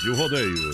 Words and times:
E 0.00 0.10
o 0.10 0.14
rodeio. 0.14 0.70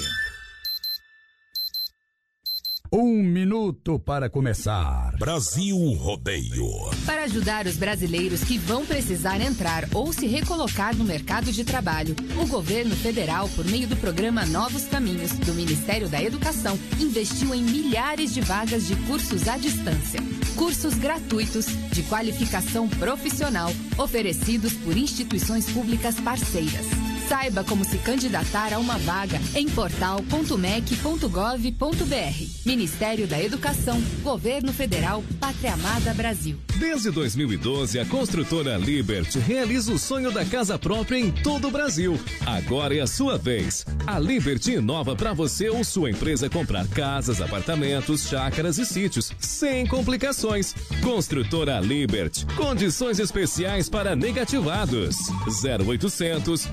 Um 2.92 3.23
minuto 3.23 3.98
para 3.98 4.29
começar. 4.29 5.17
Brasil 5.19 5.75
Rodeio. 5.95 6.69
Para 7.07 7.25
ajudar 7.25 7.67
os 7.67 7.79
brasileiros 7.79 8.45
que 8.45 8.58
vão 8.58 8.84
precisar 8.84 9.40
entrar 9.40 9.88
ou 9.95 10.12
se 10.12 10.26
recolocar 10.26 10.95
no 10.95 11.04
mercado 11.04 11.50
de 11.50 11.64
trabalho, 11.64 12.14
o 12.38 12.46
governo 12.46 12.95
federal, 12.95 13.48
por 13.48 13.64
meio 13.64 13.88
do 13.88 13.96
programa 13.96 14.45
Novos 14.45 14.84
Caminhos, 14.84 15.32
do 15.32 15.54
Ministério 15.54 16.06
da 16.06 16.22
Educação, 16.22 16.79
investiu 17.00 17.54
em 17.54 17.62
milhares 17.62 18.34
de 18.34 18.43
vagas 18.43 18.86
de 18.86 18.95
cursos 19.06 19.48
à 19.48 19.56
distância. 19.56 20.20
Cursos 20.54 20.96
gratuitos, 20.96 21.64
de 21.91 22.02
qualificação 22.02 22.86
profissional, 22.91 23.70
oferecidos 23.96 24.75
por 24.75 24.95
instituições 24.95 25.64
públicas 25.72 26.20
parceiras. 26.20 27.04
Saiba 27.29 27.64
como 27.64 27.84
se 27.84 27.98
candidatar 27.98 28.72
a 28.72 28.79
uma 28.79 28.98
vaga 28.98 29.41
em 29.54 29.68
portal.mec.gov.br. 29.68 32.66
Ministério 32.66 33.27
da 33.27 33.42
Educação, 33.42 34.00
Governo 34.23 34.73
Federal, 34.73 35.24
Pátria 35.41 35.74
Amada 35.74 36.12
Brasil. 36.12 36.59
Desde 36.78 37.10
2012, 37.10 38.00
a 38.00 38.05
construtora 38.05 38.77
Liberty 38.77 39.38
realiza 39.38 39.92
o 39.92 39.98
sonho 39.98 40.33
da 40.33 40.45
casa 40.45 40.78
própria 40.78 41.19
em 41.19 41.30
todo 41.30 41.69
o 41.69 41.70
Brasil. 41.70 42.19
Agora 42.45 42.97
é 42.97 43.00
a 43.00 43.06
sua 43.06 43.38
vez. 43.38 43.86
A 44.06 44.19
Liberty 44.19 44.72
inova 44.72 45.14
para 45.14 45.33
você 45.33 45.69
ou 45.69 45.84
sua 45.84 46.11
empresa 46.11 46.50
comprar 46.50 46.86
casas, 46.88 47.41
apartamentos, 47.41 48.28
chácaras 48.28 48.78
e 48.78 48.84
sítios, 48.84 49.33
sem 49.38 49.86
complicações. 49.86 50.75
Construtora 51.02 51.80
Liberty. 51.80 52.45
Condições 52.56 53.19
especiais 53.19 53.88
para 53.88 54.16
negativados. 54.16 55.16
0800 55.47 56.69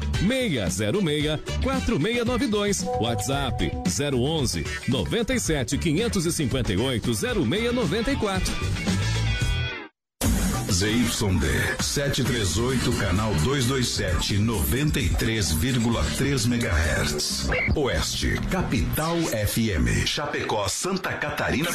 606 0.50 1.40
4692. 1.62 2.86
WhatsApp 3.00 3.62
011 3.86 4.64
97 4.88 5.78
558 5.78 7.14
0694. 7.14 8.92
ZYD 10.72 11.44
738, 11.80 12.98
canal 12.98 13.36
227, 13.44 14.40
93,3 14.40 16.48
MHz. 16.48 17.50
Oeste, 17.76 18.40
Capital 18.50 19.22
FM. 19.22 20.08
Chapecó, 20.08 20.68
Santa 20.68 21.20
Catarina. 21.20 21.70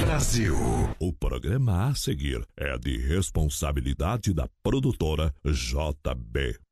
Brasil. 0.00 0.56
O 0.98 1.12
programa 1.12 1.90
a 1.90 1.94
seguir 1.94 2.44
é 2.56 2.76
de 2.78 2.96
responsabilidade 2.96 4.34
da 4.34 4.48
produtora 4.62 5.32
JB. 5.44 6.63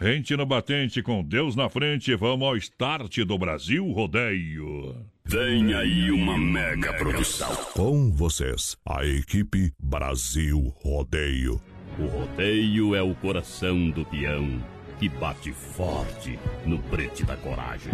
Rente 0.00 0.36
no 0.36 0.46
batente 0.46 1.02
com 1.02 1.24
Deus 1.24 1.56
na 1.56 1.68
frente, 1.68 2.14
vamos 2.14 2.46
ao 2.46 2.56
start 2.56 3.18
do 3.24 3.36
Brasil 3.36 3.84
Rodeio. 3.90 4.94
Vem 5.24 5.74
aí 5.74 6.12
uma 6.12 6.38
mega 6.38 6.92
produção. 6.92 7.52
Com 7.74 8.08
vocês, 8.12 8.76
a 8.86 9.04
equipe 9.04 9.72
Brasil 9.76 10.72
Rodeio. 10.84 11.60
O 11.98 12.06
rodeio 12.06 12.94
é 12.94 13.02
o 13.02 13.12
coração 13.16 13.90
do 13.90 14.04
peão 14.04 14.62
que 15.00 15.08
bate 15.08 15.52
forte 15.52 16.38
no 16.64 16.78
brete 16.78 17.24
da 17.24 17.36
coragem. 17.36 17.92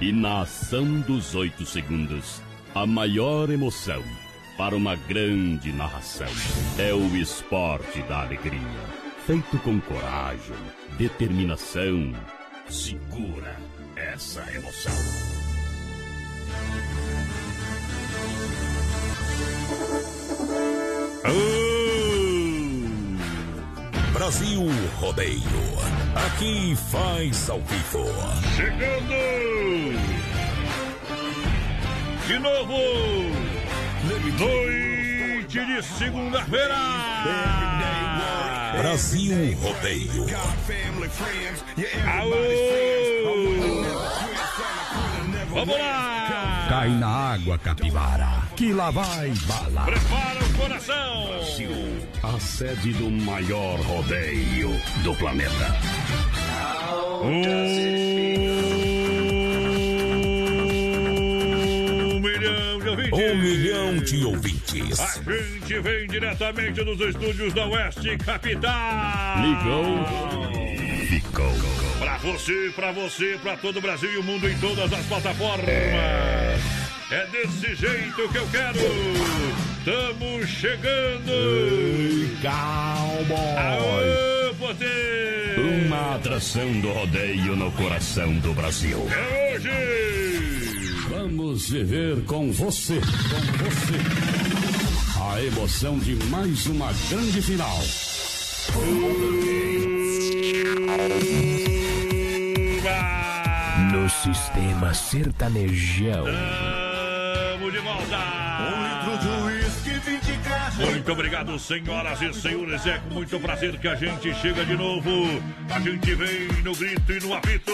E 0.00 0.10
na 0.10 0.40
ação 0.40 1.00
dos 1.02 1.36
oito 1.36 1.64
segundos, 1.64 2.42
a 2.74 2.84
maior 2.88 3.48
emoção 3.50 4.02
para 4.58 4.74
uma 4.74 4.96
grande 4.96 5.72
narração 5.72 6.26
é 6.76 6.92
o 6.92 7.16
esporte 7.16 8.02
da 8.02 8.22
alegria 8.22 9.05
feito 9.26 9.58
com 9.58 9.78
coragem, 9.80 10.56
determinação. 10.96 12.14
Segura 12.68 13.56
essa 13.96 14.40
emoção. 14.54 14.92
Oh! 21.24 22.86
Brasil 24.12 24.62
Rodeio. 25.00 25.40
Aqui 26.14 26.76
faz 26.92 27.50
ao 27.50 27.60
vivo. 27.62 28.04
Chegando! 28.54 29.10
De 32.28 32.38
novo! 32.38 32.78
Noite 34.38 35.66
de 35.66 35.82
segunda-feira! 35.82 38.05
Brasil 38.72 39.56
Rodeio. 39.60 40.26
Aô! 42.06 42.30
Vamos 45.50 45.78
lá! 45.78 46.66
Cai 46.68 46.90
na 46.90 47.08
água, 47.08 47.58
capivara, 47.58 48.42
que 48.56 48.72
lá 48.72 48.90
vai 48.90 49.32
bala. 49.46 49.84
Prepara 49.86 50.44
o 50.44 50.52
coração! 50.58 51.26
Brasil, 51.28 51.70
a 52.22 52.38
sede 52.40 52.92
do 52.94 53.10
maior 53.10 53.80
rodeio 53.80 54.70
do 55.02 55.14
planeta. 55.14 55.76
Um 57.22 58.75
milhão 62.26 62.78
de 62.80 62.88
ouvintes! 62.88 63.12
Um 63.12 63.36
milhão 63.36 63.96
de 63.98 64.24
ouvintes. 64.24 65.00
A 65.00 65.22
gente 65.22 65.80
vem 65.80 66.06
diretamente 66.08 66.84
dos 66.84 67.00
estúdios 67.00 67.54
da 67.54 67.66
Oeste 67.66 68.16
Capital. 68.18 69.36
Ligou, 69.40 70.04
ficou. 71.08 71.52
Pra 71.98 72.18
você, 72.18 72.72
pra 72.74 72.92
você, 72.92 73.38
pra 73.42 73.56
todo 73.56 73.78
o 73.78 73.80
Brasil 73.80 74.12
e 74.12 74.16
o 74.18 74.22
mundo 74.22 74.48
em 74.48 74.56
todas 74.58 74.92
as 74.92 75.06
plataformas. 75.06 75.66
É 77.08 77.26
desse 77.30 77.74
jeito 77.76 78.28
que 78.28 78.38
eu 78.38 78.48
quero. 78.48 78.78
Estamos 79.78 80.48
chegando. 80.48 81.30
Cowboy. 82.42 83.56
Aô, 83.56 84.54
poder. 84.54 85.86
Uma 85.86 86.16
atração 86.16 86.80
do 86.80 86.92
rodeio 86.92 87.54
no 87.54 87.70
coração 87.72 88.32
do 88.38 88.52
Brasil. 88.52 89.06
É 89.08 89.54
hoje. 89.54 90.65
Vamos 91.26 91.70
viver 91.70 92.24
com 92.24 92.52
você, 92.52 93.00
com 93.00 93.64
você. 93.64 93.98
A 95.20 95.42
emoção 95.42 95.98
de 95.98 96.14
mais 96.26 96.66
uma 96.66 96.92
grande 97.10 97.42
final. 97.42 97.80
No 103.90 104.08
sistema 104.08 104.94
sertanejão. 104.94 106.26
Tamo 106.26 107.72
de 107.72 107.78
volta. 107.78 108.18
Muito 111.06 111.20
obrigado, 111.20 111.56
senhoras 111.56 112.20
e 112.20 112.34
senhores. 112.34 112.84
É 112.84 112.98
com 112.98 113.14
muito 113.14 113.38
prazer 113.38 113.78
que 113.78 113.86
a 113.86 113.94
gente 113.94 114.34
chega 114.34 114.66
de 114.66 114.76
novo. 114.76 115.08
A 115.72 115.78
gente 115.78 116.14
vem 116.16 116.48
no 116.64 116.74
grito 116.74 117.12
e 117.12 117.20
no 117.20 117.32
apito. 117.32 117.72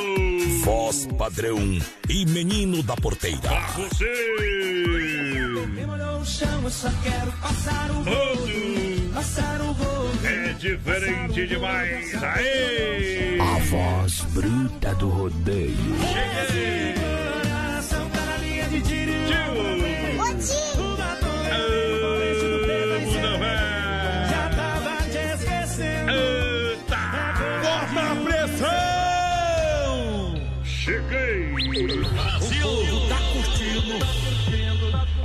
Voz 0.62 1.08
padrão 1.16 1.58
e 2.10 2.26
menino 2.26 2.82
da 2.82 2.94
porteira. 2.94 3.40
Pra 3.40 3.66
você. 3.68 4.04
É 10.24 10.52
diferente 10.52 11.46
demais. 11.46 12.22
Aê! 12.22 13.38
A 13.40 13.58
voz 13.60 14.20
bruta 14.34 14.94
do 14.96 15.08
rodeio. 15.08 15.74
Cheguei! 16.12 17.11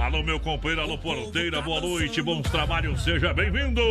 Alô, 0.08 0.24
meu 0.24 0.40
companheiro, 0.40 0.82
alô, 0.84 0.98
porteira, 0.98 1.62
boa 1.62 1.82
noite, 1.82 2.22
bons 2.22 2.44
trabalhos, 2.50 3.04
seja 3.04 3.34
bem-vindo! 3.34 3.82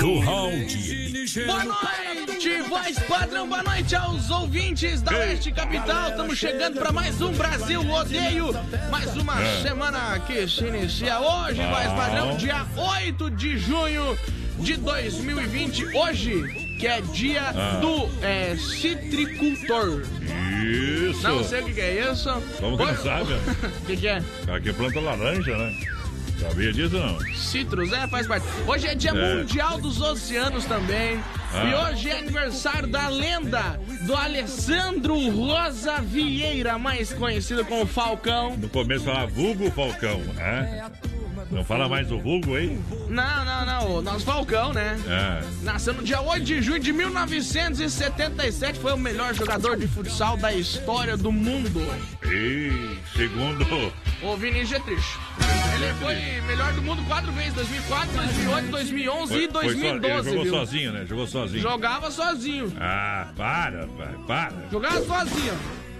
Curral 0.00 0.52
de 0.52 1.44
Boa 1.46 1.64
noite, 1.64 2.62
voz 2.68 2.96
padrão, 3.00 3.48
boa 3.48 3.60
noite 3.64 3.92
aos 3.96 4.30
ouvintes 4.30 5.02
da 5.02 5.10
Oeste 5.10 5.50
Capital. 5.50 6.10
Estamos 6.10 6.38
chegando 6.38 6.78
para 6.78 6.92
mais 6.92 7.20
um 7.20 7.32
Brasil 7.32 7.82
Rodeio, 7.82 8.52
mais 8.88 9.16
uma 9.16 9.42
É. 9.42 9.62
semana 9.62 10.20
que 10.20 10.46
se 10.46 10.64
inicia 10.64 11.18
hoje, 11.18 11.60
voz 11.66 11.88
padrão, 11.88 12.36
dia 12.36 12.64
8 12.76 13.28
de 13.32 13.58
junho 13.58 14.16
de 14.60 14.76
2020. 14.76 15.86
Hoje, 15.86 16.76
que 16.78 16.86
é 16.86 17.00
dia 17.00 17.48
Ah. 17.48 17.80
do 17.80 18.08
é, 18.24 18.54
citricultor. 18.56 20.02
Isso! 20.64 21.22
Não 21.28 21.44
sei 21.44 21.60
o 21.60 21.64
que, 21.66 21.72
que 21.74 21.80
é 21.80 22.10
isso. 22.12 22.30
Como 22.60 22.76
que 22.76 22.84
não 22.84 22.96
sabe? 22.96 23.32
O 23.82 23.86
que, 23.86 23.96
que 23.96 24.06
é? 24.08 24.22
Aqui 24.54 24.72
planta 24.72 25.00
laranja, 25.00 25.56
né? 25.56 25.76
Sabia 26.40 26.72
disso 26.72 26.96
não? 26.98 27.20
Citrus, 27.36 27.92
é, 27.92 28.06
faz 28.08 28.26
parte. 28.26 28.44
Hoje 28.66 28.88
é 28.88 28.94
dia 28.94 29.12
É. 29.12 29.34
mundial 29.36 29.78
dos 29.80 30.00
oceanos 30.00 30.64
também. 30.64 31.20
Ah. 31.52 31.64
E 31.64 31.74
hoje 31.92 32.10
é 32.10 32.18
aniversário 32.18 32.88
da 32.88 33.08
lenda 33.08 33.78
do 34.02 34.14
Alessandro 34.16 35.16
Rosa 35.30 36.00
Vieira, 36.00 36.76
mais 36.76 37.12
conhecido 37.12 37.64
como 37.64 37.86
Falcão. 37.86 38.56
No 38.56 38.68
começo 38.68 39.04
falava 39.04 39.28
vulgo 39.28 39.70
Falcão, 39.70 40.18
né? 40.34 40.84
Não 41.54 41.64
fala 41.64 41.88
mais 41.88 42.08
do 42.08 42.18
vulgo, 42.18 42.58
hein? 42.58 42.82
Não, 43.08 43.44
não, 43.44 43.64
não, 43.64 43.96
o 43.98 44.02
nosso 44.02 44.24
Falcão, 44.24 44.72
né? 44.72 44.98
É. 45.06 45.44
Nasceu 45.64 45.94
no 45.94 46.02
dia 46.02 46.20
8 46.20 46.44
de 46.44 46.60
junho 46.60 46.80
de 46.80 46.92
1977, 46.92 48.78
foi 48.80 48.92
o 48.92 48.96
melhor 48.98 49.32
jogador 49.34 49.76
de 49.76 49.86
futsal 49.86 50.36
da 50.36 50.52
história 50.52 51.16
do 51.16 51.30
mundo. 51.30 51.80
E 52.24 52.98
segundo. 53.16 53.64
O 54.22 54.36
Vinícius 54.36 54.70
Getrich. 54.70 55.18
Ele 55.74 55.94
foi 55.94 56.40
melhor 56.46 56.72
do 56.72 56.82
mundo 56.82 57.02
quatro 57.06 57.30
vezes, 57.32 57.52
2004, 57.54 58.12
2008, 58.16 58.70
2011 58.70 59.22
e 59.34 59.36
Foi- 59.36 59.46
só- 59.46 59.52
2012, 59.52 60.08
ele 60.08 60.22
jogou 60.30 60.42
viu? 60.44 60.52
sozinho, 60.54 60.92
né? 60.92 61.06
Jogou 61.06 61.26
sozinho. 61.26 61.62
Jogava 61.62 62.10
sozinho. 62.10 62.72
Ah, 62.80 63.28
para, 63.36 63.86
pai, 63.96 64.14
para. 64.26 64.52
Jogava 64.72 65.04
sozinho. 65.04 65.54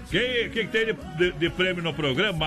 Quem, 0.09 0.49
quem 0.51 0.67
tem 0.67 0.85
de, 0.85 0.93
de- 1.17 1.31
de 1.31 1.49
prêmio 1.49 1.81
no 1.83 1.93
programa? 1.93 2.45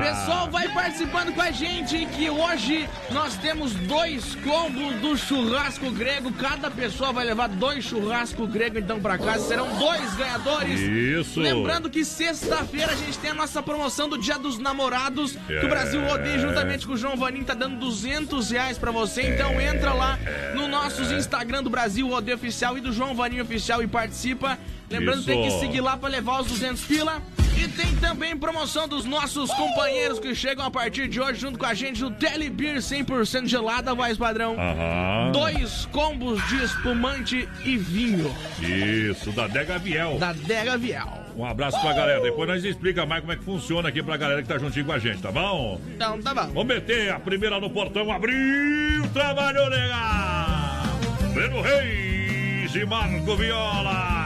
Pessoal, 0.00 0.50
vai 0.50 0.68
participando 0.68 1.32
com 1.32 1.40
a 1.40 1.50
gente 1.50 2.04
que 2.06 2.28
hoje 2.28 2.88
nós 3.12 3.36
temos 3.36 3.72
dois 3.74 4.34
combos 4.36 4.94
do 4.96 5.16
churrasco 5.16 5.90
grego. 5.92 6.32
Cada 6.32 6.70
pessoa 6.70 7.12
vai 7.12 7.24
levar 7.24 7.48
dois 7.48 7.84
churrascos 7.84 8.50
grego 8.50 8.78
então 8.78 9.00
pra 9.00 9.16
casa. 9.16 9.46
Serão 9.46 9.68
dois 9.78 10.14
ganhadores. 10.16 10.80
Isso. 10.80 11.40
Lembrando 11.40 11.88
que 11.88 12.04
sexta-feira 12.04 12.92
a 12.92 12.96
gente 12.96 13.18
tem 13.18 13.30
a 13.30 13.34
nossa 13.34 13.62
promoção 13.62 14.08
do 14.08 14.18
Dia 14.18 14.38
dos 14.38 14.58
Namorados. 14.58 15.36
Que 15.46 15.64
o 15.64 15.68
Brasil 15.68 16.04
Odeia 16.06 16.38
juntamente 16.40 16.86
com 16.86 16.94
o 16.94 16.96
João 16.96 17.16
Vanim 17.16 17.44
tá 17.44 17.54
dando 17.54 17.76
200 17.78 18.50
reais 18.50 18.76
pra 18.78 18.90
você. 18.90 19.22
Então 19.22 19.60
entra 19.60 19.92
lá 19.92 20.18
no 20.54 20.66
nossos 20.66 21.10
Instagram 21.12 21.62
do 21.62 21.70
Brasil 21.70 22.10
Odeia 22.10 22.34
Oficial 22.34 22.76
e 22.76 22.80
do 22.80 22.92
João 22.92 23.14
Vanim 23.14 23.40
Oficial 23.40 23.80
e 23.82 23.86
participa. 23.86 24.58
Lembrando 24.90 25.20
que 25.20 25.26
tem 25.26 25.42
que 25.42 25.48
Isso. 25.48 25.60
seguir 25.60 25.80
lá 25.80 25.96
pra 25.96 26.08
levar 26.08 26.40
os 26.40 26.48
200 26.48 26.82
pila. 26.84 27.22
E 27.56 27.68
tem 27.68 27.94
também 27.96 28.34
promoção 28.36 28.88
dos 28.88 29.04
nossos 29.04 29.50
companheiros 29.52 30.18
que 30.18 30.34
chegam 30.34 30.64
a 30.64 30.70
partir 30.70 31.08
de 31.08 31.20
hoje 31.20 31.40
junto 31.40 31.58
com 31.58 31.66
a 31.66 31.74
gente 31.74 32.02
o 32.02 32.10
Telebeer 32.10 32.78
100% 32.78 33.46
gelada, 33.46 33.94
voz 33.94 34.16
padrão. 34.16 34.56
Aham. 34.58 35.30
Dois 35.32 35.84
combos 35.92 36.42
de 36.48 36.64
espumante 36.64 37.46
e 37.64 37.76
vinho 37.76 38.34
Isso, 38.62 39.30
da 39.32 39.46
Dega 39.46 39.78
Viel. 39.78 40.16
da 40.18 40.32
Dega 40.32 40.78
Viel. 40.78 41.02
Um 41.36 41.44
abraço 41.44 41.78
pra 41.80 41.92
galera. 41.92 42.20
Depois 42.22 42.48
nós 42.48 42.64
explica 42.64 43.04
mais 43.04 43.20
como 43.20 43.32
é 43.32 43.36
que 43.36 43.44
funciona 43.44 43.90
aqui 43.90 44.02
pra 44.02 44.16
galera 44.16 44.40
que 44.42 44.48
tá 44.48 44.56
juntinho 44.58 44.86
com 44.86 44.92
a 44.92 44.98
gente, 44.98 45.20
tá 45.20 45.30
bom? 45.30 45.78
Então 45.94 46.20
tá 46.22 46.34
bom. 46.34 46.46
Vamos 46.54 46.66
meter 46.66 47.12
a 47.12 47.20
primeira 47.20 47.60
no 47.60 47.68
portão. 47.68 48.10
Abriu, 48.10 49.06
trabalhou 49.12 49.68
legal. 49.68 50.98
Breno 51.34 51.60
Reis 51.60 52.74
e 52.74 52.84
Marco 52.86 53.36
Viola. 53.36 54.19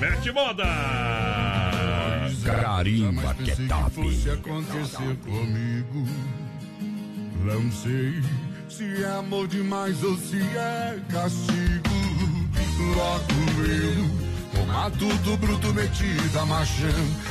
Mete 0.00 0.32
moda. 0.32 0.64
Carimba 2.42 3.34
que 3.34 3.50
é 3.50 3.56
top. 3.68 3.90
fosse 3.90 4.30
acontecer 4.30 5.16
comigo. 5.26 6.08
Não 7.44 7.70
sei 7.70 8.22
se 8.66 9.02
é 9.02 9.10
amor 9.10 9.46
demais 9.46 10.02
ou 10.02 10.16
se 10.16 10.40
é 10.40 10.98
castigo. 11.12 11.90
Logo 12.96 13.62
eu, 13.68 14.56
com 14.56 14.72
matuto 14.72 15.36
bruto 15.36 15.74
metida 15.74 16.46
machão, 16.46 16.88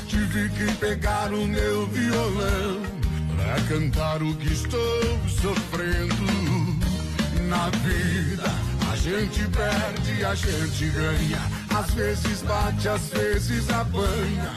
tive 0.07 0.49
que 0.49 0.71
pegar 0.75 1.33
o 1.33 1.47
meu 1.47 1.87
violão 1.87 2.83
pra 3.35 3.59
cantar 3.67 4.21
o 4.21 4.35
que 4.35 4.53
estou 4.53 5.19
sofrendo. 5.27 6.15
Na 7.47 7.67
vida 7.71 8.68
a 8.91 8.95
gente 8.95 9.43
perde, 9.49 10.25
a 10.25 10.35
gente 10.35 10.85
ganha. 10.89 11.41
Às 11.77 11.93
vezes 11.93 12.41
bate, 12.41 12.87
às 12.87 13.09
vezes 13.09 13.69
apanha. 13.69 14.51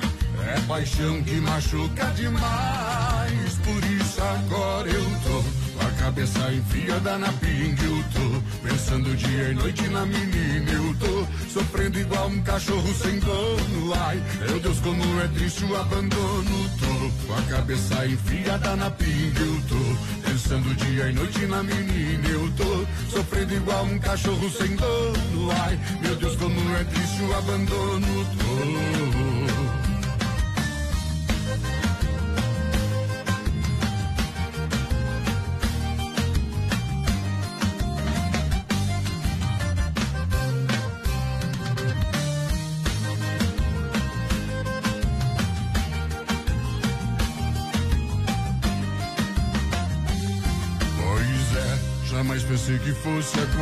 É 0.44 0.61
paixão 0.67 1.23
que 1.23 1.37
machuca 1.40 2.06
demais. 2.17 3.58
Por 3.62 3.84
isso 3.93 4.20
agora 4.20 4.88
eu 4.88 5.05
tô 5.23 5.79
com 5.79 5.87
a 5.87 5.90
cabeça 6.02 6.52
enfiada 6.52 7.19
na 7.19 7.32
pinga. 7.34 7.82
Eu 7.84 8.05
tô 8.12 8.69
pensando 8.69 9.17
dia 9.17 9.50
e 9.50 9.55
noite 9.55 9.87
na 9.88 10.06
menina. 10.06 10.73
Eu 10.73 10.96
tô 10.96 11.26
sofrendo 11.52 11.99
igual 11.99 12.28
um 12.28 12.43
cachorro 12.43 12.94
sem 12.94 13.19
dono. 13.20 13.94
Ai, 13.94 14.20
meu 14.49 14.58
Deus, 14.61 14.81
como 14.81 15.20
é 15.20 15.28
triste 15.28 15.64
o 15.64 15.76
abandono. 15.76 16.70
Tô 16.81 17.26
com 17.26 17.35
a 17.38 17.43
cabeça 17.43 18.06
enfiada 18.06 18.76
na 18.76 18.90
pinga. 18.90 19.40
Eu 19.40 19.62
tô 19.69 20.21
pensando 20.32 20.75
dia 20.76 21.11
e 21.11 21.12
noite 21.12 21.46
na 21.46 21.62
menina. 21.62 22.29
Eu 22.29 22.50
tô 22.52 22.87
sofrendo 23.11 23.55
igual 23.55 23.84
um 23.84 23.99
cachorro 23.99 24.50
sem 24.50 24.75
dono. 24.76 25.50
Ai, 25.64 25.79
meu 26.00 26.17
Deus, 26.17 26.37
como 26.37 26.75
é 26.75 26.84
triste 26.84 27.23
o 27.23 27.34
abandono. 27.37 28.02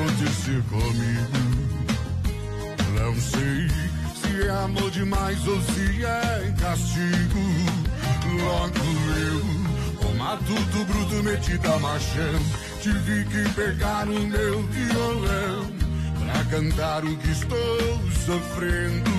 Acontecer 0.00 0.62
comigo. 0.70 1.60
Não 2.98 3.14
sei 3.14 3.68
se 4.16 4.46
é 4.46 4.50
amor 4.50 4.90
demais 4.90 5.46
ou 5.46 5.60
se 5.60 6.04
é 6.04 6.54
castigo. 6.58 7.40
Logo 8.42 8.78
eu, 9.18 9.96
com 9.98 10.14
matuto 10.16 10.84
bruto 10.86 11.22
metida 11.22 11.78
machão, 11.78 12.40
tive 12.80 13.24
que 13.24 13.54
pegar 13.54 14.08
o 14.08 14.26
meu 14.26 14.62
violão 14.68 15.66
pra 16.24 16.44
cantar 16.44 17.04
o 17.04 17.16
que 17.16 17.30
estou 17.30 18.00
sofrendo. 18.24 19.10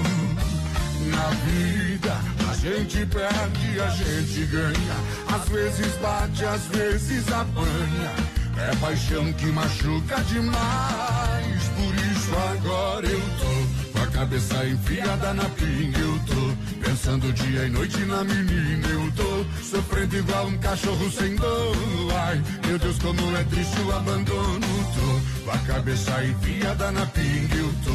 Na 1.12 1.30
vida 1.46 2.18
a 2.50 2.54
gente 2.56 3.06
perde, 3.06 3.80
a 3.80 3.90
gente 3.90 4.46
ganha. 4.46 4.96
Às 5.36 5.50
vezes 5.50 5.96
bate, 5.98 6.46
às 6.46 6.66
vezes 6.68 7.32
apanha. 7.32 8.41
É 8.70 8.76
paixão 8.76 9.34
que 9.34 9.48
machuca 9.48 10.24
demais. 10.26 11.64
Por 11.76 11.96
isso 11.96 12.32
agora 12.54 13.08
eu 13.08 13.20
tô 13.20 13.92
com 13.92 14.04
a 14.04 14.08
cabeça 14.08 14.68
enfiada 14.68 15.34
na 15.34 15.46
pinga. 15.46 16.00
Eu 16.00 16.20
tô 16.28 16.86
pensando 16.86 17.34
dia 17.34 17.66
e 17.66 17.70
noite 17.70 17.98
na 18.06 18.24
menina. 18.24 18.88
Eu 18.88 19.12
tô 19.14 19.64
sofrendo 19.64 20.16
igual 20.16 20.48
um 20.48 20.58
cachorro 20.60 21.12
sem 21.12 21.36
dono. 21.36 22.12
Ai, 22.14 22.42
meu 22.68 22.78
Deus, 22.78 23.00
como 23.00 23.36
é 23.36 23.44
triste 23.46 23.82
o 23.82 23.92
abandono. 23.94 24.60
Tô 24.94 25.46
com 25.46 25.52
a 25.52 25.58
cabeça 25.60 26.24
enfiada 26.24 26.92
na 26.92 27.06
pinga. 27.08 27.56
Eu 27.56 27.74
tô 27.84 27.92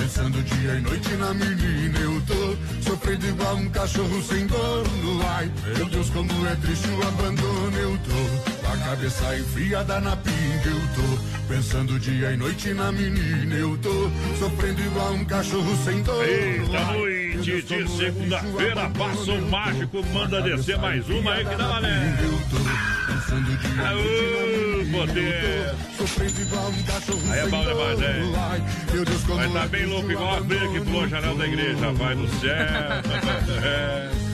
Pensando 0.00 0.42
dia 0.44 0.74
e 0.74 0.80
noite 0.80 1.08
na 1.16 1.34
menina 1.34 1.98
eu 1.98 2.22
tô 2.22 2.88
Sofrendo 2.88 3.26
igual 3.26 3.56
um 3.56 3.68
cachorro 3.70 4.22
sem 4.22 4.46
dono 4.46 5.22
Ai, 5.26 5.50
meu 5.76 5.86
Deus, 5.86 6.08
como 6.10 6.46
é 6.46 6.54
triste 6.56 6.88
o 6.88 7.08
abandono 7.08 7.76
eu 7.76 7.98
tô 7.98 8.55
a 8.76 8.84
cabeça 8.90 9.38
enfiada 9.38 10.00
na 10.00 10.16
pinga 10.16 10.66
eu 10.66 10.80
tô 10.94 11.36
Pensando 11.48 11.98
dia 12.00 12.32
e 12.32 12.36
noite 12.36 12.72
na 12.74 12.90
menina 12.92 13.54
eu 13.54 13.76
tô 13.78 14.10
Sofrendo 14.38 14.80
igual 14.82 15.12
um 15.12 15.24
cachorro 15.24 15.76
sem 15.84 16.02
dono 16.02 16.22
Eita 16.22 16.80
noite 16.92 17.62
de 17.62 17.74
é 17.74 17.84
o 17.84 17.88
segunda-feira, 17.88 18.80
eu 18.82 19.24
tô. 19.24 19.46
mágico, 19.50 20.06
manda 20.12 20.42
descer 20.42 20.78
mais 20.78 21.08
uma 21.08 21.32
aí 21.32 21.44
que 21.44 21.54
dá 21.56 21.80
tô 22.50 23.12
Pensando 23.12 23.58
dia 23.58 23.70
e 23.70 23.74
noite 23.76 24.22
na 24.32 24.46
menina 24.46 25.06
poder. 25.06 25.66
eu 25.68 25.74
tô 25.74 26.06
Sofrendo 26.06 26.40
igual 26.40 26.68
um 26.68 26.82
cachorro 26.82 27.32
Aí 27.32 27.38
é 27.38 27.46
bom 27.46 27.64
demais, 27.64 27.98
Ai, 28.50 28.62
meu 28.92 29.04
Deus, 29.04 29.22
como 29.24 29.36
Mas 29.36 29.52
tá 29.52 29.62
é 29.64 29.68
bem 29.68 29.86
louco, 29.86 30.08
o 30.08 30.12
igual 30.12 30.34
a 30.34 30.36
abelha 30.38 30.68
que 30.68 30.80
pulou 30.80 31.02
a 31.02 31.08
janela 31.08 31.34
da 31.38 31.46
igreja. 31.46 31.92
Vai 31.92 32.14
no 32.14 32.28
céu. 32.28 34.25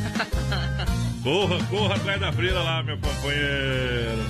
Corra, 1.22 1.64
corra 1.70 1.94
atrás 1.94 2.20
da 2.20 2.32
freira 2.32 2.60
lá, 2.62 2.82
meu 2.82 2.98
companheiro. 2.98 4.22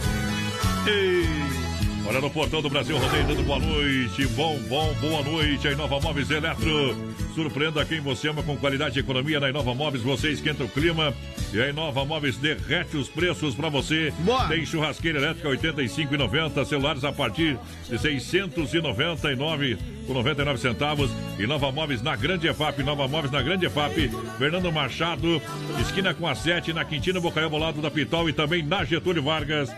Ei. 0.86 1.26
Olha 2.06 2.20
no 2.20 2.28
portão 2.28 2.60
do 2.60 2.68
Brasil, 2.68 2.98
rodeio 2.98 3.26
dando 3.26 3.42
boa 3.44 3.58
noite. 3.58 4.26
Bom, 4.28 4.58
bom, 4.68 4.92
boa 5.00 5.22
noite. 5.22 5.68
A 5.68 5.72
Inova 5.72 6.00
Móveis 6.00 6.30
Eletro. 6.30 7.14
Surpreenda 7.34 7.84
quem 7.84 8.00
você 8.00 8.28
ama 8.28 8.42
com 8.42 8.56
qualidade 8.56 8.98
e 8.98 9.00
economia 9.00 9.40
na 9.40 9.48
Inova 9.48 9.74
Móveis. 9.74 10.02
Você 10.02 10.30
esquenta 10.30 10.64
o 10.64 10.68
clima 10.68 11.14
e 11.52 11.60
a 11.60 11.68
Inova 11.68 12.04
Móveis 12.04 12.36
derrete 12.36 12.96
os 12.96 13.08
preços 13.08 13.54
para 13.54 13.68
você. 13.68 14.12
Boa. 14.20 14.48
Tem 14.48 14.64
churrasqueira 14.66 15.18
elétrica 15.18 15.48
R$ 15.48 15.56
85,90. 15.56 16.64
Celulares 16.64 17.04
a 17.04 17.12
partir 17.12 17.58
de 17.88 17.92
R$ 17.92 17.98
699. 17.98 19.78
com 20.06 20.14
99 20.14 20.58
centavos. 20.58 21.10
E 21.38 21.46
Nova 21.46 21.72
Móveis 21.72 22.02
na 22.02 22.14
Grande 22.16 22.48
EFAP. 22.48 22.82
Nova 22.82 23.08
Móveis 23.08 23.32
na 23.32 23.42
Grande 23.42 23.66
EFAP. 23.66 24.10
Fernando 24.38 24.70
Machado, 24.70 25.40
esquina 25.80 26.12
com 26.12 26.26
a 26.26 26.34
7, 26.34 26.72
na 26.72 26.84
Quintino 26.84 27.20
Bocaiúva, 27.20 27.58
lado 27.58 27.80
da 27.80 27.90
Pitol 27.90 28.28
e 28.28 28.32
também 28.32 28.62
na 28.62 28.84
Getúlio 28.84 29.22
Vargas. 29.22 29.70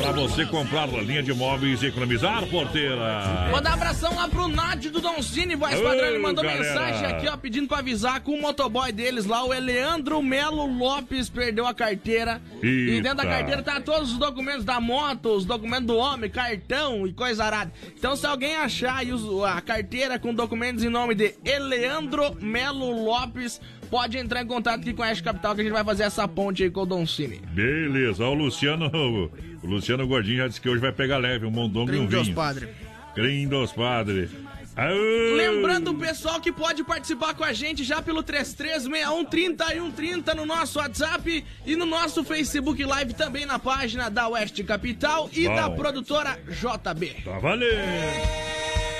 Para 0.00 0.12
você 0.12 0.46
comprar 0.46 0.84
a 0.84 1.02
linha 1.02 1.22
de 1.22 1.32
móveis 1.32 1.82
e 1.82 1.86
economizar, 1.86 2.46
porteira. 2.46 3.48
Mandar 3.52 3.70
um 3.70 3.74
abração 3.74 4.14
lá 4.14 4.28
pro 4.28 4.48
Nádio 4.48 4.90
do 4.90 5.00
Don 5.00 5.20
Cine, 5.22 5.56
voz 5.56 5.80
padrão. 5.80 6.06
Ele 6.06 6.18
mandou 6.18 6.44
galera. 6.44 6.62
mensagem 6.62 6.93
aqui, 7.02 7.28
ó, 7.28 7.36
pedindo 7.36 7.66
pra 7.68 7.78
avisar 7.78 8.20
com 8.20 8.32
o 8.32 8.40
motoboy 8.40 8.92
deles 8.92 9.24
lá, 9.26 9.44
o 9.44 9.52
Eleandro 9.52 10.22
Melo 10.22 10.66
Lopes, 10.66 11.28
perdeu 11.28 11.66
a 11.66 11.74
carteira. 11.74 12.40
E 12.62 13.00
dentro 13.02 13.18
da 13.18 13.24
Eita. 13.24 13.36
carteira 13.36 13.62
tá 13.62 13.80
todos 13.80 14.12
os 14.12 14.18
documentos 14.18 14.64
da 14.64 14.80
moto, 14.80 15.30
os 15.30 15.44
documentos 15.44 15.86
do 15.86 15.96
homem, 15.96 16.30
cartão 16.30 17.06
e 17.06 17.12
coisa 17.12 17.44
arada. 17.44 17.72
Então, 17.96 18.14
se 18.16 18.26
alguém 18.26 18.56
achar 18.56 18.96
aí 18.96 19.10
a 19.46 19.60
carteira 19.60 20.18
com 20.18 20.34
documentos 20.34 20.84
em 20.84 20.88
nome 20.88 21.14
de 21.14 21.34
Eleandro 21.44 22.34
Melo 22.40 23.04
Lopes, 23.04 23.60
pode 23.90 24.18
entrar 24.18 24.42
em 24.42 24.46
contato 24.46 24.80
aqui 24.80 24.92
com 24.92 25.02
a 25.02 25.06
Oeste 25.06 25.22
Capital 25.22 25.54
que 25.54 25.60
a 25.60 25.64
gente 25.64 25.72
vai 25.72 25.84
fazer 25.84 26.04
essa 26.04 26.26
ponte 26.26 26.62
aí 26.62 26.70
com 26.70 26.82
o 26.82 26.86
Don 26.86 27.06
Cine. 27.06 27.40
Beleza, 27.52 28.24
ó, 28.24 28.30
o 28.30 28.34
Luciano, 28.34 28.90
o 29.62 29.66
Luciano 29.66 30.06
Gordinho 30.06 30.38
já 30.38 30.48
disse 30.48 30.60
que 30.60 30.68
hoje 30.68 30.80
vai 30.80 30.92
pegar 30.92 31.18
leve, 31.18 31.46
um 31.46 31.50
mondongo 31.50 31.92
e 31.92 31.98
um 31.98 32.06
vinho. 32.06 32.34
padres. 32.34 32.68
Crime 33.14 33.46
dos 33.46 33.72
Aô! 34.76 35.36
Lembrando 35.36 35.92
o 35.92 35.94
pessoal 35.94 36.40
que 36.40 36.50
pode 36.50 36.82
participar 36.82 37.32
com 37.34 37.44
a 37.44 37.52
gente 37.52 37.84
já 37.84 38.02
pelo 38.02 38.24
33613130 38.24 40.34
no 40.34 40.44
nosso 40.44 40.80
WhatsApp 40.80 41.44
e 41.64 41.76
no 41.76 41.86
nosso 41.86 42.24
Facebook 42.24 42.84
Live 42.84 43.14
também 43.14 43.46
na 43.46 43.56
página 43.58 44.10
da 44.10 44.26
Oeste 44.28 44.64
Capital 44.64 45.30
e 45.32 45.46
Bom. 45.46 45.54
da 45.54 45.70
produtora 45.70 46.36
JB. 46.48 47.22
Tá 47.24 47.38
valendo! 47.38 48.44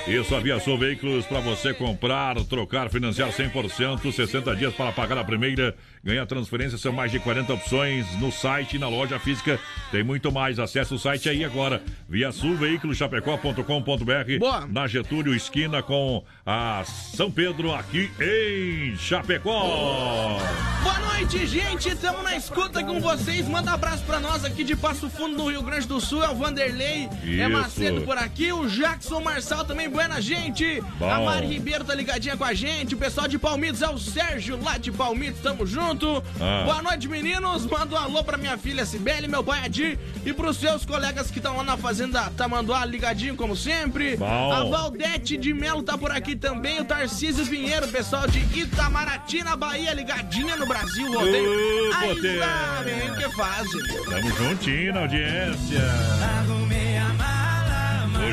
Isso, 0.07 0.35
Aviação 0.35 0.77
Veículos, 0.77 1.25
para 1.25 1.39
você 1.39 1.73
comprar, 1.73 2.35
trocar, 2.45 2.91
financiar 2.91 3.31
100%, 3.31 4.11
60 4.11 4.55
dias 4.55 4.71
para 4.75 4.91
pagar 4.91 5.17
a 5.17 5.23
primeira, 5.23 5.75
ganhar 6.05 6.25
transferência, 6.27 6.77
são 6.77 6.93
mais 6.93 7.11
de 7.11 7.17
40 7.19 7.51
opções 7.51 8.05
no 8.19 8.31
site 8.31 8.75
e 8.75 8.79
na 8.79 8.87
loja 8.87 9.17
física. 9.17 9.59
Tem 9.91 10.03
muito 10.03 10.31
mais, 10.31 10.59
acesse 10.59 10.93
o 10.93 10.99
site 10.99 11.27
aí 11.27 11.43
agora, 11.43 11.81
viasulveiculoschapecó.com.br 12.07 14.39
Boa. 14.39 14.67
na 14.67 14.85
Getúlio, 14.87 15.33
esquina 15.33 15.81
com 15.81 16.23
a 16.45 16.83
São 16.85 17.31
Pedro, 17.31 17.73
aqui 17.73 18.11
em 18.21 18.95
Chapecó. 18.97 20.39
Boa 20.83 20.99
noite, 20.99 21.47
gente. 21.47 21.89
Estamos 21.89 22.21
na 22.23 22.37
escuta 22.37 22.83
com 22.83 22.99
vocês. 22.99 23.47
Manda 23.47 23.71
abraço 23.71 24.03
pra 24.03 24.19
nós 24.19 24.45
aqui 24.45 24.63
de 24.63 24.75
Passo 24.75 25.09
Fundo, 25.09 25.35
no 25.35 25.49
Rio 25.49 25.63
Grande 25.63 25.87
do 25.87 25.99
Sul. 25.99 26.23
É 26.23 26.29
o 26.29 26.35
Vanderlei, 26.35 27.09
é 27.23 27.27
Isso. 27.27 27.49
Macedo 27.49 28.01
por 28.01 28.15
aqui. 28.17 28.53
O 28.53 28.69
Jackson 28.69 29.21
Marçal 29.21 29.65
também, 29.65 29.89
buena 29.89 30.21
gente. 30.21 30.83
Bom. 30.99 31.09
A 31.09 31.19
Mari 31.21 31.47
Ribeiro 31.47 31.83
tá 31.83 31.95
ligadinha 31.95 32.37
com 32.37 32.43
a 32.43 32.53
gente. 32.53 32.93
O 32.93 32.97
pessoal 32.97 33.27
de 33.27 33.39
Palmitos 33.39 33.81
é 33.81 33.89
o 33.89 33.97
Sérgio 33.97 34.61
lá 34.61 34.77
de 34.77 34.91
Palmitos. 34.91 35.41
Tamo 35.41 35.65
junto. 35.65 35.94
Ah. 36.39 36.63
Boa 36.65 36.81
noite, 36.81 37.07
meninos. 37.07 37.65
Manda 37.65 37.95
um 37.95 37.97
alô 37.97 38.23
pra 38.23 38.37
minha 38.37 38.57
filha 38.57 38.85
Cibele, 38.85 39.27
meu 39.27 39.43
pai 39.43 39.65
Adir. 39.65 39.97
E 40.25 40.33
pros 40.33 40.57
seus 40.57 40.85
colegas 40.85 41.31
que 41.31 41.39
estão 41.39 41.57
lá 41.57 41.63
na 41.63 41.77
Fazenda 41.77 42.29
Tamanduá, 42.35 42.85
ligadinho 42.85 43.35
como 43.35 43.55
sempre. 43.55 44.17
Bom. 44.17 44.51
A 44.51 44.63
Valdete 44.63 45.37
de 45.37 45.53
Melo 45.53 45.83
tá 45.83 45.97
por 45.97 46.11
aqui 46.11 46.35
também. 46.35 46.81
O 46.81 46.85
Tarcísio 46.85 47.45
Pinheiro, 47.45 47.87
pessoal 47.87 48.27
de 48.27 48.39
Itamaraty, 48.59 49.43
na 49.43 49.55
Bahia, 49.55 49.93
ligadinha 49.93 50.55
no 50.55 50.65
Brasil, 50.65 51.11
rodeio. 51.13 51.93
Aí 51.95 53.09
o 53.09 53.15
que 53.15 53.29
fazem. 53.35 53.81
Tamo 54.09 54.29
juntinho 54.35 54.93
na 54.93 55.01
audiência. 55.01 55.81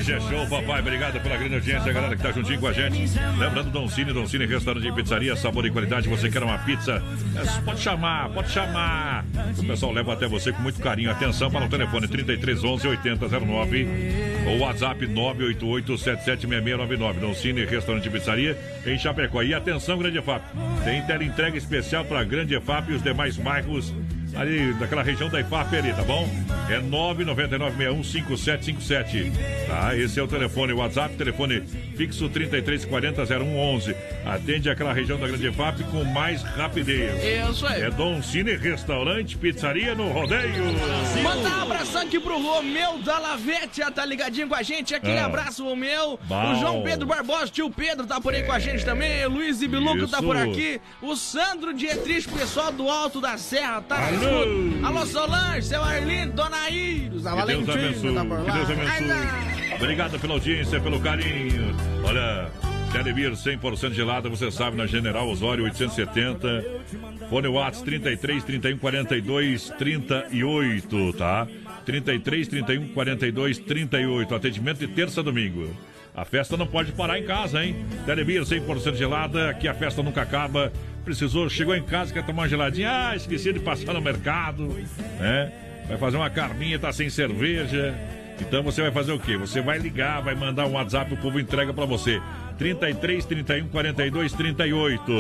Hoje 0.02 0.14
é 0.14 0.20
show, 0.20 0.44
papai. 0.48 0.80
Obrigado 0.80 1.20
pela 1.20 1.36
grande 1.36 1.54
audiência, 1.54 1.92
galera 1.92 2.16
que 2.16 2.22
tá 2.24 2.32
juntinho 2.32 2.58
com 2.58 2.66
a 2.66 2.72
gente. 2.72 3.16
Lembrando, 3.38 3.70
Don 3.70 3.88
Cine, 3.88 4.12
Don 4.12 4.26
Cine, 4.26 4.46
restaurante 4.46 4.88
e 4.88 4.90
pizzaria, 4.90 5.36
sabor 5.36 5.64
e 5.64 5.70
qualidade. 5.70 6.08
Você 6.08 6.28
quer 6.28 6.42
uma 6.42 6.58
pizza? 6.58 7.00
É, 7.36 7.60
pode 7.60 7.78
chamar, 7.78 8.28
pode 8.30 8.50
chamar. 8.50 9.24
O 9.56 9.64
pessoal 9.64 9.92
leva 9.92 10.12
até 10.14 10.26
você 10.26 10.50
com 10.50 10.60
muito 10.60 10.80
carinho. 10.80 11.08
Atenção 11.08 11.48
para 11.52 11.66
o 11.66 11.68
telefone 11.68 12.08
3311 12.08 12.88
8009 12.88 13.88
ou 14.48 14.58
WhatsApp 14.58 15.06
988 15.06 15.96
776699. 15.96 17.20
Don 17.20 17.32
Cine, 17.32 17.64
restaurante 17.64 18.06
e 18.06 18.10
pizzaria 18.10 18.58
em 18.84 18.98
Chapecó. 18.98 19.40
E 19.40 19.54
atenção, 19.54 19.96
Grande 19.98 20.18
EFAP. 20.18 20.42
Tem 20.82 21.00
tela 21.02 21.22
entrega 21.22 21.56
especial 21.56 22.04
para 22.04 22.24
Grande 22.24 22.56
EFAP 22.56 22.90
e 22.90 22.94
os 22.96 23.02
demais 23.04 23.36
bairros 23.36 23.94
ali 24.36 24.72
daquela 24.74 25.02
região 25.02 25.28
da 25.28 25.40
IFAP 25.40 25.76
ali, 25.76 25.92
tá 25.92 26.02
bom? 26.02 26.28
É 26.70 26.80
999615757. 26.80 29.32
Tá? 29.66 29.96
Esse 29.96 30.18
é 30.18 30.22
o 30.22 30.28
telefone, 30.28 30.72
o 30.72 30.78
WhatsApp, 30.78 31.14
telefone 31.16 31.60
fixo 31.96 32.28
33400111. 32.30 33.94
Atende 34.24 34.70
aquela 34.70 34.92
região 34.92 35.18
da 35.18 35.26
Grande 35.28 35.48
IFAP 35.48 35.82
com 35.90 36.04
mais 36.04 36.42
rapidez. 36.42 37.12
Isso 37.50 37.66
aí. 37.66 37.82
É 37.82 37.90
Dom 37.90 38.22
Cine 38.22 38.54
Restaurante, 38.56 39.36
Pizzaria 39.36 39.94
no 39.94 40.08
Rodeio. 40.10 40.64
Mandar 41.22 41.58
um 41.58 41.62
abração 41.62 42.02
aqui 42.02 42.18
pro 42.20 42.40
Romeu 42.40 42.98
da 42.98 43.18
Lavete, 43.18 43.78
já 43.78 43.90
tá 43.90 44.04
ligadinho 44.04 44.48
com 44.48 44.54
a 44.54 44.62
gente. 44.62 44.94
Aquele 44.94 45.18
Ah. 45.18 45.26
abraço, 45.26 45.64
Romeu. 45.64 46.18
Bom. 46.24 46.52
O 46.52 46.60
João 46.60 46.82
Pedro 46.82 47.06
Barbosa, 47.06 47.48
tio 47.48 47.70
Pedro, 47.70 48.06
tá 48.06 48.20
por 48.20 48.34
aí 48.34 48.42
com 48.44 48.52
a 48.52 48.58
gente 48.58 48.84
também. 48.84 49.24
O 49.26 49.30
Luiz 49.30 49.60
Ibiluco 49.62 50.06
tá 50.08 50.18
por 50.22 50.36
aqui. 50.36 50.80
O 51.00 51.16
Sandro 51.16 51.72
Dietrich, 51.74 52.28
pessoal 52.28 52.70
do 52.72 52.88
Alto 52.88 53.20
da 53.20 53.36
Serra, 53.36 53.80
tá 53.82 54.06
Alô. 54.06 54.21
Escuta. 54.22 54.86
Alô, 54.86 55.06
Solange, 55.06 55.62
seu 55.66 55.82
Arlindo, 55.82 56.32
Dona 56.32 56.70
Iris, 56.70 57.26
a 57.26 57.30
Que 57.36 57.46
Deus 57.46 57.66
Valentina 57.66 57.74
abençoe. 57.74 58.14
tá 58.14 58.24
por 58.24 58.38
lá. 58.38 58.44
Que 58.44 58.66
Deus 58.66 58.70
Ai, 58.70 58.98
abençoe. 58.98 59.74
Obrigado 59.74 60.18
pela 60.20 60.34
audiência, 60.34 60.80
pelo 60.80 61.00
carinho. 61.00 61.74
Olha, 62.04 62.50
Telebir 62.92 63.32
100% 63.32 63.92
gelada, 63.94 64.28
você 64.28 64.50
sabe, 64.50 64.76
na 64.76 64.86
General 64.86 65.26
Osório 65.26 65.64
870. 65.64 66.62
Fone 67.30 67.48
Watts 67.48 67.80
33 67.80 68.44
31 68.44 68.76
42 68.78 69.70
38, 69.78 71.12
tá? 71.14 71.46
33 71.86 72.48
31 72.48 72.88
42 72.88 73.58
38. 73.58 74.34
Atendimento 74.34 74.78
de 74.78 74.88
terça 74.88 75.20
a 75.20 75.24
domingo. 75.24 75.74
A 76.14 76.26
festa 76.26 76.54
não 76.58 76.66
pode 76.66 76.92
parar 76.92 77.18
em 77.18 77.24
casa, 77.24 77.64
hein? 77.64 77.86
Telebir 78.04 78.42
100% 78.42 78.94
gelada, 78.94 79.48
aqui 79.48 79.66
a 79.66 79.72
festa 79.72 80.02
nunca 80.02 80.20
acaba. 80.20 80.70
Precisou, 81.04 81.48
chegou 81.50 81.74
em 81.74 81.82
casa, 81.82 82.12
quer 82.12 82.24
tomar 82.24 82.42
uma 82.42 82.48
geladinha. 82.48 83.08
Ah, 83.08 83.16
esqueci 83.16 83.52
de 83.52 83.60
passar 83.60 83.92
no 83.92 84.00
mercado, 84.00 84.68
né? 85.18 85.52
Vai 85.88 85.98
fazer 85.98 86.16
uma 86.16 86.30
carninha, 86.30 86.78
tá 86.78 86.92
sem 86.92 87.10
cerveja. 87.10 87.94
Então 88.40 88.62
você 88.62 88.82
vai 88.82 88.90
fazer 88.90 89.12
o 89.12 89.18
quê? 89.18 89.36
Você 89.36 89.60
vai 89.60 89.78
ligar, 89.78 90.22
vai 90.22 90.34
mandar 90.34 90.66
um 90.66 90.72
WhatsApp, 90.72 91.12
o 91.12 91.16
povo 91.16 91.38
entrega 91.38 91.72
pra 91.72 91.84
você. 91.84 92.20
33 92.58 93.24
31 93.24 93.68
42 93.68 94.32
38. 94.32 95.12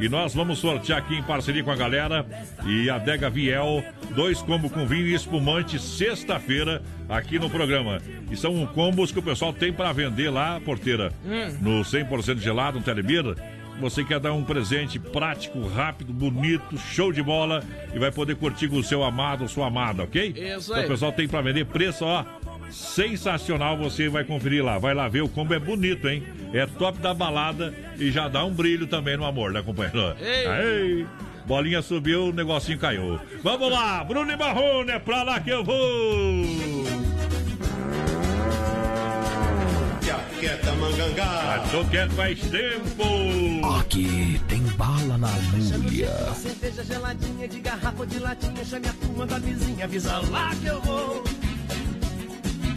E 0.00 0.08
nós 0.08 0.34
vamos 0.34 0.58
sortear 0.58 0.98
aqui 0.98 1.16
em 1.16 1.22
parceria 1.22 1.64
com 1.64 1.70
a 1.70 1.76
galera 1.76 2.24
e 2.64 2.88
a 2.88 2.98
Dega 2.98 3.28
Viel, 3.28 3.84
dois 4.14 4.40
combos 4.42 4.70
com 4.70 4.86
vinho 4.86 5.06
e 5.06 5.14
espumante 5.14 5.78
sexta-feira 5.78 6.82
aqui 7.08 7.38
no 7.38 7.50
programa. 7.50 7.98
E 8.30 8.36
são 8.36 8.64
combos 8.66 9.10
que 9.10 9.18
o 9.18 9.22
pessoal 9.22 9.52
tem 9.52 9.72
para 9.72 9.92
vender 9.92 10.30
lá, 10.30 10.60
porteira, 10.60 11.12
no 11.60 11.82
100% 11.82 12.38
gelado, 12.38 12.78
no 12.78 12.84
Telebir. 12.84 13.24
Você 13.80 14.04
quer 14.04 14.20
dar 14.20 14.32
um 14.32 14.44
presente 14.44 14.98
prático, 14.98 15.66
rápido, 15.68 16.12
bonito, 16.12 16.78
show 16.78 17.12
de 17.12 17.22
bola 17.22 17.62
e 17.92 17.98
vai 17.98 18.10
poder 18.12 18.36
curtir 18.36 18.68
com 18.68 18.76
o 18.76 18.82
seu 18.84 19.02
amado 19.02 19.42
ou 19.42 19.48
sua 19.48 19.66
amada, 19.66 20.02
ok? 20.04 20.28
Isso 20.36 20.70
Então, 20.70 20.76
aí. 20.76 20.84
o 20.84 20.88
pessoal 20.88 21.12
tem 21.12 21.26
para 21.28 21.40
vender 21.42 21.64
preço, 21.66 22.04
ó. 22.04 22.24
Sensacional, 22.70 23.76
você 23.76 24.08
vai 24.08 24.24
conferir 24.24 24.64
lá. 24.64 24.78
Vai 24.78 24.94
lá 24.94 25.06
ver, 25.08 25.22
o 25.22 25.28
combo 25.28 25.52
é 25.54 25.58
bonito, 25.58 26.08
hein? 26.08 26.22
É 26.52 26.66
top 26.66 26.98
da 26.98 27.12
balada 27.12 27.74
e 27.98 28.10
já 28.10 28.28
dá 28.28 28.44
um 28.44 28.52
brilho 28.52 28.86
também 28.86 29.16
no 29.16 29.24
amor, 29.24 29.52
né, 29.52 29.62
companheiro? 29.62 30.14
Ei. 30.20 31.06
Bolinha 31.46 31.82
subiu, 31.82 32.28
o 32.28 32.32
negocinho 32.32 32.78
caiu. 32.78 33.20
Vamos 33.42 33.70
lá, 33.70 34.02
Bruno 34.02 34.30
e 34.32 34.36
Marrone, 34.36 34.90
é 34.92 34.98
pra 34.98 35.22
lá 35.22 35.40
que 35.40 35.50
eu 35.50 35.62
vou! 35.62 36.93
Ah, 40.46 41.64
tô 41.70 41.82
quieto 41.86 42.12
faz 42.12 42.38
tempo! 42.38 43.78
Aqui 43.80 44.38
tem 44.46 44.60
bala 44.76 45.16
na 45.16 45.28
agulha. 45.28 46.34
Cerveja 46.34 46.84
geladinha 46.84 47.48
de 47.48 47.60
garrafa 47.60 48.06
de 48.06 48.18
latinha, 48.18 48.64
chame 48.64 48.86
a 48.88 48.92
turma 48.92 49.26
da 49.26 49.38
vizinha, 49.38 49.84
avisa 49.84 50.18
lá 50.30 50.54
que 50.54 50.66
eu 50.66 50.80
vou. 50.82 51.24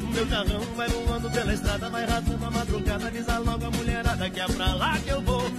O 0.02 0.08
meu 0.08 0.26
carrão 0.28 0.62
vai 0.78 0.88
voando 0.88 1.30
pela 1.30 1.54
estrada, 1.54 1.90
vai 1.90 2.06
rasgando 2.06 2.46
a 2.46 2.52
madrugada, 2.52 3.08
avisa 3.08 3.38
logo 3.40 3.66
a 3.66 3.72
mulherada 3.72 4.30
que 4.30 4.40
é 4.40 4.46
pra 4.46 4.74
lá 4.74 4.98
que 5.00 5.10
eu 5.10 5.22
vou. 5.22 5.52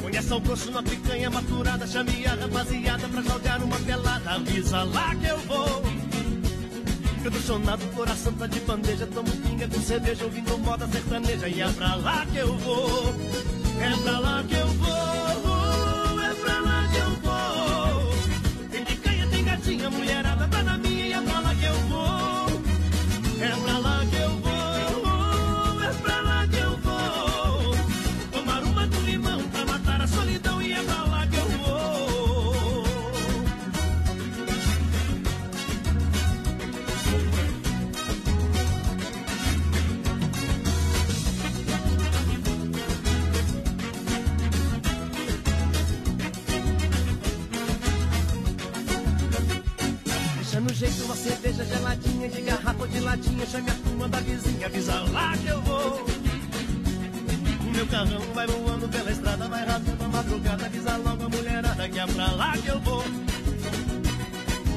Conheça 0.00 0.36
o 0.36 0.40
grosso 0.40 0.70
na 0.70 0.82
picanha 0.82 1.28
maturada, 1.28 1.86
chame 1.88 2.24
a 2.24 2.34
rapaziada 2.34 3.08
pra 3.08 3.22
jogar 3.22 3.60
uma 3.62 3.78
pelada, 3.80 4.30
avisa 4.30 4.84
lá 4.84 5.12
que 5.16 5.26
eu 5.26 5.38
vou. 5.38 5.82
Eu 7.26 7.32
tô 7.32 7.40
chonado, 7.40 7.84
coração 7.92 8.32
tá 8.34 8.46
de 8.46 8.60
bandeja, 8.60 9.04
tomo 9.04 9.28
pinga 9.28 9.66
com 9.66 9.80
cerveja, 9.80 10.22
ouvindo 10.22 10.56
moda 10.58 10.86
sertaneja, 10.86 11.48
e 11.48 11.60
é 11.60 11.68
pra 11.72 11.96
lá 11.96 12.24
que 12.24 12.38
eu 12.38 12.56
vou. 12.58 13.16
É 13.80 13.96
pra 14.00 14.18
lá 14.20 14.44
que 14.44 14.54
eu 14.54 14.66
vou, 14.68 16.22
é 16.22 16.34
pra 16.34 16.60
lá 16.60 16.88
que 16.88 16.98
eu 16.98 17.10
vou. 17.24 18.68
Tem 18.70 18.84
picanha, 18.84 19.26
tem 19.26 19.42
gatinha, 19.42 19.90
mulherada 19.90 20.35
jeito 50.76 51.04
uma 51.04 51.16
cerveja 51.16 51.64
geladinha 51.64 52.28
de 52.28 52.40
garrafa 52.42 52.82
ou 52.82 52.86
de 52.86 53.00
latinha. 53.00 53.46
Chame 53.46 53.70
a 53.70 53.74
turma 53.74 54.08
da 54.08 54.20
vizinha, 54.20 54.66
avisa 54.66 55.00
lá 55.10 55.36
que 55.38 55.46
eu 55.48 55.62
vou. 55.62 56.06
O 57.66 57.70
meu 57.72 57.86
carrão 57.86 58.20
vai 58.34 58.46
voando 58.46 58.88
pela 58.88 59.10
estrada, 59.10 59.48
vai 59.48 59.64
rasgando 59.64 60.04
a 60.04 60.08
madrugada. 60.08 60.66
Avisa 60.66 60.96
logo 60.98 61.24
a 61.24 61.28
mulherada 61.28 61.88
que 61.88 61.98
é 61.98 62.06
pra 62.06 62.30
lá 62.32 62.52
que 62.58 62.68
eu 62.68 62.80
vou. 62.80 63.04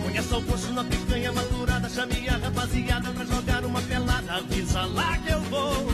Conheça 0.03 0.38
o 0.38 0.44
poço 0.44 0.72
na 0.72 0.84
picanha 0.86 1.34
maturada, 1.34 1.89
chame 1.89 2.29
a 2.29 2.38
rapaziada 2.38 3.12
pra 3.12 3.25
jogar 3.25 3.65
uma 3.65 3.82
pelada. 3.82 4.34
Avisa 4.34 4.86
lá 4.86 5.18
que 5.18 5.32
eu 5.34 5.41
vou. 5.41 5.94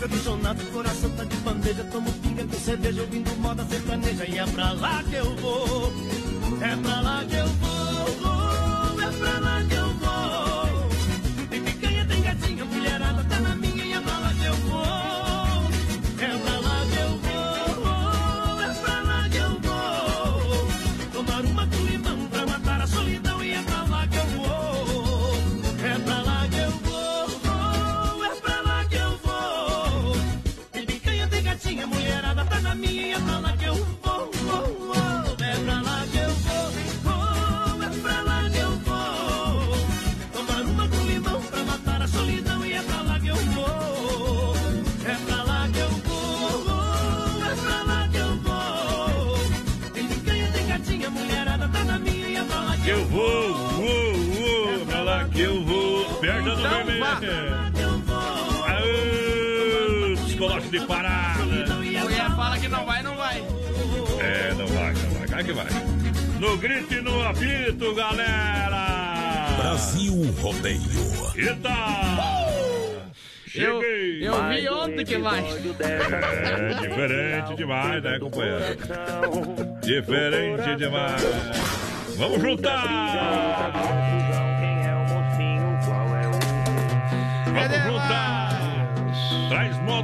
Bebo 0.00 0.16
sonado, 0.18 0.62
coração 0.72 1.10
tá 1.10 1.24
de 1.24 1.36
bandeja, 1.36 1.84
tomo 1.84 2.12
pinga 2.14 2.44
com 2.44 2.58
cerveja, 2.58 3.02
ouvindo 3.02 3.40
moda 3.40 3.64
sertaneja. 3.70 4.26
E 4.28 4.38
é 4.38 4.46
pra 4.46 4.72
lá 4.72 5.02
que 5.04 5.14
eu 5.14 5.36
vou, 5.36 5.92
é 6.60 6.76
pra 6.76 7.00
lá 7.00 7.24
que 7.24 7.36
eu 7.36 7.46
vou, 7.46 7.63
é 9.26 9.83
de 60.78 60.86
parada. 60.86 61.44
Mulher 61.44 62.30
fala 62.34 62.58
que 62.58 62.68
não 62.68 62.84
vai, 62.84 63.02
não 63.02 63.16
vai. 63.16 63.38
É, 64.18 64.54
não 64.54 64.66
vai, 64.66 64.92
não 64.92 65.10
vai. 65.18 65.26
Vai 65.28 65.44
que 65.44 65.52
vai. 65.52 65.66
No 66.40 66.56
grito 66.58 66.94
e 66.94 67.00
no 67.00 67.22
apito, 67.22 67.94
galera. 67.94 69.56
Brasil 69.56 70.34
Rodeio. 70.40 70.80
Eita! 71.36 71.70
Eu, 73.54 73.80
Cheguei! 73.80 74.26
eu 74.26 74.48
vi 74.48 74.68
ontem 74.68 75.04
que 75.04 75.18
vai. 75.18 75.44
É 75.80 76.74
diferente 76.80 77.54
demais, 77.54 78.02
né, 78.02 78.18
companheiro? 78.18 78.76
Diferente 79.80 80.76
demais. 80.76 81.22
Vamos 82.16 82.42
juntar! 82.42 83.70
Vamos 87.46 87.84
juntar! 87.84 88.33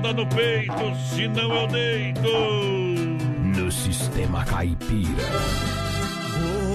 Moda 0.01 0.15
no 0.15 0.27
peito, 0.29 0.73
senão 1.15 1.55
eu 1.55 1.67
deito! 1.67 2.23
No 3.59 3.71
sistema 3.71 4.43
caipira. 4.47 5.11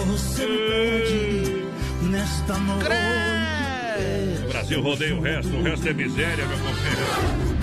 Você 0.05 0.46
pede 0.46 1.66
nesta 2.07 2.53
noite. 2.59 2.85
Brasil 4.51 4.79
rodeia 4.81 5.16
o 5.16 5.22
resto, 5.22 5.55
o 5.57 5.64
resto 5.64 5.88
é 5.90 5.94
miséria, 5.94 6.46
meu 6.46 6.57
companheiro. 6.59 7.55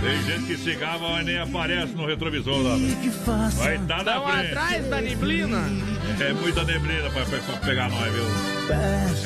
Tem 0.00 0.22
gente 0.22 0.46
que 0.46 0.56
se 0.56 0.74
gava, 0.76 1.06
mas 1.10 1.26
nem 1.26 1.38
aparece 1.38 1.92
no 1.92 2.06
retrovisor 2.06 2.56
lá. 2.62 2.76
Vai 3.56 3.76
estar 3.76 4.04
na 4.04 4.12
Estão 4.16 4.26
frente. 4.28 4.46
atrás 4.46 4.86
da 4.88 5.00
neblina. 5.02 5.58
É 6.20 6.32
muita 6.32 6.64
neblina 6.64 7.10
pra, 7.10 7.24
pra- 7.24 7.38
pra 7.38 7.56
pegar 7.58 7.88
nós, 7.90 8.12
viu? 8.12 8.24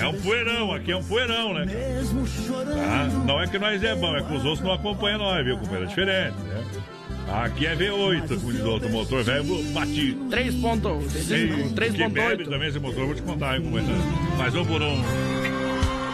É 0.01 0.09
um 0.09 0.21
poeirão, 0.21 0.73
aqui 0.73 0.93
é 0.93 0.97
um 0.97 1.03
poeirão, 1.05 1.55
né? 1.55 1.67
Tá? 1.67 3.05
Não 3.27 3.41
é 3.41 3.47
que 3.47 3.59
nós 3.59 3.83
é 3.83 3.95
bom, 3.95 4.17
é 4.17 4.23
que 4.23 4.33
os 4.35 4.45
outros 4.45 4.61
não 4.61 4.73
acompanham 4.73 5.19
nós, 5.19 5.45
viu, 5.45 5.57
companheiro? 5.59 5.85
É 5.85 5.89
diferente, 5.89 6.35
né? 6.39 6.65
Aqui 7.45 7.67
é 7.67 7.75
V8, 7.77 8.29
como 8.41 8.53
diz 8.53 8.61
o 8.63 8.69
outro 8.71 8.91
motor 8.91 9.23
velho 9.23 9.45
batido. 9.73 10.29
3 10.29 10.55
pontos. 10.57 11.31
Ei, 11.31 11.49
Que 11.49 12.09
bebe 12.09 12.45
3.8. 12.45 12.51
também 12.51 12.69
esse 12.69 12.79
motor, 12.79 13.01
eu 13.01 13.07
vou 13.07 13.15
te 13.15 13.23
contar, 13.23 13.57
hein, 13.57 13.63
companheiro? 13.63 14.03
Mais 14.37 14.55
um 14.55 14.65
por 14.65 14.83
um. 14.83 15.03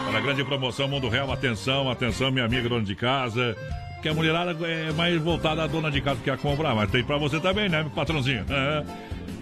Para 0.09 0.17
a 0.19 0.21
grande 0.21 0.43
promoção 0.43 0.87
Mundo 0.87 1.09
Real, 1.09 1.31
atenção, 1.31 1.89
atenção, 1.89 2.31
minha 2.31 2.45
amiga 2.45 2.69
dona 2.69 2.83
de 2.85 2.95
casa. 2.95 3.55
Que 4.01 4.07
a 4.07 4.13
mulherada 4.13 4.55
é 4.65 4.93
mais 4.93 5.21
voltada 5.21 5.61
à 5.61 5.67
dona 5.67 5.91
de 5.91 5.99
casa 5.99 6.21
que 6.23 6.29
a 6.29 6.37
comprar, 6.37 6.73
mas 6.73 6.89
tem 6.89 7.03
pra 7.03 7.17
você 7.17 7.37
também, 7.39 7.67
né, 7.67 7.81
meu 7.81 7.89
patrãozinho? 7.91 8.45
É. 8.49 8.83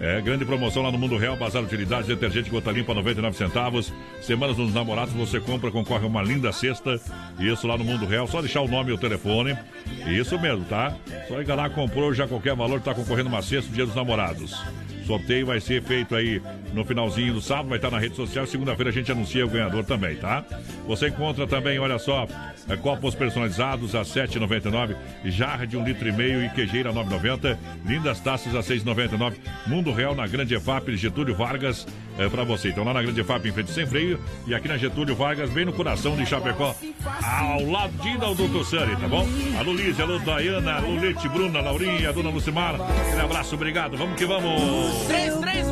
É, 0.00 0.20
grande 0.20 0.44
promoção 0.44 0.82
lá 0.82 0.92
no 0.92 0.98
Mundo 0.98 1.16
Real, 1.16 1.36
Bazar 1.36 1.62
Utilidades, 1.62 2.06
detergente 2.06 2.48
gota 2.50 2.70
limpa, 2.70 2.94
99 2.94 3.36
centavos. 3.36 3.92
Semanas 4.20 4.56
dos 4.56 4.72
namorados, 4.72 5.12
você 5.12 5.40
compra, 5.40 5.70
concorre 5.70 6.06
uma 6.06 6.22
linda 6.22 6.52
cesta. 6.52 7.00
Isso 7.38 7.66
lá 7.66 7.76
no 7.76 7.84
Mundo 7.84 8.06
Real, 8.06 8.26
só 8.28 8.40
deixar 8.40 8.60
o 8.60 8.68
nome 8.68 8.90
e 8.90 8.94
o 8.94 8.98
telefone. 8.98 9.56
Isso 10.06 10.38
mesmo, 10.38 10.64
tá? 10.66 10.94
Só 11.26 11.38
ligar 11.38 11.56
lá, 11.56 11.68
comprou 11.68 12.14
já 12.14 12.28
qualquer 12.28 12.54
valor, 12.54 12.80
tá 12.80 12.94
concorrendo 12.94 13.28
uma 13.28 13.42
cesta, 13.42 13.72
dia 13.72 13.84
dos 13.84 13.94
namorados. 13.94 14.56
Sorteio 15.04 15.46
vai 15.46 15.58
ser 15.58 15.82
feito 15.82 16.14
aí 16.14 16.40
no 16.74 16.84
finalzinho 16.84 17.32
do 17.32 17.40
sábado, 17.40 17.70
vai 17.70 17.78
estar 17.78 17.90
na 17.90 17.98
rede 17.98 18.14
social. 18.14 18.46
Segunda-feira 18.46 18.90
a 18.90 18.92
gente 18.92 19.10
anuncia 19.10 19.44
o 19.44 19.48
ganhador 19.48 19.82
também, 19.82 20.16
tá? 20.16 20.44
Você 20.86 21.08
encontra 21.08 21.46
também, 21.46 21.78
olha 21.78 21.98
só, 21.98 22.28
é, 22.68 22.76
copos 22.76 23.14
personalizados 23.14 23.94
a 23.94 24.02
7,99. 24.02 24.96
Jarra 25.24 25.66
de 25.66 25.76
1,5 25.76 25.80
um 25.80 25.84
litro 25.84 26.08
e 26.08 26.12
meio 26.12 26.44
e 26.44 26.50
queijeira 26.50 26.92
9,90. 26.92 27.56
Lindas 27.84 28.20
taças 28.20 28.54
a 28.54 28.60
6,99. 28.60 29.34
Mundo 29.66 29.92
Real 29.92 30.14
na 30.14 30.26
Grande 30.26 30.54
EFAP, 30.54 30.90
de 30.90 30.96
Getúlio 30.96 31.34
Vargas 31.34 31.86
é, 32.18 32.28
para 32.28 32.44
você. 32.44 32.68
Então 32.68 32.84
lá 32.84 32.92
na 32.92 33.00
Grande 33.00 33.20
EFAP 33.20 33.48
em 33.48 33.52
frente 33.52 33.70
sem 33.70 33.86
freio, 33.86 34.20
e 34.46 34.54
aqui 34.54 34.68
na 34.68 34.76
Getúlio 34.76 35.14
Vargas, 35.14 35.48
bem 35.50 35.64
no 35.64 35.72
coração 35.72 36.16
de 36.16 36.26
Chapecó, 36.26 36.74
ao 37.22 37.64
ladinho 37.64 38.18
da 38.18 38.32
Doutor 38.32 38.64
Sani, 38.66 38.96
tá 38.96 39.08
bom? 39.08 39.26
Alô 39.58 39.72
Lízia, 39.72 40.04
alô 40.04 40.18
Dayana, 40.18 40.74
alô 40.74 41.00
Leite, 41.00 41.28
Bruna, 41.28 41.60
Laurinha, 41.60 42.12
Dona 42.12 42.30
Lucimar, 42.30 42.74
Um 42.80 43.20
abraço, 43.20 43.54
obrigado, 43.54 43.96
vamos 43.96 44.16
que 44.16 44.26
vamos! 44.26 45.06
3, 45.06 45.36
3, 45.36 45.67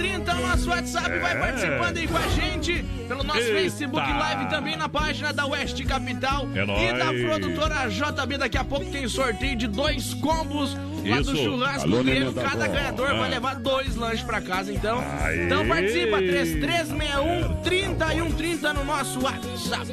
30 0.00 0.34
o 0.34 0.40
nosso 0.40 0.70
WhatsApp, 0.70 1.18
vai 1.18 1.32
é. 1.32 1.38
participando 1.38 1.96
aí 1.98 2.08
com 2.08 2.16
a 2.16 2.28
gente 2.28 2.82
pelo 3.06 3.22
nosso 3.22 3.40
Eita. 3.40 3.52
Facebook 3.52 4.10
Live 4.10 4.48
também 4.48 4.74
na 4.74 4.88
página 4.88 5.30
da 5.30 5.44
West 5.44 5.84
Capital 5.84 6.48
é 6.54 6.88
e 6.88 6.98
da 6.98 7.06
produtora 7.06 7.88
JB. 7.90 8.38
Daqui 8.38 8.56
a 8.56 8.64
pouco 8.64 8.86
tem 8.86 9.06
sorteio 9.06 9.56
de 9.56 9.66
dois 9.66 10.14
combos 10.14 10.74
lá 11.06 11.20
Isso. 11.20 11.32
do 11.32 11.36
churrasco 11.36 11.86
Alô, 11.86 12.02
grego. 12.02 12.32
Cada 12.32 12.66
ganhador 12.66 13.10
ah. 13.10 13.14
vai 13.14 13.28
é. 13.28 13.30
levar 13.30 13.56
dois 13.56 13.94
lanches 13.94 14.22
pra 14.22 14.40
casa, 14.40 14.72
então. 14.72 15.02
então 15.02 15.26
Aê. 15.26 15.44
Então 15.44 15.68
participa, 15.68 16.16
3361 16.16 17.62
3130 17.62 18.72
no 18.72 18.84
nosso 18.84 19.20
WhatsApp. 19.22 19.92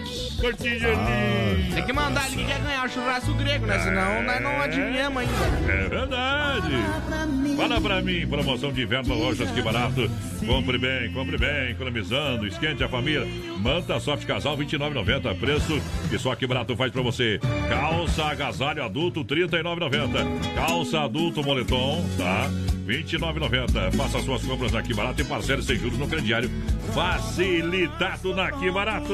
Tem 1.73 1.83
que 1.83 1.93
mandar 1.93 2.27
ele 2.27 2.37
que 2.37 2.45
quer 2.45 2.59
ganhar 2.59 2.85
o 2.85 2.89
churrasco 2.89 3.33
grego, 3.33 3.65
né? 3.65 3.79
Senão 3.79 4.23
nós 4.23 4.41
não 4.41 4.61
adivinhamos 4.61 5.23
ainda. 5.23 5.71
É 5.71 5.89
verdade. 5.89 7.57
Fala 7.57 7.81
pra 7.81 8.01
mim, 8.01 8.27
promoção 8.27 8.71
de 8.71 8.83
inverno 8.83 9.15
Lojas 9.15 9.49
Que 9.51 9.61
Barato. 9.61 10.09
Compre 10.45 10.77
bem, 10.77 11.11
compre 11.11 11.37
bem, 11.37 11.71
economizando, 11.71 12.47
esquente 12.47 12.83
a 12.83 12.87
família. 12.87 13.27
Manta 13.57 13.99
Soft 13.99 14.25
Casal, 14.25 14.55
R$ 14.55 14.65
29,90. 14.65 15.39
Preço 15.39 15.81
que 16.09 16.17
só 16.19 16.35
Que 16.35 16.45
Barato 16.45 16.75
faz 16.75 16.91
pra 16.91 17.01
você. 17.01 17.39
Calça 17.67 18.25
agasalho 18.25 18.83
adulto, 18.83 19.21
R$ 19.21 19.47
39,90. 19.47 20.55
Calça 20.55 21.01
adulto 21.01 21.43
moletom, 21.43 22.05
tá? 22.17 22.49
R$ 22.87 23.03
29,90. 23.03 23.91
Faça 23.97 24.21
suas 24.21 24.43
compras 24.43 24.71
na 24.71 24.81
Barato 24.81 25.21
e 25.21 25.25
parcele 25.25 25.61
sem 25.61 25.77
juros 25.77 25.97
no 25.97 26.07
crediário. 26.07 26.49
Facilitado 26.93 28.33
na 28.33 28.49
Barato. 28.71 29.13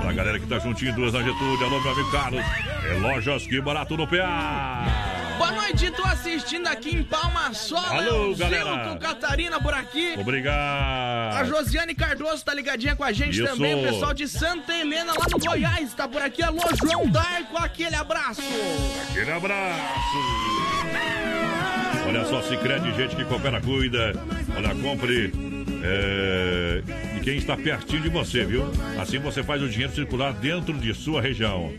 Pra 0.00 0.12
galera 0.12 0.40
que 0.40 0.45
tá 0.46 0.58
juntinho, 0.58 0.94
duas 0.94 1.12
na 1.12 1.22
Getúlio. 1.22 1.64
Alô, 1.64 1.80
meu 1.80 1.92
amigo 1.92 2.10
Carlos. 2.10 2.44
É 2.88 2.94
Lojas 2.94 3.46
Que 3.46 3.60
Barato 3.60 3.96
no 3.96 4.06
PA. 4.06 4.86
Boa 5.36 5.52
noite, 5.52 5.90
tô 5.90 6.02
assistindo 6.04 6.66
aqui 6.66 6.96
em 6.96 7.02
Palma 7.02 7.52
Sola. 7.52 8.02
Alô, 8.02 8.30
é 8.30 8.32
o 8.32 8.36
galera. 8.36 8.64
Zilton 8.64 8.98
Catarina 8.98 9.60
por 9.60 9.74
aqui. 9.74 10.14
A 10.14 10.20
Obrigado. 10.20 11.46
Josiane 11.48 11.94
Cardoso 11.94 12.44
tá 12.44 12.54
ligadinha 12.54 12.96
com 12.96 13.04
a 13.04 13.12
gente 13.12 13.42
Isso. 13.42 13.52
também. 13.52 13.74
O 13.74 13.92
pessoal 13.92 14.14
de 14.14 14.26
Santa 14.26 14.74
Helena, 14.74 15.12
lá 15.12 15.26
no 15.30 15.38
Goiás, 15.38 15.92
tá 15.92 16.08
por 16.08 16.22
aqui. 16.22 16.42
Alô, 16.42 16.62
João 16.82 17.08
Darco, 17.08 17.58
aquele 17.58 17.96
abraço. 17.96 18.40
Aquele 19.10 19.32
abraço. 19.32 19.82
Olha 22.06 22.24
só, 22.24 22.40
se 22.42 22.56
crede 22.56 22.94
gente 22.94 23.16
que 23.16 23.24
coopera, 23.24 23.60
cuida. 23.60 24.12
Olha, 24.56 24.74
compre 24.76 25.32
é, 25.82 26.82
quem 27.26 27.38
está 27.38 27.56
pertinho 27.56 28.02
de 28.02 28.08
você, 28.08 28.44
viu? 28.44 28.62
Assim 29.00 29.18
você 29.18 29.42
faz 29.42 29.60
o 29.60 29.68
dinheiro 29.68 29.92
circular 29.92 30.32
dentro 30.32 30.72
de 30.74 30.94
sua 30.94 31.20
região. 31.20 31.72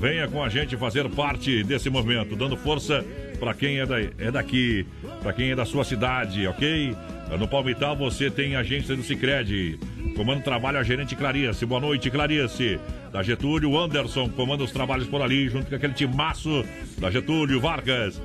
Venha 0.00 0.26
com 0.26 0.42
a 0.42 0.48
gente 0.48 0.78
fazer 0.78 1.06
parte 1.10 1.62
desse 1.62 1.90
movimento, 1.90 2.34
dando 2.34 2.56
força 2.56 3.04
para 3.38 3.52
quem 3.52 3.80
é, 3.80 3.84
da, 3.84 4.00
é 4.00 4.30
daqui, 4.32 4.86
para 5.22 5.34
quem 5.34 5.50
é 5.50 5.54
da 5.54 5.66
sua 5.66 5.84
cidade, 5.84 6.46
ok? 6.46 6.96
No 7.38 7.46
Palmital 7.46 7.94
você 7.94 8.30
tem 8.30 8.56
agência 8.56 8.96
do 8.96 9.02
Cicred. 9.02 9.78
Comando 10.16 10.42
trabalho 10.42 10.78
a 10.78 10.82
gerente 10.82 11.14
Clarice. 11.14 11.66
Boa 11.66 11.82
noite, 11.82 12.10
Clarice. 12.10 12.80
Da 13.12 13.22
Getúlio, 13.22 13.78
Anderson 13.78 14.30
comanda 14.30 14.64
os 14.64 14.72
trabalhos 14.72 15.06
por 15.06 15.20
ali, 15.20 15.50
junto 15.50 15.68
com 15.68 15.74
aquele 15.74 15.92
timaço 15.92 16.64
da 16.98 17.10
Getúlio 17.10 17.60
Vargas 17.60 18.18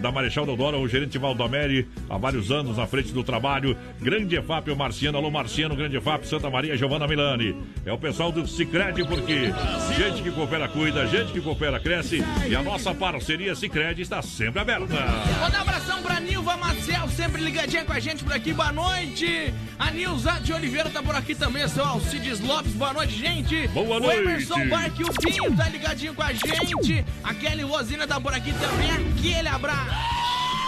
da 0.00 0.10
Marechal 0.10 0.44
Deodoro, 0.44 0.80
o 0.80 0.88
gerente 0.88 1.18
Valdomeri, 1.18 1.86
há 2.10 2.18
vários 2.18 2.50
anos 2.50 2.76
na 2.76 2.86
frente 2.86 3.12
do 3.12 3.22
trabalho. 3.22 3.76
Grande 4.00 4.36
EFAP, 4.36 4.70
o 4.70 4.76
Marciano, 4.76 5.18
alô 5.18 5.30
Marciano, 5.30 5.76
Grande 5.76 5.96
EFAP, 5.96 6.26
Santa 6.26 6.50
Maria, 6.50 6.76
Giovana 6.76 7.06
Milani. 7.06 7.56
É 7.86 7.92
o 7.92 7.98
pessoal 7.98 8.32
do 8.32 8.46
Cicred, 8.46 9.06
porque 9.06 9.52
gente 9.96 10.22
que 10.22 10.32
coopera 10.32 10.66
cuida, 10.68 11.06
gente 11.06 11.32
que 11.32 11.40
coopera 11.40 11.78
cresce 11.78 12.24
e 12.48 12.56
a 12.56 12.62
nossa 12.62 12.92
parceria 12.92 13.54
Cicred 13.54 14.02
está 14.02 14.20
sempre 14.20 14.60
aberta. 14.60 14.94
Manda 15.40 15.58
um 15.58 15.60
abração 15.60 16.02
pra 16.02 16.18
Nilva 16.18 16.56
Marcel, 16.56 17.08
sempre 17.10 17.40
ligadinha 17.42 17.84
com 17.84 17.92
a 17.92 18.00
gente 18.00 18.24
por 18.24 18.32
aqui, 18.32 18.52
boa 18.52 18.72
noite. 18.72 19.54
A 19.78 19.92
Nilza 19.92 20.40
de 20.42 20.52
Oliveira 20.52 20.90
tá 20.90 21.02
por 21.02 21.14
aqui 21.14 21.36
também, 21.36 21.68
seu 21.68 21.84
Alcides 21.84 22.40
Lopes, 22.40 22.72
boa 22.72 22.92
noite, 22.92 23.12
gente. 23.12 23.68
Boa 23.68 24.00
noite. 24.00 24.18
O 24.18 24.22
Emerson 24.22 24.68
Barque, 24.68 25.04
o 25.04 25.12
Pinho 25.12 25.56
tá 25.56 25.68
ligadinho 25.68 26.14
com 26.14 26.22
a 26.22 26.32
gente. 26.32 27.04
A 27.22 27.32
Kelly 27.32 27.62
Rosina 27.62 28.06
tá 28.06 28.20
por 28.20 28.34
aqui 28.34 28.52
também, 28.54 28.90
aquele 28.90 29.48
abraço. 29.48 29.67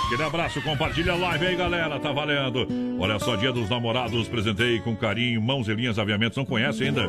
Aquele 0.06 0.22
abraço, 0.24 0.60
compartilha 0.62 1.12
a 1.12 1.16
live 1.16 1.46
aí, 1.46 1.56
galera, 1.56 2.00
tá 2.00 2.10
valendo. 2.10 2.66
Olha 2.98 3.18
só, 3.18 3.36
dia 3.36 3.52
dos 3.52 3.70
namorados, 3.70 4.26
presentei 4.26 4.80
com 4.80 4.96
carinho, 4.96 5.40
mãos 5.40 5.68
e 5.68 5.74
linhas 5.74 5.98
aviamentos, 5.98 6.36
não 6.36 6.44
conhece 6.44 6.84
ainda? 6.84 7.08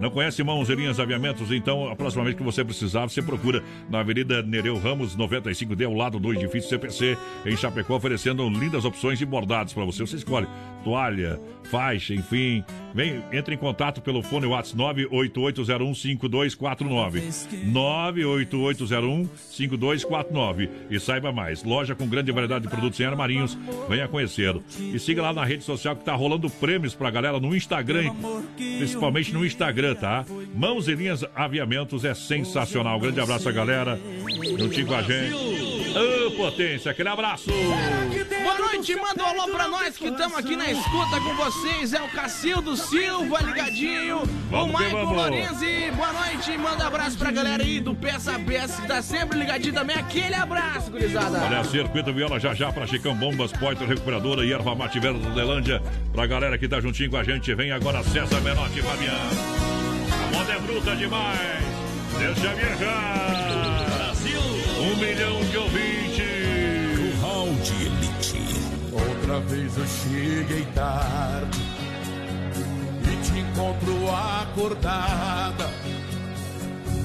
Não 0.00 0.10
conhece 0.10 0.42
Mãos 0.42 0.70
Linhas 0.70 0.98
Aviamentos? 0.98 1.52
Então, 1.52 1.90
a 1.90 1.94
próxima 1.94 2.24
vez 2.24 2.34
que 2.34 2.42
você 2.42 2.64
precisar, 2.64 3.02
você 3.02 3.20
procura 3.20 3.62
na 3.90 4.00
Avenida 4.00 4.42
Nereu 4.42 4.78
Ramos, 4.78 5.14
95D, 5.14 5.84
ao 5.84 5.92
lado 5.92 6.18
do 6.18 6.32
edifício 6.32 6.70
CPC, 6.70 7.18
em 7.44 7.54
Chapecó, 7.54 7.96
oferecendo 7.96 8.48
lindas 8.48 8.86
opções 8.86 9.18
de 9.18 9.26
bordados 9.26 9.74
para 9.74 9.84
você. 9.84 10.06
Você 10.06 10.16
escolhe 10.16 10.46
toalha, 10.82 11.38
faixa, 11.70 12.14
enfim. 12.14 12.64
Vem, 12.94 13.22
entre 13.32 13.54
em 13.54 13.58
contato 13.58 14.00
pelo 14.00 14.22
fone 14.22 14.46
WhatsApp 14.46 15.06
988015249. 15.10 17.20
988015249. 17.72 20.68
E 20.90 20.98
saiba 20.98 21.30
mais. 21.30 21.62
Loja 21.62 21.94
com 21.94 22.08
grande 22.08 22.32
variedade 22.32 22.64
de 22.64 22.70
produtos 22.70 22.98
em 22.98 23.04
armarinhos. 23.04 23.56
Venha 23.88 24.08
conhecer. 24.08 24.60
E 24.78 24.98
siga 24.98 25.22
lá 25.22 25.32
na 25.32 25.44
rede 25.44 25.62
social 25.62 25.94
que 25.94 26.04
tá 26.04 26.12
rolando 26.14 26.50
prêmios 26.50 26.92
pra 26.94 27.10
galera 27.10 27.38
no 27.38 27.54
Instagram. 27.54 28.12
Principalmente 28.56 29.32
no 29.32 29.46
Instagram, 29.46 29.89
tá? 29.94 30.24
Mãos 30.54 30.88
e 30.88 30.94
linhas 30.94 31.24
aviamentos 31.34 32.04
é 32.04 32.14
sensacional. 32.14 32.98
Grande 32.98 33.20
abraço 33.20 33.48
a 33.48 33.52
galera. 33.52 33.98
Juntinho 34.58 34.86
com 34.86 34.94
a 34.94 35.02
gente. 35.02 35.34
Ô, 35.90 36.30
potência, 36.32 36.90
aquele 36.90 37.08
abraço. 37.08 37.50
Boa 38.42 38.58
noite, 38.58 38.94
manda 38.94 39.22
um 39.24 39.26
alô 39.26 39.48
pra 39.52 39.68
nós 39.68 39.96
que 39.96 40.06
estamos 40.06 40.38
aqui 40.38 40.54
na 40.54 40.70
escuta 40.70 41.20
com 41.20 41.34
vocês. 41.34 41.92
É 41.92 42.00
o 42.00 42.08
Cacildo 42.08 42.76
Silva 42.76 43.40
ligadinho. 43.42 44.22
Vamos 44.50 44.80
o 44.80 44.90
vamos. 44.90 45.16
Lorenzi, 45.16 45.90
boa 45.96 46.12
noite. 46.12 46.56
Manda 46.56 46.86
abraço 46.86 47.18
pra 47.18 47.30
galera 47.30 47.62
aí 47.62 47.80
do 47.80 47.94
Peça 47.94 48.36
a 48.36 48.38
Peça 48.38 48.80
que 48.82 48.88
tá 48.88 49.02
sempre 49.02 49.38
ligadinho 49.38 49.74
também. 49.74 49.96
Aquele 49.96 50.34
abraço, 50.34 50.90
gurizada. 50.90 51.42
Olha, 51.42 51.64
Circuito 51.64 52.12
Viola 52.12 52.38
já 52.38 52.54
já 52.54 52.72
pra 52.72 52.86
Chicão 52.86 53.14
Bombas, 53.14 53.52
Poiter 53.52 53.86
Recuperadora 53.86 54.44
e 54.44 54.52
Erva 54.52 54.74
Mate 54.74 55.00
Verde 55.00 55.20
da 55.20 55.30
Delândia. 55.30 55.82
Pra 56.12 56.26
galera 56.26 56.56
que 56.56 56.68
tá 56.68 56.80
juntinho 56.80 57.10
com 57.10 57.16
a 57.16 57.24
gente, 57.24 57.52
vem 57.54 57.72
agora 57.72 58.02
César 58.04 58.40
Menotti 58.40 58.78
e 58.78 58.82
Fabiano. 58.82 59.79
Moda 60.32 60.52
é 60.52 60.58
bruta 60.60 60.96
demais. 60.96 61.64
Deixa 62.18 62.54
viajar. 62.54 63.86
Brasil. 63.96 64.40
Um 64.80 64.96
milhão 64.96 65.40
de 65.44 65.56
ouvintes. 65.56 67.20
Curral 67.20 67.48
de 67.62 67.86
Elite. 67.86 68.60
Outra 68.92 69.40
vez 69.40 69.76
eu 69.76 69.86
cheguei 69.86 70.66
tarde 70.74 71.60
e 73.04 73.16
te 73.24 73.38
encontro 73.38 74.00
acordada 74.10 75.70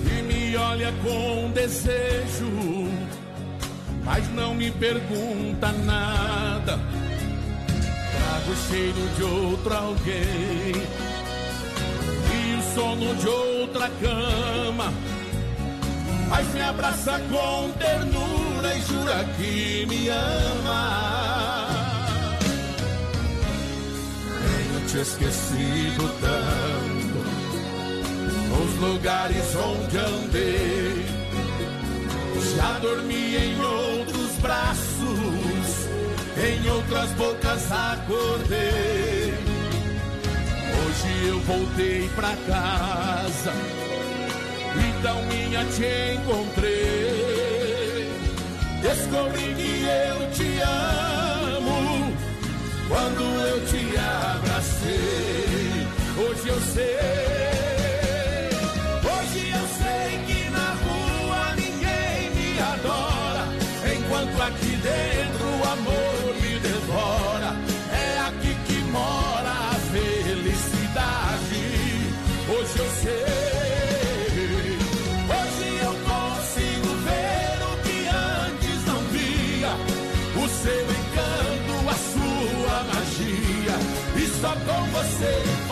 e 0.10 0.22
me 0.24 0.58
olha 0.58 0.92
com 1.04 1.52
desejo, 1.52 2.90
mas 4.04 4.28
não 4.34 4.56
me 4.56 4.72
pergunta 4.72 5.72
nada. 5.72 6.80
Trago 8.12 8.52
o 8.52 8.56
cheiro 8.68 9.10
de 9.16 9.24
outro 9.24 9.74
alguém 9.74 11.16
sono 12.76 13.16
de 13.16 13.28
outra 13.28 13.90
cama. 14.02 14.94
Mas 16.30 16.54
me 16.54 16.62
abraça 16.62 17.20
com 17.32 17.72
ternura 17.80 18.76
e 18.76 18.82
jura 18.82 19.24
que 19.38 19.86
me 19.88 20.10
ama. 20.10 21.68
Tenho 24.42 24.88
te 24.88 24.98
esquecido 24.98 26.10
tanto 26.20 27.16
nos 28.50 28.76
lugares 28.82 29.56
onde 29.56 29.98
andei. 29.98 31.06
Já 32.58 32.80
dormi 32.80 33.36
em 33.36 33.60
outros 33.62 34.32
braços, 34.42 35.88
em 36.38 36.70
outras 36.70 37.10
bocas 37.12 37.72
acordei. 37.72 39.35
Hoje 40.96 41.28
eu 41.28 41.40
voltei 41.42 42.10
pra 42.16 42.34
casa 42.48 43.52
então 44.90 45.22
minha 45.24 45.66
te 45.66 46.16
encontrei. 46.16 48.10
Descobri 48.82 49.54
que 49.56 49.84
eu 49.84 50.32
te 50.32 50.62
amo 50.62 52.14
quando 52.88 53.24
eu 53.24 53.66
te 53.66 53.98
abracei. 53.98 55.86
Hoje 56.18 56.48
eu 56.48 56.62
sei, 56.62 57.25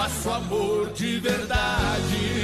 faço 0.03 0.29
amor 0.31 0.91
de 0.93 1.19
verdade. 1.19 2.43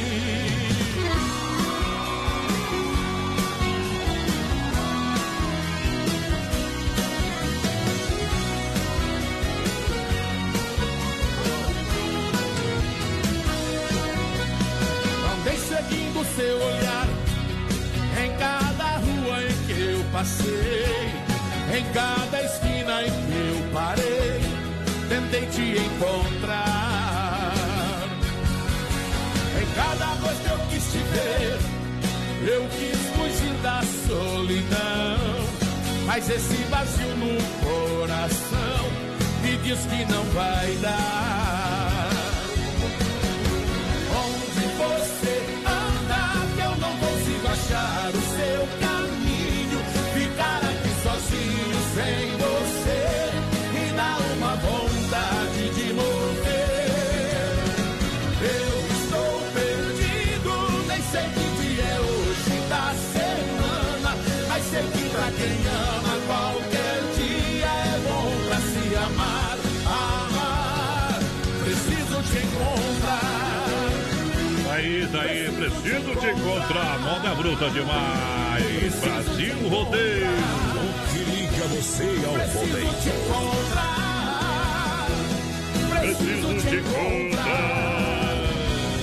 Seguindo 15.68 16.26
seu 16.36 16.56
olhar 16.58 17.08
em 18.24 18.38
cada 18.38 18.98
rua 18.98 19.44
em 19.44 19.68
que 19.68 19.80
eu 19.80 20.04
passei, 20.12 21.12
em 21.78 21.94
cada 21.94 22.44
esquina 22.44 23.04
em 23.04 23.12
que 23.12 23.38
eu 23.38 23.72
parei, 23.72 24.42
tentei 25.10 25.46
te 25.48 25.80
encontrar. 25.80 26.89
Cada 29.76 30.16
noite 30.16 30.42
eu 30.50 30.58
quis 30.70 30.84
te 30.92 30.98
ver, 30.98 31.60
eu 32.52 32.68
quis 32.70 33.00
fugir 33.16 33.54
da 33.62 33.82
solidão, 34.08 35.18
mas 36.06 36.30
esse 36.30 36.64
vazio 36.70 37.16
no 37.18 37.38
coração 37.64 38.90
me 39.44 39.58
diz 39.58 39.80
que 39.80 40.12
não 40.12 40.24
vai 40.34 40.76
dar. 40.82 41.69
Te 76.20 76.28
encontrar. 76.28 77.00
Moda 77.00 77.36
bruta 77.36 77.70
demais. 77.70 78.96
Brasil 79.00 79.56
Rodeio. 79.70 80.28
O 80.76 80.94
que 81.10 81.20
liga 81.32 81.66
você 81.68 82.10
ao 82.26 82.34
rodeio? 82.54 82.90
Preciso 86.00 86.50
te 86.56 86.76
encontrar. 86.76 88.36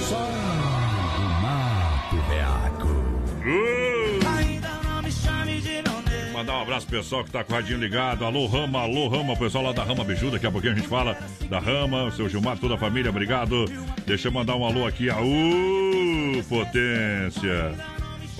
Só 0.08 0.16
o 0.16 1.20
mato 1.42 2.16
veaco. 2.28 2.92
Mandar 6.32 6.58
um 6.58 6.62
abraço 6.62 6.86
pro 6.86 6.98
pessoal 6.98 7.24
que 7.24 7.30
tá 7.30 7.42
com 7.42 7.52
o 7.52 7.56
radinho 7.56 7.78
ligado. 7.78 8.24
Alô, 8.24 8.46
Rama, 8.46 8.80
alô, 8.80 9.08
Rama, 9.08 9.32
o 9.32 9.36
pessoal 9.38 9.64
lá 9.64 9.72
da 9.72 9.82
Rama 9.82 10.04
Biju. 10.04 10.30
Daqui 10.30 10.46
a 10.46 10.50
pouquinho 10.50 10.74
a 10.74 10.76
gente 10.76 10.88
fala 10.88 11.16
da 11.48 11.58
Rama, 11.58 12.04
o 12.04 12.12
seu 12.12 12.28
Gilmar, 12.28 12.58
toda 12.58 12.74
a 12.74 12.78
família, 12.78 13.10
obrigado. 13.10 13.64
Deixa 14.06 14.28
eu 14.28 14.32
mandar 14.32 14.54
um 14.54 14.64
alô 14.64 14.86
aqui. 14.86 15.08
Aú, 15.08 15.95
potência. 16.44 17.74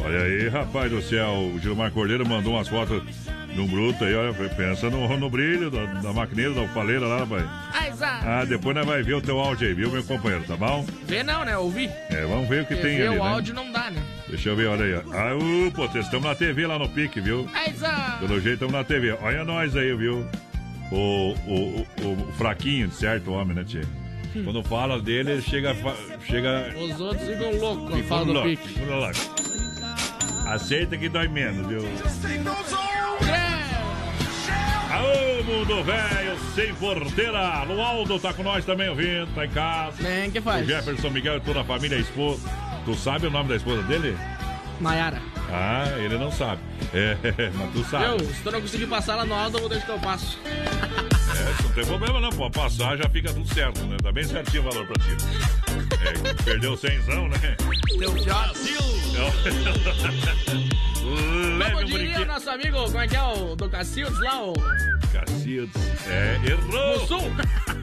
Olha 0.05 0.21
aí, 0.21 0.49
rapaz 0.49 0.91
do 0.91 1.01
céu. 1.03 1.53
O 1.55 1.59
Gilmar 1.59 1.91
Cordeiro 1.91 2.29
mandou 2.29 2.55
umas 2.55 2.69
fotos 2.69 3.03
num 3.55 3.67
bruto 3.67 4.05
aí, 4.05 4.15
olha. 4.15 4.33
Pensa 4.51 4.91
no, 4.91 5.17
no 5.17 5.31
brilho 5.31 5.71
da, 5.71 5.85
da 5.87 6.13
maquineira, 6.13 6.53
da 6.53 6.67
paleira 6.69 7.07
lá, 7.07 7.19
rapaz. 7.21 7.45
Ah, 8.01 8.45
depois 8.45 8.77
nós 8.77 8.85
vai 8.85 9.03
ver 9.03 9.15
o 9.15 9.23
teu 9.23 9.41
áudio 9.41 9.67
aí, 9.69 9.73
viu, 9.75 9.91
meu 9.91 10.05
companheiro, 10.05 10.45
tá 10.45 10.55
bom? 10.55 10.85
Vê 11.07 11.23
não, 11.23 11.45
né? 11.47 11.57
Ouvir. 11.57 11.89
É, 12.11 12.27
vamos 12.27 12.47
ver 12.47 12.63
o 12.63 12.67
que 12.67 12.75
Porque 12.75 12.89
tem 12.89 12.99
ver 12.99 13.09
ali, 13.09 13.19
o 13.19 13.25
né? 13.25 13.31
áudio 13.31 13.55
não 13.55 13.73
dá, 13.73 13.91
né? 13.91 14.03
Deixa 14.29 14.51
eu 14.51 14.57
ver, 14.57 14.67
olha 14.67 14.85
aí. 14.85 14.95
ó. 14.95 15.01
Ah, 15.13 15.71
potência, 15.75 16.01
estamos 16.01 16.27
na 16.27 16.35
TV 16.35 16.67
lá 16.67 16.79
no 16.79 16.89
pique, 16.91 17.21
viu? 17.21 17.49
Aizá. 17.55 18.19
Pelo 18.21 18.35
jeito 18.41 18.55
estamos 18.55 18.75
na 18.75 18.85
TV. 18.85 19.13
Olha 19.23 19.45
nós 19.45 19.75
aí, 19.75 19.95
viu? 19.97 20.27
O, 20.93 21.35
o, 21.47 21.87
o, 22.03 22.13
o 22.29 22.33
fraquinho, 22.37 22.91
certo 22.91 23.33
homem, 23.33 23.57
né, 23.57 23.65
Tchê? 23.65 23.81
Quando 24.45 24.63
fala 24.63 25.01
dele, 25.01 25.33
ele 25.33 25.43
chega. 25.43 25.75
chega 26.27 26.75
Os 26.79 27.01
outros 27.01 27.29
ficam 27.29 27.59
loucos 27.59 27.91
quando 27.91 28.05
falam 28.05 28.35
do 28.35 28.43
pique. 28.43 28.69
ficando 28.69 28.93
louco. 28.93 29.47
Aceita 30.47 30.97
que 30.97 31.09
dói 31.09 31.29
menos, 31.29 31.67
viu? 31.67 31.83
Aô, 34.91 35.43
mundo 35.45 35.83
velho, 35.83 36.39
sem 36.55 36.75
porteira. 36.75 37.65
Lualdo 37.65 38.19
tá 38.19 38.33
com 38.33 38.43
nós 38.43 38.65
também 38.65 38.89
ouvindo, 38.89 39.27
tá 39.35 39.45
em 39.45 39.51
casa. 39.51 40.03
Bem, 40.03 40.31
que 40.31 40.41
faz? 40.41 40.63
O 40.65 40.67
Jefferson 40.69 41.11
Miguel 41.11 41.37
e 41.39 41.41
toda 41.41 41.61
a 41.61 41.65
família, 41.65 41.97
a 41.99 42.01
esposa. 42.01 42.49
Tu 42.85 42.95
sabe 42.95 43.27
o 43.27 43.31
nome 43.31 43.49
da 43.49 43.57
esposa 43.57 43.83
dele? 43.83 44.17
Maiara. 44.81 45.21
Ah, 45.51 45.87
ele 45.99 46.17
não 46.19 46.31
sabe. 46.31 46.61
É, 46.95 47.17
mas 47.55 47.73
tu 47.73 47.85
sabe. 47.85 48.05
Eu, 48.05 48.21
se 48.21 48.43
tu 48.43 48.51
não 48.51 48.61
conseguir 48.61 48.87
passar 48.87 49.17
lá 49.17 49.25
no 49.25 49.35
alto, 49.35 49.57
eu 49.57 49.61
vou 49.61 49.69
deixar 49.69 49.87
que 49.87 49.93
eu 49.93 49.99
passo. 49.99 50.39
É, 51.77 51.81
não 51.81 51.85
tem 51.85 51.85
problema 51.87 52.21
não, 52.21 52.31
pode 52.31 52.55
passar, 52.55 52.97
já 52.97 53.09
fica 53.09 53.33
tudo 53.33 53.53
certo, 53.53 53.85
né? 53.85 53.97
Tá 54.03 54.11
bem 54.11 54.25
certinho 54.25 54.63
o 54.63 54.71
valor 54.71 54.87
pra 54.87 54.95
ti. 55.05 55.11
É, 56.31 56.43
perdeu 56.43 56.77
cenzão, 56.77 57.29
né? 57.29 57.57
Teu 57.99 58.13
filhote. 58.13 58.77
Leve 61.59 61.73
Como 61.73 61.85
diria 61.87 62.23
o 62.23 62.25
nosso 62.25 62.51
amigo, 62.51 62.83
como 62.85 62.99
é 63.01 63.07
que 63.07 63.17
é 63.17 63.23
o 63.23 63.55
do 63.55 63.69
Cacildes 63.69 64.19
lá, 64.21 64.43
o 64.43 64.55
Cacildes. 65.13 66.07
É, 66.09 66.41
errou! 66.49 67.01
Mussum? 67.01 67.31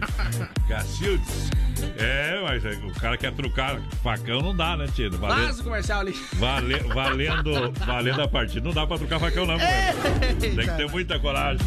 Cacildes. 0.67 1.49
É, 1.97 2.39
mas 2.43 2.65
é, 2.65 2.71
o 2.85 2.93
cara 2.93 3.17
quer 3.17 3.31
trucar 3.33 3.79
facão, 4.01 4.41
não 4.41 4.55
dá, 4.55 4.75
né, 4.77 4.87
Tino? 4.95 5.17
Valendo, 5.17 5.45
Faz 5.45 5.59
o 5.59 5.63
comercial 5.63 5.99
ali. 5.99 6.13
vale- 6.33 6.79
valendo, 6.93 7.71
valendo 7.85 8.21
a 8.21 8.27
partida. 8.27 8.65
Não 8.65 8.73
dá 8.73 8.87
pra 8.87 8.97
trucar 8.97 9.19
facão, 9.19 9.45
não. 9.45 9.57
Tem 10.39 10.55
que 10.55 10.77
ter 10.77 10.89
muita 10.89 11.19
coragem. 11.19 11.65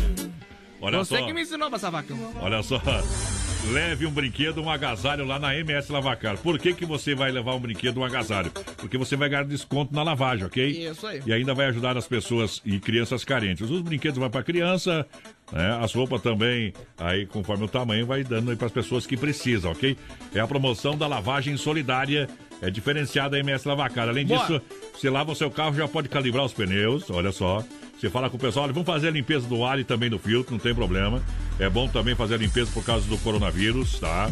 Olha 0.81 0.99
Você 0.99 1.19
só. 1.19 1.27
que 1.27 1.33
me 1.33 1.43
ensinou 1.43 1.69
a 1.69 1.71
passar 1.71 1.91
facão. 1.91 2.19
Olha 2.41 2.63
só. 2.63 2.81
Leve 3.73 4.07
um 4.07 4.11
brinquedo, 4.13 4.63
um 4.63 4.71
agasalho 4.71 5.25
lá 5.25 5.41
na 5.41 5.57
MS 5.57 5.91
Lavacar. 5.91 6.39
Por 6.39 6.57
que, 6.57 6.73
que 6.73 6.87
você 6.87 7.17
vai 7.17 7.33
levar 7.33 7.55
um 7.55 7.59
brinquedo, 7.59 7.99
um 7.99 8.05
agasalho? 8.05 8.51
Porque 8.77 8.97
você 8.97 9.17
vai 9.17 9.29
ganhar 9.29 9.45
desconto 9.45 9.93
na 9.93 10.05
lavagem, 10.05 10.45
ok? 10.45 10.89
Isso 10.89 11.05
aí. 11.05 11.21
E 11.27 11.33
ainda 11.33 11.53
vai 11.53 11.67
ajudar 11.67 11.97
as 11.97 12.07
pessoas 12.07 12.63
e 12.65 12.79
crianças 12.79 13.25
carentes. 13.25 13.69
Os 13.69 13.81
brinquedos 13.81 14.19
vão 14.19 14.31
para 14.31 14.45
criança, 14.45 15.05
né? 15.51 15.79
as 15.83 15.93
roupas 15.93 16.23
também, 16.23 16.73
aí 16.97 17.27
conforme 17.27 17.65
o 17.65 17.69
tamanho, 17.69 18.07
vai 18.07 18.23
dando 18.23 18.51
aí 18.51 18.57
para 18.57 18.67
as 18.67 18.73
pessoas 18.73 19.05
que 19.05 19.17
precisam, 19.17 19.73
ok? 19.73 19.97
É 20.33 20.39
a 20.39 20.47
promoção 20.47 20.97
da 20.97 21.09
lavagem 21.09 21.57
solidária, 21.57 22.29
é 22.63 22.71
diferenciada 22.71 23.37
a 23.37 23.41
MS 23.41 23.67
Lavacar. 23.67 24.09
Além 24.09 24.27
Boa. 24.27 24.39
disso, 24.41 24.63
você 24.95 25.11
lava 25.11 25.33
o 25.33 25.35
seu 25.35 25.51
carro, 25.51 25.75
já 25.75 25.89
pode 25.89 26.09
calibrar 26.09 26.45
os 26.45 26.53
pneus, 26.53 27.11
olha 27.11 27.33
só. 27.33 27.65
Você 27.99 28.11
fala 28.11 28.29
com 28.29 28.37
o 28.37 28.41
pessoal, 28.41 28.65
olha, 28.65 28.73
vamos 28.75 28.87
fazer 28.87 29.09
a 29.09 29.11
limpeza 29.11 29.47
do 29.49 29.65
ar 29.65 29.79
e 29.79 29.85
também 29.85 30.11
do 30.11 30.19
filtro, 30.19 30.53
não 30.53 30.59
tem 30.59 30.75
problema. 30.75 31.23
É 31.59 31.69
bom 31.69 31.89
também 31.89 32.15
fazer 32.15 32.35
a 32.35 32.39
limpeza 32.39 32.71
por 32.73 32.85
causa 32.85 33.07
do 33.09 33.17
coronavírus, 33.19 33.99
tá? 33.99 34.31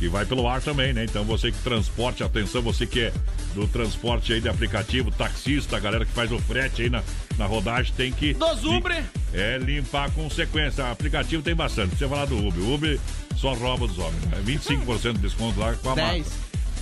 Que 0.00 0.08
vai 0.08 0.26
pelo 0.26 0.48
ar 0.48 0.60
também, 0.60 0.92
né? 0.92 1.04
Então 1.04 1.22
você 1.22 1.52
que 1.52 1.58
transporte, 1.58 2.24
atenção, 2.24 2.60
você 2.60 2.84
que 2.86 3.00
é 3.02 3.12
do 3.54 3.68
transporte 3.68 4.32
aí 4.32 4.40
de 4.40 4.48
aplicativo, 4.48 5.12
taxista, 5.12 5.76
a 5.76 5.80
galera 5.80 6.04
que 6.04 6.10
faz 6.10 6.32
o 6.32 6.38
frete 6.40 6.82
aí 6.82 6.90
na, 6.90 7.04
na 7.38 7.46
rodagem, 7.46 7.94
tem 7.96 8.10
que. 8.12 8.34
Dos 8.34 8.64
Uber. 8.64 9.04
É 9.32 9.58
limpar 9.58 10.10
com 10.10 10.28
sequência. 10.28 10.90
Aplicativo 10.90 11.40
tem 11.42 11.54
bastante. 11.54 11.94
Você 11.94 12.08
falar 12.08 12.24
do 12.26 12.36
Uber. 12.36 12.62
O 12.64 12.74
Uber 12.74 12.98
só 13.36 13.54
rouba 13.54 13.86
dos 13.86 13.98
homens. 13.98 14.24
né? 14.24 14.42
25% 14.44 15.12
de 15.12 15.18
desconto 15.18 15.60
lá 15.60 15.72
com 15.74 15.90
a 15.90 15.96
mata. 15.96 16.12
10. 16.14 16.32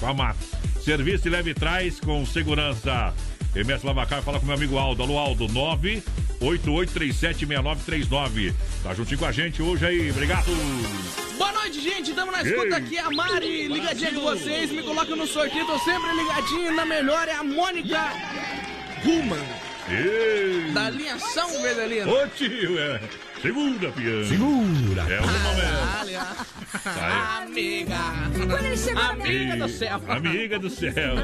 Com 0.01 0.07
a 0.07 0.15
mata. 0.15 0.39
Serviço 0.83 1.25
de 1.25 1.29
leve 1.31 1.53
trás 1.53 2.01
com 2.01 2.25
segurança. 2.25 3.13
MS 3.55 3.85
Lavacar, 3.85 4.23
fala 4.23 4.41
com 4.41 4.47
meu 4.47 4.55
amigo 4.55 4.79
Aldo. 4.79 5.03
Alô, 5.03 5.19
Aldo, 5.19 5.47
988376939. 6.41 8.55
Tá 8.83 8.95
juntinho 8.95 9.19
com 9.19 9.27
a 9.27 9.33
gente 9.33 9.61
hoje 9.63 9.85
aí. 9.85 10.11
Obrigado. 10.11 10.47
Boa 11.37 11.53
noite, 11.53 11.81
gente. 11.81 12.11
Estamos 12.11 12.33
na 12.33 12.43
escuta 12.43 12.67
Ei. 12.67 12.73
aqui. 12.75 12.99
A 12.99 13.11
Mari, 13.11 13.69
ligadinha 13.69 14.13
com 14.13 14.21
vocês. 14.21 14.71
Me 14.71 14.83
coloca 14.83 15.15
no 15.15 15.27
sorteio. 15.27 15.67
Tô 15.67 15.79
sempre 15.81 16.11
ligadinho. 16.17 16.75
Na 16.75 16.87
melhor 16.87 17.29
é 17.29 17.35
a 17.35 17.45
Mônica 17.45 18.13
Ruman. 19.05 19.45
Da 20.73 20.89
linha 20.89 21.19
São 21.19 21.61
Vedelino. 21.61 22.11
Ô 22.11 22.27
tio, 22.29 22.79
é. 22.79 23.01
Segura, 23.43 23.91
piano. 23.91 24.25
Segura. 24.25 25.03
É 25.03 25.21
o 25.21 25.27
momento. 25.27 26.53
Tá. 26.85 27.43
Amiga. 27.43 27.99
Quando 28.37 28.65
ele 28.65 28.77
chegou 28.77 29.03
na 29.03 29.11
Amiga 29.11 29.57
do 29.57 29.69
céu. 29.69 30.01
Amiga 30.09 30.59
do 30.61 30.71
céu. 30.71 31.15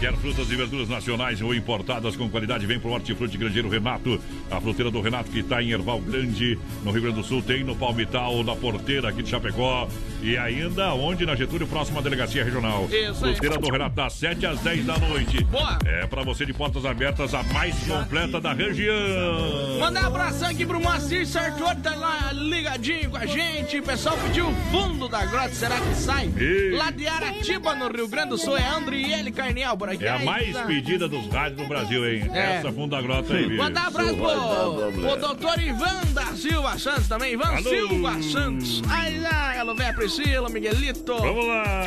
Quer 0.00 0.16
frutas 0.16 0.50
e 0.50 0.56
verduras 0.56 0.88
nacionais 0.88 1.40
ou 1.40 1.54
importadas 1.54 2.16
com 2.16 2.28
qualidade? 2.28 2.66
Vem 2.66 2.80
pro 2.80 2.90
Hortifruti 2.90 3.38
Grandeiro 3.38 3.68
Renato. 3.68 4.20
A 4.50 4.60
fruteira 4.60 4.90
do 4.90 5.00
Renato 5.00 5.30
que 5.30 5.38
está 5.38 5.62
em 5.62 5.70
Erval 5.70 6.00
Grande, 6.00 6.58
no 6.82 6.90
Rio 6.90 7.02
Grande 7.02 7.16
do 7.18 7.24
Sul. 7.24 7.40
Tem 7.40 7.62
no 7.62 7.76
Palmital, 7.76 8.42
na 8.42 8.56
Porteira 8.56 9.10
aqui 9.10 9.22
de 9.22 9.30
Chapecó. 9.30 9.88
E 10.22 10.38
ainda 10.38 10.94
onde? 10.94 11.26
Na 11.26 11.34
Getúlio, 11.34 11.66
próxima 11.66 12.00
Delegacia 12.00 12.44
Regional. 12.44 12.86
Isso 12.90 13.24
aí. 13.24 13.32
Fruteira 13.32 13.58
do 13.58 13.70
Renato, 13.70 13.96
das 13.96 14.12
7 14.14 14.46
às 14.46 14.60
10 14.60 14.86
da 14.86 14.98
noite. 14.98 15.42
Boa. 15.44 15.78
É 15.84 16.06
pra 16.06 16.22
você 16.22 16.46
de 16.46 16.52
portas 16.52 16.84
abertas, 16.84 17.34
a 17.34 17.42
mais 17.42 17.74
completa 17.84 18.40
da 18.40 18.52
região. 18.52 19.78
Mandar 19.80 20.04
um 20.04 20.06
abração 20.06 20.48
aqui 20.48 20.64
pro 20.64 20.80
Moacir 20.80 21.26
Sartori, 21.26 21.76
tá 21.80 21.94
lá 21.96 22.32
ligadinho 22.32 23.10
com 23.10 23.16
a 23.16 23.26
gente. 23.26 23.78
O 23.78 23.82
pessoal 23.82 24.16
pediu 24.18 24.48
o 24.48 24.54
fundo 24.70 25.08
da 25.08 25.24
grota, 25.26 25.54
será 25.54 25.76
que 25.80 25.94
sai? 25.96 26.30
Ei. 26.36 26.70
Lá 26.76 26.90
de 26.90 27.06
Aratiba, 27.06 27.74
no 27.74 27.88
Rio 27.90 28.06
Grande 28.08 28.30
do 28.30 28.38
Sul, 28.38 28.56
é 28.56 28.68
Andriele 28.68 29.32
Carniel 29.32 29.76
por 29.76 29.88
aqui. 29.88 30.04
É 30.04 30.10
a 30.10 30.18
mais 30.20 30.56
pedida 30.58 31.08
dos 31.08 31.26
rádios 31.28 31.60
do 31.60 31.66
Brasil, 31.66 32.08
hein? 32.08 32.30
É. 32.32 32.56
Essa 32.58 32.70
funda 32.72 33.00
grota 33.02 33.34
aí, 33.34 33.48
viu? 33.48 33.58
Mandar 33.58 33.84
um 33.84 33.88
abraço 33.88 34.14
pro, 34.14 34.92
pro 35.00 35.16
doutor 35.16 35.60
Ivan 35.60 36.00
da 36.12 36.26
Silva 36.26 36.78
Santos 36.78 37.08
também. 37.08 37.32
Ivan 37.32 37.48
Alô. 37.48 37.68
Silva 37.68 38.22
Santos. 38.22 38.82
Aí 38.88 39.18
lá, 39.18 39.54
ela 39.56 39.74
vem 39.74 39.86
a 39.88 39.92
Priscila, 40.12 40.48
Miguelito. 40.50 41.16
Vamos 41.16 41.46
lá! 41.46 41.84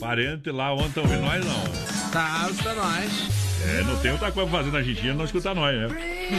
Parente 0.00 0.50
lá 0.50 0.74
ontem 0.74 0.98
ouvindo 0.98 1.22
nós, 1.22 1.44
não. 1.44 2.10
Tá, 2.10 2.48
está 2.50 2.74
nós. 2.74 3.41
É, 3.64 3.82
não 3.84 3.96
tem 3.98 4.10
outra 4.10 4.32
coisa 4.32 4.50
pra 4.50 4.58
fazer 4.58 4.72
na 4.72 4.78
Argentina 4.78 5.14
não 5.14 5.24
escutar 5.24 5.54
nós, 5.54 5.76
né? 5.76 5.88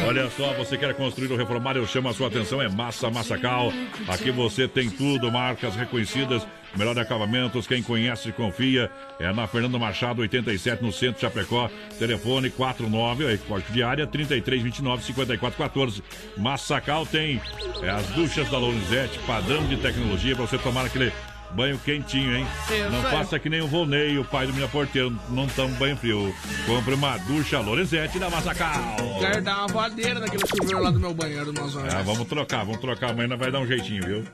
Olha 0.07 0.29
só, 0.31 0.53
você 0.53 0.77
quer 0.77 0.93
construir 0.93 1.31
ou 1.31 1.37
reformar, 1.37 1.75
eu 1.75 1.87
chamo 1.87 2.09
a 2.09 2.13
sua 2.13 2.27
atenção, 2.27 2.61
é 2.61 2.67
Massa 2.67 3.09
Massacal. 3.09 3.71
Aqui 4.07 4.31
você 4.31 4.67
tem 4.67 4.89
tudo, 4.89 5.31
marcas 5.31 5.75
reconhecidas, 5.75 6.45
melhor 6.75 6.97
acabamentos, 6.99 7.65
quem 7.65 7.81
conhece 7.81 8.29
e 8.29 8.31
confia. 8.31 8.91
É 9.19 9.31
na 9.31 9.47
Fernando 9.47 9.79
Machado, 9.79 10.21
87, 10.21 10.83
no 10.83 10.91
centro 10.91 11.15
de 11.15 11.21
Chapecó. 11.21 11.69
Telefone 11.97 12.49
49, 12.49 13.33
é, 13.33 13.37
código 13.37 13.71
de 13.71 13.83
área, 13.83 14.05
3329 14.05 15.03
5414. 15.03 16.03
Massacal 16.37 17.05
tem 17.05 17.41
é, 17.81 17.89
as 17.89 18.05
duchas 18.07 18.49
da 18.49 18.57
Lorenzetti, 18.57 19.17
padrão 19.19 19.65
de 19.67 19.77
tecnologia 19.77 20.35
para 20.35 20.45
você 20.45 20.57
tomar 20.57 20.85
aquele 20.85 21.11
Banho 21.55 21.77
quentinho, 21.79 22.35
hein? 22.35 22.47
Não 22.91 23.01
faça 23.03 23.37
que 23.37 23.47
nem 23.49 23.61
o 23.61 23.67
Volney, 23.67 24.17
o 24.17 24.25
pai 24.25 24.47
do 24.47 24.53
minha 24.53 24.67
porteiro, 24.67 25.15
não 25.29 25.47
toma 25.47 25.73
banho 25.75 25.95
frio. 25.95 26.33
Compre 26.65 26.95
uma 26.95 27.17
ducha 27.17 27.59
Lorenzetti 27.59 28.17
da 28.17 28.29
Massacal. 28.29 28.95
Quero 29.19 29.41
dar 29.43 29.57
uma 29.59 29.67
voadeira 29.67 30.19
naquele 30.19 30.43
chuveiro 30.47 30.81
lá 30.81 30.89
do 30.89 30.99
meu 30.99 31.13
banheiro, 31.13 31.53
nós 31.53 31.75
Ah, 31.77 32.01
vamos 32.01 32.27
trocar, 32.27 32.63
vamos 32.65 32.81
trocar. 32.81 33.11
Amanhã 33.11 33.37
vai 33.37 33.51
dar 33.51 33.59
um 33.59 33.67
jeitinho, 33.67 34.03
viu? 34.03 34.25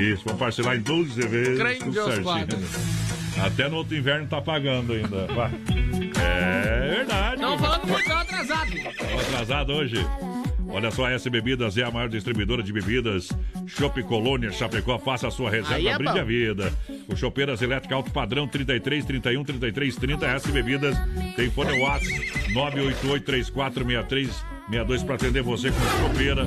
Isso, 0.00 0.22
vamos 0.24 0.40
parcelar 0.40 0.76
em 0.76 0.80
12 0.80 1.20
vezes. 1.28 1.58
Deus 1.58 2.14
certinho. 2.14 2.24
Padre. 2.24 2.58
Até 3.44 3.68
no 3.68 3.76
outro 3.76 3.96
inverno 3.96 4.26
tá 4.26 4.40
pagando 4.40 4.92
ainda. 4.92 5.26
Vai. 5.28 5.50
É 6.20 6.94
verdade. 6.96 7.34
Estão 7.36 7.58
falando 7.58 7.86
muito, 7.86 8.12
atrasado. 8.12 8.70
Tava 8.98 9.20
atrasado 9.20 9.72
hoje. 9.72 10.06
Olha 10.68 10.90
só, 10.90 11.06
a 11.06 11.12
S 11.12 11.28
Bebidas 11.28 11.76
é 11.76 11.82
a 11.82 11.90
maior 11.90 12.08
distribuidora 12.08 12.62
de 12.62 12.72
bebidas. 12.72 13.28
Shop 13.66 14.02
Colônia 14.04 14.52
Chapecó, 14.52 14.98
faça 14.98 15.28
a 15.28 15.30
sua 15.30 15.50
reserva, 15.50 15.74
Aí 15.76 15.88
é 15.88 15.96
brinde 15.96 16.12
bom. 16.14 16.20
a 16.20 16.24
vida. 16.24 16.72
O 17.08 17.16
Chopeiras 17.16 17.60
Elétrica 17.60 17.94
Alto 17.94 18.10
Padrão 18.10 18.46
33 18.46 19.04
31 19.04 19.44
33 19.44 19.96
30 19.96 20.26
S 20.26 20.52
Bebidas. 20.52 20.96
Tem 21.36 21.50
fone 21.50 21.80
WhatsApp 21.80 22.52
988 22.52 23.24
3463 23.24 24.28
62 24.70 25.02
para 25.02 25.14
atender 25.16 25.42
você 25.42 25.72
com 25.72 25.80
chopeira, 26.08 26.46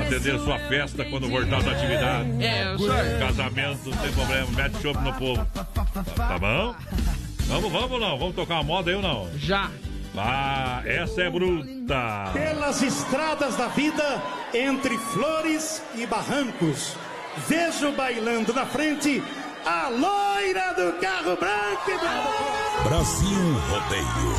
atender 0.00 0.38
sua 0.38 0.56
festa 0.68 1.04
quando 1.04 1.28
voltar 1.28 1.60
da 1.62 1.72
atividade. 1.72 2.28
É, 2.44 2.76
senhor. 2.78 3.18
Casamento, 3.18 3.90
não 3.90 3.96
tem 3.96 4.12
problema, 4.12 4.46
mete 4.52 4.80
chope 4.80 5.02
no 5.02 5.12
povo. 5.14 5.44
Tá, 5.52 5.64
tá 5.64 6.38
bom? 6.38 6.74
Vamos, 7.48 7.72
vamos 7.72 8.00
não? 8.00 8.16
Vamos 8.18 8.34
tocar 8.36 8.54
uma 8.54 8.62
moda 8.62 8.90
aí 8.90 8.96
ou 8.96 9.02
não? 9.02 9.28
Já. 9.36 9.70
Ah, 10.16 10.82
essa 10.84 11.22
é 11.22 11.30
bruta. 11.30 12.30
Pelas 12.32 12.82
estradas 12.82 13.56
da 13.56 13.68
vida, 13.68 14.22
entre 14.54 14.96
flores 14.98 15.82
e 15.94 16.06
barrancos, 16.06 16.96
vejo 17.46 17.92
bailando 17.92 18.52
na 18.54 18.64
frente 18.64 19.22
a 19.64 19.88
loira 19.88 20.72
do 20.74 20.98
carro 21.00 21.36
branco 21.36 21.90
e. 21.90 22.88
Brasil 22.88 23.54
Rodeio. 23.68 24.35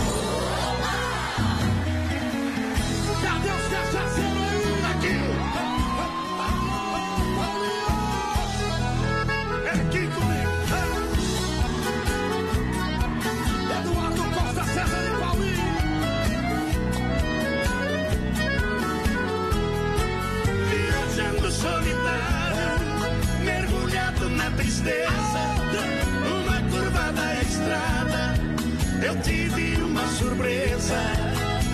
Eu 29.07 29.15
tive 29.21 29.81
uma 29.81 30.05
surpresa, 30.07 30.99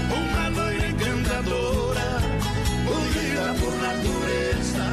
uma 0.07 0.49
loira 0.49 0.87
encantadora, 0.87 2.21
unida 2.85 3.55
por 3.59 3.73
natureza, 3.81 4.85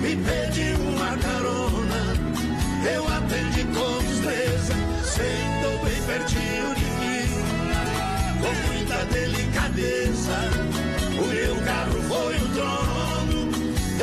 me 0.00 0.16
pediu 0.16 0.76
uma 0.80 1.16
carona, 1.18 2.02
eu 2.92 3.06
atendi 3.06 3.62
com 3.66 4.02
destreza, 4.02 4.74
sentou 5.04 5.84
bem 5.84 6.02
pertinho 6.08 6.74
de 6.74 6.88
mim, 6.98 7.28
com 8.40 8.52
muita 8.72 9.04
delicadeza. 9.04 10.38
O 11.22 11.26
meu 11.28 11.54
carro 11.64 12.02
foi 12.08 12.36
o 12.36 12.48
trono, 12.48 13.40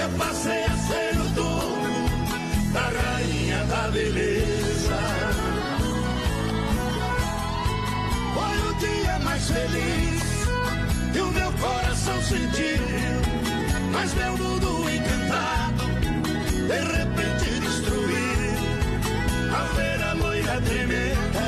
eu 0.02 0.10
passei 0.18 0.64
a 0.64 0.78
ser 0.88 1.20
o 1.20 1.28
dono 1.36 2.72
da 2.72 2.90
rainha 2.98 3.62
da 3.66 3.90
beleza. 3.90 4.37
Mais 9.38 9.50
feliz 9.52 10.24
que 11.14 11.20
o 11.20 11.32
meu 11.32 11.52
coração 11.54 12.22
sentiu, 12.24 12.82
mas 13.92 14.14
meu 14.16 14.36
mundo 14.36 14.90
encantado 14.90 15.86
de 16.68 16.80
repente 16.98 17.60
destruiu. 17.60 18.58
Ao 19.56 19.68
ver 19.76 20.04
a 20.04 20.14
loira 20.14 20.62
tremenda, 20.62 21.46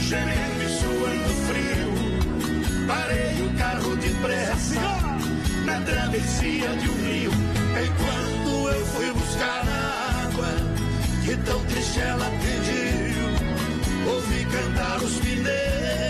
gemendo 0.00 0.62
e 0.62 0.68
suando 0.78 1.34
frio, 1.48 2.86
parei 2.86 3.46
o 3.46 3.58
carro 3.58 3.96
depressa 3.96 4.80
na 5.64 5.80
travessia 5.80 6.68
de 6.76 6.88
um 6.88 6.96
rio. 7.04 7.32
Enquanto 7.84 8.68
eu 8.68 8.86
fui 8.86 9.12
buscar 9.12 9.64
a 9.66 10.22
água, 10.22 10.54
que 11.24 11.36
tão 11.38 11.64
triste 11.64 11.98
ela 11.98 12.30
pediu, 12.42 14.14
ouvi 14.14 14.44
cantar 14.44 15.02
os 15.02 15.14
pneus 15.18 16.07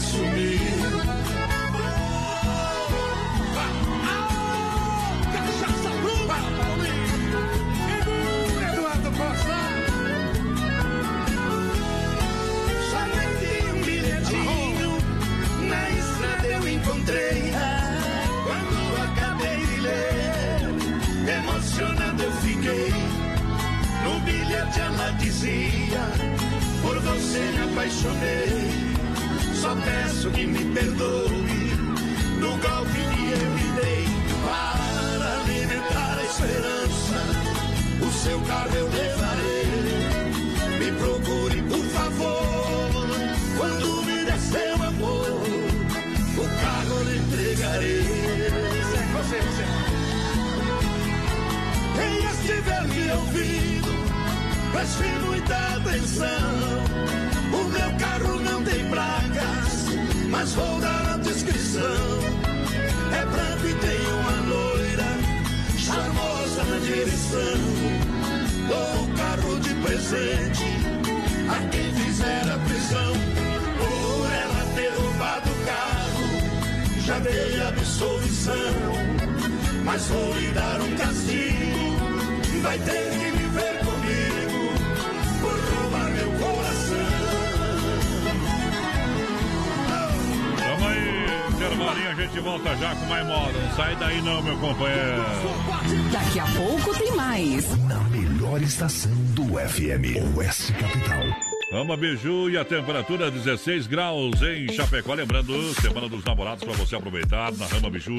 sumiu. 0.00 0.58
Cachaça 5.32 5.90
bruta, 6.02 6.38
Paulinho! 6.58 7.42
Eduardo 8.72 9.10
Costa! 9.18 9.58
Somente 12.90 13.50
um 13.74 13.78
bilhetinho 13.84 14.90
na 15.68 15.90
estrada 15.90 16.46
eu 16.46 16.68
encontrei. 16.68 17.52
Quando 18.44 18.76
acabei 19.02 19.66
de 19.66 19.80
ler, 19.80 20.60
emocionado 21.38 22.22
eu 22.22 22.32
fiquei. 22.32 22.92
No 24.04 24.20
bilhete 24.20 24.80
ela 24.80 25.10
dizia: 25.18 26.02
Por 26.82 27.00
você 27.00 27.38
me 27.38 27.72
apaixonei. 27.72 28.87
Só 29.68 29.76
peço 29.76 30.30
que 30.30 30.46
me 30.46 30.64
perdoe 30.72 31.74
no 32.40 32.48
golpe 32.56 33.00
que 33.12 33.32
eu 33.32 33.50
me 33.50 33.66
dei 33.78 34.06
para 34.42 35.40
alimentar 35.40 36.16
a 36.16 36.24
esperança. 36.24 37.20
O 38.00 38.10
seu 38.10 38.40
carro 38.40 38.74
eu 38.74 38.88
levarei. 38.88 39.66
Me 40.78 40.90
procure, 40.92 41.62
por 41.64 41.84
favor. 41.84 42.96
Quando 43.58 44.02
me 44.06 44.24
der 44.24 44.38
seu 44.38 44.74
amor, 44.82 45.38
o 46.38 46.62
carro 46.62 46.88
eu 46.88 47.04
lhe 47.04 47.18
entregarei. 47.18 48.04
Você. 49.12 49.38
Quem 51.94 52.24
estiver 52.30 52.84
me 52.84 53.10
ouvindo, 53.10 53.92
preste 54.72 55.08
muita 55.26 55.56
atenção. 55.76 57.27
Mas 60.38 60.52
vou 60.52 60.80
dar 60.80 61.14
a 61.14 61.16
descrição. 61.16 61.82
É 63.12 63.26
branco 63.26 63.66
e 63.66 63.74
tem 63.74 64.06
uma 64.06 64.54
loira, 64.54 65.10
charmosa 65.76 66.62
na 66.62 66.78
direção. 66.78 67.58
Dou 68.68 69.02
o 69.02 69.08
carro 69.16 69.58
de 69.58 69.74
presente 69.74 70.64
a 71.50 71.68
quem 71.70 71.92
fizer 71.92 72.52
a 72.54 72.58
prisão. 72.58 73.12
Por 73.78 74.32
ela 74.42 74.64
ter 74.76 74.92
roubado 75.00 75.50
o 75.50 75.66
carro, 75.66 77.00
já 77.04 77.18
dei 77.18 77.60
absolvição. 77.60 78.54
Mas 79.84 80.06
vou 80.06 80.34
lhe 80.34 80.52
dar 80.52 80.80
um 80.80 80.96
castigo, 80.96 82.62
vai 82.62 82.78
ter 82.78 83.10
que 83.18 83.37
intervalinho, 91.98 92.10
a 92.10 92.14
gente 92.14 92.40
volta 92.40 92.76
já 92.76 92.94
com 92.94 93.06
mais 93.06 93.26
moda. 93.26 93.52
Não 93.58 93.76
sai 93.76 93.96
daí 93.96 94.22
não, 94.22 94.42
meu 94.42 94.56
companheiro. 94.58 95.22
Daqui 96.12 96.40
a 96.40 96.46
pouco 96.46 96.98
tem 96.98 97.12
mais. 97.16 97.76
Na 97.86 98.00
melhor 98.04 98.62
estação 98.62 99.12
do 99.34 99.44
FM, 99.44 100.36
Oeste 100.36 100.72
Capital. 100.74 101.48
Ama 101.70 101.98
Biju 101.98 102.48
e 102.48 102.56
a 102.56 102.64
temperatura 102.64 103.30
16 103.30 103.86
graus 103.86 104.40
em 104.40 104.72
Chapecó. 104.72 105.12
Lembrando, 105.12 105.74
Semana 105.74 106.08
dos 106.08 106.24
Namorados 106.24 106.64
para 106.64 106.72
você 106.72 106.96
aproveitar 106.96 107.52
na 107.52 107.66
Rama 107.66 107.90
Biju. 107.90 108.16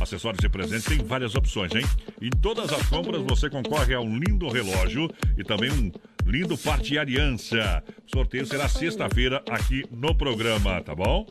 Acessórios 0.00 0.42
e 0.42 0.48
presentes 0.48 0.86
tem 0.86 0.98
várias 0.98 1.36
opções, 1.36 1.72
hein? 1.72 1.84
Em 2.20 2.30
todas 2.30 2.72
as 2.72 2.82
compras 2.88 3.22
você 3.22 3.48
concorre 3.48 3.94
a 3.94 4.00
um 4.00 4.18
lindo 4.18 4.48
relógio 4.48 5.08
e 5.38 5.44
também 5.44 5.70
um 5.70 5.92
lindo 6.30 6.56
parte 6.56 6.96
aliança. 6.96 7.82
O 8.06 8.16
sorteio 8.16 8.46
será 8.46 8.68
sexta-feira 8.68 9.42
aqui 9.50 9.84
no 9.90 10.14
programa, 10.14 10.80
tá 10.80 10.94
bom? 10.94 11.26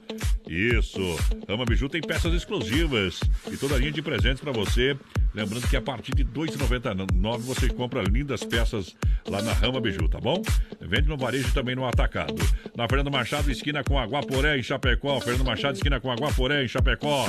Isso. 0.45 0.99
Rama 1.47 1.63
Biju 1.63 1.87
tem 1.87 2.01
peças 2.01 2.33
exclusivas 2.33 3.21
e 3.49 3.55
toda 3.55 3.75
a 3.75 3.77
linha 3.77 3.91
de 3.91 4.01
presentes 4.01 4.41
para 4.41 4.51
você. 4.51 4.97
Lembrando 5.33 5.67
que 5.69 5.77
a 5.77 5.81
partir 5.81 6.13
de 6.13 6.23
R$ 6.23 6.29
2,99 6.33 7.37
você 7.39 7.69
compra 7.69 8.01
lindas 8.01 8.43
peças 8.43 8.95
lá 9.27 9.41
na 9.41 9.53
Rama 9.53 9.79
Biju, 9.79 10.09
tá 10.09 10.19
bom? 10.19 10.41
Vende 10.81 11.07
no 11.07 11.17
varejo 11.17 11.47
e 11.47 11.51
também 11.51 11.75
no 11.75 11.85
atacado. 11.85 12.35
Na 12.75 12.87
Fernando 12.87 13.11
Machado, 13.11 13.49
esquina 13.51 13.83
com 13.83 13.97
Aguaporé, 13.97 14.57
em 14.57 14.63
Chapecó. 14.63 15.19
Fernando 15.21 15.45
Machado, 15.45 15.75
esquina 15.75 15.99
com 15.99 16.11
Aguaporé, 16.11 16.63
em 16.63 16.67
Chapecó. 16.67 17.27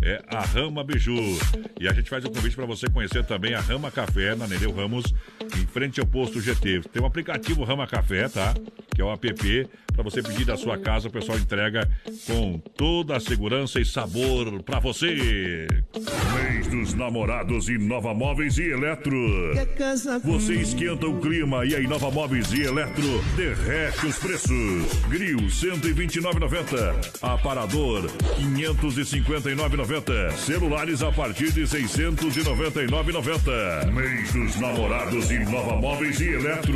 É 0.00 0.22
a 0.28 0.40
Rama 0.40 0.82
Biju. 0.84 1.38
E 1.78 1.88
a 1.88 1.92
gente 1.92 2.08
faz 2.08 2.24
o 2.24 2.30
convite 2.30 2.54
para 2.54 2.66
você 2.66 2.88
conhecer 2.88 3.24
também 3.24 3.52
a 3.54 3.60
Rama 3.60 3.90
Café, 3.90 4.34
na 4.34 4.46
Nereu 4.46 4.72
Ramos, 4.72 5.12
em 5.58 5.66
frente 5.66 6.00
ao 6.00 6.06
posto 6.06 6.40
GT. 6.40 6.82
Tem 6.92 7.02
um 7.02 7.06
aplicativo 7.10 7.64
Rama 7.64 7.86
Café, 7.88 8.28
tá? 8.28 8.54
Que 8.94 9.02
é 9.02 9.04
o 9.04 9.12
app 9.12 9.68
Para 10.00 10.08
você 10.08 10.22
pedir 10.22 10.46
da 10.46 10.56
sua 10.56 10.78
casa, 10.78 11.08
o 11.08 11.10
pessoal 11.10 11.36
entrega 11.36 11.86
com 12.26 12.58
toda 12.74 13.18
a 13.18 13.20
segurança 13.20 13.78
e 13.78 13.84
sabor 13.84 14.62
para 14.62 14.80
você. 14.80 15.66
Mês 16.34 16.68
dos 16.68 16.94
namorados 16.94 17.68
Inova 17.68 18.14
Móveis 18.14 18.56
e 18.56 18.70
Eletro. 18.70 19.14
Você 20.24 20.54
esquenta 20.54 21.06
o 21.06 21.20
clima 21.20 21.66
e 21.66 21.74
a 21.74 21.80
Inova 21.80 22.10
Móveis 22.10 22.50
e 22.50 22.62
Eletro 22.62 23.22
derrete 23.36 24.06
os 24.06 24.18
preços. 24.18 24.50
Grill 25.10 25.36
129,90. 25.36 27.18
Aparador 27.20 28.10
559,90. 28.38 30.32
Celulares 30.32 31.02
a 31.02 31.12
partir 31.12 31.52
de 31.52 31.64
699,90. 31.64 33.92
Mês 33.92 34.32
dos 34.32 34.58
namorados 34.58 35.30
Inova 35.30 35.76
Móveis 35.76 36.18
e 36.22 36.28
Eletro. 36.28 36.72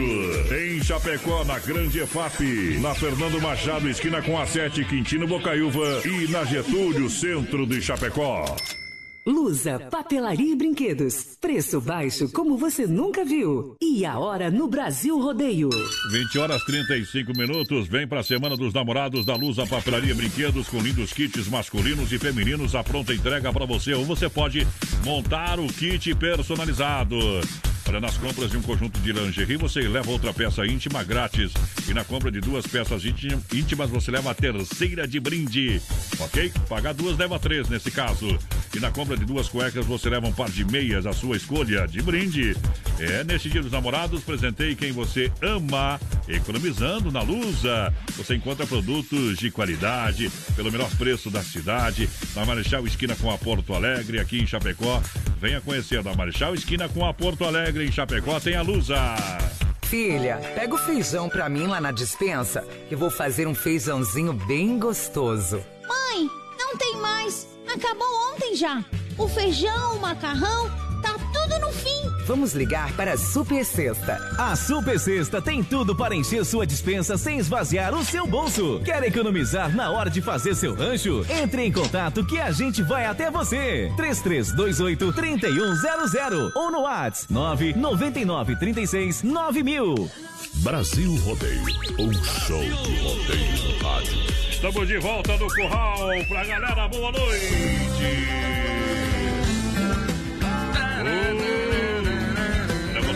Em 0.55 0.83
Chapecó, 0.83 1.43
na 1.45 1.59
Grande 1.59 2.01
EFAP. 2.01 2.75
Na 2.83 2.95
Fernando 3.15 3.41
Machado, 3.41 3.89
esquina 3.89 4.21
com 4.21 4.37
a 4.37 4.45
7, 4.45 4.85
Quintino 4.87 5.25
Bocaiúva. 5.25 6.03
E 6.05 6.27
na 6.33 6.45
Getúlio, 6.45 7.09
centro 7.09 7.65
de 7.65 7.81
Chapecó. 7.81 8.45
Lusa, 9.25 9.79
papelaria 9.89 10.53
e 10.53 10.57
brinquedos. 10.57 11.39
Preço 11.41 11.81
baixo 11.81 12.29
como 12.33 12.57
você 12.57 12.89
nunca 12.89 13.25
viu. 13.25 13.77
E 13.81 14.05
a 14.05 14.19
hora 14.19 14.51
no 14.51 14.67
Brasil 14.67 15.17
Rodeio. 15.21 15.71
20 16.11 16.39
horas 16.41 16.65
35 16.65 17.33
minutos. 17.39 17.87
Vem 17.87 18.05
pra 18.05 18.25
Semana 18.25 18.57
dos 18.57 18.75
Namorados 18.75 19.25
da 19.25 19.37
Lusa 19.37 19.65
Papelaria 19.65 20.11
e 20.11 20.15
Brinquedos 20.15 20.69
com 20.69 20.81
lindos 20.81 21.13
kits 21.13 21.47
masculinos 21.47 22.11
e 22.11 22.19
femininos 22.19 22.75
à 22.75 22.83
pronta 22.83 23.15
entrega 23.15 23.53
para 23.53 23.65
você. 23.65 23.95
Ou 23.95 24.05
você 24.05 24.29
pode 24.29 24.67
montar 25.05 25.61
o 25.61 25.69
kit 25.69 26.13
personalizado. 26.17 27.17
Olha, 27.87 28.01
nas 28.01 28.17
compras 28.17 28.51
de 28.51 28.57
um 28.57 28.63
conjunto 28.63 28.99
de 29.01 29.13
lingerie, 29.13 29.57
você 29.57 29.81
leva 29.83 30.11
outra 30.11 30.33
peça 30.33 30.67
íntima 30.67 31.05
grátis. 31.05 31.53
E 31.89 31.93
na 31.93 32.03
compra 32.03 32.31
de 32.31 32.41
duas 32.41 32.67
peças 32.67 33.05
íntim- 33.05 33.39
íntimas, 33.53 33.91
você 33.91 34.11
leva 34.11 34.31
a 34.31 34.35
terceira 34.35 35.07
de 35.07 35.21
brinde. 35.21 35.81
Ok? 36.19 36.51
Pagar 36.69 36.95
duas, 36.95 37.17
leva 37.19 37.39
três 37.39 37.69
nesse 37.69 37.91
caso. 37.91 38.39
E 38.75 38.81
na 38.81 38.91
compra 38.91 39.17
de 39.17 39.25
duas 39.25 39.49
cuecas, 39.49 39.85
você 39.87 40.09
leva 40.09 40.27
um 40.27 40.33
par 40.33 40.51
de 40.51 40.65
meias, 40.65 41.07
a 41.07 41.13
sua 41.13 41.37
escolha, 41.37 41.87
de 41.87 42.01
brinde. 42.03 42.57
É, 42.99 43.23
neste 43.23 43.51
dia 43.51 43.63
dos 43.63 43.71
namorados, 43.71 44.23
presentei 44.25 44.75
quem 44.75 44.91
você 44.91 45.31
ama, 45.43 46.01
economizando 46.27 47.13
na 47.13 47.21
Lusa. 47.23 47.93
Você 48.17 48.35
encontra 48.35 48.67
produtos 48.67 49.37
de 49.39 49.51
qualidade, 49.51 50.31
pelo 50.57 50.73
menor 50.73 50.91
preço 50.97 51.31
da 51.31 51.43
cidade, 51.43 52.09
na 52.35 52.45
Marechal 52.47 52.87
Esquina 52.87 53.15
com 53.15 53.31
a 53.31 53.37
Porto 53.39 53.75
Alegre, 53.75 54.19
aqui 54.19 54.39
em 54.39 54.47
Chapecó. 54.47 55.03
Venha 55.41 55.61
conhecer 55.61 56.03
na 56.03 56.15
Marechal 56.15 56.55
Esquina 56.55 56.89
com 56.89 57.05
a 57.05 57.13
Porto 57.13 57.45
Alegre, 57.45 57.84
em 57.85 57.93
Chapecó, 57.93 58.41
tem 58.41 58.57
a 58.57 58.63
Lusa. 58.63 58.97
Filha, 59.85 60.41
pega 60.55 60.75
o 60.75 60.79
feijão 60.79 61.29
pra 61.29 61.49
mim 61.49 61.67
lá 61.67 61.81
na 61.81 61.93
dispensa, 61.93 62.67
que 62.89 62.97
vou 62.97 63.11
fazer 63.11 63.47
um 63.47 63.55
feijãozinho 63.55 64.33
bem 64.33 64.79
gostoso. 64.79 65.63
Mãe, 65.87 66.29
não 66.59 66.77
tem 66.77 66.97
mais. 66.97 67.47
Acabou 67.73 68.09
ontem 68.33 68.57
já. 68.57 68.85
O 69.19 69.29
feijão, 69.29 69.97
o 69.97 70.01
macarrão, 70.01 70.71
tá 71.05 71.19
tudo 71.33 71.61
no 71.61 71.73
fim. 71.73 72.25
Vamos 72.27 72.55
ligar 72.55 72.93
para 72.93 73.13
a 73.13 73.19
Super 73.19 73.65
Sexta. 73.65 74.19
A 74.39 74.57
Super 74.57 74.99
Sexta 74.99 75.43
tem 75.43 75.63
tudo 75.63 75.95
para 75.95 76.15
encher 76.15 76.45
sua 76.45 76.67
dispensa 76.67 77.19
sem 77.19 77.39
esvaziar 77.39 77.95
o 77.95 78.03
seu 78.03 78.27
bolso. 78.27 78.81
Quer 78.85 79.03
economizar 79.05 79.75
na 79.77 79.91
hora 79.91 80.09
de 80.09 80.23
fazer 80.23 80.55
seu 80.55 80.75
rancho? 80.75 81.25
Entre 81.29 81.63
em 81.63 81.71
contato 81.71 82.25
que 82.25 82.41
a 82.41 82.51
gente 82.51 82.83
vai 82.83 83.05
até 83.05 83.31
você. 83.31 83.93
3328 83.97 85.13
3100 85.13 86.53
ou 86.55 86.71
no 86.71 86.81
WhatsApp 86.81 87.33
999 87.33 88.57
36 88.57 89.23
9000. 89.23 90.11
Brasil 90.63 91.15
Rodeio, 91.17 91.63
um 91.99 92.13
show 92.25 92.61
de 92.61 92.97
rodeio 93.03 93.65
no 93.65 93.87
rádio. 93.87 94.35
Estamos 94.51 94.89
de 94.89 94.99
volta 94.99 95.37
no 95.37 95.47
Curral 95.49 96.09
pra 96.29 96.45
galera, 96.47 96.89
boa 96.89 97.13
noite! 97.13 98.64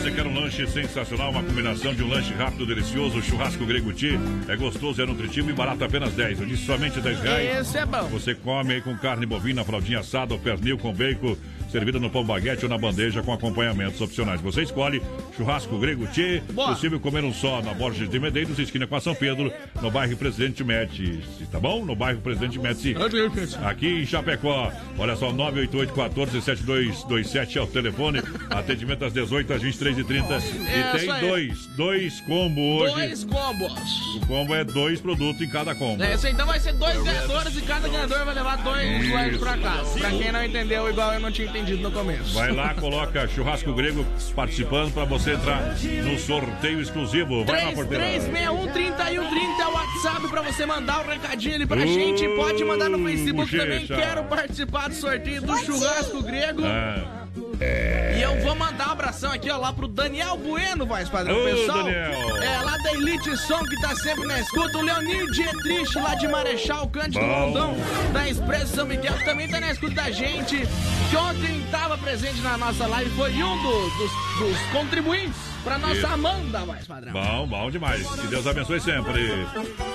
Você 0.08 0.12
quer 0.12 0.26
um 0.26 0.32
lanche 0.32 0.66
sensacional, 0.66 1.30
uma 1.30 1.42
combinação 1.42 1.92
de 1.92 2.02
um 2.02 2.08
lanche 2.08 2.32
rápido, 2.32 2.64
delicioso, 2.64 3.20
churrasco 3.20 3.66
grego 3.66 3.92
tia, 3.92 4.18
é 4.48 4.56
gostoso, 4.56 5.02
é 5.02 5.04
nutritivo 5.04 5.50
e 5.50 5.52
barato 5.52 5.84
apenas 5.84 6.14
10. 6.14 6.40
Eu 6.40 6.46
disse 6.46 6.64
somente 6.64 6.98
10 6.98 7.20
reais. 7.20 7.58
Esse 7.58 7.78
é 7.78 7.84
bom. 7.84 8.04
Você 8.04 8.34
come 8.34 8.72
aí 8.72 8.80
com 8.80 8.96
carne 8.96 9.26
bovina, 9.26 9.62
fraldinha 9.64 9.98
assada, 9.98 10.32
ou 10.32 10.40
pernil 10.40 10.78
com 10.78 10.94
bacon, 10.94 11.36
servida 11.70 11.98
no 11.98 12.08
pão 12.10 12.24
baguete 12.24 12.64
ou 12.64 12.68
na 12.68 12.78
bandeja 12.78 13.22
com 13.22 13.32
acompanhamentos 13.32 14.00
opcionais. 14.00 14.40
Você 14.40 14.62
escolhe 14.62 15.02
churrasco 15.36 15.78
grego 15.78 16.06
tchê, 16.08 16.42
possível 16.54 16.98
comer 16.98 17.24
um 17.24 17.32
só 17.32 17.60
na 17.62 17.74
Borges 17.74 18.08
de 18.08 18.18
Medeiros, 18.18 18.58
esquina 18.58 18.86
com 18.86 18.96
a 18.96 19.00
São 19.00 19.14
Pedro, 19.14 19.52
no 19.82 19.90
bairro 19.90 20.16
Presidente 20.16 20.64
Médici, 20.64 21.20
tá 21.52 21.60
bom? 21.60 21.84
No 21.84 21.94
bairro 21.94 22.20
Presidente 22.20 22.58
Médici. 22.58 22.94
Aqui 23.64 23.86
em 24.02 24.06
Chapecó. 24.06 24.72
Olha 24.98 25.14
só, 25.16 25.32
988 25.32 25.92
14 25.92 26.40
7227 26.42 27.58
é 27.58 27.62
o 27.62 27.66
telefone. 27.66 28.22
Atendimento 28.50 29.04
às 29.04 29.12
18 29.12 29.52
às 29.52 29.62
23 29.62 29.98
e 29.98 30.04
30 30.04 30.36
Isso 30.38 30.54
E 30.56 30.98
tem 30.98 31.10
aí. 31.10 31.20
dois, 31.28 31.66
dois 31.76 32.20
combos 32.22 32.82
hoje. 32.82 32.94
Dois 32.94 33.24
combos. 33.24 33.72
O 34.16 34.26
combo 34.26 34.54
é 34.54 34.64
dois 34.64 35.00
produtos 35.00 35.40
em 35.42 35.48
cada 35.48 35.74
combo. 35.74 36.02
É, 36.02 36.14
isso 36.14 36.26
então 36.26 36.46
vai 36.46 36.58
ser 36.58 36.72
dois 36.72 37.02
ganhadores 37.02 37.56
e 37.56 37.60
cada 37.62 37.88
ganhador 37.88 38.24
vai 38.24 38.34
levar 38.34 38.56
dois 38.56 39.10
lanches 39.10 39.38
pra 39.38 39.58
casa. 39.58 39.98
Pra 39.98 40.10
quem 40.10 40.32
não 40.32 40.44
entendeu, 40.44 40.88
igual 40.88 41.12
eu 41.14 41.20
não 41.20 41.30
tinha 41.30 41.46
entendido 41.46 41.57
no 41.62 41.90
começo. 41.90 42.34
Vai 42.34 42.52
lá, 42.52 42.74
coloca 42.74 43.26
churrasco 43.28 43.72
grego 43.74 44.04
participando 44.34 44.92
pra 44.92 45.04
você 45.04 45.32
entrar 45.32 45.74
no 46.04 46.18
sorteio 46.18 46.80
exclusivo. 46.80 47.44
Vai 47.44 47.64
lá, 47.64 47.72
porteira. 47.72 48.04
3361 48.04 49.60
é 49.60 49.66
o 49.66 49.72
WhatsApp 49.72 50.28
pra 50.28 50.42
você 50.42 50.66
mandar 50.66 51.04
o 51.04 51.08
recadinho 51.10 51.54
ali 51.56 51.66
pra 51.66 51.78
Uh, 51.78 51.86
gente. 51.86 52.28
Pode 52.36 52.64
mandar 52.64 52.88
no 52.88 52.98
Facebook 53.04 53.50
também. 53.56 53.80
bochecha. 53.80 53.96
Quero 53.96 54.24
participar 54.24 54.88
do 54.88 54.94
sorteio 54.94 55.42
do 55.42 55.56
churrasco 55.58 56.22
grego. 56.22 56.62
Ah. 57.60 58.12
E 58.16 58.22
eu 58.22 58.40
vou 58.40 58.54
mandar 58.54 58.88
um 58.88 58.92
abração 58.92 59.32
aqui, 59.32 59.50
ó, 59.50 59.56
lá 59.56 59.72
pro 59.72 59.88
Daniel 59.88 60.36
Bueno, 60.36 60.86
voz 60.86 61.08
padrão, 61.08 61.40
Ô, 61.40 61.44
pessoal. 61.44 61.84
Daniel. 61.84 62.42
É, 62.42 62.60
lá 62.62 62.76
da 62.78 62.92
Elite 62.92 63.36
Som, 63.36 63.62
que 63.64 63.80
tá 63.80 63.94
sempre 63.96 64.26
na 64.26 64.40
escuta. 64.40 64.78
O 64.78 64.82
Leonir 64.82 65.26
Dietrich, 65.32 65.96
lá 65.98 66.14
de 66.14 66.28
Marechal 66.28 66.88
Cândido 66.88 67.20
Bom. 67.24 67.46
Rondão, 67.46 67.76
da 68.12 68.28
Expresso 68.28 68.74
São 68.76 68.86
Miguel, 68.86 69.14
que 69.14 69.24
também 69.24 69.48
tá 69.48 69.60
na 69.60 69.70
escuta 69.72 69.94
da 69.94 70.10
gente. 70.10 70.56
Que 71.10 71.16
ontem 71.16 71.64
tava 71.70 71.96
presente 71.98 72.40
na 72.40 72.56
nossa 72.58 72.86
live, 72.86 73.10
foi 73.10 73.42
um 73.42 73.62
dos, 73.62 73.92
dos, 73.94 74.10
dos 74.38 74.60
contribuintes 74.72 75.38
pra 75.64 75.78
nossa 75.78 75.94
Isso. 75.94 76.06
Amanda, 76.06 76.60
voz 76.60 76.86
padrão. 76.86 77.12
Bom, 77.12 77.46
bom 77.46 77.70
demais. 77.70 78.06
Que 78.06 78.26
Deus 78.28 78.46
abençoe 78.46 78.80
sempre. 78.80 79.46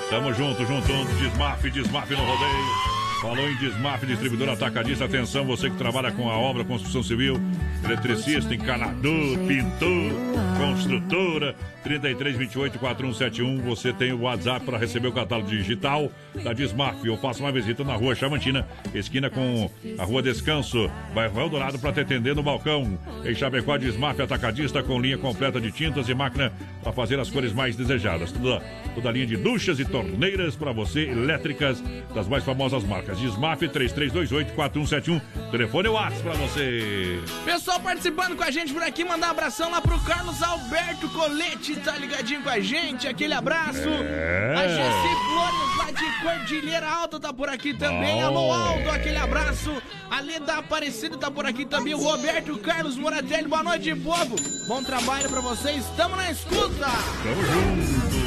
Tamo 0.09 0.33
junto, 0.33 0.65
junto, 0.65 0.87
Desmaf, 1.17 1.69
Desmaf 1.69 2.09
no 2.11 2.17
rodeio. 2.25 2.92
Falou 3.23 3.49
em 3.49 3.55
Desmaf, 3.55 4.05
distribuidor 4.05 4.49
atacadista. 4.49 5.05
Atenção, 5.05 5.45
você 5.45 5.69
que 5.69 5.77
trabalha 5.77 6.11
com 6.11 6.29
a 6.29 6.37
obra, 6.37 6.65
construção 6.65 7.01
civil, 7.01 7.39
eletricista, 7.81 8.53
encanador, 8.53 9.37
pintor, 9.47 10.11
construtora. 10.57 11.55
3328 11.83 12.79
4171. 12.79 13.61
Você 13.63 13.93
tem 13.93 14.13
o 14.13 14.21
WhatsApp 14.21 14.65
para 14.65 14.77
receber 14.77 15.09
o 15.09 15.11
catálogo 15.11 15.49
digital 15.49 16.09
da 16.43 16.53
Desmaf. 16.53 17.07
Ou 17.07 17.17
faça 17.17 17.41
uma 17.41 17.51
visita 17.51 17.83
na 17.83 17.93
rua 17.95 18.15
Chamantina, 18.15 18.65
esquina 18.93 19.29
com 19.29 19.69
a 19.97 20.03
rua 20.03 20.21
Descanso, 20.21 20.89
bairro 21.13 21.39
Eldorado, 21.39 21.77
para 21.77 21.91
te 21.91 21.99
atender 21.99 22.35
no 22.35 22.41
balcão. 22.41 22.97
Em 23.25 23.35
Chapecó, 23.35 23.77
Desmaf 23.77 24.19
atacadista 24.21 24.81
com 24.81 24.99
linha 24.99 25.17
completa 25.17 25.59
de 25.59 25.71
tintas 25.71 26.07
e 26.07 26.13
máquina 26.13 26.51
para 26.81 26.93
fazer 26.93 27.19
as 27.19 27.29
cores 27.29 27.53
mais 27.53 27.75
desejadas. 27.75 28.31
Toda, 28.31 28.61
toda 28.95 29.09
a 29.09 29.11
linha 29.11 29.25
de 29.25 29.37
duchas 29.37 29.79
e 29.79 29.85
torneiras 29.85 30.55
para 30.55 30.71
você, 30.71 31.09
elétricas 31.09 31.83
das 32.15 32.27
mais 32.27 32.43
famosas 32.43 32.83
marcas. 32.83 33.12
Desmaf 33.19 33.59
3328 33.59 34.53
4171. 34.53 35.49
Telefone 35.51 35.87
WhatsApp 35.89 36.23
para 36.23 36.33
você. 36.33 37.19
Pessoal 37.45 37.79
participando 37.79 38.35
com 38.35 38.43
a 38.43 38.51
gente 38.51 38.73
por 38.73 38.83
aqui, 38.83 39.03
mandar 39.03 39.27
um 39.27 39.31
abração 39.31 39.71
lá 39.71 39.81
pro 39.81 39.99
Carlos 39.99 40.41
Alberto 40.41 41.09
Colete, 41.09 41.75
tá 41.77 41.97
ligadinho 41.97 42.41
com 42.41 42.49
a 42.49 42.59
gente, 42.59 43.07
aquele 43.07 43.33
abraço. 43.33 43.89
É. 43.89 44.53
A 44.55 44.67
Gessi 44.67 45.15
Flores 45.25 45.77
lá 45.77 45.91
de 45.91 46.21
Cordilheira 46.21 46.87
Alta 46.87 47.19
tá 47.19 47.33
por 47.33 47.49
aqui 47.49 47.73
também. 47.73 48.21
Bom. 48.21 48.25
Alô 48.25 48.51
Aldo, 48.51 48.89
aquele 48.89 49.17
abraço. 49.17 49.71
A 50.09 50.19
Leda 50.19 50.57
Aparecida 50.57 51.17
tá 51.17 51.31
por 51.31 51.45
aqui 51.45 51.65
também. 51.65 51.93
O 51.93 51.97
Roberto 51.97 52.57
Carlos 52.57 52.95
Moratelli, 52.95 53.47
boa 53.47 53.63
noite, 53.63 53.93
povo. 53.95 54.35
Bom 54.67 54.83
trabalho 54.83 55.29
pra 55.29 55.41
vocês, 55.41 55.77
estamos 55.85 56.17
na 56.17 56.31
escuta. 56.31 56.87
Tamo 57.23 57.45
junto. 57.45 58.22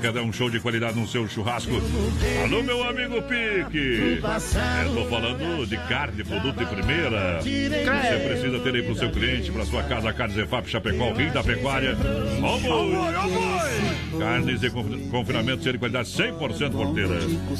Quer 0.00 0.12
dar 0.12 0.22
um 0.22 0.32
show 0.32 0.48
de 0.48 0.60
qualidade 0.60 0.98
no 0.98 1.08
seu 1.08 1.26
churrasco? 1.28 1.72
Alô, 2.44 2.62
meu 2.62 2.84
amigo 2.88 3.20
Pique! 3.22 4.20
Tô 4.94 5.04
falando 5.06 5.66
de 5.66 5.76
carne, 5.88 6.22
produto 6.22 6.56
de 6.56 6.66
primeira. 6.66 7.40
Você 7.42 8.28
precisa 8.28 8.58
ter 8.60 8.74
aí 8.76 8.82
pro 8.82 8.94
seu 8.96 9.10
cliente, 9.10 9.50
pra 9.50 9.64
sua 9.66 9.82
casa, 9.82 10.12
Carnes 10.12 10.36
EFAP 10.38 10.68
Chapecó, 10.68 11.12
Rio 11.12 11.32
da 11.32 11.42
Pecuária. 11.42 11.96
Vamos! 12.40 13.08
Carnes 14.18 14.60
de 14.60 14.70
confi- 14.70 15.08
confinamento, 15.10 15.62
ser 15.64 15.72
de 15.72 15.78
qualidade 15.78 16.08
100% 16.08 16.70
porteira. 16.70 17.18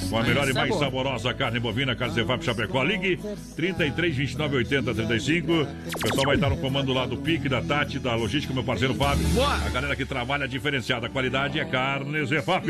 Com 0.08 0.18
a 0.18 0.22
melhor 0.22 0.48
e 0.48 0.52
mais 0.52 0.74
saborosa 0.76 1.34
carne 1.34 1.58
bovina, 1.58 1.96
Carnes 1.96 2.16
EFAP 2.16 2.44
Chapecó. 2.44 2.82
Ligue 2.84 3.18
33 3.56 4.16
29 4.16 4.56
80 4.56 4.94
35. 4.94 5.52
O 5.52 5.66
pessoal 6.00 6.26
vai 6.26 6.34
estar 6.36 6.50
no 6.50 6.56
comando 6.58 6.92
lá 6.92 7.04
do 7.04 7.16
Pique, 7.16 7.48
da 7.48 7.60
Tati, 7.60 7.98
da 7.98 8.14
Logística, 8.14 8.54
meu 8.54 8.62
parceiro 8.64 8.94
Fábio. 8.94 9.26
A 9.66 9.68
galera 9.70 9.96
que 9.96 10.04
trabalha 10.04 10.46
diferenciada. 10.46 11.06
A 11.08 11.10
qualidade 11.10 11.58
é 11.58 11.64
carne 11.64 12.17
Zé 12.26 12.42
Pop. 12.42 12.66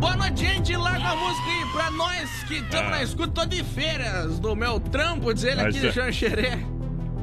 Boa 0.00 0.16
noite, 0.16 0.40
gente. 0.46 0.76
Larga 0.76 1.08
a 1.10 1.16
música 1.16 1.46
aí 1.48 1.72
pra 1.72 1.90
nós 1.90 2.44
que 2.44 2.54
estamos 2.54 2.86
Ah. 2.86 2.90
na 2.90 3.02
escuta. 3.02 3.28
Tô 3.28 3.46
de 3.46 3.62
férias 3.64 4.38
do 4.38 4.54
meu 4.56 4.78
trampo, 4.80 5.32
diz 5.34 5.44
ele 5.44 5.56
Mas 5.62 5.66
aqui 5.66 5.80
de 5.80 5.86
é- 5.88 5.92
Xanxerê. 5.92 6.56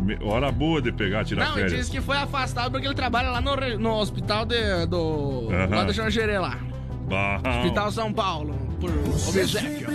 Me- 0.02 0.18
Hora 0.24 0.52
boa 0.52 0.82
de 0.82 0.92
pegar, 0.92 1.24
tirar 1.26 1.50
Não, 1.50 1.58
ele 1.60 1.76
disse 1.78 1.90
que 1.90 2.00
foi 2.00 2.16
afastado 2.18 2.72
porque 2.72 2.86
ele 2.86 2.94
trabalha 2.94 3.30
lá 3.32 3.42
no, 3.42 3.56
no 3.80 3.94
hospital 3.96 4.46
de, 4.46 4.86
do. 4.86 5.50
Aham. 5.52 5.76
lá 5.76 5.84
do 5.84 5.94
Xanxerê 5.94 6.38
lá. 6.38 6.58
Bom. 7.08 7.50
Hospital 7.50 7.92
São 7.92 8.14
Paulo, 8.14 8.56
por 8.92 9.40
obsequio. 9.40 9.88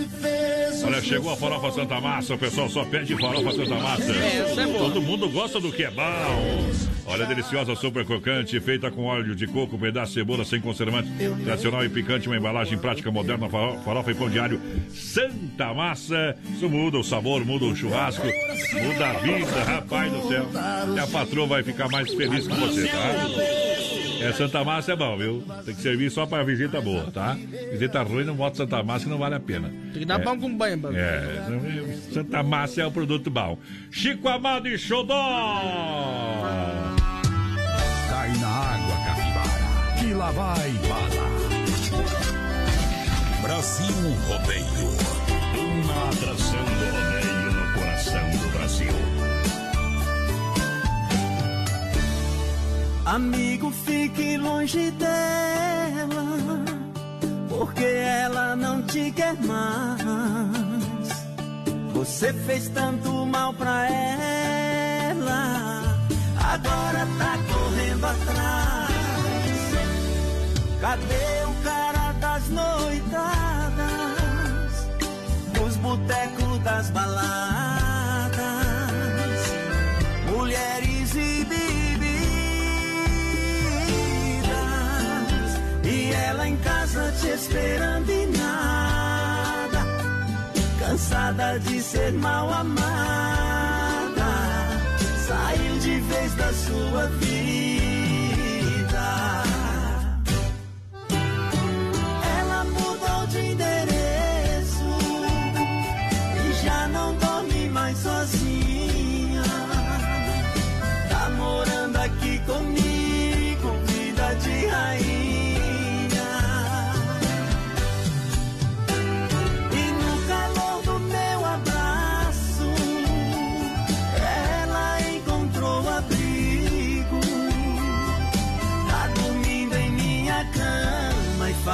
Olha, 0.83 1.01
chegou 1.01 1.31
a 1.31 1.37
farofa 1.37 1.71
Santa 1.71 2.01
Massa, 2.01 2.33
o 2.33 2.37
pessoal 2.37 2.67
só 2.69 2.83
pede 2.85 3.15
farofa 3.15 3.51
Santa 3.51 3.75
Massa. 3.75 4.11
É, 4.11 4.37
essa 4.49 4.61
é 4.61 4.65
boa. 4.65 4.79
Todo 4.79 5.01
mundo 5.01 5.29
gosta 5.29 5.59
do 5.59 5.71
que 5.71 5.83
é 5.83 5.91
bom. 5.91 6.01
Olha, 7.05 7.25
deliciosa, 7.25 7.75
super 7.75 8.05
crocante, 8.05 8.59
feita 8.59 8.89
com 8.89 9.03
óleo 9.05 9.35
de 9.35 9.45
coco, 9.45 9.77
pedaço 9.77 10.13
de 10.13 10.19
cebola 10.19 10.45
sem 10.45 10.61
conservante, 10.61 11.09
tradicional 11.43 11.83
e 11.83 11.89
picante, 11.89 12.27
uma 12.27 12.37
embalagem 12.37 12.77
prática, 12.77 13.11
moderna, 13.11 13.49
faro- 13.49 13.79
farofa 13.83 14.11
e 14.11 14.15
pão 14.15 14.29
diário. 14.29 14.59
Santa 14.89 15.73
Massa, 15.73 16.35
isso 16.55 16.69
muda 16.69 16.97
o 16.97 17.03
sabor, 17.03 17.43
muda 17.45 17.65
o 17.65 17.75
churrasco, 17.75 18.25
muda 18.25 19.07
a 19.09 19.13
vida, 19.13 19.63
rapaz 19.65 20.11
do 20.11 20.27
céu. 20.27 20.47
E 20.95 20.99
a 20.99 21.07
patroa 21.07 21.47
vai 21.47 21.63
ficar 21.63 21.89
mais 21.89 22.11
feliz 22.13 22.47
com 22.47 22.55
você, 22.55 22.87
tá? 22.87 24.00
É, 24.21 24.33
Santa 24.33 24.63
Massa 24.63 24.93
é 24.93 24.95
bom, 24.95 25.17
viu? 25.17 25.43
Tem 25.65 25.73
que 25.75 25.81
servir 25.81 26.09
só 26.11 26.25
pra 26.25 26.43
visita 26.43 26.79
boa, 26.81 27.09
tá? 27.11 27.37
Visita 27.71 28.01
ruim, 28.03 28.23
não 28.23 28.35
bota 28.35 28.57
Santa 28.57 28.83
Massa 28.83 29.05
que 29.05 29.09
não 29.11 29.17
vale 29.17 29.35
a 29.35 29.39
pena. 29.39 29.69
Tem 29.91 29.99
que 30.01 30.05
dar 30.05 30.19
É. 30.19 30.23
pão 30.23 30.39
com 30.39 30.55
banho, 30.55 30.77
mano. 30.77 30.97
É, 30.97 31.97
Santa 32.13 32.43
Massa 32.43 32.81
é 32.81 32.85
o 32.85 32.91
produto 32.91 33.29
bom. 33.29 33.57
Chico 33.89 34.27
Amado 34.29 34.67
e 34.67 34.77
Xodó! 34.77 35.15
Cai 38.09 38.29
na 38.39 38.47
água, 38.47 38.95
capivara, 39.05 39.99
que 39.99 40.13
lá 40.13 40.31
vai 40.31 40.71
bala. 40.87 41.31
Brasil 43.41 43.95
Rodeio. 44.27 44.91
Uma 45.83 46.09
atração 46.09 46.63
do 46.63 46.85
rodeio 46.91 47.51
no 47.53 47.73
coração 47.73 48.29
do 48.29 48.57
Brasil. 48.57 48.93
Amigo, 53.05 53.71
fique 53.71 54.37
longe 54.37 54.91
dela, 54.91 56.63
porque 57.49 57.83
ela 57.83 58.55
não 58.55 58.83
te 58.83 59.11
quer 59.11 59.35
mais. 59.41 60.11
Você 61.93 62.31
fez 62.31 62.69
tanto 62.69 63.25
mal 63.25 63.53
pra 63.53 63.87
ela, 63.89 65.83
agora 66.37 67.07
tá 67.17 67.37
correndo 67.51 68.05
atrás. 68.05 68.91
Cadê 70.79 71.45
o 71.47 71.53
cara 71.63 72.11
das 72.19 72.47
noitadas, 72.49 73.81
dos 75.53 75.75
botecos 75.77 76.59
das 76.63 76.89
baladas, 76.91 77.80
te 87.21 87.33
esperando 87.33 88.09
e 88.11 88.25
nada, 88.27 89.85
cansada 90.79 91.59
de 91.59 91.79
ser 91.81 92.11
mal 92.13 92.51
amada, 92.51 94.31
saiu 95.27 95.79
de 95.79 95.99
vez 95.99 96.35
da 96.35 96.51
sua 96.51 97.05
vida. 97.07 97.30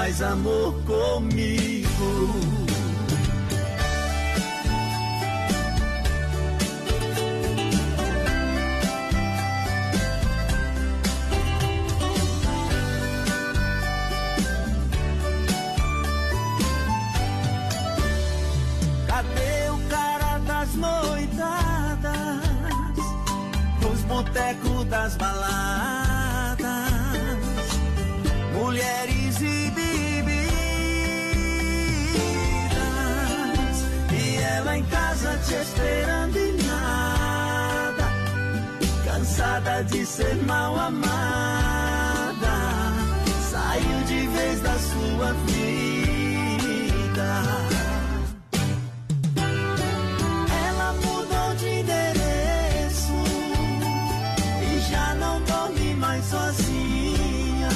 Faz 0.07 0.21
amor 0.21 0.73
comigo. 0.85 2.47
Das 24.89 25.17
baladas, 25.17 25.46
casa 35.17 35.37
te 35.47 35.55
esperando 35.55 36.37
e 36.37 36.51
nada, 36.63 38.07
cansada 39.03 39.83
de 39.85 40.05
ser 40.05 40.35
mal 40.45 40.79
amada, 40.79 42.55
saiu 43.49 44.03
de 44.05 44.27
vez 44.27 44.61
da 44.61 44.77
sua 44.77 45.33
vida. 45.47 45.67
Ela 50.67 50.93
mudou 50.93 51.55
de 51.55 51.67
endereço 51.67 53.13
e 54.61 54.79
já 54.91 55.15
não 55.15 55.41
dorme 55.41 55.95
mais 55.95 56.23
sozinha. 56.25 57.69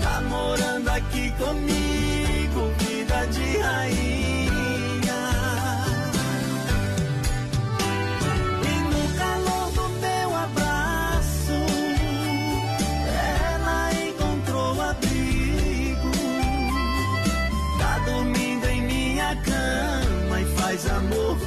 Tá 0.00 0.20
morando 0.28 0.88
aqui 0.90 1.32
comigo, 1.32 2.11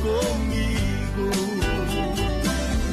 comigo. 0.06 1.32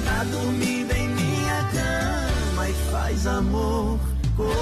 Tá 0.05 0.25
dormindo 0.25 0.93
em 0.93 1.09
minha 1.09 1.69
cama 1.73 2.69
e 2.69 2.73
faz 2.91 3.27
amor 3.27 3.99
comigo. 4.37 4.53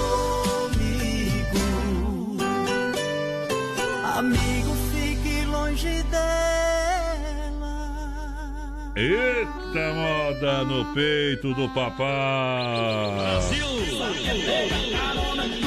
Amigo, 4.17 4.75
fique 4.93 5.45
longe 5.47 6.03
dela. 6.11 6.31
Eita 8.97 9.95
moda 9.95 10.65
no 10.65 10.93
peito 10.93 11.55
do 11.55 11.69
papai! 11.69 12.07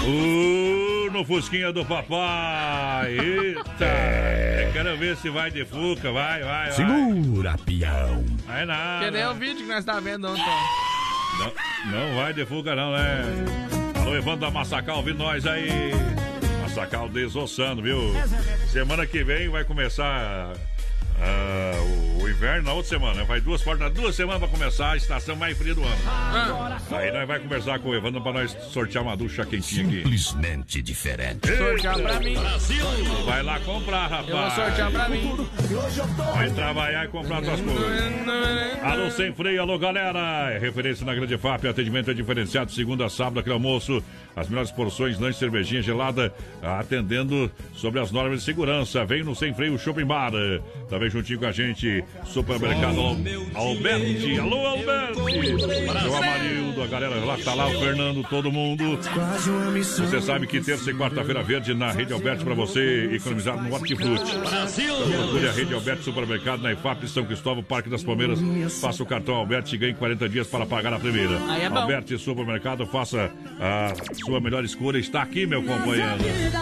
Uh, 0.06 1.10
no 1.12 1.24
fusquinha 1.24 1.72
do 1.72 1.86
papai! 1.86 3.18
Eita! 3.18 4.43
Quero 4.74 4.98
ver 4.98 5.16
se 5.18 5.30
vai 5.30 5.52
de 5.52 5.64
fuca, 5.66 6.12
vai, 6.12 6.42
vai, 6.42 6.66
vai! 6.66 6.72
Segura, 6.72 7.56
peão. 7.64 8.26
Vai 8.48 8.66
nada! 8.66 9.06
Que 9.06 9.12
nem 9.12 9.26
o 9.28 9.36
vídeo 9.36 9.58
que 9.58 9.72
nós 9.72 9.86
tá 9.86 10.00
vendo 10.00 10.28
ontem. 10.28 10.44
Não, 11.38 11.52
não 11.92 12.16
vai 12.16 12.34
de 12.34 12.44
fuga 12.44 12.76
não, 12.76 12.92
né? 12.92 13.22
Alô, 14.02 14.16
Evandro 14.16 14.40
da 14.40 14.50
Massacal, 14.50 14.98
ouvindo 14.98 15.20
nós 15.20 15.46
aí. 15.46 15.92
Massacal 16.64 17.08
desossando, 17.08 17.84
viu? 17.84 18.00
Semana 18.72 19.06
que 19.06 19.24
vem 19.24 19.48
vai 19.48 19.64
começar 19.64 20.54
Ah, 21.20 21.74
o, 22.20 22.24
o 22.24 22.30
inverno 22.30 22.64
na 22.64 22.74
outra 22.74 22.90
semana, 22.90 23.16
né? 23.16 23.24
Vai 23.24 23.40
duas 23.42 23.62
portas, 23.62 23.92
duas 23.94 24.16
semanas 24.16 24.40
pra 24.40 24.50
começar 24.50 24.92
a 24.92 24.98
estação 24.98 25.36
mais 25.36 25.58
fria 25.58 25.74
do 25.74 25.84
ano. 25.84 25.98
Ah. 26.06 26.78
Aí 26.92 27.12
nós 27.12 27.28
vai 27.28 27.40
conversar 27.40 27.80
com 27.80 27.90
o 27.90 27.96
Evandro 27.96 28.22
pra 28.22 28.34
nós 28.34 28.52
sortear 28.72 29.04
uma 29.04 29.16
ducha 29.16 29.46
quentinha 29.46 29.86
aqui. 29.86 29.98
Simplesmente 29.98 30.82
diferente. 30.82 31.48
Sortear 31.48 32.00
pra 32.00 32.20
mim. 32.20 32.36
Vai 33.26 33.44
lá 33.44 33.60
comprar, 33.60 34.08
rapaz. 34.08 34.30
Eu 34.30 34.38
vou 34.38 34.52
sortear 34.52 34.92
pra 34.92 35.10
mim. 35.10 35.48
Vai 36.36 36.50
trabalhar 36.52 37.06
e 37.06 37.08
comprar 37.08 37.44
suas 37.44 37.62
coisas. 37.62 38.14
Alô 38.84 39.12
sem 39.12 39.34
freio, 39.34 39.62
alô 39.62 39.78
galera. 39.80 40.52
É 40.52 40.58
referência 40.60 41.06
na 41.06 41.14
Grande 41.14 41.38
FAP, 41.38 41.66
atendimento 41.68 42.12
é 42.12 42.14
diferenciado, 42.14 42.72
segunda 42.72 43.06
a 43.06 43.10
sábado, 43.10 43.40
aquele 43.40 43.54
almoço. 43.54 44.04
As 44.36 44.50
melhores 44.50 44.72
porções, 44.72 45.20
lanche, 45.20 45.40
cervejinha 45.40 45.82
gelada, 45.82 46.34
atendendo 46.62 47.52
sobre 47.76 48.00
as 48.00 48.12
normas 48.12 48.40
de 48.40 48.46
segurança. 48.46 49.06
Vem 49.06 49.24
no 49.24 49.36
Sem 49.36 49.54
Freio 49.54 49.78
Shopping 49.78 50.06
Bar. 50.06 50.32
Também 50.90 51.10
juntinho 51.10 51.40
com 51.40 51.46
a 51.46 51.52
gente, 51.52 52.04
Supermercado 52.26 53.00
Al- 53.00 53.18
Alberti. 53.56 54.40
Alô, 54.40 54.66
Alberti. 54.68 55.60
Seu 56.02 56.16
Amarildo, 56.18 56.82
a 56.84 56.88
galera 56.88 57.16
lá 57.26 57.38
tá 57.38 57.54
lá, 57.54 57.68
o 57.68 57.80
Fernando, 57.80 58.24
todo 58.30 58.52
mundo. 58.52 58.98
Você 58.98 60.22
sabe 60.22 60.48
que 60.48 60.60
terça 60.62 60.90
e 60.90 60.94
quarta-feira 60.94 61.44
verde 61.44 61.74
na 61.74 61.92
Rede 61.92 62.14
Alberti 62.14 62.44
pra 62.44 62.54
você 62.54 63.10
economizar 63.14 63.62
no 63.62 63.74
Hortifruti. 63.74 64.32
Procure 64.34 65.48
a 65.48 65.52
Rede 65.52 65.74
Alberti 65.74 66.04
Supermercado 66.04 66.62
na 66.62 66.72
IFAP 66.74 67.08
São 67.08 67.26
Cristóvão, 67.26 67.64
Parque 67.64 67.90
das 67.90 68.04
Palmeiras. 68.04 68.40
Faça 68.80 69.04
o 69.04 69.06
cartão 69.06 69.36
Alberti 69.36 69.76
e 69.76 69.78
ganhe 69.78 69.94
40 69.94 70.28
dias 70.30 70.48
para 70.48 70.66
pagar 70.66 70.94
a 70.94 71.00
primeira. 71.00 71.38
Aí 71.50 71.62
é. 71.62 71.66
Alberti 71.68 72.18
Supermercado, 72.18 72.86
faça 72.88 73.32
a 73.60 73.94
sua 74.24 74.40
melhor 74.40 74.64
escolha. 74.64 74.98
Está 74.98 75.22
aqui, 75.22 75.46
meu 75.46 75.62
companheiro. 75.64 76.18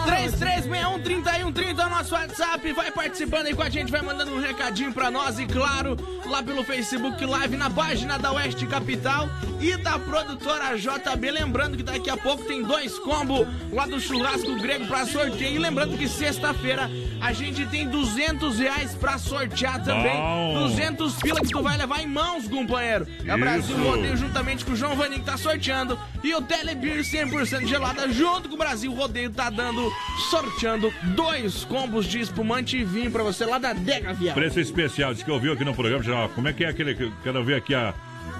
3361-3130 0.06 1.78
é 1.78 1.88
nosso 1.88 2.14
WhatsApp. 2.14 2.72
Vai 2.72 2.90
participando 2.90 3.46
aí 3.46 3.54
com 3.54 3.62
a 3.62 3.70
gente, 3.70 3.90
vai 3.90 4.02
mandando 4.02 4.34
um 4.34 4.40
recadinho 4.40 4.92
pra 4.92 5.10
nós. 5.10 5.38
E 5.38 5.46
claro, 5.46 5.96
lá 6.26 6.42
pelo 6.42 6.64
Facebook 6.64 7.24
Live, 7.24 7.56
na 7.56 7.70
página 7.70 8.18
da 8.18 8.32
Oeste 8.32 8.66
Capital 8.66 9.28
e 9.60 9.76
da 9.76 9.98
produtora 9.98 10.76
JB. 10.76 11.30
Lembrando 11.30 11.76
que 11.76 11.82
daqui 11.82 12.10
a 12.10 12.16
pouco 12.16 12.44
tem 12.44 12.62
dois 12.62 12.98
combos 12.98 13.46
lá 13.72 13.86
do 13.86 14.00
churrasco 14.00 14.56
grego 14.56 14.86
pra 14.86 15.06
sorteio. 15.06 15.54
E 15.54 15.58
lembrando 15.58 15.96
que 15.96 16.08
sexta-feira 16.08 16.90
a 17.20 17.32
gente 17.32 17.64
tem 17.66 17.88
200 17.88 18.58
reais 18.58 18.94
pra 18.94 19.18
sortear 19.18 19.82
também. 19.84 20.16
Bom. 20.16 20.68
200 20.68 21.14
pila 21.16 21.40
que 21.40 21.48
tu 21.48 21.62
vai 21.62 21.76
levar 21.76 22.02
em 22.02 22.06
mãos, 22.06 22.48
companheiro. 22.48 23.06
É 23.24 23.34
o 23.34 23.38
Brasil. 23.38 23.76
Rodeio 23.76 24.16
juntamente 24.16 24.64
com 24.64 24.72
o 24.72 24.76
João 24.76 24.96
Vaninho 24.96 25.20
que 25.20 25.26
tá 25.26 25.36
sorteando. 25.36 25.98
E 26.24 26.34
o 26.34 26.42
Telebir 26.42 26.98
100% 27.00 27.51
gelada 27.60 28.08
junto 28.12 28.48
com 28.48 28.54
o 28.54 28.58
Brasil 28.58 28.92
Rodeio 28.92 29.30
tá 29.30 29.50
dando, 29.50 29.90
sorteando 30.30 30.92
dois 31.14 31.64
combos 31.64 32.06
de 32.06 32.20
espumante 32.20 32.76
e 32.76 32.84
vinho 32.84 33.10
pra 33.10 33.22
você 33.22 33.44
lá 33.44 33.58
da 33.58 33.72
Dega 33.72 34.12
Vial. 34.14 34.34
Preço 34.34 34.60
especial, 34.60 35.12
diz 35.14 35.22
que 35.22 35.30
ouviu 35.30 35.52
aqui 35.52 35.64
no 35.64 35.74
programa. 35.74 36.28
Como 36.30 36.48
é 36.48 36.52
que 36.52 36.64
é 36.64 36.68
aquele. 36.68 36.94
que- 36.94 37.12
Quero 37.22 37.44
ver 37.44 37.56
aqui 37.56 37.74
a, 37.74 37.94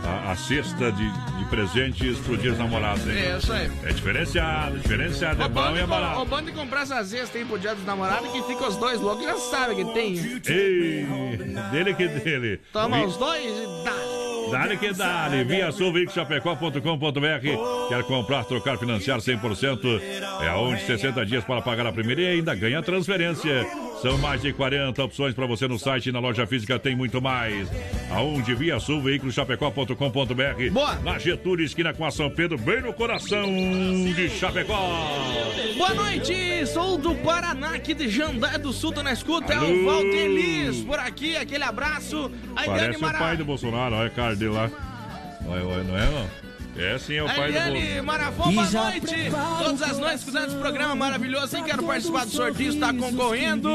a, 0.05 0.33
a 0.33 0.37
cesta 0.37 0.91
de, 0.93 1.09
de 1.11 1.45
presentes 1.51 2.19
pro 2.19 2.37
dia 2.37 2.51
dos 2.51 2.59
namorados, 2.59 3.07
hein? 3.07 3.15
É 3.17 3.37
isso 3.39 3.53
aí. 3.53 3.71
É 3.85 3.93
diferenciado, 3.93 4.79
diferenciado. 4.79 5.43
É 5.43 5.49
bom 5.49 5.77
e 5.77 5.81
é 5.81 5.85
O 5.85 5.87
barato. 5.87 6.25
bando 6.25 6.51
de 6.51 6.57
comprar 6.57 6.83
essa 6.83 7.05
cesta 7.05 7.39
aí 7.39 7.45
pro 7.45 7.59
dia 7.59 7.75
dos 7.75 7.85
namorados 7.85 8.31
que 8.33 8.43
fica 8.43 8.67
os 8.69 8.77
dois 8.77 9.01
loucos, 9.01 9.25
já 9.25 9.37
sabe 9.37 9.77
que 9.77 9.85
tem. 9.93 10.15
Ei, 10.47 11.07
dele 11.71 11.95
que 11.95 12.09
dele. 12.09 12.61
Toma 12.73 12.99
Vi- 12.99 13.05
os 13.05 13.17
dois 13.17 13.45
e 13.45 13.85
dá. 13.85 14.23
Dale 14.51 14.77
que 14.77 14.93
dale, 14.93 15.45
via 15.45 15.73
sulveicochapecó.com.br 15.73 17.89
Quer 17.89 18.03
comprar, 18.05 18.45
trocar, 18.45 18.77
financiar 18.77 19.19
100% 19.19 20.03
É 20.43 20.49
aonde 20.49 20.83
60 20.85 21.25
dias 21.25 21.43
para 21.45 21.63
pagar 21.63 21.87
a 21.87 21.93
primeira 21.93 22.21
e 22.21 22.27
ainda 22.27 22.55
ganha 22.55 22.83
transferência 22.83 23.65
São 24.03 24.19
mais 24.19 24.43
de 24.43 24.53
40 24.53 25.03
opções 25.05 25.33
para 25.33 25.47
você 25.47 25.67
no 25.67 25.79
site 25.79 26.09
e 26.09 26.13
na 26.13 26.19
loja 26.19 26.47
física 26.47 26.79
tem 26.79 26.95
muito 26.95 27.23
mais 27.23 27.67
Aonde 28.11 28.55
via 28.55 28.79
Boa. 30.71 30.95
Na 30.97 31.19
Getúlio, 31.19 31.65
esquina 31.65 31.93
com 31.93 32.05
a 32.05 32.11
São 32.11 32.31
Pedro, 32.31 32.59
bem 32.59 32.81
no 32.81 32.93
coração 32.93 33.45
de 33.45 34.29
Chapecó 34.31 34.75
Boa 35.77 35.95
noite, 35.95 36.67
sou 36.67 36.99
do 36.99 37.15
Paraná, 37.17 37.71
aqui 37.75 37.95
de 37.95 38.09
Jandé 38.09 38.59
do 38.59 38.73
Sul, 38.73 38.93
tô 38.93 39.03
na 39.03 39.13
escuta. 39.13 39.53
É 39.53 39.57
Alô. 39.57 39.69
o 39.69 39.85
Valdelis 39.85 40.83
por 40.85 40.99
aqui, 40.99 41.37
aquele 41.37 41.65
abraço. 41.65 42.31
A 42.55 42.65
Eliane 42.65 42.81
Parece 42.81 42.99
o 42.99 43.03
Mara... 43.03 43.19
pai 43.19 43.37
do 43.37 43.45
Bolsonaro, 43.45 43.95
olha 43.97 44.07
a 44.07 44.11
cara 44.11 44.37
dele 44.37 44.53
lá 44.53 44.71
Olha, 45.47 45.65
olha, 45.65 45.83
Não 45.83 45.99
é 45.99 46.07
não? 46.07 46.52
É 46.77 46.99
sim, 46.99 47.17
é 47.17 47.23
o 47.23 47.27
pai 47.27 47.53
do 47.53 47.59
Eliane 47.59 47.73
Bolsonaro 47.73 48.05
Marafon, 48.05 48.53
boa 48.53 48.71
noite! 48.71 49.15
Todas 49.59 49.83
as 49.83 49.99
noites 49.99 50.21
escutando 50.21 50.49
esse 50.49 50.57
programa 50.57 50.95
maravilhoso. 50.95 51.55
Quem 51.55 51.65
quer 51.65 51.83
participar 51.83 52.25
do 52.25 52.31
sorteio 52.31 52.71
está 52.71 52.95
concorrendo. 52.95 53.69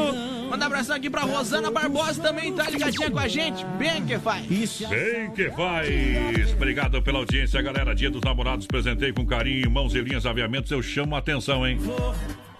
Manda 0.50 0.64
um 0.64 0.68
abração 0.68 0.96
aqui 0.96 1.10
pra 1.10 1.22
Rosana 1.22 1.70
Barbosa 1.70 2.22
também, 2.22 2.52
tá 2.54 2.70
ligadinha 2.70 3.12
com 3.12 3.20
a 3.20 3.28
gente. 3.28 3.64
Bem 3.78 4.04
que 4.04 4.18
faz. 4.18 4.48
Bem 4.48 5.32
que 5.32 5.52
faz! 5.52 6.54
Obrigado 6.54 7.02
pela 7.02 7.20
audiência, 7.20 7.62
galera. 7.62 7.94
Dia 7.94 8.10
dos 8.10 8.22
namorados, 8.22 8.66
presentei 8.66 9.14
com 9.14 9.26
carinho. 9.26 9.70
Mãos 9.70 9.94
e 9.94 10.02
linhas 10.02 10.26
aviamentos, 10.26 10.72
eu 10.72 10.82
chamo 10.82 11.16
a 11.16 11.20
atenção, 11.20 11.68
hein? 11.68 11.80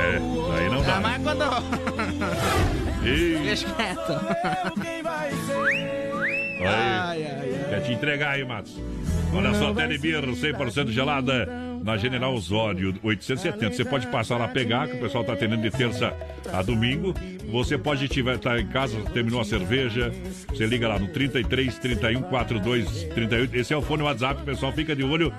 É, 0.00 0.16
aí 0.58 0.70
não 0.70 0.82
dá. 0.82 0.96
Ah, 0.96 1.00
mas 1.00 1.22
quando. 1.22 1.44
Deixa 3.44 3.66
quieto. 3.74 4.12
aí. 6.60 6.66
Ai, 6.66 7.24
ai. 7.24 7.66
Quer 7.70 7.82
te 7.82 7.92
entregar 7.92 8.32
aí, 8.32 8.44
Matos. 8.44 8.76
Olha 9.32 9.54
só, 9.54 9.72
Telebir 9.72 10.22
100% 10.22 10.88
gelada 10.88 11.46
na 11.82 11.96
General 11.96 12.34
Osório 12.34 12.94
870. 13.02 13.74
Você 13.74 13.84
pode 13.84 14.06
passar 14.08 14.36
lá 14.36 14.48
pegar, 14.48 14.88
que 14.88 14.96
o 14.96 15.00
pessoal 15.00 15.24
tá 15.24 15.32
atendendo 15.32 15.62
de 15.62 15.70
terça 15.70 16.12
a 16.52 16.62
domingo. 16.62 17.14
Você 17.50 17.78
pode 17.78 18.08
tiver 18.08 18.38
tá 18.38 18.60
em 18.60 18.66
casa, 18.66 19.00
terminou 19.12 19.40
a 19.40 19.44
cerveja, 19.44 20.12
você 20.48 20.66
liga 20.66 20.86
lá 20.86 20.98
no 20.98 21.08
33 21.08 21.78
31 21.78 22.22
42 22.22 23.04
38. 23.14 23.56
Esse 23.56 23.72
é 23.72 23.76
o 23.76 23.82
fone 23.82 24.02
WhatsApp, 24.02 24.42
o 24.42 24.44
pessoal 24.44 24.72
fica 24.72 24.94
de 24.94 25.02
olho, 25.02 25.32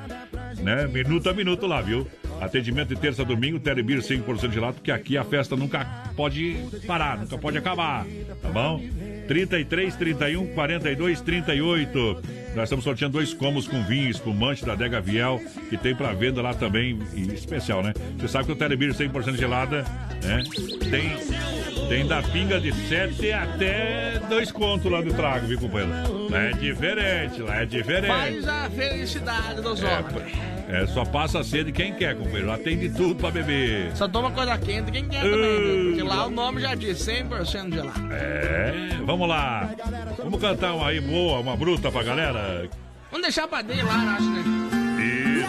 né, 0.60 0.88
minuto 0.88 1.30
a 1.30 1.34
minuto 1.34 1.66
lá, 1.68 1.82
viu? 1.82 2.06
Atendimento 2.42 2.89
de 2.89 3.00
terça 3.00 3.22
a 3.22 3.26
domingo, 3.26 3.60
Telebir 3.60 4.00
100% 4.00 4.52
gelado, 4.52 4.74
porque 4.74 4.92
aqui 4.92 5.16
a 5.16 5.24
festa 5.24 5.56
nunca 5.56 5.86
pode 6.16 6.58
parar, 6.88 7.20
nunca 7.20 7.38
pode 7.38 7.56
acabar, 7.58 8.04
tá 8.42 8.50
bom? 8.50 8.82
33, 9.28 9.96
31, 9.96 10.48
42, 10.48 11.22
38. 11.22 12.22
Nós 12.56 12.64
estamos 12.64 12.84
sorteando 12.84 13.14
dois 13.14 13.34
combos 13.34 13.68
com 13.68 13.82
vinho 13.84 14.10
espumante 14.10 14.66
da 14.66 14.76
Dega 14.76 15.00
Viel, 15.00 15.39
que 15.70 15.78
tem 15.78 15.96
pra 15.96 16.14
venda 16.14 16.42
lá 16.42 16.54
também, 16.54 17.00
e 17.14 17.32
especial, 17.32 17.84
né? 17.84 17.94
Você 18.18 18.28
sabe 18.28 18.46
que 18.46 18.52
o 18.52 18.56
Telebir 18.56 18.92
100% 18.92 19.38
gelada, 19.38 19.86
né? 20.24 20.44
Tem, 20.89 21.88
tem 21.88 22.08
da 22.08 22.24
pinga 22.24 22.60
de 22.60 22.74
7 22.74 23.32
até 23.32 24.20
2 24.28 24.52
contos 24.52 24.92
lá 24.92 25.00
do 25.00 25.14
trago, 25.14 25.46
viu, 25.46 25.60
companheiro? 25.60 26.28
Lá 26.30 26.39
é 26.39 26.52
diferente, 26.54 27.42
lá 27.42 27.62
é 27.62 27.66
diferente. 27.66 28.08
Faz 28.08 28.48
a 28.48 28.70
felicidade 28.70 29.62
dos 29.62 29.82
homens. 29.82 30.61
É, 30.72 30.88
só 30.88 31.03
passa 31.03 31.39
a 31.39 31.43
sede 31.43 31.72
quem 31.72 31.93
quer, 31.93 32.15
companheiro. 32.15 32.47
Lá 32.47 32.57
tem 32.57 32.78
de 32.78 32.89
tudo 32.89 33.15
pra 33.15 33.30
beber. 33.30 33.91
Só 33.93 34.07
toma 34.07 34.32
coisa 34.32 34.57
quente 34.57 34.89
quem 34.89 35.05
quer 35.07 35.22
também, 35.22 35.59
viu? 35.61 35.86
Porque 35.88 36.03
lá 36.03 36.28
o 36.28 36.30
nome 36.30 36.61
já 36.61 36.74
diz 36.76 36.97
100% 37.05 37.74
gelado. 37.74 38.13
É, 38.13 38.97
vamos 39.05 39.28
lá. 39.28 39.69
Vamos 40.17 40.39
cantar 40.39 40.74
uma 40.74 40.88
aí 40.88 41.01
boa, 41.01 41.39
uma 41.39 41.57
bruta 41.57 41.91
pra 41.91 42.03
galera. 42.03 42.69
Vamos 43.11 43.24
deixar 43.24 43.47
pra 43.49 43.61
dele 43.61 43.84
lá, 43.84 44.15
acho, 44.15 44.30
né? 44.30 44.43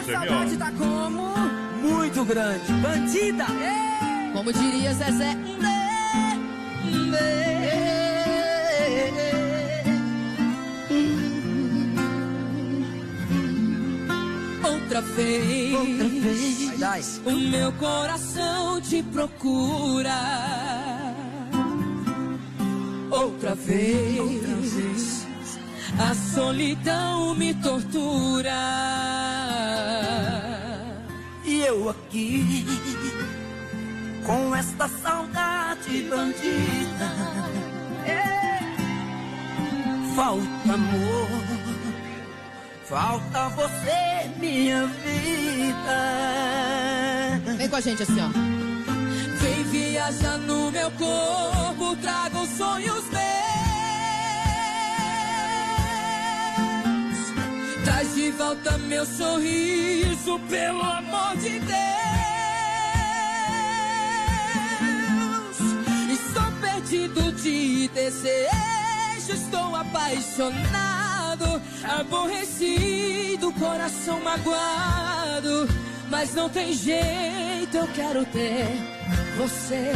Isso, 0.00 0.10
é 0.10 0.18
melhor. 0.18 0.58
tá 0.58 0.72
como? 0.72 1.32
Muito 1.80 2.24
grande. 2.24 2.72
Bandida. 2.72 3.46
Como 4.32 4.52
diria 4.52 4.92
Zezé. 4.92 5.36
Outra 14.93 15.01
vez. 15.01 17.20
O 17.24 17.30
meu 17.30 17.72
coração 17.72 18.80
te 18.80 19.03
procura. 19.03 20.14
Outra 23.11 23.55
vez. 23.55 25.26
A 25.99 26.14
solidão 26.14 27.34
me 27.34 27.55
tortura. 27.55 28.53
E 31.45 31.62
eu 31.62 31.88
aqui, 31.88 32.66
com 34.26 34.55
esta 34.55 34.88
saudade 34.88 36.03
bandida. 36.03 37.11
Falta 40.14 40.74
amor, 40.74 41.71
falta 42.93 43.49
você, 43.57 44.28
minha 44.38 44.86
vida. 44.86 45.99
Vem 47.57 47.66
com 47.66 47.76
a 47.76 47.80
gente 47.80 48.03
assim, 48.03 48.20
ó. 48.20 48.28
Vem 49.40 49.64
viajar 49.64 50.36
no 50.36 50.70
meu 50.70 50.90
corpo, 50.90 51.97
traga 52.03 52.38
os 52.38 52.51
sonhos 52.51 53.03
meus. 53.09 53.22
Traz 57.82 58.14
de 58.14 58.30
volta 58.32 58.76
meu 58.76 59.07
sorriso, 59.07 60.38
pelo 60.51 60.82
amor 60.82 61.34
de 61.38 61.61
Deus. 61.61 61.72
Estou 66.12 66.53
perdido 66.61 67.32
de 67.32 67.88
desejo, 67.88 69.32
estou 69.32 69.74
apaixonado, 69.76 71.11
aborrecido, 71.84 73.53
coração 73.53 74.20
magoado. 74.20 75.68
Mas 76.11 76.34
não 76.34 76.49
tem 76.49 76.72
jeito, 76.72 77.76
eu 77.76 77.88
quero 77.88 78.24
ter 78.26 78.66
você. 79.36 79.93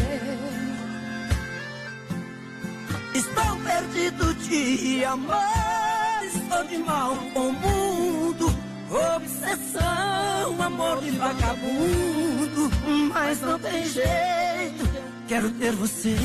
Estou 3.15 3.57
perdido 3.65 4.35
de 4.35 5.05
amor, 5.05 5.37
estou 6.25 6.65
de 6.65 6.79
mal 6.79 7.17
com 7.33 7.49
o 7.49 7.53
mundo. 7.53 8.47
Obsessão, 9.17 10.63
amor 10.63 11.01
de 11.03 11.11
vagabundo. 11.13 12.71
Mas 13.13 13.41
não 13.41 13.59
tem 13.59 13.85
jeito, 13.85 14.89
quero 15.29 15.51
ter 15.51 15.73
você. 15.73 16.17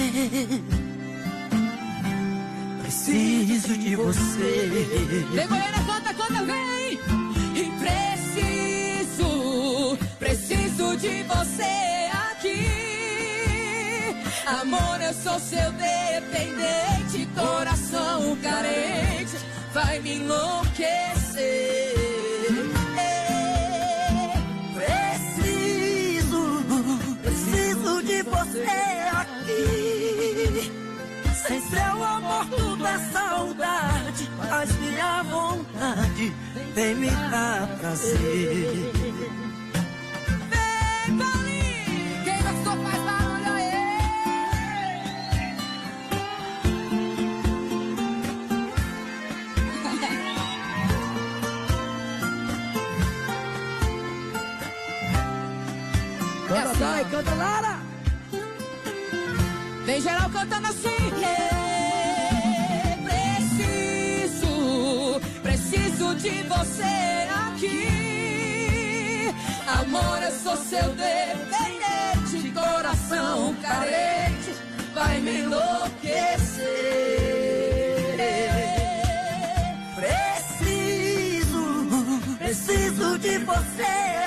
Preciso 2.91 3.77
de 3.77 3.95
você. 3.95 4.85
Vem, 5.31 5.47
Goiânia, 5.47 5.81
conta, 5.87 6.13
conta, 6.13 6.43
vem! 6.43 6.99
E 7.55 7.71
preciso, 7.79 9.27
preciso 10.19 10.97
de 10.97 11.23
você 11.23 12.09
aqui. 12.31 12.67
Amor, 14.45 14.99
eu 15.01 15.13
sou 15.13 15.39
seu 15.39 15.71
dependente, 15.71 17.29
coração 17.33 18.35
carente, 18.43 19.37
vai 19.73 19.99
me 19.99 20.15
enlouquecer. 20.15 21.93
Preciso, 24.75 26.65
preciso 27.23 28.03
de 28.03 28.21
você 28.23 28.90
tudo 32.45 32.85
é 32.85 32.97
saudade, 33.11 34.29
mas 34.37 34.71
minha 34.77 35.23
vontade 35.23 36.33
vem 36.73 36.95
me 36.95 37.09
dar 37.09 37.67
prazer. 37.79 38.91
Vem, 40.49 41.17
Paulinho! 41.17 42.23
Quem 42.23 42.37
gostou 42.43 42.83
faz 42.83 43.03
barulho 43.03 43.51
aí! 43.53 43.71
Canta, 56.47 56.69
assim, 56.71 56.79
Dai, 56.79 57.01
ó. 57.01 57.09
canta, 57.09 57.35
Lara! 57.35 57.79
Vem 59.85 60.01
geral 60.01 60.29
cantando 60.29 60.67
assim. 60.67 60.89
Preciso 66.01 66.15
de 66.15 66.43
você 66.47 67.27
aqui. 67.47 67.87
Amor, 69.67 70.23
eu 70.23 70.31
sou 70.31 70.57
seu 70.57 70.89
dependente, 70.95 72.51
coração 72.51 73.55
carente, 73.61 74.55
vai 74.93 75.19
me 75.21 75.41
enlouquecer. 75.41 76.67
Preciso, 79.95 81.55
preciso 82.39 83.17
de 83.19 83.37
você 83.39 83.83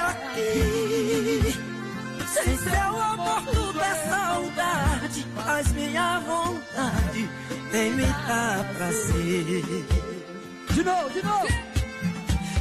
aqui. 0.07 1.59
Sem 2.33 2.57
seu 2.57 3.03
amor 3.03 3.43
tudo 3.53 3.81
é 3.81 3.95
saudade, 4.09 5.27
mas 5.35 5.72
minha 5.72 6.20
vontade 6.20 7.29
vem 7.70 7.93
me 7.93 8.07
dar 8.07 8.64
prazer. 8.77 10.04
De 10.75 10.83
novo, 10.83 11.09
de 11.11 11.22
novo. 11.22 11.47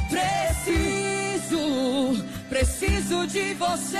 Preciso, 0.08 1.58
preciso 2.48 3.26
de 3.26 3.54
você. 3.54 3.98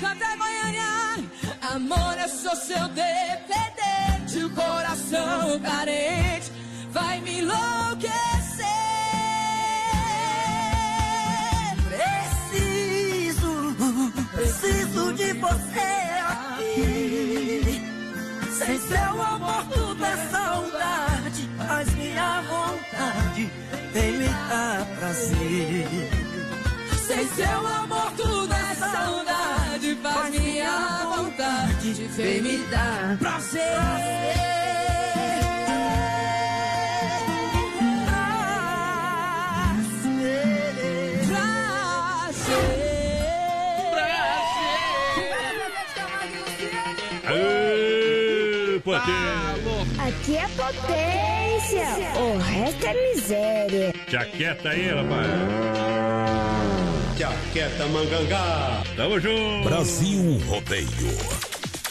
Canta 0.00 0.36
Goiânia, 0.36 1.24
amor, 1.62 2.18
eu 2.20 2.28
sou 2.28 2.56
seu 2.56 2.88
dependente. 2.88 4.44
O 4.44 4.50
coração 4.50 5.60
carente 5.60 5.97
vem 23.98 24.12
me 24.18 24.28
dar 24.48 24.86
prazer. 24.98 25.88
Sem 27.06 27.28
seu 27.28 27.66
amor 27.66 28.12
tudo 28.16 28.52
é 28.52 28.74
saudade, 28.74 29.98
faz 30.02 30.40
minha 30.40 31.04
vontade 31.16 31.92
vem 32.16 32.42
me 32.42 32.58
dar 32.70 33.16
prazer. 33.18 33.62
Aê, 47.26 48.80
potência! 48.84 49.58
Aqui 50.06 50.36
é 50.36 50.48
potência, 50.48 51.37
o 52.18 52.38
resto 52.38 52.86
é 52.86 53.14
miséria. 53.14 53.94
Já 54.08 54.24
quieta 54.24 54.70
aí, 54.70 54.88
rapaz. 54.88 55.28
Já 57.18 57.32
quieta, 57.52 57.86
mangangá. 57.86 58.82
Tamo 58.96 59.20
junto. 59.20 59.68
Brasil 59.68 60.38
Rodeio. 60.46 60.88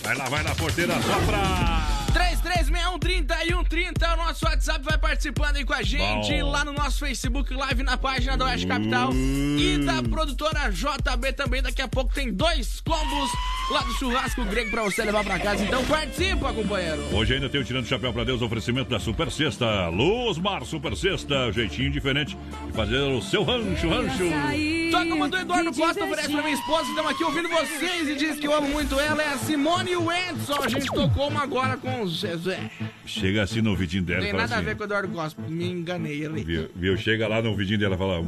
Vai 0.02 0.16
lá, 0.16 0.26
vai 0.30 0.44
na 0.44 0.56
porteira, 0.56 0.94
sopra. 1.02 1.98
33613130 2.14 4.02
é 4.02 4.14
o 4.14 4.18
nosso 4.18 4.46
WhatsApp, 4.46 4.84
vai 4.84 4.98
participando 4.98 5.58
aí 5.58 5.66
com 5.66 5.74
a 5.74 5.84
gente 5.84 6.42
Bom. 6.42 6.50
lá 6.50 6.64
no 6.64 6.72
nosso 6.72 7.00
Facebook 7.00 7.54
Live 7.54 7.84
na 7.84 7.98
página 7.98 8.38
da 8.38 8.46
Oeste 8.46 8.66
Capital 8.66 9.12
e 9.14 9.78
da 9.86 10.02
produtora 10.02 10.72
JB 10.72 11.34
também. 11.34 11.62
Daqui 11.62 11.82
a 11.82 11.88
pouco 11.88 12.14
tem 12.14 12.32
dois 12.32 12.80
combos 12.82 13.32
lá 13.70 13.82
do 13.82 13.94
churrasco 13.94 14.44
grego 14.46 14.72
pra 14.72 14.84
você 14.84 15.04
levar 15.04 15.24
pra 15.24 15.40
casa. 15.40 15.64
Então 15.64 15.84
participa, 15.86 16.54
companheiro. 16.54 17.02
Hoje 17.14 17.34
ainda 17.34 17.50
tem 17.50 17.60
o 17.60 17.64
Tirando 17.64 17.86
o 17.86 17.88
Chapéu 17.88 18.14
pra 18.14 18.24
Deus, 18.24 18.42
oferecimento 18.42 18.90
da 18.90 19.00
Super 19.00 19.32
Sexta. 19.32 19.90
Luz 19.90 20.38
Mar 20.38 20.64
Super 20.66 20.96
Sexta, 20.96 21.52
jeitinho 21.52 21.92
diferente 21.92 22.38
de 22.68 22.74
fazer 22.74 22.98
o 22.98 23.22
seu 23.22 23.44
rancho, 23.44 23.90
rancho. 23.90 24.24
Toca 24.92 25.14
uma 25.14 25.28
do 25.28 25.38
Eduardo 25.38 25.74
Costa, 25.74 26.04
oferece 26.04 26.32
pra 26.32 26.42
minha 26.42 26.56
esposa. 26.56 26.90
Estamos 26.90 27.12
aqui 27.12 27.24
ouvindo 27.24 27.50
vocês 27.50 28.08
e 28.08 28.16
diz 28.16 28.40
que 28.40 28.48
eu 28.48 28.56
amo 28.56 28.70
muito 28.70 29.00
ela. 29.00 29.22
É 29.22 29.34
a 29.34 29.38
Simone 29.38 29.96
Wenson. 29.96 30.62
A 30.64 30.70
gente 30.70 30.88
tocou 30.88 31.28
uma 31.28 31.44
agora 31.44 31.78
com 31.78 32.02
o 32.02 32.10
Zezé. 32.10 32.72
Chega 33.06 33.44
assim 33.44 33.62
no 33.62 33.76
vidinho 33.76 34.04
Não 34.04 34.08
dela 34.08 34.22
e 34.22 34.26
tem 34.26 34.34
nada 34.34 34.56
a 34.56 34.58
assim, 34.58 34.66
ver 34.66 34.76
com 34.76 34.84
o 34.84 34.86
Eduardo 34.86 35.10
Costa. 35.10 35.42
Me 35.48 35.70
enganei 35.70 36.26
ali. 36.26 36.44
Viu, 36.44 36.70
viu? 36.76 36.98
Chega 36.98 37.28
lá 37.28 37.42
no 37.42 37.56
vidinho 37.56 37.80
dela 37.80 37.96
e 37.96 37.98
fala. 37.98 38.24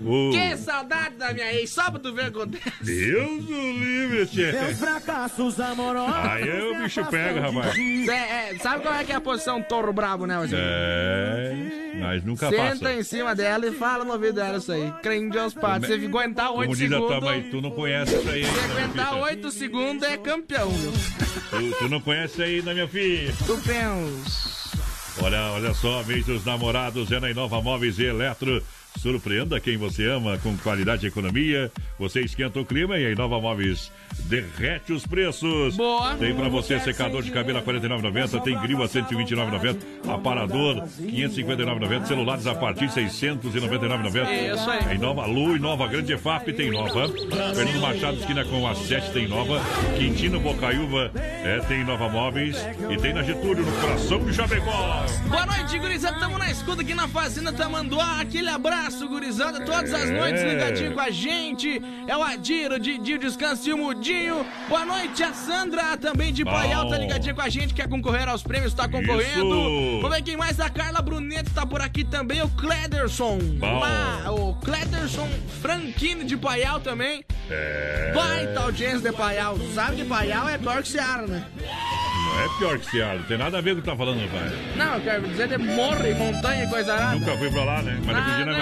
O- 0.00 0.30
Que 0.30 0.56
saudade 0.56 1.16
da 1.16 1.32
minha 1.32 1.52
ex, 1.54 1.70
só 1.70 1.90
pra 1.90 1.98
tu 1.98 2.12
ver 2.14 2.28
o 2.28 2.32
que 2.32 2.38
acontece. 2.38 2.72
Deus 2.82 3.44
do 3.44 3.72
livre, 3.72 4.26
tchê. 4.26 4.52
fracassos 4.76 5.58
amorosos. 5.58 6.14
Aí 6.14 6.70
o 6.70 6.82
bicho 6.82 7.04
pega, 7.06 7.40
rapaz. 7.40 7.76
É, 7.76 8.50
é, 8.52 8.58
sabe 8.62 8.82
qual 8.82 8.94
é 8.94 9.02
que 9.04 9.10
é 9.12 9.16
a 9.16 9.20
posição 9.20 9.60
touro 9.62 9.92
brabo, 9.92 10.24
né, 10.26 10.36
Rogério? 10.36 10.64
É, 10.64 11.96
mas 12.00 12.24
nunca 12.24 12.48
Senta 12.48 12.62
passa. 12.78 12.92
em 12.92 13.02
cima 13.02 13.34
dela 13.34 13.66
e 13.66 13.72
fala 13.72 14.04
no 14.04 14.12
ouvido 14.12 14.34
dela 14.34 14.58
isso 14.58 14.70
aí. 14.70 14.92
Crente 15.02 15.30
Deus 15.30 15.52
Pai. 15.54 15.80
Se 15.80 15.86
você 15.88 15.94
aguentar 16.06 16.46
Como 16.48 16.60
8 16.60 16.76
diz 16.76 16.92
a 16.92 16.96
tua 16.96 17.08
segundos. 17.08 17.28
mãe, 17.28 17.42
tu 17.50 17.60
não 17.60 17.70
conhece 17.72 18.14
isso 18.16 18.28
aí. 18.30 18.44
Se 18.44 18.50
né, 18.52 18.82
aguentar? 18.82 19.14
8 19.18 19.50
segundos 19.50 20.08
é 20.08 20.16
campeão, 20.16 20.68
viu? 20.70 20.92
Tu, 20.92 21.76
tu 21.78 21.88
não 21.88 22.00
conhece 22.00 22.34
isso 22.34 22.42
aí, 22.42 22.62
né, 22.62 22.72
minha 22.72 22.86
filha? 22.88 23.34
Tu 23.44 23.58
pensa. 23.66 24.58
Olha, 25.20 25.50
olha 25.50 25.74
só, 25.74 26.04
mês 26.04 26.24
dos 26.24 26.44
namorados 26.44 27.10
é 27.10 27.18
na 27.18 27.28
Inova 27.28 27.60
Móveis 27.60 27.98
e 27.98 28.04
Eletro. 28.04 28.62
Surpreenda 28.98 29.60
quem 29.60 29.76
você 29.76 30.08
ama 30.08 30.38
com 30.38 30.56
qualidade 30.58 31.06
e 31.06 31.08
economia. 31.08 31.70
Você 31.98 32.20
esquenta 32.20 32.60
o 32.60 32.64
clima 32.64 32.98
e 32.98 33.06
a 33.06 33.10
Inova 33.10 33.40
Móveis 33.40 33.90
derrete 34.24 34.92
os 34.92 35.06
preços. 35.06 35.76
Boa. 35.76 36.16
Tem 36.16 36.34
pra 36.34 36.48
você 36.48 36.80
secador 36.80 37.22
de 37.22 37.30
cabelo 37.30 37.58
a 37.58 37.60
R$ 37.60 37.66
49,90, 37.66 38.42
tem 38.42 38.58
grill 38.60 38.82
a 38.82 38.86
R$ 38.86 38.88
129,90, 38.88 39.76
aparador 40.08 40.76
R$ 40.76 41.06
559,90, 41.06 42.06
celulares 42.06 42.46
a 42.46 42.54
partir 42.54 42.88
de 42.88 43.00
R$ 43.00 43.08
699,90. 43.08 44.54
Isso 44.54 44.70
aí. 44.70 44.84
A 44.88 44.94
Inova 44.94 45.26
Lu, 45.26 45.56
Inova 45.56 45.86
Grande 45.86 46.12
EFAP 46.12 46.52
tem 46.52 46.70
Nova. 46.70 47.08
Fernando 47.54 47.80
Machado, 47.80 48.18
esquina 48.18 48.44
com 48.44 48.66
a 48.66 48.74
7 48.74 49.12
tem 49.12 49.28
Nova. 49.28 49.60
Quintino 49.96 50.40
Bocaiúva 50.40 51.10
é, 51.14 51.60
tem 51.68 51.84
Nova 51.84 52.08
Móveis. 52.08 52.56
E 52.90 52.96
tem 52.96 53.12
na 53.12 53.22
Getúlio, 53.22 53.64
no 53.64 53.72
coração 53.80 54.24
de 54.24 54.34
Chapecó. 54.34 55.04
Boa 55.28 55.46
noite, 55.46 55.78
gurizada. 55.78 56.18
Tamo 56.18 56.38
na 56.38 56.50
escuta 56.50 56.82
aqui 56.82 56.94
na 56.94 57.06
Fazenda 57.06 57.52
Tamanduá. 57.52 58.20
Aquele 58.20 58.48
abraço, 58.48 58.87
gurizada. 58.96 59.60
Todas 59.60 59.92
as 59.92 60.08
É. 60.10 60.18
noites 60.18 60.42
ligadinho 60.42 60.92
com 60.92 61.00
a 61.00 61.10
gente. 61.10 61.82
É 62.06 62.16
o 62.16 62.22
Adiro, 62.22 62.76
o 62.76 62.78
Didi, 62.78 63.14
o 63.14 63.18
Descanso 63.18 63.68
e 63.68 63.72
o 63.72 63.78
Mudinho. 63.78 64.44
Boa 64.68 64.84
noite, 64.84 65.22
a 65.22 65.32
Sandra, 65.32 65.96
também 65.96 66.32
de. 66.32 66.44
Paial, 66.44 66.88
tá 66.88 66.96
ligadinha 66.98 67.34
com 67.34 67.42
a 67.42 67.48
gente. 67.48 67.74
Quer 67.74 67.88
concorrer 67.88 68.28
aos 68.28 68.42
prêmios, 68.42 68.72
tá 68.74 68.88
concorrendo. 68.88 69.54
Isso. 69.54 70.00
Vamos 70.00 70.16
ver 70.16 70.22
quem 70.22 70.36
mais. 70.36 70.58
A 70.60 70.70
Carla 70.70 71.02
Bruneto 71.02 71.50
tá 71.50 71.66
por 71.66 71.80
aqui 71.82 72.04
também. 72.04 72.40
O 72.42 72.48
Clederson. 72.50 73.38
Lá, 73.60 74.30
o 74.32 74.54
Clederson 74.56 75.28
Franquini 75.60 76.24
de 76.24 76.36
Paial 76.36 76.80
também. 76.80 77.24
É. 77.50 78.12
Baita 78.14 78.60
audiência 78.60 79.10
de 79.10 79.16
Paial. 79.16 79.56
Sabe 79.74 79.96
que 79.96 80.04
Paial 80.04 80.48
é 80.48 80.58
pior 80.58 80.82
que 80.82 80.88
Seara, 80.88 81.26
né? 81.26 81.44
Não 81.58 82.40
é 82.44 82.58
pior 82.58 82.78
que 82.78 82.90
Seattle, 82.90 83.18
não 83.20 83.24
tem 83.26 83.38
nada 83.38 83.58
a 83.58 83.60
ver 83.60 83.72
com 83.72 83.78
o 83.78 83.82
que 83.82 83.88
tá 83.88 83.96
falando, 83.96 84.20
rapaz. 84.20 84.52
Não, 84.76 84.94
eu 84.94 85.00
quero 85.00 85.28
dizer 85.28 85.48
de 85.48 85.56
morro 85.58 86.06
e 86.06 86.14
montanha 86.14 86.64
e 86.64 86.68
coisa 86.68 86.92
arada. 86.94 87.16
Nunca 87.16 87.36
fui 87.38 87.50
pra 87.50 87.64
lá, 87.64 87.82
né? 87.82 87.98
Mas 88.04 88.16
Ah, 88.16 88.20
acredita, 88.20 88.44
não. 88.52 88.58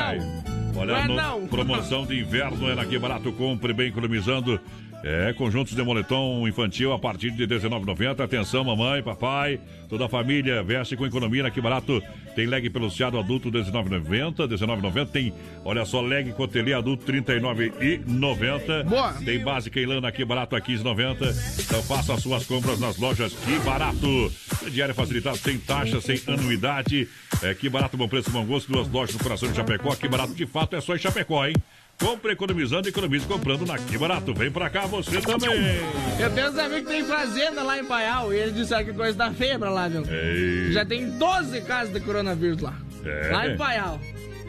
Olha, 0.77 0.93
Não 0.93 0.97
é 0.99 1.09
no- 1.09 1.17
não. 1.17 1.47
promoção 1.47 2.05
de 2.05 2.21
inverno 2.21 2.69
é 2.69 2.75
na 2.75 2.85
Que 2.85 2.99
Barato 2.99 3.33
Compre, 3.33 3.73
bem 3.73 3.89
economizando. 3.89 4.61
É, 5.03 5.33
conjuntos 5.35 5.75
de 5.75 5.83
moletom 5.83 6.49
infantil 6.49 6.93
a 6.93 6.99
partir 6.99 7.31
de 7.31 7.45
R$19,90. 7.45 8.21
Atenção, 8.21 8.65
mamãe, 8.65 9.03
papai, 9.03 9.61
toda 9.89 10.07
a 10.07 10.09
família 10.09 10.63
veste 10.63 10.97
com 10.97 11.07
economia 11.07 11.45
na 11.45 11.51
Que 11.51 11.61
Barato. 11.61 12.03
Tem 12.35 12.45
leg 12.47 12.69
peluciado 12.71 13.19
adulto 13.19 13.49
R$19,90. 13.49 14.49
R$19,90. 14.49 15.07
Tem, 15.09 15.33
olha 15.65 15.85
só, 15.85 16.01
leg 16.01 16.33
cotelê 16.33 16.73
adulto 16.73 17.11
R$39,90. 17.11 18.85
Boa. 18.85 19.13
Tem 19.13 19.39
básica 19.39 19.81
em 19.81 19.87
lã 19.87 20.01
na 20.01 20.11
Que 20.11 20.25
Barato 20.25 20.57
a 20.57 20.59
R$15,90. 20.59 21.63
Então 21.65 21.83
faça 21.83 22.15
as 22.15 22.23
suas 22.23 22.45
compras 22.45 22.81
nas 22.81 22.99
lojas 22.99 23.33
Que 23.33 23.59
Barato. 23.61 24.33
Diário 24.71 24.95
facilitado, 24.95 25.37
sem 25.37 25.59
taxa, 25.59 26.01
sem 26.01 26.21
anuidade. 26.27 27.09
É, 27.43 27.55
que 27.55 27.69
barato, 27.69 27.97
bom 27.97 28.09
preço, 28.09 28.31
bom 28.31 28.45
gosto. 28.45 28.73
Duas 28.73 28.89
lojas 28.89 29.15
no 29.15 29.23
coração 29.23 29.49
de 29.49 29.55
Chapecó. 29.55 29.95
Que 29.95 30.09
barato 30.09 30.35
de 30.35 30.47
fato 30.47 30.75
é 30.75 30.81
só 30.81 30.95
em 30.95 30.99
Chapecó, 30.99 31.47
hein? 31.47 31.55
Compre 31.99 32.33
economizando, 32.33 32.89
economize 32.89 33.27
comprando 33.27 33.65
na 33.65 33.79
Que 33.79 33.97
Barato. 33.97 34.35
Vem 34.35 34.51
pra 34.51 34.69
cá 34.69 34.87
você 34.87 35.21
também. 35.21 35.51
Eu 36.19 36.31
tenho 36.31 36.51
uns 36.51 36.59
amigos 36.59 36.81
que 36.83 36.95
tem 36.95 37.05
fazenda 37.05 37.63
lá 37.63 37.79
em 37.79 37.85
Paial 37.85 38.33
e 38.35 38.39
eles 38.39 38.55
disseram 38.55 38.85
que 38.85 38.93
coisa 38.93 39.17
da 39.17 39.33
feia 39.33 39.59
pra 39.59 39.71
lá, 39.71 39.89
viu? 39.89 40.05
Ei. 40.07 40.73
Já 40.73 40.85
tem 40.85 41.09
12 41.11 41.61
casos 41.63 41.93
de 41.95 42.01
coronavírus 42.01 42.61
lá. 42.61 42.75
É. 43.05 43.31
Lá 43.33 43.49
em 43.49 43.57
Paial. 43.57 44.01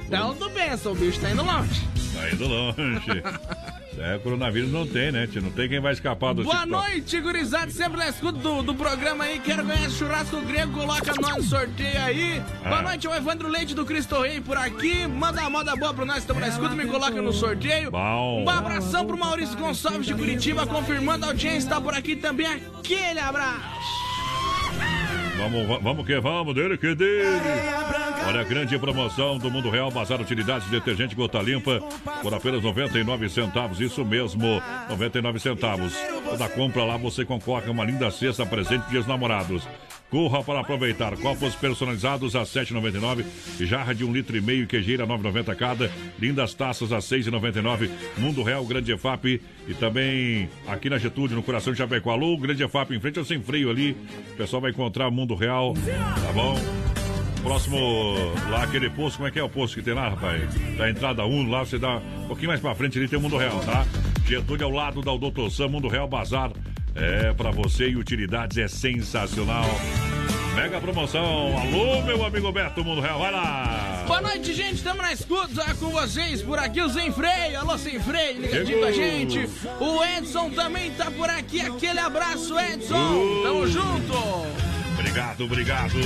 Então 0.06 0.36
tu 0.36 0.50
pensa, 0.50 0.90
o 0.90 0.96
bicho 0.96 1.20
tá 1.20 1.30
indo 1.32 1.44
longe. 1.44 1.88
Tá 2.14 2.30
indo 2.32 2.48
longe. 2.48 3.24
É, 4.00 4.18
coronavírus 4.20 4.72
não 4.72 4.86
tem, 4.86 5.12
né? 5.12 5.26
tio? 5.26 5.42
Não 5.42 5.50
tem 5.50 5.68
quem 5.68 5.80
vai 5.80 5.92
escapar 5.92 6.34
do 6.34 6.44
Boa 6.44 6.58
TikTok. 6.58 6.72
noite, 6.90 7.20
gurizada. 7.20 7.72
Sempre 7.72 7.98
na 7.98 8.10
escuta 8.10 8.38
do, 8.38 8.62
do 8.62 8.76
programa 8.76 9.24
aí. 9.24 9.40
Quero 9.40 9.66
ganhar 9.66 9.86
esse 9.88 9.98
churrasco 9.98 10.40
grego. 10.42 10.72
Coloca 10.72 11.14
nós 11.20 11.38
no 11.38 11.44
sorteio 11.44 12.00
aí. 12.04 12.42
Ah. 12.64 12.70
Boa 12.70 12.82
noite, 12.84 13.08
o 13.08 13.16
Evandro 13.16 13.48
Leite 13.48 13.74
do 13.74 13.84
Cristo 13.86 14.22
Rei 14.22 14.40
por 14.40 14.56
aqui. 14.56 15.08
Manda 15.08 15.42
uma 15.42 15.50
moda 15.50 15.76
boa 15.76 15.94
pra 15.94 16.06
nós. 16.06 16.18
Estamos 16.20 16.42
na 16.42 16.48
escuta. 16.50 16.76
Me 16.76 16.86
coloca 16.86 17.20
no 17.22 17.34
sorteio. 17.34 17.90
Bom. 17.90 18.44
Um 18.46 18.50
abração 18.50 19.06
pro 19.06 19.18
Maurício 19.18 19.58
Gonçalves 19.58 20.06
de 20.06 20.14
Curitiba. 20.14 20.68
Confirmando 20.68 21.26
a 21.26 21.30
audiência. 21.30 21.68
Tá 21.70 21.82
por 21.82 21.96
aqui 21.96 22.16
também. 22.16 22.48
Aquele 22.78 23.20
abraço. 23.20 23.78
Vamos, 25.38 25.68
va- 25.68 25.78
vamos 25.80 26.06
que 26.06 26.20
vamos, 26.20 26.54
dele 26.56 26.78
que 26.78 26.94
dele. 26.96 27.40
Olha 28.28 28.42
a 28.42 28.44
grande 28.44 28.78
promoção 28.78 29.38
do 29.38 29.50
Mundo 29.50 29.70
Real, 29.70 29.90
Bazar 29.90 30.20
Utilidades, 30.20 30.68
detergente 30.68 31.16
gota 31.16 31.42
limpa 31.42 31.80
por 32.22 32.34
apenas 32.34 32.62
99 32.62 33.30
centavos. 33.30 33.80
Isso 33.80 34.04
mesmo, 34.04 34.62
99 34.90 35.40
centavos. 35.40 35.94
Toda 36.30 36.50
compra 36.50 36.84
lá 36.84 36.98
você 36.98 37.24
concorre 37.24 37.70
a 37.70 37.72
uma 37.72 37.86
linda 37.86 38.12
cesta 38.12 38.46
presente 38.46 38.86
de 38.90 39.08
namorados. 39.08 39.66
Corra 40.10 40.44
para 40.44 40.60
aproveitar. 40.60 41.16
Copos 41.16 41.56
personalizados 41.56 42.36
a 42.36 42.40
R$ 42.40 42.46
7,99. 42.46 43.26
Jarra 43.66 43.96
de 43.96 44.04
um 44.04 44.12
litro 44.12 44.36
e 44.36 44.42
meio, 44.42 44.68
queijeira 44.68 45.06
R$ 45.06 45.14
9,90 45.14 45.56
cada. 45.56 45.92
Lindas 46.20 46.54
taças 46.54 46.92
a 46.92 46.98
R$ 46.98 47.02
6,99. 47.02 47.90
Mundo 48.18 48.44
Real, 48.44 48.66
Grande 48.66 48.92
EFAP. 48.92 49.42
E 49.70 49.74
também 49.74 50.50
aqui 50.68 50.90
na 50.90 50.98
Getúlio, 50.98 51.36
no 51.38 51.44
coração 51.44 51.72
de 51.72 51.78
Chapecó. 51.78 52.12
Alô, 52.12 52.38
Grande 52.38 52.62
EFAP, 52.62 52.92
em 52.92 53.00
frente 53.00 53.20
ao 53.20 53.26
Sem 53.26 53.42
Freio 53.42 53.70
ali. 53.70 53.96
O 54.34 54.36
pessoal 54.36 54.62
vai 54.62 54.72
encontrar 54.72 55.10
Mundo 55.10 55.34
Real. 55.34 55.74
Tá 55.74 56.34
bom? 56.34 56.97
Próximo, 57.48 58.34
lá 58.50 58.64
aquele 58.64 58.90
posto, 58.90 59.18
como 59.18 59.30
é 59.30 59.32
que 59.32 59.40
é 59.40 59.44
o 59.44 59.48
posto 59.48 59.76
que 59.76 59.82
tem 59.82 59.94
lá, 59.94 60.10
rapaz? 60.10 60.54
Da 60.78 60.90
entrada 60.90 61.26
1, 61.26 61.50
lá 61.50 61.66
você 61.66 61.80
dá 61.80 61.96
um 61.98 62.28
pouquinho 62.28 62.50
mais 62.50 62.60
pra 62.60 62.76
frente 62.76 62.98
ali 62.98 63.08
tem 63.08 63.18
o 63.18 63.22
Mundo 63.22 63.38
Real, 63.38 63.58
tá? 63.62 63.86
Getúlio 64.28 64.66
ao 64.66 64.72
lado 64.72 65.02
da 65.02 65.16
Doutor 65.16 65.50
Sam, 65.50 65.70
Mundo 65.70 65.88
Real 65.88 66.10
Bazar. 66.10 66.52
É 66.94 67.32
pra 67.32 67.50
você 67.52 67.88
e 67.88 67.96
utilidades, 67.96 68.58
é 68.58 68.68
sensacional. 68.68 69.64
Mega 70.56 70.82
promoção. 70.82 71.58
Alô, 71.58 72.02
meu 72.02 72.26
amigo 72.26 72.52
Beto, 72.52 72.84
Mundo 72.84 73.00
Real, 73.00 73.20
vai 73.20 73.32
lá. 73.32 74.04
Boa 74.08 74.22
noite, 74.22 74.54
gente. 74.54 74.76
Estamos 74.76 75.02
na 75.02 75.14
escuta 75.14 75.74
com 75.76 75.90
vocês 75.90 76.42
por 76.42 76.60
aqui, 76.60 76.82
o 76.82 76.90
Sem 76.90 77.14
Freio. 77.14 77.60
Alô, 77.60 77.78
Sem 77.78 77.98
Freio, 77.98 78.42
ligadinho 78.42 78.80
com 78.80 78.86
a 78.86 78.92
gente. 78.92 79.50
O 79.80 80.04
Edson 80.04 80.50
também 80.50 80.92
tá 80.92 81.10
por 81.12 81.30
aqui. 81.30 81.62
Aquele 81.62 82.00
abraço, 82.00 82.60
Edson. 82.60 83.44
Tamo 83.44 83.68
junto. 83.68 84.14
Obrigado, 84.98 85.46
obrigado. 85.46 85.98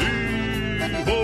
vivo! 0.00 1.20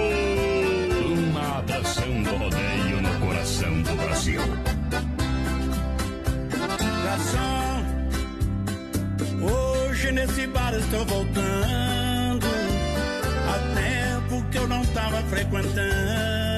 Uma 1.29 1.59
atração 1.59 2.23
do 2.23 2.31
rodeio 2.37 3.03
no 3.03 3.21
coração 3.27 3.83
do 3.83 3.97
Brasil. 3.97 4.41
Garçom, 7.05 7.85
hoje 9.43 10.13
nesse 10.13 10.47
bar 10.49 10.73
estou 10.75 11.05
voltando. 11.05 12.47
Há 13.49 13.59
tempo 13.75 14.45
que 14.51 14.59
eu 14.59 14.69
não 14.69 14.85
tava 14.87 15.21
frequentando. 15.25 16.56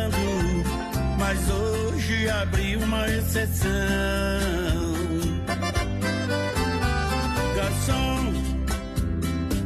Mas 1.28 1.50
hoje 1.50 2.26
abri 2.30 2.74
uma 2.76 3.06
exceção. 3.06 3.68
Garçom, 7.54 8.32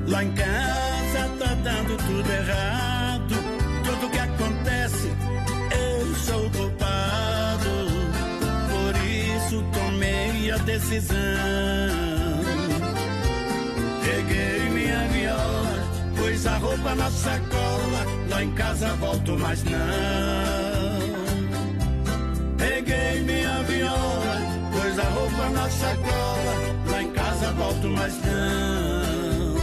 lá 0.08 0.24
em 0.24 0.32
casa 0.32 1.28
tá 1.38 1.54
dando 1.62 1.96
tudo 1.98 2.32
errado. 2.32 3.34
Tudo 3.84 4.10
que 4.10 4.18
acontece, 4.18 5.12
eu 5.70 6.14
sou 6.16 6.50
culpado. 6.50 7.70
Por 8.68 8.96
isso 9.06 9.64
tomei 9.72 10.50
a 10.50 10.56
decisão. 10.56 11.16
Peguei 14.04 14.68
minha 14.70 15.06
viola, 15.12 15.78
pus 16.16 16.44
a 16.44 16.56
roupa 16.58 16.96
na 16.96 17.08
sacola. 17.08 18.04
Lá 18.30 18.42
em 18.42 18.50
casa 18.50 18.96
volto, 18.96 19.38
mas 19.38 19.62
não. 19.62 20.61
Peguei 22.92 23.22
minha 23.22 23.62
viola, 23.62 24.36
pus 24.70 24.98
a 24.98 25.08
roupa 25.14 25.48
na 25.48 25.70
sacola. 25.70 26.54
Lá 26.90 27.02
em 27.02 27.10
casa 27.12 27.52
volto, 27.52 27.88
mas 27.88 28.14
não. 28.22 29.56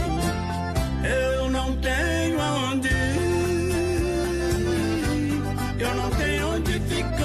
Eu 1.08 1.50
não 1.50 1.76
tenho 1.76 2.40
aonde 2.40 2.88
ir, 2.88 3.42
eu 5.78 5.94
não 5.94 6.10
tenho 6.10 6.54
onde 6.56 6.72
ficar. 6.72 7.20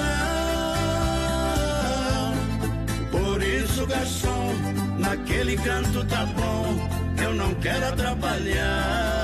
Por 3.10 3.42
isso, 3.42 3.84
garçom, 3.86 4.54
naquele 4.98 5.56
canto 5.56 6.04
tá 6.04 6.24
bom. 6.26 6.88
Eu 7.20 7.34
não 7.34 7.52
quero 7.54 7.84
atrapalhar. 7.84 9.15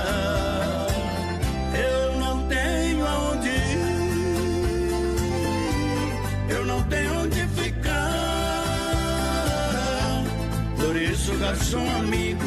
Garçom 11.42 11.84
amigo, 11.98 12.44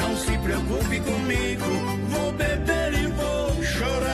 não 0.00 0.16
se 0.16 0.38
preocupe 0.38 1.00
comigo. 1.00 1.66
Vou 2.08 2.32
beber 2.32 2.94
e 2.94 3.06
vou 3.08 3.62
chorar. 3.62 4.08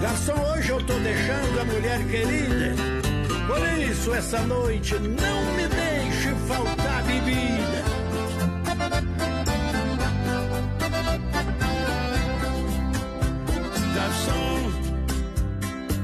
Garçom, 0.00 0.40
hoje 0.54 0.70
eu 0.70 0.82
tô 0.86 0.94
deixando 0.94 1.60
a 1.60 1.64
mulher 1.66 2.02
querida. 2.06 2.74
Por 3.46 3.60
isso, 3.78 4.14
essa 4.14 4.40
noite 4.40 4.94
não 4.94 5.54
me 5.54 5.68
deixe 5.68 6.34
faltar 6.48 7.02
bebida. 7.02 7.84
Garçom, 13.94 14.72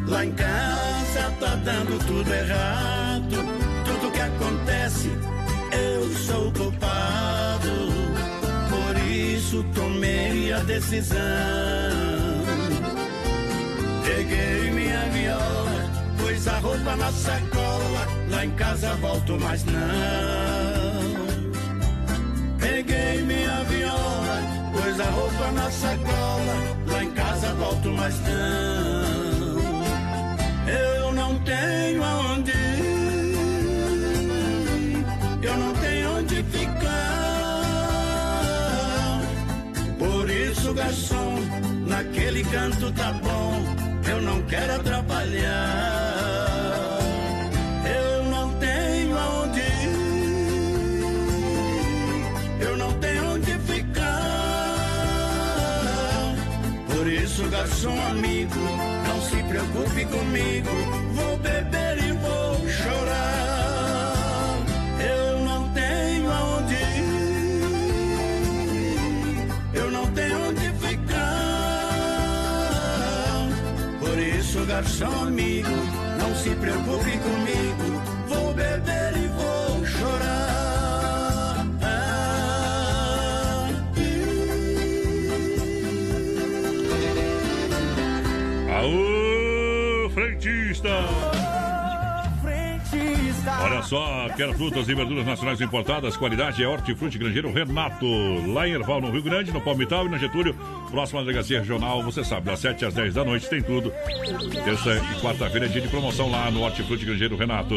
lá 0.07 0.23
em 0.23 0.33
casa 0.33 1.33
tá 1.41 1.55
dando 1.65 1.99
tudo 2.07 2.35
errado. 2.35 3.06
A 10.57 10.61
decisão. 10.61 11.19
Peguei 14.05 14.71
minha 14.71 15.01
viola, 15.11 15.91
pus 16.19 16.49
a 16.49 16.59
roupa 16.59 16.97
na 16.97 17.13
sacola. 17.13 18.07
Lá 18.31 18.45
em 18.45 18.51
casa 18.53 18.95
volto, 18.97 19.39
mas 19.41 19.65
não. 19.65 19.77
Peguei 22.59 23.23
minha 23.23 23.65
viola, 23.65 24.43
pus 24.73 25.01
a 25.01 25.11
roupa 25.11 25.53
na 25.53 25.71
sacola. 25.71 26.55
Lá 26.87 27.05
em 27.05 27.11
casa 27.13 27.55
volto, 27.55 27.91
mas 27.91 28.19
não. 28.21 29.87
Eu 30.69 31.13
não 31.13 31.39
tenho 31.41 32.03
aonde 32.03 32.26
Por 40.67 40.73
isso, 40.73 40.75
garçom, 40.75 41.37
naquele 41.87 42.43
canto 42.43 42.91
tá 42.91 43.13
bom. 43.13 43.63
Eu 44.11 44.21
não 44.21 44.43
quero 44.43 44.75
atrapalhar. 44.75 45.39
Eu 47.85 48.25
não 48.25 48.53
tenho 48.59 49.17
aonde 49.17 49.61
ir, 49.61 49.93
eu 52.63 52.77
não 52.77 52.93
tenho 52.95 53.35
onde 53.35 53.53
ficar. 53.61 54.07
Por 56.89 57.07
isso, 57.07 57.49
garçom 57.49 57.97
amigo, 58.11 58.59
não 59.07 59.23
se 59.23 59.37
preocupe 59.45 60.05
comigo. 60.07 60.96
Amigo, 75.05 75.69
não 76.19 76.35
se 76.35 76.51
preocupe 76.57 77.19
comigo. 77.19 77.46
Só, 93.87 94.29
quer 94.37 94.53
frutas 94.55 94.89
e 94.89 94.95
verduras 94.95 95.25
nacionais 95.25 95.61
importadas, 95.61 96.17
qualidade 96.17 96.63
é 96.63 96.69
Hortifruti 96.69 97.19
Grangeiro 97.19 97.53
Renato. 97.53 98.07
Lá 98.53 98.67
em 98.67 98.73
Erval, 98.73 99.01
no 99.01 99.11
Rio 99.11 99.23
Grande, 99.23 99.53
no 99.53 99.61
Palmital 99.61 100.07
e 100.07 100.09
na 100.09 100.19
Getúlio, 100.19 100.57
próxima 100.91 101.21
delegacia 101.21 101.61
regional, 101.61 102.03
você 102.03 102.25
sabe, 102.25 102.47
das 102.47 102.59
7 102.59 102.85
às 102.85 102.95
10 102.95 103.15
da 103.15 103.25
noite 103.25 103.49
tem 103.49 103.63
tudo. 103.63 103.93
Terça 104.65 104.97
e 104.97 105.21
quarta-feira 105.21 105.67
é 105.67 105.69
dia 105.69 105.81
de 105.81 105.89
promoção 105.89 106.29
lá 106.29 106.51
no 106.51 106.63
Hortifruti 106.63 107.05
Grangeiro 107.05 107.37
Renato. 107.37 107.75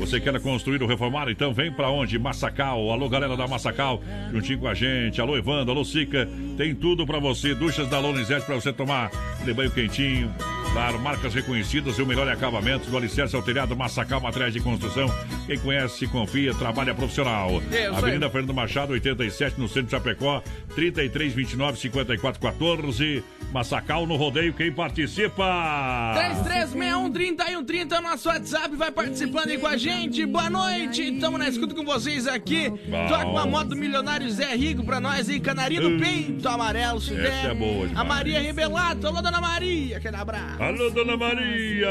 Você 0.00 0.20
quer 0.20 0.40
construir 0.40 0.82
ou 0.82 0.88
reformar? 0.88 1.30
Então 1.30 1.54
vem 1.54 1.70
pra 1.70 1.90
onde? 1.90 2.18
Massacal. 2.18 2.90
Alô, 2.90 3.08
galera 3.08 3.36
da 3.36 3.46
Massacal, 3.46 4.02
juntinho 4.32 4.58
com 4.58 4.66
a 4.66 4.74
gente. 4.74 5.20
Alô, 5.20 5.36
Evandro, 5.36 5.70
alô, 5.70 5.84
Sica. 5.84 6.28
Tem 6.56 6.74
tudo 6.74 7.06
pra 7.06 7.20
você. 7.20 7.54
Duchas 7.54 7.88
da 7.88 8.00
Lonisete 8.00 8.44
pra 8.46 8.56
você 8.56 8.72
tomar 8.72 9.10
aquele 9.38 9.54
banho 9.54 9.70
quentinho. 9.70 10.34
Claro, 10.72 10.98
marcas 10.98 11.34
reconhecidas 11.34 11.98
e 11.98 12.02
o 12.02 12.06
melhor 12.06 12.26
acabamento 12.28 12.90
do 12.90 12.96
alicerce 12.96 13.36
ao 13.36 13.42
telhado 13.42 13.76
Massacal 13.76 14.22
Materiais 14.22 14.54
de 14.54 14.60
Construção. 14.60 15.06
Quem 15.46 15.58
conhece, 15.58 16.06
confia, 16.06 16.54
trabalha 16.54 16.94
profissional. 16.94 17.62
Isso 17.70 17.94
Avenida 17.94 18.24
aí. 18.24 18.32
Fernando 18.32 18.54
Machado, 18.54 18.94
87, 18.94 19.60
no 19.60 19.68
centro 19.68 19.84
de 19.84 19.90
Chapecó, 19.90 20.42
33, 20.74 21.34
29, 21.34 21.78
54, 21.78 22.40
14. 22.40 23.22
Massacal 23.52 24.06
no 24.06 24.16
rodeio, 24.16 24.54
quem 24.54 24.72
participa? 24.72 26.14
3361 26.14 27.94
é 27.94 28.00
nosso 28.00 28.28
WhatsApp, 28.30 28.74
vai 28.74 28.90
participando 28.90 29.50
aí 29.50 29.58
com 29.58 29.66
a 29.66 29.76
gente. 29.76 30.24
Boa 30.24 30.48
noite, 30.48 31.12
tamo 31.20 31.36
na 31.36 31.48
escuta 31.48 31.74
com 31.74 31.84
vocês 31.84 32.26
aqui. 32.26 32.70
Bom. 32.70 33.06
Toca 33.08 33.26
uma 33.26 33.44
moto 33.44 33.68
do 33.68 33.76
milionário 33.76 34.30
Zé 34.30 34.56
Rico 34.56 34.82
pra 34.84 35.00
nós 35.00 35.28
aí, 35.28 35.38
canarinho 35.38 35.82
do 35.82 35.98
peito 36.02 36.48
amarelo, 36.48 36.98
se 36.98 37.12
Essa 37.12 37.22
der. 37.22 37.50
é 37.50 37.54
boa 37.54 37.90
A. 37.94 38.02
Maria 38.02 38.40
Rebelato, 38.40 39.06
alô 39.06 39.20
dona 39.20 39.40
Maria, 39.40 39.98
aquele 39.98 40.16
abraço. 40.16 40.62
Alô, 40.62 40.88
dona 40.90 41.16
Maria! 41.16 41.88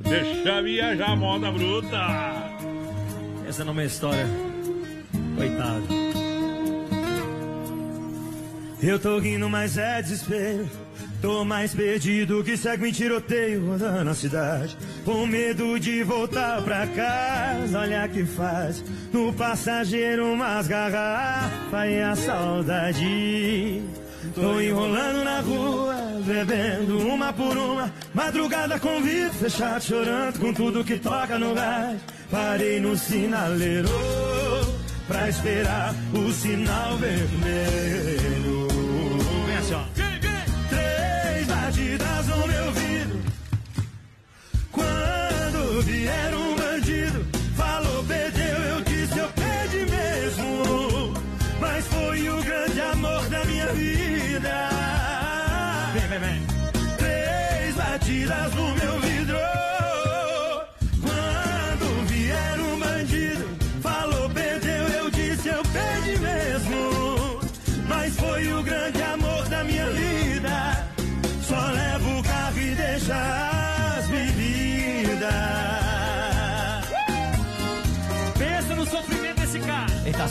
Deixa 0.00 0.62
viajar, 0.62 1.14
moda 1.14 1.52
bruta! 1.52 1.98
Essa 3.46 3.64
não 3.64 3.72
é 3.72 3.74
uma 3.74 3.84
história. 3.84 4.26
Coitado. 5.36 5.99
Eu 8.82 8.98
tô 8.98 9.18
rindo, 9.18 9.48
mas 9.48 9.76
é 9.76 10.00
desespero. 10.00 10.68
Tô 11.20 11.44
mais 11.44 11.74
perdido 11.74 12.42
que 12.42 12.56
segue 12.56 12.88
em 12.88 12.92
tiroteio 12.92 13.66
rodando 13.66 14.10
a 14.10 14.14
cidade. 14.14 14.76
Com 15.04 15.26
medo 15.26 15.78
de 15.78 16.02
voltar 16.02 16.62
pra 16.62 16.86
casa, 16.86 17.78
olha 17.78 18.08
que 18.08 18.24
faz. 18.24 18.82
No 19.12 19.30
passageiro 19.34 20.32
umas 20.32 20.66
garrafas 20.66 21.90
e 21.90 22.00
a 22.00 22.16
saudade. 22.16 23.82
Tô 24.34 24.60
enrolando 24.60 25.24
na 25.24 25.40
rua, 25.40 25.94
bebendo 26.24 26.98
uma 27.06 27.32
por 27.34 27.56
uma. 27.56 27.92
Madrugada 28.14 28.78
com 28.80 29.02
vidro 29.02 29.34
fechado, 29.34 29.82
chorando 29.82 30.38
com 30.38 30.54
tudo 30.54 30.84
que 30.84 30.98
toca 30.98 31.38
no 31.38 31.52
rádio. 31.52 32.00
Parei 32.30 32.80
no 32.80 32.96
sinaleiro 32.96 33.88
pra 35.06 35.28
esperar 35.28 35.94
o 36.14 36.32
sinal 36.32 36.96
vermelho. 36.96 38.39
Quando 45.80 45.92
vier 45.92 46.34
um 46.34 46.56
bandido, 46.56 47.26
falou, 47.56 48.04
perdeu, 48.04 48.44
eu 48.44 48.80
disse, 48.82 49.18
eu 49.18 49.26
perdi 49.28 49.90
mesmo. 49.90 51.14
Mas 51.58 51.86
foi 51.86 52.28
o 52.28 52.42
grande 52.42 52.80
amor 52.82 53.26
da 53.30 53.42
minha 53.46 53.66
vida. 53.68 54.68
Vem, 55.94 56.06
vem, 56.06 56.18
vem. 56.18 56.46
Três 56.98 57.74
batidas 57.76 58.54
no 58.54 58.74
meu 58.74 58.79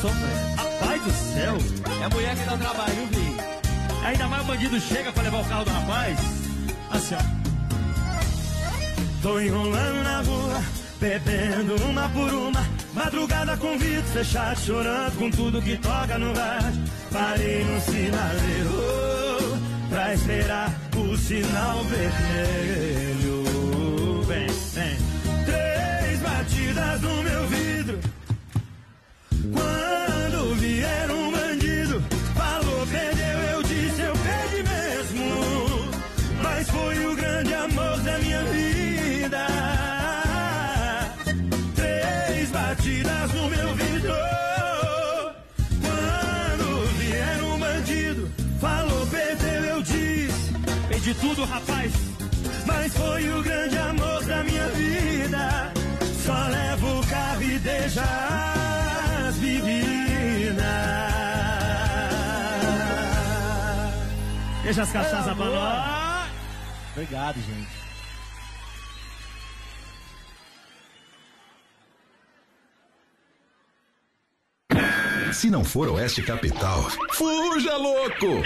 sofrendo. 0.01 0.55
Rapaz 0.55 1.03
do 1.03 1.11
céu. 1.11 1.57
É 2.01 2.09
mulher 2.13 2.35
que 2.35 2.45
dá 2.45 2.57
trabalho, 2.57 3.07
viu? 3.11 3.37
Ainda 4.03 4.27
mais 4.27 4.43
o 4.43 4.45
bandido 4.45 4.79
chega 4.79 5.11
pra 5.11 5.23
levar 5.23 5.41
o 5.41 5.45
carro 5.45 5.65
do 5.65 5.71
rapaz. 5.71 6.19
Assim, 6.91 7.15
ó. 7.15 7.39
Tô 9.21 9.39
enrolando 9.39 10.03
na 10.03 10.21
rua, 10.21 10.63
bebendo 10.99 11.75
uma 11.85 12.07
por 12.09 12.33
uma. 12.33 12.65
Madrugada 12.93 13.57
com 13.57 13.77
vidro 13.77 14.03
fechado, 14.05 14.59
chorando 14.59 15.17
com 15.17 15.29
tudo 15.29 15.61
que 15.61 15.77
toca 15.77 16.17
no 16.17 16.33
rádio. 16.33 16.83
Parei 17.11 17.63
no 17.65 17.79
sinaleiro 17.81 19.59
pra 19.89 20.13
esperar 20.13 20.71
o 20.95 21.17
sinal 21.17 21.83
vermelho. 21.83 23.43
Vem, 24.23 24.47
vem. 24.47 24.97
Três 25.45 26.19
batidas 26.21 27.01
no 27.01 27.23
meu 27.23 27.47
vidro. 27.47 27.99
Quando 29.53 30.55
vier 30.55 31.11
um 31.11 31.31
bandido, 31.31 32.01
falou, 32.35 32.87
perdeu, 32.87 33.39
eu 33.53 33.63
disse, 33.63 34.01
eu 34.01 34.13
perdi 34.13 34.63
mesmo. 34.63 35.89
Mas 36.41 36.69
foi 36.69 37.05
o 37.05 37.15
grande 37.15 37.53
amor 37.53 37.99
da 38.01 38.17
minha 38.19 38.43
vida. 38.43 39.47
Três 41.75 42.51
batidas 42.51 43.33
no 43.33 43.49
meu 43.49 43.75
vidro. 43.75 44.13
Quando 45.81 46.85
vier 46.97 47.43
um 47.43 47.59
bandido, 47.59 48.31
falou, 48.59 49.07
perdeu, 49.07 49.63
eu 49.65 49.81
disse, 49.81 50.53
Perdi 50.89 51.13
tudo, 51.15 51.43
rapaz. 51.45 51.91
mas 52.65 52.93
foi 52.93 53.29
o 53.31 53.43
grande 53.43 53.77
amor 53.77 54.23
da 54.25 54.43
minha 54.43 54.67
vida. 54.69 55.73
Só 56.25 56.47
levo 56.47 56.99
o 56.99 57.03
Deixa 64.69 64.83
as 64.83 64.91
cachaças 64.91 65.35
pra 65.35 65.45
nós. 65.45 66.29
Obrigado, 66.91 67.37
gente. 67.41 67.67
Se 75.33 75.49
não 75.49 75.65
for 75.65 75.87
Oeste 75.87 76.21
Capital, 76.21 76.83
fuja 77.13 77.77
louco! 77.77 78.43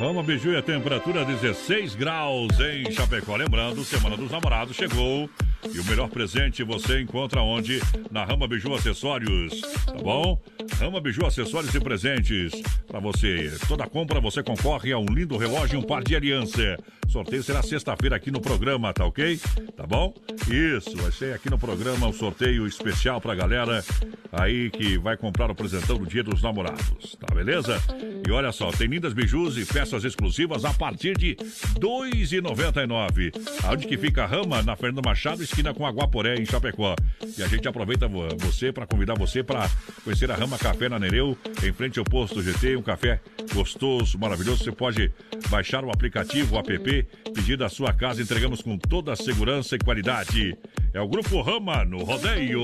Rama 0.00 0.22
Biju 0.22 0.52
e 0.52 0.56
a 0.56 0.62
temperatura 0.62 1.26
16 1.26 1.94
graus 1.94 2.58
em 2.58 2.90
Chapecó. 2.90 3.36
Lembrando, 3.36 3.84
Semana 3.84 4.16
dos 4.16 4.30
Namorados 4.30 4.74
chegou. 4.74 5.28
E 5.74 5.78
o 5.78 5.84
melhor 5.84 6.08
presente 6.08 6.64
você 6.64 7.02
encontra 7.02 7.42
onde? 7.42 7.82
Na 8.10 8.24
Rama 8.24 8.48
Biju 8.48 8.72
Acessórios. 8.72 9.60
Tá 9.60 9.92
bom? 10.02 10.40
Rama 10.78 11.02
Biju 11.02 11.26
Acessórios 11.26 11.74
e 11.74 11.80
presentes. 11.80 12.52
Para 12.88 12.98
você, 12.98 13.52
toda 13.68 13.86
compra 13.86 14.20
você 14.20 14.42
concorre 14.42 14.90
a 14.90 14.98
um 14.98 15.04
lindo 15.04 15.36
relógio 15.36 15.76
e 15.76 15.78
um 15.78 15.86
par 15.86 16.02
de 16.02 16.16
aliança. 16.16 16.78
Sorteio 17.06 17.42
será 17.42 17.60
sexta-feira 17.60 18.16
aqui 18.16 18.30
no 18.30 18.40
programa, 18.40 18.94
tá 18.94 19.04
ok? 19.04 19.38
Tá 19.76 19.84
bom? 19.84 20.14
Isso, 20.48 20.96
vai 20.96 21.10
ser 21.10 21.34
aqui 21.34 21.50
no 21.50 21.58
programa 21.58 22.06
um 22.06 22.12
sorteio 22.12 22.66
especial 22.66 23.20
pra 23.20 23.34
galera 23.34 23.84
aí 24.32 24.70
que 24.70 24.96
vai 24.96 25.16
comprar 25.16 25.50
o 25.50 25.54
presentão 25.54 25.98
do 25.98 26.06
Dia 26.06 26.22
dos 26.22 26.40
Namorados, 26.40 27.16
tá 27.18 27.34
beleza? 27.34 27.82
E 28.26 28.30
olha 28.30 28.52
só, 28.52 28.70
tem 28.70 28.86
lindas 28.86 29.12
bijus 29.12 29.56
e 29.58 29.64
peças 29.64 29.89
exclusivas 30.04 30.64
a 30.64 30.72
partir 30.72 31.16
de 31.16 31.30
R$ 31.30 31.36
2,99. 31.80 33.32
Aonde 33.64 33.86
que 33.86 33.96
fica 33.98 34.24
a 34.24 34.26
Rama? 34.26 34.62
Na 34.62 34.76
Fernando 34.76 35.04
Machado, 35.04 35.42
esquina 35.42 35.72
com 35.74 35.86
Aguaporé, 35.86 36.36
em 36.36 36.44
Chapecó. 36.46 36.94
E 37.38 37.42
a 37.42 37.48
gente 37.48 37.66
aproveita 37.68 38.06
vo- 38.08 38.28
você 38.38 38.72
para 38.72 38.86
convidar 38.86 39.14
você 39.18 39.42
para 39.42 39.68
conhecer 40.04 40.30
a 40.30 40.34
Rama 40.34 40.58
Café 40.58 40.88
na 40.88 40.98
Nereu, 40.98 41.36
em 41.64 41.72
frente 41.72 41.98
ao 41.98 42.04
posto 42.04 42.42
GT, 42.42 42.76
um 42.76 42.82
café 42.82 43.20
gostoso, 43.54 44.18
maravilhoso. 44.18 44.64
Você 44.64 44.72
pode 44.72 45.12
baixar 45.48 45.84
o 45.84 45.90
aplicativo, 45.90 46.56
o 46.56 46.58
app, 46.58 47.06
pedir 47.34 47.56
da 47.56 47.68
sua 47.68 47.92
casa, 47.92 48.22
entregamos 48.22 48.60
com 48.62 48.76
toda 48.78 49.12
a 49.12 49.16
segurança 49.16 49.76
e 49.76 49.78
qualidade. 49.78 50.56
É 50.92 51.00
o 51.00 51.08
Grupo 51.08 51.40
Rama 51.40 51.84
no 51.84 52.02
Rodeio. 52.04 52.60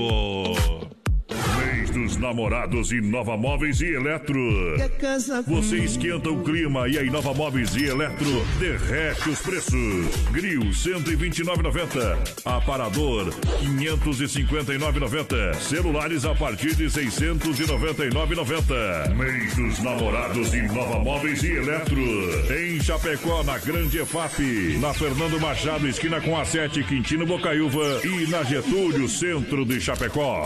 Dos 1.97 2.15
namorados 2.15 2.91
Inova 2.91 3.35
Móveis 3.35 3.81
e 3.81 3.95
Eletro. 3.95 4.39
Você 5.47 5.77
esquenta 5.77 6.29
o 6.29 6.43
clima 6.43 6.87
e 6.87 6.95
a 6.95 7.01
Inova 7.01 7.33
Móveis 7.33 7.75
e 7.75 7.85
Eletro 7.85 8.45
derrete 8.59 9.27
os 9.27 9.41
preços. 9.41 10.05
Grill 10.31 10.61
129,90. 10.61 12.15
Aparador 12.45 13.33
559,90. 13.63 15.55
Celulares 15.55 16.23
a 16.23 16.35
partir 16.35 16.75
de 16.75 16.85
699,90. 16.85 19.15
Mês 19.15 19.55
dos 19.55 19.79
namorados 19.79 20.53
Inova 20.53 20.99
Móveis 20.99 21.41
e 21.41 21.53
Eletro. 21.53 21.99
Em 22.53 22.79
Chapecó, 22.79 23.43
na 23.43 23.57
Grande 23.57 23.97
EFAP. 23.97 24.77
Na 24.79 24.93
Fernando 24.93 25.41
Machado, 25.41 25.87
esquina 25.87 26.21
com 26.21 26.39
a 26.39 26.45
7, 26.45 26.83
Quintino 26.83 27.25
Bocaiúva. 27.25 28.01
E 28.05 28.27
na 28.29 28.43
Getúlio, 28.43 29.09
centro 29.09 29.65
de 29.65 29.81
Chapecó. 29.81 30.43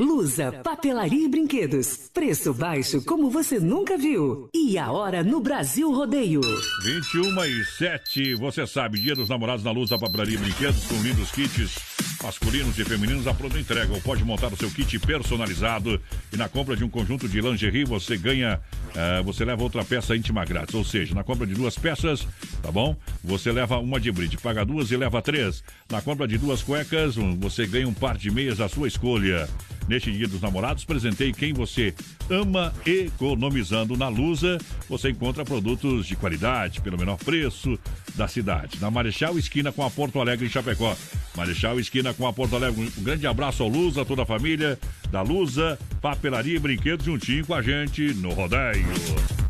Lusa, 0.00 0.50
papelaria 0.64 1.26
e 1.26 1.28
brinquedos. 1.28 2.08
Preço 2.14 2.54
baixo 2.54 3.04
como 3.04 3.28
você 3.28 3.60
nunca 3.60 3.98
viu. 3.98 4.48
E 4.54 4.78
a 4.78 4.90
hora 4.90 5.22
no 5.22 5.40
Brasil 5.40 5.92
Rodeio. 5.92 6.40
21 6.82 7.44
e 7.44 7.64
7, 7.66 8.34
você 8.36 8.66
sabe, 8.66 8.98
dia 8.98 9.14
dos 9.14 9.28
namorados 9.28 9.62
na 9.62 9.70
luz 9.70 9.90
da 9.90 9.98
papelaria 9.98 10.36
e 10.36 10.38
brinquedos 10.38 10.86
com 10.86 10.94
lindos 11.02 11.30
kits 11.32 11.99
masculinos 12.22 12.78
e 12.78 12.84
femininos 12.84 13.26
a 13.26 13.34
pronta 13.34 13.58
entrega. 13.58 13.92
Ou 13.92 14.00
pode 14.00 14.24
montar 14.24 14.52
o 14.52 14.56
seu 14.56 14.70
kit 14.70 14.98
personalizado 14.98 16.00
e 16.32 16.36
na 16.36 16.48
compra 16.48 16.76
de 16.76 16.84
um 16.84 16.88
conjunto 16.88 17.28
de 17.28 17.40
lingerie 17.40 17.84
você 17.84 18.16
ganha, 18.16 18.60
eh, 18.94 19.22
você 19.22 19.44
leva 19.44 19.62
outra 19.62 19.84
peça 19.84 20.16
íntima 20.16 20.44
grátis. 20.44 20.74
Ou 20.74 20.84
seja, 20.84 21.14
na 21.14 21.24
compra 21.24 21.46
de 21.46 21.54
duas 21.54 21.76
peças, 21.76 22.26
tá 22.62 22.70
bom? 22.70 22.96
Você 23.24 23.50
leva 23.52 23.78
uma 23.78 24.00
de 24.00 24.10
brinde, 24.12 24.36
paga 24.36 24.64
duas 24.64 24.90
e 24.90 24.96
leva 24.96 25.22
três. 25.22 25.62
Na 25.90 26.00
compra 26.00 26.26
de 26.26 26.38
duas 26.38 26.62
cuecas, 26.62 27.16
você 27.38 27.66
ganha 27.66 27.88
um 27.88 27.94
par 27.94 28.16
de 28.16 28.30
meias 28.30 28.60
à 28.60 28.68
sua 28.68 28.88
escolha. 28.88 29.48
Neste 29.88 30.12
dia 30.12 30.28
dos 30.28 30.40
namorados, 30.40 30.84
presentei 30.84 31.32
quem 31.32 31.52
você 31.52 31.92
ama 32.30 32.72
economizando 32.86 33.96
na 33.96 34.06
Lusa. 34.06 34.56
Você 34.88 35.10
encontra 35.10 35.44
produtos 35.44 36.06
de 36.06 36.14
qualidade 36.14 36.80
pelo 36.80 36.96
menor 36.96 37.16
preço 37.16 37.76
da 38.14 38.28
cidade. 38.28 38.78
Na 38.80 38.88
Marechal 38.88 39.36
Esquina 39.36 39.72
com 39.72 39.82
a 39.84 39.90
Porto 39.90 40.20
Alegre 40.20 40.46
em 40.46 40.48
Chapecó. 40.48 40.96
Marechal 41.36 41.80
Esquina 41.80 42.09
com 42.14 42.26
a 42.26 42.32
Porto 42.32 42.56
Alegre. 42.56 42.92
Um 42.98 43.02
grande 43.02 43.26
abraço 43.26 43.62
ao 43.62 43.68
Lusa, 43.68 44.04
toda 44.04 44.22
a 44.22 44.26
família 44.26 44.78
da 45.10 45.22
Lusa, 45.22 45.78
papelaria 46.00 46.56
e 46.56 46.58
brinquedos 46.58 47.04
juntinho 47.04 47.46
com 47.46 47.54
a 47.54 47.62
gente 47.62 48.14
no 48.14 48.30
rodeio. 48.30 49.49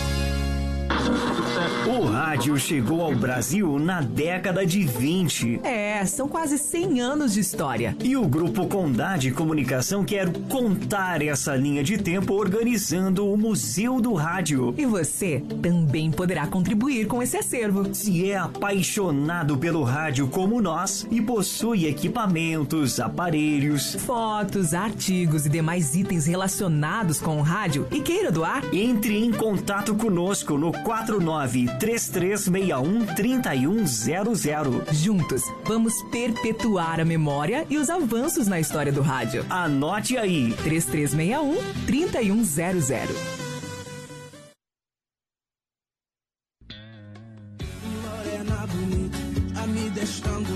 O 1.87 2.05
rádio 2.05 2.57
chegou 2.57 3.01
ao 3.01 3.15
Brasil 3.15 3.79
na 3.79 4.01
década 4.01 4.65
de 4.65 4.83
20. 4.83 5.61
É, 5.63 6.05
são 6.05 6.27
quase 6.27 6.57
100 6.57 7.01
anos 7.01 7.33
de 7.33 7.39
história. 7.39 7.95
E 8.03 8.15
o 8.15 8.27
Grupo 8.27 8.67
Condade 8.67 9.31
Comunicação 9.31 10.03
quer 10.03 10.31
contar 10.49 11.21
essa 11.21 11.55
linha 11.55 11.83
de 11.83 11.97
tempo 11.97 12.33
organizando 12.33 13.27
o 13.27 13.37
Museu 13.37 13.99
do 14.01 14.13
Rádio. 14.13 14.73
E 14.77 14.85
você 14.85 15.43
também 15.61 16.11
poderá 16.11 16.47
contribuir 16.47 17.07
com 17.07 17.21
esse 17.21 17.37
acervo. 17.37 17.93
Se 17.93 18.29
é 18.29 18.37
apaixonado 18.37 19.57
pelo 19.57 19.83
rádio 19.83 20.27
como 20.27 20.61
nós 20.61 21.07
e 21.11 21.21
possui 21.21 21.87
equipamentos, 21.87 22.99
aparelhos, 22.99 23.95
fotos, 23.95 24.73
artigos 24.73 25.45
e 25.45 25.49
demais 25.49 25.95
itens 25.95 26.25
relacionados 26.25 27.19
com 27.19 27.37
o 27.37 27.41
rádio 27.41 27.87
e 27.91 28.01
queira 28.01 28.31
doar, 28.31 28.63
entre 28.73 29.17
em 29.17 29.31
contato 29.31 29.95
conosco 29.95 30.57
no 30.57 30.71
49 30.83 31.65
3361 31.79 33.05
3100. 33.15 34.93
Juntos, 34.93 35.41
vamos 35.65 35.93
perpetuar 36.11 36.99
a 36.99 37.05
memória 37.05 37.65
e 37.69 37.77
os 37.77 37.89
avanços 37.89 38.47
na 38.47 38.59
história 38.59 38.91
do 38.91 39.01
rádio. 39.01 39.45
Anote 39.49 40.17
aí: 40.17 40.53
3361 40.63 41.57
3100. 41.85 43.41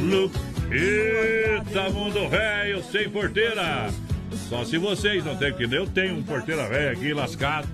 Lu. 0.06 0.32
Eita, 0.72 1.90
mundo 1.90 2.28
velho 2.30 2.84
sem 2.84 3.10
porteira. 3.10 3.90
Só 4.50 4.64
se 4.66 4.78
vocês 4.78 5.24
não 5.24 5.36
tem, 5.36 5.54
que 5.54 5.64
eu 5.64 5.88
tenho 5.88 6.16
um 6.16 6.24
porteira 6.24 6.68
velho 6.68 6.92
aqui 6.92 7.14
lascado. 7.14 7.68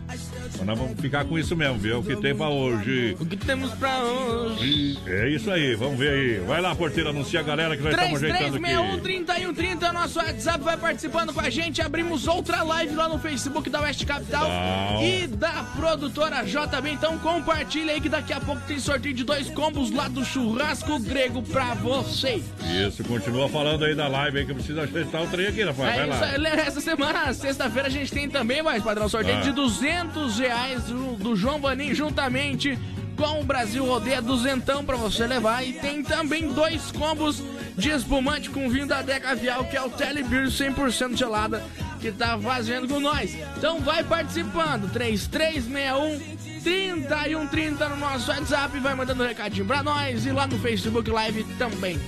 Mas 0.62 0.68
nós 0.68 0.78
vamos 0.78 1.00
ficar 1.02 1.26
com 1.26 1.40
isso 1.40 1.56
mesmo, 1.56 1.80
viu? 1.80 2.00
O 2.00 2.04
que 2.04 2.16
tem 2.18 2.36
pra 2.36 2.48
hoje. 2.48 3.18
O 3.20 3.26
que 3.26 3.36
temos 3.36 3.72
pra 3.74 3.98
hoje? 4.04 5.00
É 5.08 5.28
isso 5.30 5.50
aí, 5.50 5.74
vamos 5.74 5.98
ver 5.98 6.12
aí. 6.12 6.40
Vai 6.46 6.62
lá, 6.62 6.76
porteira, 6.76 7.10
anuncia 7.10 7.40
a 7.40 7.44
galera 7.44 7.76
que 7.76 7.82
nós 7.82 7.92
estamos 7.94 8.24
ajeitando 8.24 8.58
aqui. 8.58 9.02
3130 9.02 9.92
nosso 9.92 10.20
WhatsApp 10.20 10.64
vai 10.64 10.78
participando 10.78 11.34
com 11.34 11.42
a 11.42 11.50
gente. 11.50 11.82
Abrimos 11.82 12.28
outra 12.28 12.62
live 12.62 12.94
lá 12.94 13.10
no 13.10 13.18
Facebook 13.18 13.72
da 13.72 13.82
West 13.82 14.06
Capital 14.06 14.48
Não. 14.48 15.04
e 15.04 15.26
da 15.26 15.64
produtora 15.76 16.44
JB. 16.44 16.92
Então 16.92 17.18
compartilha 17.18 17.94
aí 17.94 18.00
que 18.00 18.10
daqui 18.10 18.32
a 18.32 18.40
pouco 18.40 18.62
tem 18.68 18.78
sorteio 18.78 19.16
de 19.16 19.24
dois 19.24 19.50
combos 19.50 19.90
lá 19.90 20.08
do 20.08 20.24
churrasco 20.24 21.00
grego 21.00 21.42
pra 21.42 21.74
você. 21.74 22.44
Isso, 22.88 23.04
continua 23.04 23.50
falando 23.50 23.84
aí 23.84 23.96
da 23.96 24.08
live 24.08 24.38
aí 24.40 24.46
que 24.46 24.54
precisa 24.54 24.84
ajeitar 24.84 25.24
o 25.24 25.28
trem 25.28 25.48
aqui, 25.48 25.64
rapaz. 25.64 25.78
Vai 25.96 26.00
É 26.02 26.06
lá. 26.06 26.16
isso 26.16 26.24
aí. 26.24 26.46
Essa 26.62 26.82
semana, 26.82 27.34
sexta-feira, 27.34 27.88
a 27.88 27.92
gente 27.92 28.12
tem 28.12 28.30
também, 28.30 28.62
mais 28.62 28.84
padrão, 28.84 29.10
sorteio 29.10 29.38
Ah. 29.40 29.42
de 29.42 29.52
200 29.54 30.38
reais 30.38 30.51
do, 30.88 31.16
do 31.16 31.36
João 31.36 31.60
Vanim 31.60 31.94
juntamente 31.94 32.78
com 33.16 33.40
o 33.40 33.44
Brasil 33.44 33.86
Rodeia 33.86 34.22
duzentão 34.22 34.84
pra 34.84 34.96
você 34.96 35.26
levar. 35.26 35.64
E 35.64 35.74
tem 35.74 36.04
também 36.04 36.52
dois 36.52 36.92
combos 36.92 37.42
de 37.78 37.90
espumante 37.90 38.50
com 38.50 38.70
vinho 38.70 38.88
da 38.88 39.02
Deca 39.02 39.36
Vial, 39.36 39.66
que 39.66 39.78
é 39.78 39.82
o 39.82 39.90
Telebeer 39.90 40.48
100% 40.48 41.16
gelada, 41.16 41.64
que 42.00 42.12
tá 42.12 42.38
fazendo 42.38 42.88
com 42.88 43.00
nós. 43.00 43.36
Então 43.58 43.80
vai 43.80 44.04
participando, 44.04 44.92
3361 44.92 46.42
3130 46.62 47.90
no 47.90 47.98
nosso 47.98 48.30
WhatsApp, 48.30 48.80
vai 48.80 48.94
mandando 48.94 49.24
um 49.24 49.28
recadinho 49.28 49.66
pra 49.66 49.82
nós 49.82 50.26
e 50.26 50.32
lá 50.32 50.46
no 50.46 50.60
Facebook 50.60 51.10
Live 51.10 51.44
também. 51.58 52.00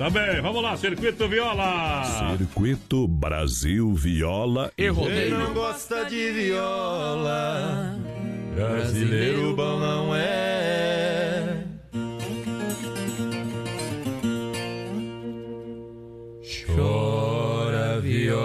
Também, 0.00 0.40
vamos 0.40 0.62
lá, 0.62 0.74
Circuito 0.78 1.28
Viola. 1.28 2.04
Circuito 2.38 3.06
Brasil 3.06 3.92
Viola 3.92 4.72
e 4.78 4.90
Quem 4.90 5.30
não 5.30 5.52
gosta 5.52 6.06
de 6.06 6.30
viola, 6.30 7.98
brasileiro 8.54 9.54
bom 9.54 9.78
não 9.78 10.16
é. 10.16 11.64
Chora 16.64 18.00
viola. 18.00 18.40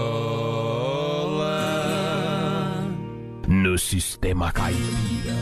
No 3.47 3.77
sistema 3.77 4.51
caipira. 4.51 5.33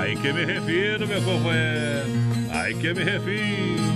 Aí 0.00 0.16
que 0.16 0.32
me 0.32 0.44
refiro, 0.44 1.06
meu 1.06 1.22
companheiro. 1.22 2.10
Aí 2.50 2.74
que 2.74 2.92
me 2.92 3.04
refiro. 3.04 3.95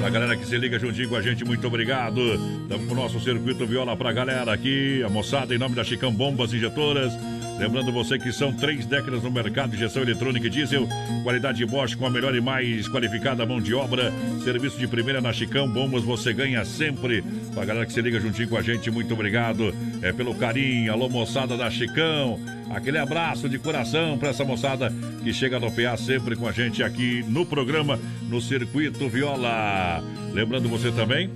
Pra 0.00 0.08
galera 0.08 0.34
que 0.34 0.46
se 0.46 0.56
liga 0.56 0.78
juntinho 0.78 1.10
com 1.10 1.16
a 1.16 1.20
gente, 1.20 1.44
muito 1.44 1.66
obrigado. 1.66 2.20
Estamos 2.62 2.86
com 2.86 2.94
o 2.94 2.96
nosso 2.96 3.20
circuito 3.20 3.66
viola 3.66 3.94
pra 3.94 4.10
galera 4.10 4.50
aqui. 4.50 5.02
A 5.02 5.10
moçada, 5.10 5.54
em 5.54 5.58
nome 5.58 5.74
da 5.74 5.84
Chicão 5.84 6.10
Bombas 6.10 6.54
Injetoras. 6.54 7.12
Lembrando 7.60 7.92
você 7.92 8.18
que 8.18 8.32
são 8.32 8.54
três 8.54 8.86
décadas 8.86 9.22
no 9.22 9.30
mercado 9.30 9.72
de 9.72 9.76
injeção 9.76 10.02
eletrônica 10.02 10.46
e 10.46 10.48
diesel. 10.48 10.88
Qualidade 11.22 11.66
Bosch 11.66 11.94
com 11.94 12.06
a 12.06 12.10
melhor 12.10 12.34
e 12.34 12.40
mais 12.40 12.88
qualificada 12.88 13.44
mão 13.44 13.60
de 13.60 13.74
obra. 13.74 14.10
Serviço 14.42 14.78
de 14.78 14.88
primeira 14.88 15.20
na 15.20 15.30
Chicão 15.30 15.68
Bombas, 15.68 16.02
você 16.02 16.32
ganha 16.32 16.64
sempre. 16.64 17.22
Pra 17.52 17.66
galera 17.66 17.84
que 17.84 17.92
se 17.92 18.00
liga 18.00 18.18
juntinho 18.18 18.48
com 18.48 18.56
a 18.56 18.62
gente, 18.62 18.90
muito 18.90 19.12
obrigado. 19.12 19.74
É 20.00 20.10
pelo 20.10 20.34
carinho. 20.34 20.90
Alô, 20.90 21.10
moçada 21.10 21.54
da 21.54 21.70
Chicão. 21.70 22.40
Aquele 22.70 22.96
abraço 22.96 23.46
de 23.46 23.58
coração 23.58 24.16
para 24.16 24.30
essa 24.30 24.42
moçada 24.42 24.90
que 25.22 25.30
chega 25.30 25.60
no 25.60 25.70
PA 25.70 25.98
sempre 25.98 26.36
com 26.36 26.48
a 26.48 26.52
gente 26.52 26.82
aqui 26.82 27.22
no 27.28 27.44
programa, 27.44 28.00
no 28.22 28.40
Circuito 28.40 29.06
Viola. 29.06 30.02
Lembrando 30.32 30.66
você 30.66 30.90
também 30.90 31.28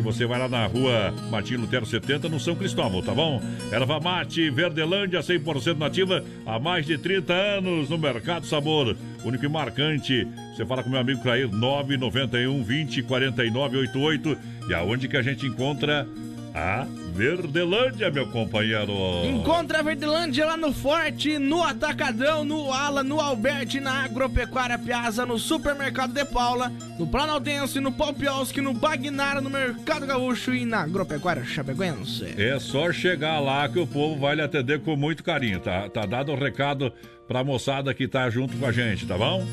que 0.00 0.04
você 0.04 0.24
vai 0.24 0.38
lá 0.38 0.48
na 0.48 0.66
rua 0.66 1.12
Martim 1.30 1.56
Lutero 1.56 1.84
70, 1.84 2.28
no 2.28 2.40
São 2.40 2.56
Cristóvão, 2.56 3.02
tá 3.02 3.14
bom? 3.14 3.40
Erva 3.70 4.00
Mate, 4.00 4.48
Verdelândia, 4.48 5.20
100% 5.20 5.76
nativa, 5.76 6.24
há 6.46 6.58
mais 6.58 6.86
de 6.86 6.96
30 6.96 7.32
anos 7.32 7.90
no 7.90 7.98
Mercado 7.98 8.46
Sabor. 8.46 8.96
Único 9.22 9.44
e 9.44 9.48
marcante. 9.48 10.26
Você 10.56 10.64
fala 10.64 10.82
com 10.82 10.88
meu 10.88 10.98
amigo 10.98 11.22
Clair, 11.22 11.46
991 11.48 12.64
20 12.64 13.02
49 13.02 13.76
88. 13.76 14.38
E 14.70 14.74
aonde 14.74 15.06
que 15.06 15.16
a 15.18 15.22
gente 15.22 15.46
encontra 15.46 16.08
a 16.54 16.86
Verdelândia, 17.12 18.10
meu 18.10 18.26
companheiro? 18.28 18.92
Encontra 19.24 19.80
a 19.80 19.82
Verdelândia 19.82 20.46
lá 20.46 20.56
no 20.56 20.72
Forte, 20.72 21.38
no 21.38 21.62
Atacadão, 21.62 22.44
no 22.44 22.72
Ala, 22.72 23.02
no 23.02 23.20
Alberti, 23.20 23.80
na 23.80 24.04
Agropecuária 24.04 24.78
Piazza, 24.78 25.26
no 25.26 25.38
Supermercado 25.38 26.12
de 26.12 26.24
Paula, 26.24 26.72
no 26.98 27.06
Planaltense, 27.06 27.80
no 27.80 27.92
Popioski, 27.92 28.60
no 28.60 28.72
Bagnara, 28.72 29.40
no 29.40 29.50
Mercado 29.50 30.06
Gaúcho 30.06 30.54
e 30.54 30.64
na 30.64 30.82
Agropecuária 30.82 31.44
Chapecoense. 31.44 32.34
É 32.38 32.58
só 32.58 32.92
chegar 32.92 33.40
lá 33.40 33.68
que 33.68 33.78
o 33.78 33.86
povo 33.86 34.18
vai 34.18 34.36
lhe 34.36 34.42
atender 34.42 34.80
com 34.80 34.96
muito 34.96 35.24
carinho, 35.24 35.60
tá? 35.60 35.88
Tá 35.88 36.06
dado 36.06 36.32
o 36.32 36.36
recado 36.38 36.92
pra 37.30 37.44
moçada 37.44 37.94
que 37.94 38.08
tá 38.08 38.28
junto 38.28 38.56
com 38.56 38.66
a 38.66 38.72
gente, 38.72 39.06
tá 39.06 39.16
bom? 39.16 39.46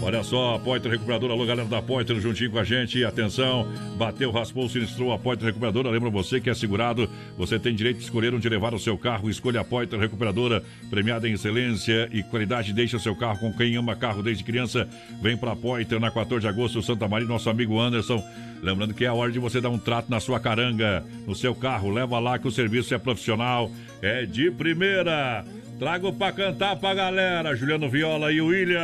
Olha 0.00 0.22
só, 0.22 0.54
a 0.54 0.58
Poiter 0.58 0.90
Recuperadora, 0.90 1.34
alô 1.34 1.44
galera 1.44 1.68
da 1.68 1.82
Poiter 1.82 2.18
juntinho 2.18 2.50
com 2.50 2.58
a 2.58 2.64
gente, 2.64 3.04
atenção, 3.04 3.70
bateu, 3.98 4.30
raspou, 4.30 4.66
sinistrou 4.66 5.12
a 5.12 5.18
Poiter 5.18 5.44
Recuperadora, 5.44 5.90
lembra 5.90 6.08
você 6.08 6.40
que 6.40 6.48
é 6.48 6.54
segurado, 6.54 7.06
você 7.36 7.58
tem 7.58 7.74
direito 7.74 7.98
de 7.98 8.04
escolher 8.04 8.32
onde 8.32 8.48
levar 8.48 8.72
o 8.72 8.78
seu 8.78 8.96
carro, 8.96 9.28
escolha 9.28 9.60
a 9.60 9.64
Poiter 9.64 10.00
Recuperadora, 10.00 10.62
premiada 10.88 11.28
em 11.28 11.34
excelência 11.34 12.08
e 12.10 12.22
qualidade, 12.22 12.72
deixa 12.72 12.96
o 12.96 13.00
seu 13.00 13.14
carro 13.14 13.40
com 13.40 13.52
quem 13.52 13.76
ama 13.76 13.94
carro 13.94 14.22
desde 14.22 14.42
criança, 14.42 14.88
vem 15.20 15.36
pra 15.36 15.54
Poiter 15.54 16.00
na 16.00 16.10
14 16.10 16.40
de 16.40 16.48
agosto, 16.48 16.80
Santa 16.80 17.06
Maria, 17.06 17.28
nosso 17.28 17.50
amigo 17.50 17.78
Anderson, 17.78 18.24
lembrando 18.62 18.94
que 18.94 19.04
é 19.04 19.08
a 19.08 19.12
hora 19.12 19.30
de 19.30 19.38
você 19.38 19.60
dar 19.60 19.68
um 19.68 19.78
trato 19.78 20.10
na 20.10 20.18
sua 20.18 20.40
caranga, 20.40 21.04
no 21.26 21.34
seu 21.34 21.54
carro, 21.54 21.90
leva 21.90 22.18
lá 22.18 22.38
que 22.38 22.48
o 22.48 22.50
serviço 22.50 22.94
é 22.94 22.98
profissional, 22.98 23.70
é 24.00 24.24
de 24.24 24.50
primeira, 24.50 25.44
Trago 25.78 26.12
pra 26.12 26.32
cantar 26.32 26.74
pra 26.74 26.92
galera, 26.92 27.54
Juliano 27.54 27.88
Viola 27.88 28.32
e 28.32 28.40
William. 28.40 28.80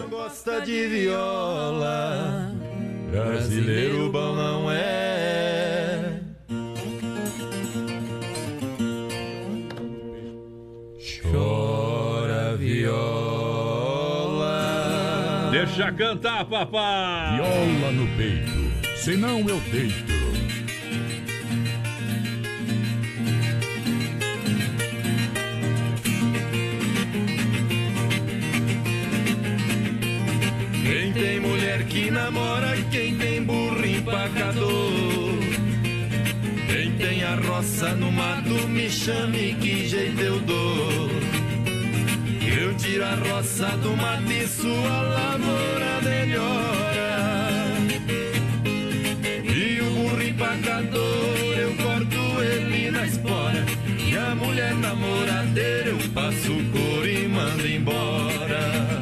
Não 0.00 0.08
gosta 0.08 0.62
de 0.62 0.86
viola, 0.86 2.54
brasileiro 3.10 4.10
bom 4.10 4.34
não 4.34 4.70
é. 4.70 6.20
Chora 11.20 12.56
viola. 12.56 13.10
Deixa 15.50 15.92
cantar, 15.92 16.46
papai. 16.46 17.36
Viola 17.36 17.92
no 17.92 18.06
peito, 18.16 18.72
senão 18.96 19.40
eu 19.40 19.60
deito. 19.70 20.29
Quem 30.90 31.12
tem 31.12 31.38
mulher 31.38 31.84
que 31.84 32.10
namora, 32.10 32.76
quem 32.90 33.16
tem 33.16 33.44
burro 33.44 33.86
empacador. 33.86 35.38
Quem 36.66 36.90
tem 36.96 37.22
a 37.22 37.36
roça 37.36 37.94
no 37.94 38.10
mato, 38.10 38.66
me 38.66 38.90
chame 38.90 39.54
que 39.60 39.86
jeito 39.86 40.20
eu 40.20 40.40
dou. 40.40 41.08
Eu 42.60 42.74
tiro 42.74 43.04
a 43.04 43.14
roça 43.14 43.68
do 43.76 43.96
mato 43.96 44.32
e 44.32 44.48
sua 44.48 45.02
lavoura 45.02 46.00
melhora. 46.02 47.66
E 49.44 49.80
o 49.80 49.90
burro 49.90 50.22
empacador, 50.22 51.56
eu 51.56 51.72
corto 51.76 52.42
ele 52.42 52.90
na 52.90 53.06
espora. 53.06 53.64
E 54.08 54.16
a 54.16 54.34
mulher 54.34 54.74
namoradeira, 54.74 55.90
eu 55.90 55.98
passo 56.12 56.52
cor 56.72 57.08
e 57.08 57.28
mando 57.28 57.64
embora. 57.64 58.99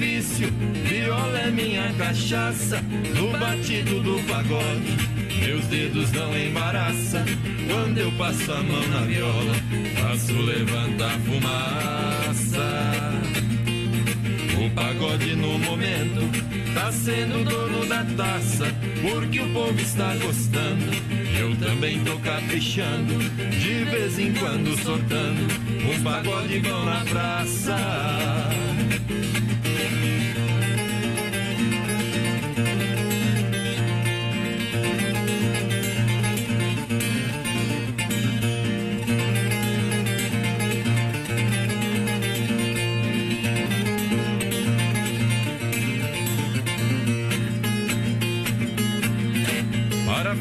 Vício, 0.00 0.48
viola 0.88 1.38
é 1.38 1.50
minha 1.50 1.92
cachaça. 1.92 2.82
No 3.14 3.38
batido 3.38 4.00
do 4.00 4.18
pagode, 4.26 4.96
meus 5.44 5.66
dedos 5.66 6.10
não 6.12 6.36
embaraça. 6.36 7.22
Quando 7.68 7.98
eu 7.98 8.10
passo 8.12 8.50
a 8.50 8.62
mão 8.62 8.88
na 8.88 9.00
viola, 9.02 9.54
faço 10.00 10.32
levantar 10.32 11.18
fumaça. 11.20 12.82
O 14.58 14.70
pagode 14.70 15.36
no 15.36 15.58
momento 15.58 16.30
tá 16.72 16.90
sendo 16.90 17.44
dono 17.44 17.84
da 17.86 18.02
taça, 18.16 18.74
porque 19.02 19.40
o 19.40 19.52
povo 19.52 19.78
está 19.78 20.16
gostando. 20.16 20.86
Eu 21.38 21.54
também 21.56 22.02
tô 22.04 22.16
caprichando, 22.20 23.18
de 23.50 23.84
vez 23.84 24.18
em 24.18 24.32
quando 24.32 24.82
soltando 24.82 25.46
um 25.92 26.02
pagode 26.02 26.58
bom 26.60 26.84
na 26.86 27.04
praça. 27.04 28.69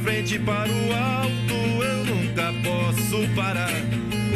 Frente 0.04 0.38
para 0.40 0.70
o 0.70 0.94
alto 0.94 1.84
eu 1.84 2.06
nunca 2.06 2.54
posso 2.64 3.28
parar. 3.36 3.74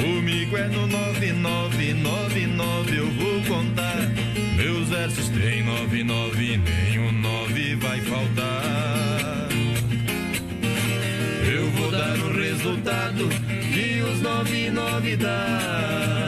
Comigo 0.01 0.57
é 0.57 0.67
no 0.67 0.87
9999 0.87 2.97
eu 2.97 3.09
vou 3.11 3.41
contar. 3.43 4.09
Meus 4.55 4.89
versos 4.89 5.29
tem 5.29 5.63
99, 5.63 6.57
nenhum 6.57 7.11
9 7.11 7.75
vai 7.75 8.01
faltar. 8.01 9.47
Eu 11.51 11.69
vou 11.71 11.91
dar 11.91 12.17
o 12.17 12.33
resultado 12.33 13.29
que 13.73 14.01
os 14.01 14.21
99 14.21 15.17
dá. 15.17 16.22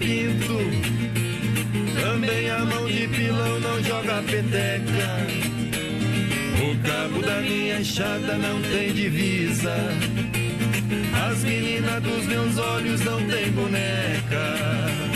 Pinto. 0.00 0.58
Também 2.00 2.50
a 2.50 2.64
mão 2.64 2.86
de 2.86 3.06
pilão 3.08 3.60
não 3.60 3.82
joga 3.84 4.22
peteca. 4.22 5.10
O 6.64 6.88
cabo 6.88 7.22
da 7.22 7.40
minha 7.42 7.80
enxada 7.80 8.36
não 8.38 8.60
tem 8.62 8.92
divisa. 8.92 9.76
As 11.28 11.44
meninas 11.44 12.02
dos 12.02 12.26
meus 12.26 12.58
olhos 12.58 13.00
não 13.02 13.18
tem 13.26 13.52
boneca. 13.52 15.09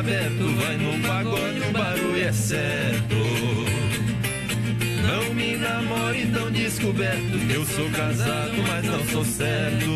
Abertos, 0.00 0.52
vai 0.54 0.76
num 0.78 1.00
pagode, 1.02 1.60
o 1.60 1.72
barulho 1.72 2.24
é 2.24 2.32
certo. 2.32 3.16
Não 5.06 5.34
me 5.34 5.56
namore 5.56 6.26
tão 6.32 6.50
descoberto, 6.50 7.36
eu 7.52 7.64
sou 7.66 7.90
casado, 7.90 8.52
mas 8.66 8.84
não 8.86 9.04
sou 9.08 9.24
certo. 9.24 9.90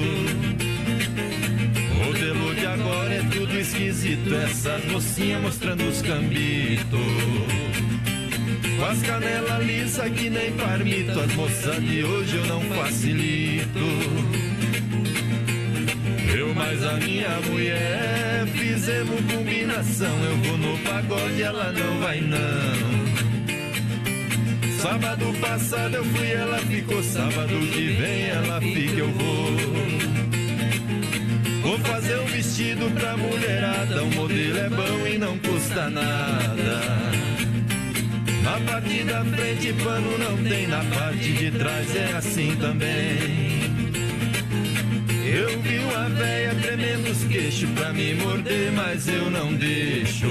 Modelo 2.04 2.54
de 2.54 2.66
agora 2.66 3.14
é 3.14 3.22
tudo 3.32 3.58
esquisito, 3.58 4.34
essas 4.34 4.84
mocinhas 4.92 5.40
mostrando 5.40 5.88
os 5.88 6.02
cambitos. 6.02 6.84
Com 8.78 8.84
as 8.84 9.00
canelas 9.02 9.64
lisa 9.64 10.10
que 10.10 10.28
nem 10.28 10.52
parmito, 10.52 11.18
as 11.18 11.34
moças 11.34 11.82
de 11.82 12.04
hoje 12.04 12.36
eu 12.36 12.46
não 12.46 12.60
facilito. 12.60 14.53
Eu 16.64 16.80
mais 16.80 16.82
a 16.84 16.92
minha 16.94 17.28
mulher 17.50 18.46
fizemos 18.46 19.20
combinação. 19.32 20.24
Eu 20.24 20.36
vou 20.38 20.56
no 20.56 20.78
pagode, 20.78 21.42
ela 21.42 21.72
não 21.72 22.00
vai 22.00 22.20
não. 22.20 23.04
Sábado 24.78 25.26
passado 25.40 25.94
eu 25.96 26.04
fui, 26.04 26.30
ela 26.32 26.58
ficou. 26.58 27.02
Sábado 27.02 27.58
que 27.72 27.88
vem 27.92 28.28
ela 28.28 28.60
fica, 28.60 28.98
eu 28.98 29.10
vou. 29.10 29.56
Vou 31.62 31.78
fazer 31.80 32.18
um 32.18 32.26
vestido 32.26 32.90
pra 32.94 33.16
mulherada. 33.16 34.02
O 34.02 34.10
modelo 34.14 34.58
é 34.58 34.68
bom 34.70 35.06
e 35.06 35.18
não 35.18 35.38
custa 35.38 35.90
nada. 35.90 36.80
Na 38.42 38.60
parte 38.60 39.04
da 39.04 39.24
frente 39.24 39.72
pano 39.82 40.18
não 40.18 40.36
tem, 40.48 40.66
na 40.66 40.84
parte 40.84 41.32
de 41.32 41.50
trás 41.50 41.96
é 41.96 42.12
assim 42.16 42.56
também. 42.56 43.43
Eu 45.34 45.60
vi 45.62 45.78
uma 45.78 46.08
véia 46.10 46.54
tremendo 46.54 47.10
os 47.10 47.24
queixos 47.24 47.68
pra 47.70 47.92
me 47.92 48.14
morder, 48.14 48.70
mas 48.70 49.08
eu 49.08 49.28
não 49.30 49.52
deixo. 49.54 50.28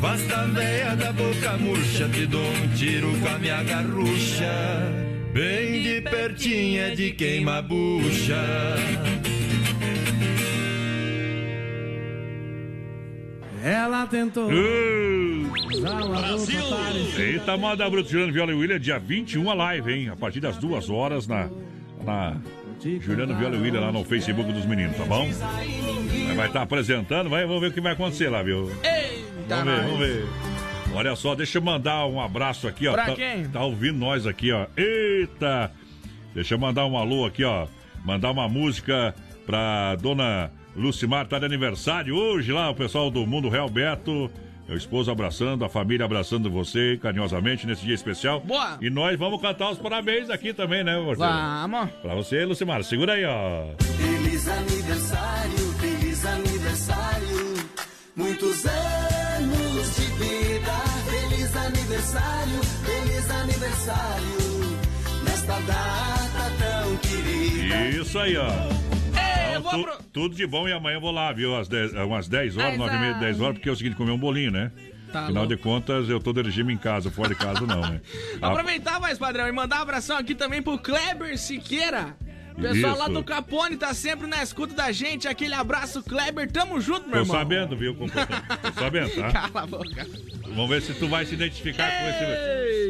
Basta 0.00 0.46
véia 0.48 0.96
da 0.96 1.12
boca 1.12 1.56
murcha, 1.58 2.08
te 2.08 2.26
dou 2.26 2.42
um 2.42 2.68
tiro 2.74 3.16
com 3.20 3.28
a 3.28 3.38
minha 3.38 3.62
garrucha. 3.62 4.50
Bem 5.32 5.82
de 5.82 6.00
pertinho 6.00 6.80
é 6.80 6.90
de 6.90 7.12
queima 7.12 7.58
a 7.58 7.62
bucha. 7.62 8.44
Ela 13.62 14.04
tentou. 14.08 14.48
Brasil! 16.08 16.60
Eita, 17.16 17.56
moda 17.56 17.88
Bruto 17.88 18.10
Juliano 18.10 18.32
Viola 18.32 18.50
e 18.50 18.54
William, 18.54 18.80
dia 18.80 18.98
21 18.98 19.48
a 19.48 19.54
live, 19.54 19.92
hein? 19.92 20.08
A 20.08 20.16
partir 20.16 20.40
das 20.40 20.56
duas 20.56 20.90
horas 20.90 21.28
na. 21.28 21.48
na 22.04 22.36
Juliano 22.82 23.36
Viola 23.36 23.56
e 23.56 23.60
William 23.60 23.80
lá 23.80 23.92
no 23.92 24.04
Facebook 24.04 24.50
dos 24.52 24.64
meninos, 24.64 24.96
tá 24.96 25.04
bom? 25.04 25.28
Vai 26.34 26.46
estar 26.46 26.62
apresentando, 26.62 27.28
vai, 27.28 27.44
vamos 27.44 27.60
ver 27.60 27.68
o 27.68 27.72
que 27.72 27.80
vai 27.80 27.92
acontecer 27.92 28.28
lá, 28.28 28.42
viu? 28.42 28.70
Eita, 28.82 29.56
Vamos 29.56 29.64
ver, 29.64 29.82
vamos 29.82 29.98
ver. 29.98 30.26
Olha 30.94 31.14
só, 31.14 31.34
deixa 31.34 31.58
eu 31.58 31.62
mandar 31.62 32.06
um 32.06 32.20
abraço 32.20 32.66
aqui, 32.66 32.88
ó. 32.88 32.92
Pra 32.92 33.06
tá, 33.06 33.14
quem? 33.14 33.48
tá 33.48 33.62
ouvindo 33.62 33.98
nós 33.98 34.26
aqui, 34.26 34.50
ó. 34.50 34.66
Eita! 34.76 35.70
Deixa 36.34 36.54
eu 36.54 36.58
mandar 36.58 36.86
um 36.86 36.96
alô 36.96 37.26
aqui, 37.26 37.44
ó. 37.44 37.66
Mandar 38.04 38.30
uma 38.30 38.48
música 38.48 39.14
pra 39.46 39.96
dona 39.96 40.50
Lucimar, 40.74 41.26
tá 41.26 41.38
de 41.38 41.44
aniversário 41.44 42.14
hoje 42.14 42.52
lá, 42.52 42.70
o 42.70 42.74
pessoal 42.74 43.10
do 43.10 43.26
Mundo 43.26 43.48
Real 43.48 43.68
Beto. 43.68 44.30
Meu 44.70 44.76
esposo 44.76 45.10
abraçando, 45.10 45.64
a 45.64 45.68
família 45.68 46.04
abraçando 46.04 46.48
você 46.48 46.96
carinhosamente 47.02 47.66
nesse 47.66 47.84
dia 47.84 47.92
especial. 47.92 48.38
Boa. 48.38 48.78
E 48.80 48.88
nós 48.88 49.18
vamos 49.18 49.40
cantar 49.42 49.68
os 49.72 49.78
parabéns 49.78 50.30
aqui 50.30 50.52
também, 50.52 50.84
né, 50.84 50.94
parceiro? 50.94 51.18
Vamos. 51.18 51.90
Pra 52.00 52.14
você, 52.14 52.44
Lucimar. 52.44 52.84
Segura 52.84 53.14
aí, 53.14 53.24
ó. 53.24 53.74
Feliz 53.80 54.46
aniversário, 54.46 55.72
feliz 55.80 56.24
aniversário. 56.24 57.54
Muitos 58.14 58.64
anos 58.64 59.96
de 59.96 60.02
vida. 60.02 60.72
Feliz 61.10 61.56
aniversário, 61.56 62.62
feliz 62.84 63.28
aniversário. 63.28 64.78
Nesta 65.24 65.60
data 65.62 66.52
tão 66.60 66.96
querida. 66.98 67.88
Isso 67.88 68.16
aí, 68.20 68.36
ó. 68.36 68.79
Vou 69.70 69.84
tu- 69.84 69.84
pro... 69.84 70.02
tudo 70.12 70.34
de 70.34 70.46
bom 70.46 70.68
e 70.68 70.72
amanhã 70.72 70.96
eu 70.96 71.00
vou 71.00 71.10
lá, 71.10 71.32
viu? 71.32 71.56
Às 71.56 71.68
10, 71.68 71.92
umas 71.94 72.28
10 72.28 72.56
horas, 72.56 72.70
Mas, 72.70 72.78
9 72.78 72.96
e 72.96 72.98
meia, 73.00 73.14
ah, 73.16 73.18
10 73.18 73.40
horas, 73.40 73.54
porque 73.54 73.68
é 73.68 73.72
o 73.72 73.76
seguinte, 73.76 73.96
comer 73.96 74.12
um 74.12 74.18
bolinho, 74.18 74.50
né? 74.50 74.70
Tá 75.12 75.22
Afinal 75.24 75.42
louco. 75.44 75.56
de 75.56 75.62
contas, 75.62 76.08
eu 76.08 76.20
tô 76.20 76.32
de 76.32 76.40
regime 76.42 76.72
em 76.72 76.78
casa, 76.78 77.10
fora 77.10 77.30
de 77.30 77.34
casa 77.34 77.62
não, 77.66 77.80
né? 77.80 78.00
Ah, 78.40 78.48
Aproveitar 78.52 79.00
mais, 79.00 79.18
padrão, 79.18 79.48
e 79.48 79.52
mandar 79.52 79.78
um 79.80 79.82
abração 79.82 80.16
aqui 80.16 80.34
também 80.36 80.62
pro 80.62 80.78
Kleber 80.78 81.36
Siqueira. 81.36 82.16
Pessoal 82.60 82.96
lá 82.98 83.04
Isso. 83.06 83.14
do 83.14 83.24
Capone 83.24 83.76
tá 83.76 83.94
sempre 83.94 84.26
na 84.26 84.42
escuta 84.42 84.74
da 84.74 84.92
gente. 84.92 85.26
Aquele 85.26 85.54
abraço, 85.54 86.02
Kleber. 86.02 86.50
Tamo 86.50 86.78
junto, 86.80 87.02
meu 87.08 87.12
Tô 87.12 87.18
irmão. 87.20 87.36
sabendo, 87.38 87.74
viu? 87.76 87.94
Tô 87.96 88.72
sabendo, 88.78 89.10
tá? 89.16 89.30
Cala 89.32 89.62
a 89.62 89.66
boca. 89.66 90.06
Vamos 90.48 90.68
ver 90.68 90.82
se 90.82 90.92
tu 90.92 91.08
vai 91.08 91.24
se 91.24 91.32
identificar 91.34 91.88
com 91.90 92.08
esse... 92.10 92.24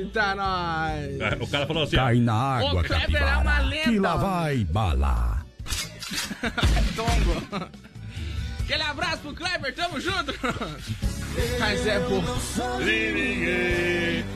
Eita, 0.01 0.35
nós. 0.35 1.21
É, 1.21 1.39
O 1.41 1.47
cara 1.47 1.67
falou 1.69 1.85
assim, 1.85 1.95
Cai 1.97 2.17
na 2.17 2.35
água, 2.35 2.81
O 2.81 2.85
Kleber 2.85 3.23
é 3.23 3.25
uma 3.25 3.35
capivara. 3.45 3.63
lenda. 3.65 3.85
Que 3.85 3.99
lá 4.01 4.17
vai 4.17 4.57
bala. 4.65 5.40
Tongo. 6.97 7.69
Aquele 8.61 8.83
abraço 8.83 9.19
pro 9.19 9.35
Kleber, 9.35 9.75
tamo 9.75 10.01
junto. 10.01 10.33
Mas 11.59 11.87
é 11.87 11.99
bom. 12.01 12.23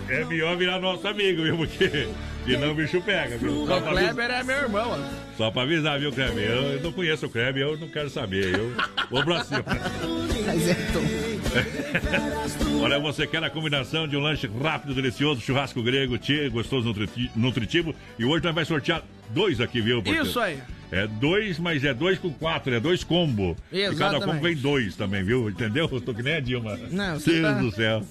É 0.09 0.24
melhor 0.24 0.56
virar 0.56 0.80
nosso 0.80 1.06
amigo, 1.06 1.42
viu? 1.42 1.56
Porque 1.56 2.09
senão 2.44 2.72
o 2.72 2.74
bicho 2.74 3.01
pega, 3.02 3.36
viu? 3.38 3.66
Só 3.66 3.78
O 3.78 3.82
Kleber 3.82 4.30
é 4.30 4.42
meu 4.42 4.56
irmão, 4.56 4.90
ó. 4.90 5.36
só 5.36 5.51
pra 5.51 5.62
avisar, 5.62 5.98
viu, 5.98 6.12
Kleber? 6.12 6.44
Eu, 6.51 6.62
eu 6.74 6.80
não 6.82 6.92
conheço 6.92 7.26
o 7.26 7.30
Kleber, 7.30 7.62
eu 7.62 7.76
não 7.76 7.88
quero 7.88 8.10
saber. 8.10 8.55
Eu 8.55 8.74
vou 9.10 9.24
pra 9.24 9.44
cima. 9.44 9.64
Mas 10.46 10.68
é 10.68 10.74
tongo. 10.92 11.34
Olha, 12.82 12.98
você 12.98 13.26
quer 13.26 13.42
a 13.44 13.51
combinação 13.51 14.06
de 14.09 14.16
um 14.16 14.20
lanche 14.20 14.51
rápido, 14.62 14.94
delicioso, 14.94 15.40
churrasco 15.40 15.82
grego, 15.82 16.18
tchê, 16.18 16.48
gostoso, 16.48 16.88
nutriti- 16.88 17.30
nutritivo. 17.36 17.94
E 18.18 18.24
hoje 18.24 18.42
nós 18.44 18.55
vamos 18.55 18.68
sortear 18.68 19.02
dois 19.30 19.60
aqui, 19.60 19.80
viu? 19.80 20.02
Isso 20.22 20.38
aí. 20.40 20.59
É 20.93 21.06
dois, 21.06 21.59
mas 21.59 21.82
é 21.85 21.93
dois 21.93 22.19
com 22.19 22.31
quatro, 22.32 22.73
é 22.74 22.78
dois 22.81 23.02
combo. 23.02 23.56
E 23.73 23.81
cada 23.82 23.93
Exatamente. 23.93 24.24
combo 24.27 24.40
vem 24.43 24.56
dois 24.56 24.94
também, 24.97 25.24
viu? 25.24 25.48
Entendeu? 25.48 25.89
Eu 25.90 26.01
tô 26.01 26.15
que 26.15 26.23
nem 26.23 26.35
a 26.35 26.40
Dilma. 26.40 26.77
Não, 26.90 27.19
Deus 27.19 27.43
tá- 27.43 27.52
do 27.55 27.70
céu. 27.73 28.02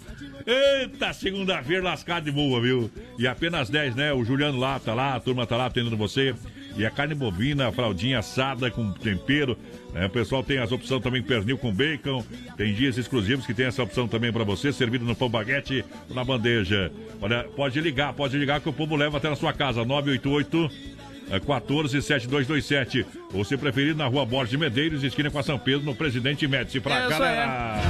Eita, 0.46 1.14
segunda-feira 1.14 1.82
lascada 1.84 2.22
de 2.26 2.32
boa, 2.32 2.60
viu? 2.62 2.92
E 3.18 3.26
apenas 3.28 3.70
10, 3.70 3.96
né? 3.96 4.12
O 4.12 4.26
Juliano 4.26 4.60
lá 4.60 4.78
tá 4.80 4.94
lá, 4.94 5.16
a 5.16 5.20
turma 5.20 5.46
tá 5.48 5.56
lá 5.56 5.68
atendendo 5.68 5.96
você. 5.96 6.34
E 6.76 6.86
a 6.86 6.90
carne 6.90 7.14
bovina, 7.14 7.68
a 7.68 7.72
fraldinha 7.72 8.20
assada 8.20 8.70
com 8.72 8.92
tempero. 8.94 9.56
Né? 9.94 10.08
O 10.08 10.10
pessoal 10.10 10.44
tem 10.44 10.58
as 10.58 10.72
opções 10.72 11.04
também 11.04 11.22
pernil 11.22 11.56
com 11.58 11.72
bacon. 11.72 12.26
Tem 12.58 12.74
dias 12.74 12.98
exclusivos 12.98 13.46
que 13.46 13.54
tem 13.54 13.68
essa 13.68 13.84
opção 13.84 14.08
também 14.08 14.34
pra 14.34 14.44
você, 14.44 14.74
servido 14.74 15.06
no 15.06 15.16
pão 15.16 15.30
baguete 15.30 15.86
ou 16.10 16.16
na 16.16 16.24
bandeja. 16.24 16.92
Olha, 17.22 17.44
pode 17.56 17.80
ligar, 17.80 18.12
pode 18.14 18.36
ligar 18.38 18.60
que 18.60 18.68
o 18.68 18.74
povo 18.74 18.96
leva 18.96 19.18
até 19.18 19.30
na 19.30 19.36
sua 19.36 19.54
casa. 19.54 19.86
988 19.86 20.70
é 20.93 20.93
147227. 21.40 23.06
Ou 23.34 23.44
se 23.44 23.58
preferir, 23.58 23.96
na 23.96 24.06
rua 24.08 24.26
Borges 24.26 24.52
de 24.52 24.58
Medeiros, 24.58 25.04
esquina 25.04 25.30
com 25.32 25.40
a 25.40 25.44
São 25.44 25.58
Pedro, 25.60 25.86
no 25.86 25.96
Presidente 25.96 26.48
Médici. 26.48 26.80
Pra 26.80 26.96
É 26.96 27.00
isso 27.02 27.10
galera. 27.10 27.82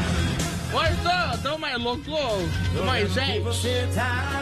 Oi, 0.74 0.88
tô, 1.04 1.50
tô 1.50 1.58
mais 1.60 1.80
louco, 1.80 2.02
do 2.04 2.84
Moisés. 2.84 3.44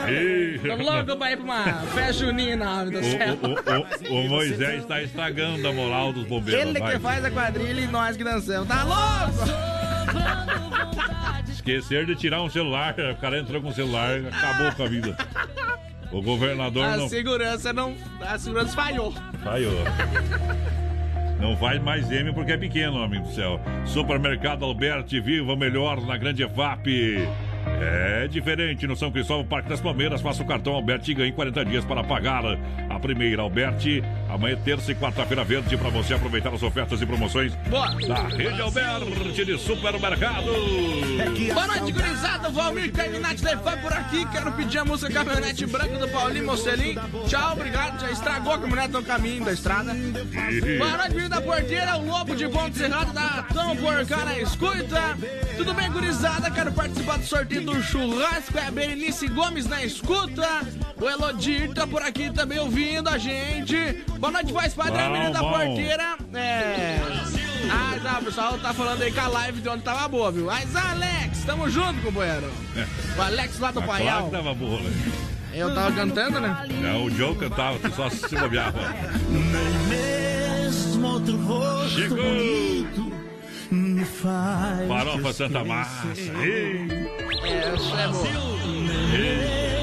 Ih, 0.09 0.59
Tô 0.59 0.75
louco 0.81 1.17
pra 1.17 1.31
ir 1.31 1.35
pra 1.37 1.43
uma 1.43 1.63
festa 1.93 2.13
junina, 2.25 2.85
do 2.85 3.03
céu. 3.03 3.37
O, 3.41 4.11
o, 4.11 4.13
o, 4.13 4.21
o 4.21 4.29
Moisés 4.29 4.81
está 4.83 5.01
estragando 5.03 5.67
a 5.67 5.73
moral 5.73 6.13
dos 6.13 6.25
bombeiros. 6.25 6.63
Ele 6.69 6.79
vai. 6.79 6.93
que 6.93 6.99
faz 6.99 7.25
a 7.25 7.31
quadrilha 7.31 7.81
e 7.81 7.87
nós 7.87 8.15
que 8.15 8.23
dançamos. 8.23 8.65
Tá 8.67 8.83
louco? 8.83 9.51
Esquecer 11.51 12.05
de 12.05 12.15
tirar 12.15 12.41
um 12.41 12.49
celular, 12.49 12.95
o 12.97 13.15
cara 13.17 13.37
entrou 13.39 13.61
com 13.61 13.67
o 13.69 13.73
celular, 13.73 14.19
acabou 14.31 14.71
com 14.71 14.83
a 14.83 14.87
vida. 14.87 15.17
O 16.11 16.21
governador 16.21 16.83
A 16.83 16.97
não 16.97 17.07
segurança 17.09 17.71
não. 17.71 17.95
A 18.21 18.37
segurança 18.37 18.75
falhou. 18.75 19.13
Falhou. 19.43 19.73
Não 21.39 21.57
faz 21.57 21.81
mais 21.81 22.11
M 22.11 22.31
porque 22.33 22.51
é 22.51 22.57
pequeno, 22.57 23.01
amigo 23.01 23.23
do 23.23 23.33
céu. 23.33 23.59
Supermercado 23.85 24.63
Alberti, 24.63 25.19
viva 25.19 25.55
melhor 25.55 25.99
na 26.05 26.15
grande 26.15 26.43
EFAP. 26.43 27.27
É 27.81 28.27
diferente 28.27 28.85
no 28.85 28.95
São 28.95 29.11
Cristóvão, 29.11 29.45
Parque 29.45 29.69
das 29.69 29.81
Palmeiras. 29.81 30.21
Faça 30.21 30.43
o 30.43 30.45
cartão 30.45 30.73
Alberti 30.73 31.11
e 31.11 31.13
ganhe 31.15 31.31
40 31.31 31.65
dias 31.65 31.85
para 31.85 32.03
pagar 32.03 32.43
a 32.89 32.99
primeira. 32.99 33.41
Alberti, 33.41 34.03
amanhã, 34.31 34.57
terça 34.63 34.91
e 34.91 34.95
quarta-feira 34.95 35.43
verde 35.43 35.75
para 35.77 35.89
você 35.89 36.13
aproveitar 36.13 36.53
as 36.53 36.63
ofertas 36.63 37.01
e 37.01 37.05
promoções 37.05 37.53
Boa. 37.69 37.87
da 38.07 38.27
Rede 38.27 38.61
Alberti 38.61 39.45
de 39.45 39.57
Supermercado. 39.57 40.45
Boa 41.53 41.67
noite, 41.67 41.91
gurizada. 41.91 42.49
Valmir 42.49 42.91
Carminati 42.91 43.43
levando 43.43 43.81
por 43.81 43.93
aqui. 43.93 44.25
Quero 44.31 44.51
pedir 44.53 44.79
a 44.79 44.85
música 44.85 45.11
Caminhonete 45.13 45.65
Branca 45.65 45.97
do 45.97 46.07
Paulinho 46.09 46.45
Mocelin. 46.45 46.95
Tchau, 47.27 47.53
obrigado. 47.53 47.99
Já 47.99 48.11
estragou 48.11 48.53
a 48.53 48.57
caminhonete 48.57 48.93
no 48.93 49.03
caminho 49.03 49.45
da 49.45 49.53
estrada. 49.53 49.93
Boa 49.93 50.97
noite, 50.97 51.13
filho 51.13 51.29
da 51.29 51.41
porteira. 51.41 51.97
O 51.97 52.05
Lobo 52.05 52.35
de 52.35 52.47
Ponte 52.47 52.77
Cerrado 52.77 53.13
da 53.13 53.43
Tão 53.53 53.75
por 53.75 54.05
cá 54.05 54.25
na 54.25 54.37
escuta. 54.39 55.17
Tudo 55.57 55.73
bem, 55.73 55.91
gurizada? 55.91 56.49
Quero 56.49 56.71
participar 56.71 57.17
do 57.17 57.25
sorteio 57.25 57.65
do 57.65 57.81
churrasco. 57.83 58.57
É 58.57 58.67
a 58.67 58.71
Berenice 58.71 59.27
Gomes 59.27 59.65
na 59.65 59.83
escuta. 59.83 60.47
O 60.99 61.09
Elodir 61.09 61.73
tá 61.73 61.87
por 61.87 62.01
aqui 62.01 62.31
também 62.31 62.59
ouvindo 62.59 63.09
a 63.09 63.17
gente. 63.17 63.75
Boa 64.21 64.31
noite, 64.33 64.53
voz 64.53 64.71
padrão, 64.75 65.07
Bom, 65.07 65.13
menino 65.13 65.33
da 65.33 65.39
bom. 65.39 65.51
porteira. 65.51 66.15
É. 66.35 66.99
Ah, 67.71 67.99
tá, 68.03 68.19
o 68.19 68.25
pessoal 68.25 68.55
tá 68.59 68.71
falando 68.71 69.01
aí 69.01 69.11
que 69.11 69.19
a 69.19 69.27
live 69.27 69.61
de 69.61 69.67
ontem 69.67 69.81
tava 69.81 70.07
boa, 70.07 70.31
viu? 70.31 70.45
Mas, 70.45 70.75
Alex, 70.75 71.43
tamo 71.43 71.67
junto, 71.67 71.99
companheiro. 72.03 72.47
O 73.17 73.21
Alex 73.21 73.57
lá 73.57 73.71
do 73.71 73.81
Claro 73.81 74.03
Paial. 74.03 74.25
que 74.25 74.31
tava 74.31 74.53
boa, 74.53 74.79
né? 74.79 74.91
Eu 75.55 75.73
tava 75.73 75.91
cantando, 75.91 76.39
né? 76.39 76.67
Não, 76.69 77.05
o 77.05 77.09
Joe 77.09 77.35
cantava, 77.35 77.79
tu 77.79 77.91
só 77.95 78.11
se 78.11 78.35
bobeava. 78.35 78.79
Mesmo 79.89 81.07
outro 81.07 81.35
rosto 81.37 81.89
Chegou! 81.89 82.17
bonito 82.17 83.11
me 83.71 84.05
faz. 84.05 84.87
Farofa 84.87 85.33
Santa 85.33 85.63
Massa. 85.63 86.07
Ei. 86.39 86.85
Essa 87.73 88.01
é 88.01 88.07
boa. 88.07 89.80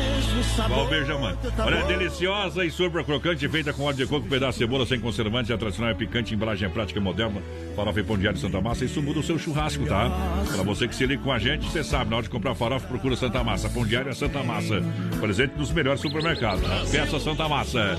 Valber 0.68 1.04
Jamã. 1.04 1.36
Olha, 1.58 1.82
deliciosa 1.84 2.64
e 2.64 2.70
super 2.70 3.04
crocante, 3.04 3.48
feita 3.48 3.72
com 3.72 3.82
óleo 3.84 3.96
de 3.96 4.06
coco, 4.06 4.28
pedaço 4.28 4.58
de 4.58 4.64
cebola 4.64 4.86
sem 4.86 5.00
conservante, 5.00 5.52
a 5.52 5.58
tradicional 5.58 5.92
é 5.92 5.94
picante, 5.94 6.34
embalagem 6.34 6.68
prática 6.70 6.98
e 6.98 7.02
moderna. 7.02 7.40
Farofa 7.74 8.00
e 8.00 8.02
pão 8.02 8.18
diário 8.18 8.38
Santa 8.38 8.60
Massa, 8.60 8.84
isso 8.84 9.02
muda 9.02 9.20
o 9.20 9.22
seu 9.22 9.38
churrasco, 9.38 9.84
tá? 9.86 10.10
Pra 10.52 10.62
você 10.62 10.88
que 10.88 10.94
se 10.94 11.06
liga 11.06 11.22
com 11.22 11.32
a 11.32 11.38
gente, 11.38 11.66
você 11.66 11.82
sabe, 11.82 12.10
na 12.10 12.16
hora 12.16 12.24
de 12.24 12.30
comprar 12.30 12.54
farofa, 12.54 12.86
procura 12.86 13.16
Santa 13.16 13.42
Massa. 13.42 13.68
Pão 13.68 13.86
diário 13.86 14.10
é 14.10 14.14
Santa 14.14 14.42
Massa. 14.42 14.82
Presente 15.20 15.54
nos 15.56 15.72
melhores 15.72 16.00
supermercados. 16.00 16.62
Peça 16.90 17.18
Santa 17.18 17.48
Massa. 17.48 17.98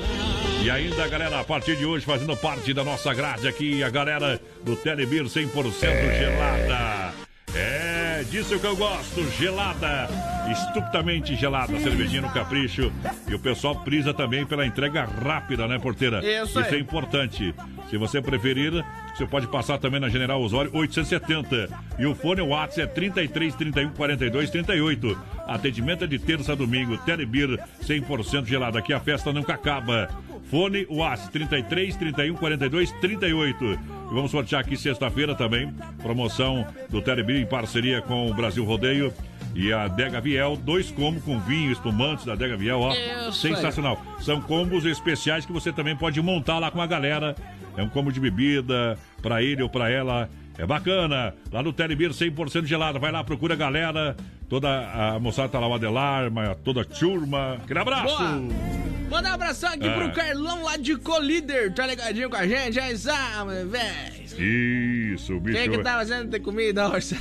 E 0.61 0.69
ainda, 0.69 1.07
galera, 1.07 1.39
a 1.39 1.43
partir 1.43 1.77
de 1.77 1.85
hoje, 1.85 2.05
fazendo 2.05 2.35
parte 2.35 2.73
da 2.73 2.83
nossa 2.83 3.13
grade 3.13 3.47
aqui, 3.47 3.81
a 3.83 3.89
galera 3.89 4.39
do 4.63 4.75
Telebir 4.75 5.23
100% 5.23 5.79
gelada. 5.81 7.13
É, 7.55 7.88
disso 8.23 8.59
que 8.59 8.65
eu 8.65 8.75
gosto, 8.75 9.23
gelada, 9.31 10.07
estupidamente 10.51 11.35
gelada, 11.35 11.79
cervejinha 11.79 12.21
no 12.21 12.29
capricho. 12.31 12.91
E 13.27 13.33
o 13.33 13.39
pessoal 13.39 13.75
prisa 13.75 14.13
também 14.13 14.45
pela 14.45 14.65
entrega 14.65 15.03
rápida, 15.05 15.67
né, 15.67 15.79
porteira? 15.79 16.21
Isso 16.43 16.59
aí. 16.59 16.75
é 16.75 16.79
importante. 16.79 17.53
Se 17.89 17.97
você 17.97 18.21
preferir, 18.21 18.71
você 19.15 19.25
pode 19.25 19.47
passar 19.47 19.77
também 19.77 19.99
na 19.99 20.09
General 20.09 20.41
Osório 20.41 20.71
870. 20.73 21.69
E 21.97 22.05
o 22.05 22.15
fone 22.15 22.41
WhatsApp 22.41 22.81
é 22.81 22.87
33 22.87 23.55
31 23.55 23.89
42 23.91 24.49
38. 24.49 25.17
Atendimento 25.47 26.03
é 26.03 26.07
de 26.07 26.19
terça 26.19 26.51
a 26.51 26.55
domingo. 26.55 26.97
Telebir 26.99 27.59
100% 27.83 28.45
gelada. 28.45 28.79
Aqui 28.79 28.93
a 28.93 28.99
festa 28.99 29.33
nunca 29.33 29.53
acaba. 29.53 30.09
Fone 30.49 30.85
WhatsApp 30.89 31.31
33 31.31 31.95
31 31.95 32.35
42 32.35 32.91
38. 32.93 33.65
E 33.65 33.77
vamos 34.11 34.31
sortear 34.31 34.61
aqui 34.61 34.75
sexta-feira 34.75 35.35
também. 35.35 35.71
Promoção 36.01 36.65
do 36.89 37.01
Telebir 37.01 37.37
em 37.37 37.45
parceria 37.45 38.01
com 38.01 38.29
o 38.29 38.33
Brasil 38.33 38.65
Rodeio. 38.65 39.13
E 39.55 39.73
a 39.73 39.87
Dega 39.87 40.21
Viel, 40.21 40.55
dois 40.57 40.91
combos 40.91 41.23
com 41.23 41.39
vinho, 41.39 41.71
espumantes 41.71 42.25
da 42.25 42.35
Dega 42.35 42.55
Viel, 42.55 42.79
ó. 42.79 42.91
Aí. 42.91 43.31
Sensacional. 43.33 44.01
São 44.21 44.41
combos 44.41 44.85
especiais 44.85 45.45
que 45.45 45.51
você 45.51 45.71
também 45.71 45.95
pode 45.95 46.21
montar 46.21 46.59
lá 46.59 46.71
com 46.71 46.81
a 46.81 46.87
galera. 46.87 47.35
É 47.77 47.83
um 47.83 47.89
combo 47.89 48.11
de 48.11 48.19
bebida 48.19 48.97
para 49.21 49.43
ele 49.43 49.61
ou 49.61 49.69
para 49.69 49.89
ela. 49.89 50.29
É 50.59 50.65
bacana. 50.65 51.33
Lá 51.51 51.63
no 51.63 51.71
Telebir 51.71 52.09
100% 52.11 52.65
gelado. 52.65 52.99
Vai 52.99 53.11
lá, 53.11 53.23
procura 53.23 53.53
a 53.53 53.57
galera. 53.57 54.15
Toda 54.49 54.67
a 54.69 55.19
moçada 55.19 55.47
tá 55.47 55.59
lá, 55.59 55.67
o 55.67 55.73
Adelar, 55.73 56.29
toda 56.65 56.81
a 56.81 56.85
turma. 56.85 57.53
Aquele 57.63 57.79
abraço. 57.79 58.17
Boa. 58.17 58.41
Mandar 59.09 59.31
um 59.31 59.33
abração 59.35 59.71
aqui 59.71 59.87
É. 59.87 59.93
pro 59.93 60.11
Carlão 60.11 60.63
lá 60.63 60.75
de 60.77 60.95
Colíder. 60.97 61.73
Tá 61.73 61.87
ligadinho 61.87 62.29
com 62.29 62.35
a 62.35 62.45
gente? 62.45 62.77
É 62.79 62.91
isso, 62.91 63.07
velho. 63.69 65.13
Isso, 65.13 65.39
bicho. 65.39 65.57
Quem 65.57 65.71
que 65.71 65.77
tá 65.79 65.93
fazendo 65.93 66.29
ter 66.29 66.39
comida 66.41 66.89
hoje? 66.89 67.17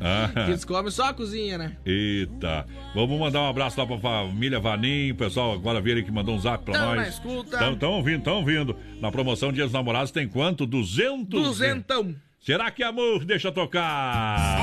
Ah. 0.00 0.30
Eles 0.48 0.64
comem 0.64 0.90
só 0.90 1.06
a 1.08 1.14
cozinha, 1.14 1.56
né? 1.58 1.76
Eita. 1.84 2.66
Vamos 2.94 3.18
mandar 3.18 3.40
um 3.40 3.48
abraço 3.48 3.80
lá 3.80 3.86
pra 3.86 3.98
família 3.98 4.60
Vanim. 4.60 5.10
O 5.12 5.14
pessoal 5.16 5.52
agora 5.54 5.80
viram 5.80 6.02
que 6.02 6.12
mandou 6.12 6.34
um 6.34 6.38
zap 6.38 6.64
pra 6.64 6.74
Tamo 6.74 6.86
nós. 6.86 6.96
na 6.96 7.08
escuta. 7.08 7.58
Tão, 7.58 7.76
tão 7.76 7.92
ouvindo, 7.92 8.22
tão 8.22 8.36
ouvindo. 8.36 8.76
Na 9.00 9.10
promoção 9.10 9.52
Dia 9.52 9.64
dos 9.64 9.72
Namorados 9.72 10.10
tem 10.10 10.28
quanto? 10.28 10.66
200? 10.66 11.28
Duzentão. 11.42 12.14
Será 12.44 12.70
que 12.70 12.82
amor 12.84 13.24
deixa 13.24 13.50
tocar? 13.50 14.58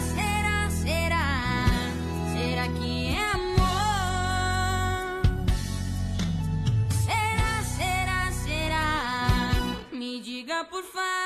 Será, 0.00 0.70
será, 0.70 1.92
será 2.32 2.68
que 2.68 3.08
é 3.08 3.20
amor? 3.34 3.66
Será, 6.88 7.62
será, 7.62 8.32
será? 8.32 9.90
Me 9.92 10.18
diga 10.22 10.64
por 10.64 10.82
favor. 10.82 11.25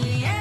Será 0.00 0.39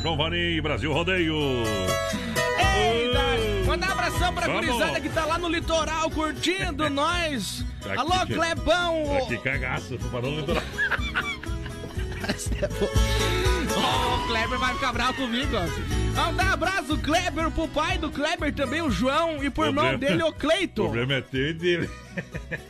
João 0.00 0.16
Vanim 0.16 0.60
Brasil 0.62 0.92
Rodeio. 0.92 1.34
Eita! 2.76 3.64
Mandar 3.66 3.88
um 3.88 3.92
abração 3.92 4.32
pra 4.32 4.46
Vamos. 4.46 4.66
gurizada 4.66 5.00
que 5.00 5.08
tá 5.08 5.24
lá 5.24 5.36
no 5.36 5.48
litoral 5.48 6.08
curtindo 6.10 6.88
nós. 6.90 7.64
Aqui 7.84 7.98
Alô, 7.98 8.26
que- 8.26 8.34
Clebão! 8.34 9.16
Aqui 9.18 9.36
cagaço, 9.38 9.98
tô 9.98 10.08
falando 10.08 10.36
litoral. 10.36 10.62
Ó, 13.76 14.16
o 14.16 14.26
Kleber 14.28 14.58
vai 14.58 14.74
ficar 14.74 14.92
bravo 14.92 15.14
comigo, 15.14 15.56
ó. 15.56 15.66
Mandar 16.22 16.44
um 16.46 16.52
abraço, 16.52 16.96
Kleber, 16.98 17.50
pro 17.50 17.66
pai 17.66 17.98
do 17.98 18.08
Kleber 18.10 18.54
também, 18.54 18.80
o 18.80 18.88
João, 18.90 19.42
e 19.42 19.50
pro 19.50 19.64
irmão 19.66 19.98
dele, 19.98 20.22
o 20.22 20.28
O 20.28 20.32
Cleito. 20.32 20.82
problema 20.84 21.14
é 21.14 21.20
teu 21.20 21.48
e 21.50 21.52
dele. 21.52 21.90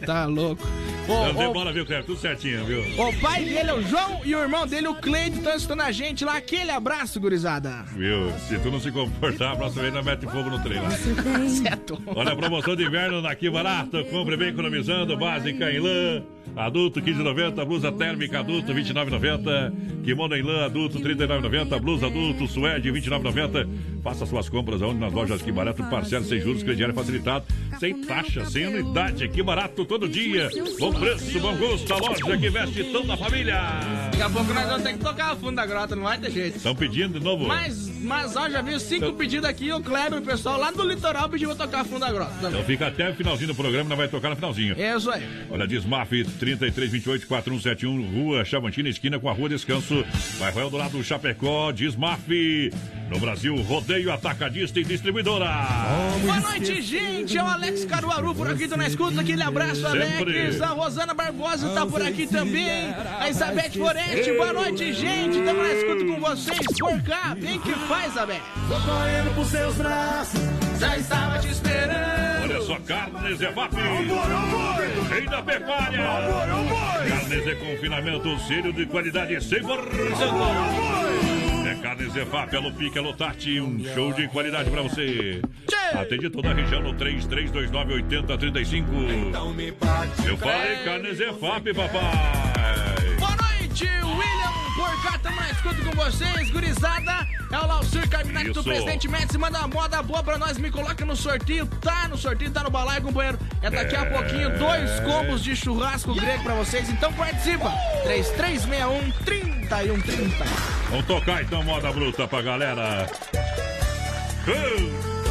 Tá 0.06 0.24
louco. 0.24 0.66
Não 1.06 1.14
Ô, 1.14 1.30
ô, 1.30 1.32
demora, 1.32 1.72
viu, 1.72 1.84
Cleber? 1.84 2.04
Tudo 2.04 2.18
certinho, 2.18 2.64
viu? 2.64 2.80
O 2.98 3.12
pai 3.20 3.44
dele 3.44 3.70
é 3.70 3.74
o 3.74 3.82
João 3.82 4.20
e 4.24 4.34
o 4.34 4.38
irmão 4.40 4.66
dele, 4.66 4.88
o 4.88 4.94
Cleito, 4.94 5.36
estão 5.36 5.54
escutando 5.54 5.82
a 5.82 5.92
gente 5.92 6.24
lá. 6.24 6.36
Aquele 6.36 6.70
abraço, 6.70 7.20
gurizada. 7.20 7.84
Viu? 7.96 8.32
Se 8.48 8.58
tu 8.58 8.70
não 8.70 8.80
se 8.80 8.90
comportar, 8.90 9.52
a 9.52 9.56
próxima 9.56 9.82
vez 9.82 9.94
nós 9.94 10.04
mete 10.04 10.26
fogo 10.26 10.48
no 10.50 10.58
trem 10.62 10.80
lá. 10.80 10.90
certo. 10.90 12.00
Olha 12.06 12.32
a 12.32 12.36
promoção 12.36 12.74
de 12.74 12.84
inverno 12.84 13.20
na 13.20 13.34
Que 13.34 13.50
Barato. 13.50 14.04
Compre 14.06 14.36
bem 14.36 14.48
economizando. 14.48 15.16
Básica 15.16 15.70
em 15.70 15.78
lã. 15.78 16.22
Adulto 16.56 17.00
15,90. 17.00 17.64
Blusa 17.64 17.92
térmica 17.92 18.40
adulto 18.40 18.72
29,90. 18.72 19.72
Kimono 20.04 20.36
em 20.36 20.42
lã 20.42 20.64
adulto 20.64 21.00
39,90. 21.00 21.80
Blusa 21.80 22.06
adulto 22.06 22.46
suede 22.46 22.90
29,90. 22.90 23.68
Faça 24.04 24.26
suas 24.26 24.50
compras 24.50 24.82
aonde 24.82 25.00
nas 25.00 25.14
lojas 25.14 25.40
Que 25.40 25.50
Barato. 25.50 25.82
Parcela 25.84 26.22
sem 26.26 26.38
juros, 26.38 26.62
crediário 26.62 26.94
facilitado. 26.94 27.46
Sem 27.80 28.02
taxa, 28.04 28.44
sem 28.44 28.66
anuidade. 28.66 29.26
Que 29.30 29.42
Barato 29.42 29.82
todo 29.86 30.06
dia. 30.06 30.50
Bom 30.78 30.92
preço, 30.92 31.40
bom 31.40 31.56
gosto. 31.56 31.90
A 31.90 31.96
loja 31.96 32.36
que 32.36 32.50
veste 32.50 32.84
toda 32.92 33.14
a 33.14 33.16
família. 33.16 33.58
Daqui 34.10 34.22
a 34.22 34.28
pouco 34.28 34.52
nós 34.52 34.66
vamos 34.66 34.82
ter 34.82 34.92
que 34.92 34.98
tocar 34.98 35.32
o 35.32 35.36
fundo 35.38 35.56
da 35.56 35.64
grota, 35.64 35.96
não 35.96 36.02
vai 36.02 36.18
ter 36.18 36.30
jeito. 36.30 36.58
Estão 36.58 36.76
pedindo 36.76 37.18
de 37.18 37.24
novo? 37.24 37.46
Mas, 37.46 37.88
mas 38.00 38.36
ó, 38.36 38.48
já 38.50 38.60
viu 38.60 38.78
cinco 38.78 39.10
pedidos 39.14 39.48
aqui, 39.48 39.72
o 39.72 39.80
Kleber, 39.80 40.18
o 40.18 40.22
pessoal 40.22 40.58
lá 40.60 40.70
do 40.70 40.86
litoral 40.86 41.26
pediu 41.30 41.48
pra 41.54 41.66
tocar 41.66 41.84
fundo 41.86 42.00
da 42.00 42.12
grota 42.12 42.32
também. 42.34 42.50
Então 42.50 42.64
fica 42.64 42.88
até 42.88 43.10
o 43.10 43.14
finalzinho 43.14 43.48
do 43.48 43.54
programa, 43.54 43.88
não 43.88 43.96
vai 43.96 44.08
tocar 44.08 44.28
no 44.28 44.36
finalzinho. 44.36 44.78
É 44.78 44.94
isso 44.94 45.10
aí. 45.10 45.22
Olha, 45.50 45.66
Desmaf 45.66 46.10
3328 46.10 47.26
4171, 47.26 48.22
Rua 48.22 48.44
Chavantina, 48.44 48.90
esquina 48.90 49.18
com 49.18 49.30
a 49.30 49.32
Rua 49.32 49.48
Descanso, 49.48 50.04
bairro 50.38 50.60
Eldorado 50.60 51.02
Chapecó, 51.02 51.72
Desmaf. 51.72 52.28
No 53.10 53.20
Brasil, 53.20 53.54
rodeio 53.62 54.12
atacadista 54.12 54.80
e 54.80 54.84
distribuidora. 54.84 55.46
Boa 56.22 56.40
noite, 56.40 56.80
gente. 56.80 57.36
É 57.36 57.42
o 57.42 57.46
Alex 57.46 57.84
Caruaru 57.84 58.34
por 58.34 58.50
aqui, 58.50 58.66
tô 58.66 58.76
na 58.76 58.86
escuta. 58.86 59.20
Aquele 59.20 59.42
abraço, 59.42 59.86
Alex. 59.86 60.16
Sempre. 60.16 60.62
A 60.62 60.68
Rosana 60.68 61.14
Barbosa 61.14 61.68
tá 61.70 61.86
por 61.86 62.02
aqui 62.02 62.26
também. 62.26 62.94
A 63.20 63.28
Isabeth 63.28 63.72
Foreste. 63.78 64.32
Boa 64.32 64.52
noite, 64.52 64.92
gente. 64.92 65.42
Tamo 65.42 65.62
na 65.62 65.72
escuta 65.72 66.04
com 66.04 66.20
vocês. 66.20 66.78
Por 66.78 67.02
cá, 67.02 67.36
vem 67.38 67.60
que 67.60 67.72
faz, 67.86 68.12
Isabeth. 68.12 68.40
Vou 68.68 68.80
correndo 68.80 69.34
pros 69.34 69.48
seus 69.48 69.74
braços. 69.76 70.40
Já 70.80 70.96
estava 70.96 71.38
te 71.38 71.48
esperando. 71.48 72.42
Olha 72.42 72.62
só, 72.62 72.78
Carnes 72.80 73.40
Evap. 73.40 73.74
Rei 75.10 75.26
da 75.26 75.42
pecuária. 75.42 76.04
Carnes 77.08 77.44
de 77.44 77.54
confinamento, 77.56 78.38
sério 78.40 78.72
de 78.72 78.86
qualidade 78.86 79.34
100%. 79.34 81.03
É 81.74 81.82
Carnes 81.82 82.14
Evap, 82.16 82.54
Alô 82.56 82.70
Pique, 82.72 82.98
Alô 82.98 83.12
Tati. 83.12 83.60
Um 83.60 83.82
show 83.94 84.12
de 84.12 84.28
qualidade 84.28 84.70
pra 84.70 84.82
você. 84.82 85.42
Atende 85.92 86.30
toda 86.30 86.50
a 86.50 86.54
região 86.54 86.80
no 86.82 86.94
3329-8035. 86.94 88.84
Eu 90.26 90.36
falei 90.36 90.76
Carnes 90.84 91.18
Evap, 91.20 91.74
papai. 91.74 92.00
Boa 93.18 93.36
noite, 93.36 93.84
William. 93.84 94.53
Cá, 95.04 95.18
tamo 95.22 95.36
na 95.36 95.50
escuta 95.50 95.76
com 95.84 95.90
vocês. 95.92 96.50
Gurizada, 96.50 97.28
é 97.50 97.58
o 97.58 97.66
Laucir 97.66 98.08
Carminac 98.08 98.50
do. 98.50 98.64
Presidente 98.64 99.06
Médici. 99.08 99.36
Manda 99.38 99.58
uma 99.58 99.68
moda 99.68 100.02
boa 100.02 100.22
pra 100.22 100.38
nós. 100.38 100.56
Me 100.58 100.70
coloca 100.70 101.04
no 101.04 101.14
sorteio. 101.14 101.66
Tá 101.66 102.08
no 102.08 102.16
sorteio, 102.16 102.50
tá 102.50 102.62
no 102.62 102.70
balaio, 102.70 103.02
companheiro. 103.02 103.38
É 103.62 103.70
daqui 103.70 103.94
a 103.94 104.00
É. 104.00 104.04
pouquinho, 104.10 104.58
dois 104.58 105.00
combos 105.00 105.42
de 105.42 105.54
churrasco 105.54 106.14
grego 106.14 106.42
pra 106.42 106.54
vocês. 106.54 106.88
Então 106.88 107.12
participa. 107.12 107.70
3361 108.04 109.10
3130. 109.24 110.44
Vamos 110.90 111.06
tocar 111.06 111.42
então 111.42 111.62
moda 111.62 111.92
bruta 111.92 112.26
pra 112.26 112.42
galera. 112.42 113.06
Uh! 114.46 115.23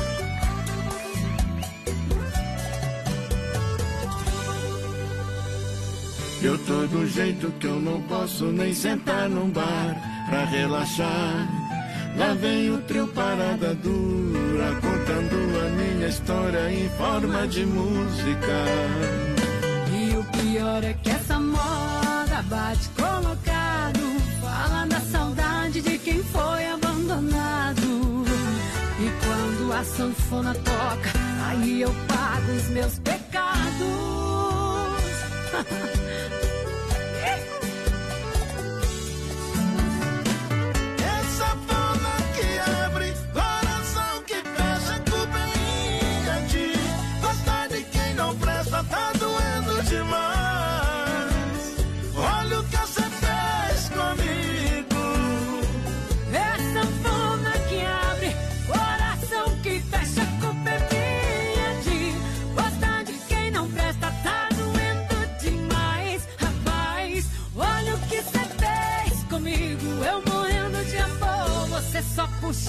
Eu 6.44 6.58
tô 6.58 6.86
de 6.86 6.98
um 6.98 7.08
jeito 7.08 7.50
que 7.54 7.66
eu 7.66 7.80
não 7.80 8.02
posso 8.02 8.48
nem 8.48 8.74
sentar 8.74 9.30
num 9.30 9.50
bar 9.50 9.96
pra 10.30 10.44
relaxar. 10.44 11.48
Lá 12.18 12.34
vem 12.34 12.70
o 12.70 12.80
trio 12.82 13.08
Parada 13.08 13.74
Dura 13.76 14.76
contando 14.82 15.36
a 15.66 15.70
minha 15.70 16.08
história 16.10 16.70
em 16.70 16.90
forma 16.98 17.48
de 17.48 17.66
música. 17.66 18.66
E 19.90 20.18
o 20.18 20.24
pior 20.38 20.84
é 20.84 20.94
que 21.02 21.12
essa 21.12 21.40
moda 21.40 22.42
bate 22.50 22.90
colocado. 22.90 24.02
Fala 24.42 24.86
da 24.86 25.00
saudade 25.00 25.80
de 25.80 25.98
quem 25.98 26.22
foi 26.24 26.68
abandonado. 26.68 28.26
E 29.00 29.10
quando 29.26 29.72
a 29.72 29.84
sanfona 29.86 30.54
toca, 30.56 31.14
aí 31.48 31.84
eu 31.84 31.96
pago 32.06 32.52
os 32.52 32.68
meus 32.68 33.00
pecados. 33.00 33.54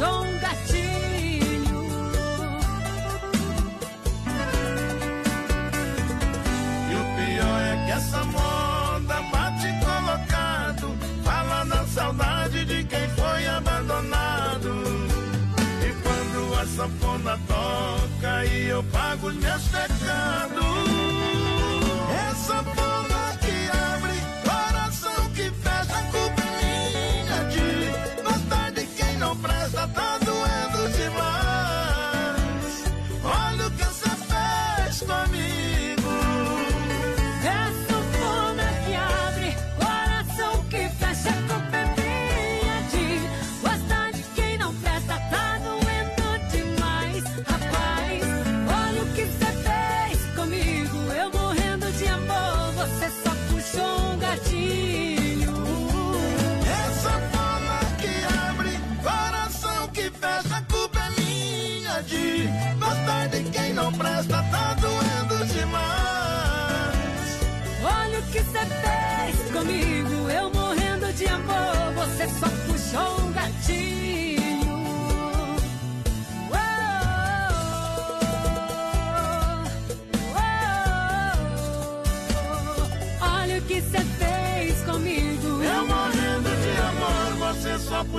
um 0.04 0.38
gatilho. 0.38 1.84
E 6.90 6.94
o 6.94 7.04
pior 7.16 7.60
é 7.60 7.84
que 7.84 7.92
essa 7.92 8.24
moda 8.24 9.22
bate 9.32 9.68
colocado, 9.84 10.96
fala 11.24 11.64
da 11.64 11.86
saudade 11.86 12.64
de 12.64 12.84
quem 12.84 13.08
foi 13.10 13.46
abandonado. 13.46 14.72
E 15.82 15.92
quando 16.02 16.60
a 16.60 16.66
sanfona 16.66 17.38
toca, 17.46 18.34
aí 18.36 18.68
eu 18.68 18.82
pago 18.84 19.28
os 19.28 19.34
meus 19.36 19.63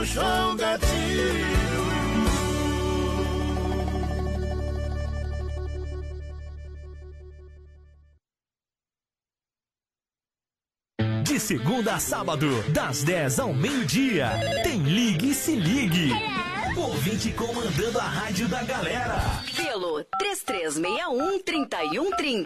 puxou 0.06 0.24
um 0.24 0.56
gatilho. 0.56 1.46
De 11.24 11.40
segunda 11.40 11.96
a 11.96 12.00
sábado, 12.00 12.48
das 12.72 13.04
10 13.04 13.40
ao 13.40 13.52
meio-dia, 13.54 14.30
tem 14.64 14.84
Ligue 14.84 15.32
e 15.32 15.34
Se 15.34 15.56
Ligue. 15.56 16.12
Ouvinte 16.78 17.32
comandando 17.32 18.00
a 18.00 18.04
rádio 18.04 18.48
da 18.48 18.64
galera. 18.64 19.18
Pelo 19.56 20.06
3361-3130. 20.22 22.46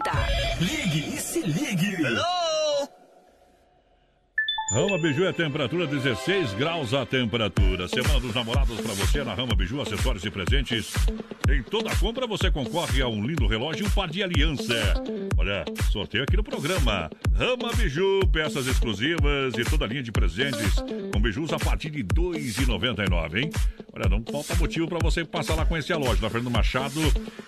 Ligue 0.60 1.14
e 1.14 1.18
Se 1.18 1.40
Ligue. 1.40 1.96
Rama 4.70 4.96
Biju 4.98 5.24
é 5.24 5.32
temperatura 5.32 5.84
16 5.84 6.52
graus 6.52 6.94
a 6.94 7.04
temperatura. 7.04 7.88
Semana 7.88 8.20
dos 8.20 8.32
namorados 8.32 8.80
para 8.80 8.94
você 8.94 9.24
na 9.24 9.34
Rama 9.34 9.52
Biju, 9.56 9.80
acessórios 9.80 10.24
e 10.24 10.30
presentes. 10.30 10.94
Em 11.50 11.60
toda 11.60 11.94
compra 11.96 12.24
você 12.24 12.52
concorre 12.52 13.02
a 13.02 13.08
um 13.08 13.26
lindo 13.26 13.48
relógio 13.48 13.82
e 13.82 13.88
um 13.88 13.90
par 13.90 14.08
de 14.08 14.22
aliança. 14.22 14.94
Olha, 15.36 15.64
sorteio 15.90 16.22
aqui 16.22 16.36
no 16.36 16.44
programa. 16.44 17.10
Rama 17.34 17.72
Biju, 17.74 18.20
peças 18.32 18.68
exclusivas 18.68 19.54
e 19.58 19.64
toda 19.64 19.86
linha 19.86 20.04
de 20.04 20.12
presentes 20.12 20.76
com 21.12 21.20
bijus 21.20 21.52
a 21.52 21.58
partir 21.58 21.90
de 21.90 21.98
R$ 21.98 22.04
2,99, 22.04 23.42
hein? 23.42 23.50
Olha, 23.92 24.08
não 24.08 24.22
falta 24.30 24.54
motivo 24.54 24.86
para 24.86 25.00
você 25.00 25.24
passar 25.24 25.56
lá 25.56 25.66
conhecer 25.66 25.94
a 25.94 25.98
loja. 25.98 26.22
Na 26.22 26.30
Fernando 26.30 26.52
Machado, 26.52 27.00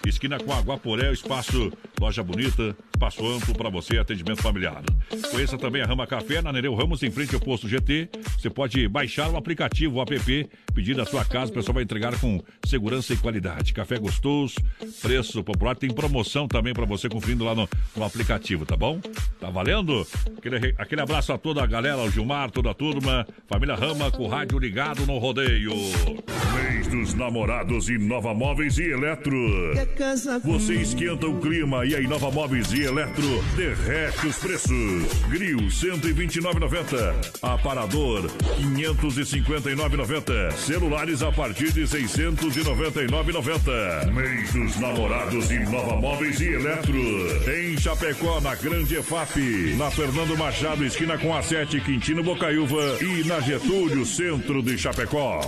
esquina 0.04 0.40
com 0.40 0.52
a 0.52 0.60
Guaporé, 0.60 1.12
espaço, 1.12 1.72
loja 2.00 2.22
bonita, 2.22 2.76
espaço 2.92 3.24
amplo 3.24 3.54
para 3.54 3.70
você, 3.70 3.98
atendimento 3.98 4.42
familiar. 4.42 4.82
Conheça 5.30 5.56
também 5.56 5.82
a 5.82 5.86
Rama 5.86 6.06
Café 6.06 6.42
na 6.42 6.52
Nereu 6.52 6.74
Ramos, 6.74 7.02
em 7.02 7.10
frente 7.12 7.34
ao 7.34 7.40
posto 7.40 7.68
GT. 7.68 8.08
Você 8.38 8.50
ppode 8.50 8.88
baixar 8.88 9.30
o 9.30 9.36
aplicativo, 9.36 9.96
o 9.96 10.02
app, 10.02 10.48
pedir 10.74 10.94
da 10.96 11.04
sua 11.04 11.24
casa, 11.24 11.50
o 11.50 11.54
pessoal 11.54 11.74
vai 11.74 11.84
entregar 11.84 12.18
com 12.18 12.42
segurança 12.66 13.12
e 13.12 13.16
qualidade. 13.16 13.72
Café 13.72 13.98
gostoso, 13.98 14.54
preço 15.00 15.42
popular, 15.44 15.76
tem 15.76 15.92
promoção 15.92 16.48
também 16.48 16.72
para 16.72 16.84
você 16.84 17.08
conferindo 17.08 17.44
lá 17.44 17.54
no, 17.54 17.68
no 17.96 18.04
aplicativo, 18.04 18.64
tá 18.66 18.76
bom? 18.76 19.00
Tá 19.38 19.50
valendo? 19.50 20.06
Aquele, 20.36 20.74
aquele 20.78 21.00
abraço 21.00 21.32
a 21.32 21.38
toda 21.38 21.62
a 21.62 21.66
galera, 21.66 22.00
ao 22.00 22.10
Gilmar, 22.10 22.50
toda 22.50 22.70
a 22.70 22.74
turma, 22.74 23.26
família 23.46 23.74
Rama 23.74 24.10
com 24.10 24.24
o 24.24 24.28
rádio 24.28 24.58
ligado 24.58 25.06
no 25.06 25.18
rodeio. 25.18 25.72
Mês 26.54 26.86
dos 26.88 27.14
namorados 27.14 27.88
Inova 27.88 28.34
Móveis 28.34 28.78
e 28.78 28.90
Eletro. 28.90 29.36
Você 30.44 30.74
esquenta 30.74 31.26
o 31.26 31.40
clima 31.40 31.84
e 31.84 31.94
a 31.94 32.00
Inova 32.00 32.30
Móveis 32.30 32.72
e 32.72 32.82
Eletro 32.82 33.42
derrete 33.56 34.26
os 34.26 34.38
preços. 34.38 35.24
Grill 35.28 35.58
129,90. 35.58 37.01
Aparador 37.42 38.30
559,90. 38.60 40.52
Celulares 40.52 41.22
a 41.22 41.32
partir 41.32 41.72
de 41.72 41.82
699,90. 41.82 44.12
Mês 44.12 44.52
dos 44.52 44.76
namorados 44.80 45.50
Inova 45.50 45.96
Móveis 45.96 46.40
e 46.40 46.52
Eletro. 46.54 46.92
Em 47.50 47.76
Chapecó, 47.78 48.40
na 48.40 48.54
Grande 48.54 48.96
EFAP. 48.96 49.74
Na 49.76 49.90
Fernando 49.90 50.36
Machado, 50.36 50.84
esquina 50.84 51.18
com 51.18 51.34
a 51.36 51.42
7, 51.42 51.80
Quintino 51.80 52.22
Bocaiúva. 52.22 52.98
E 53.02 53.24
na 53.24 53.40
Getúlio, 53.40 54.06
centro 54.06 54.62
de 54.62 54.78
Chapecó. 54.78 55.40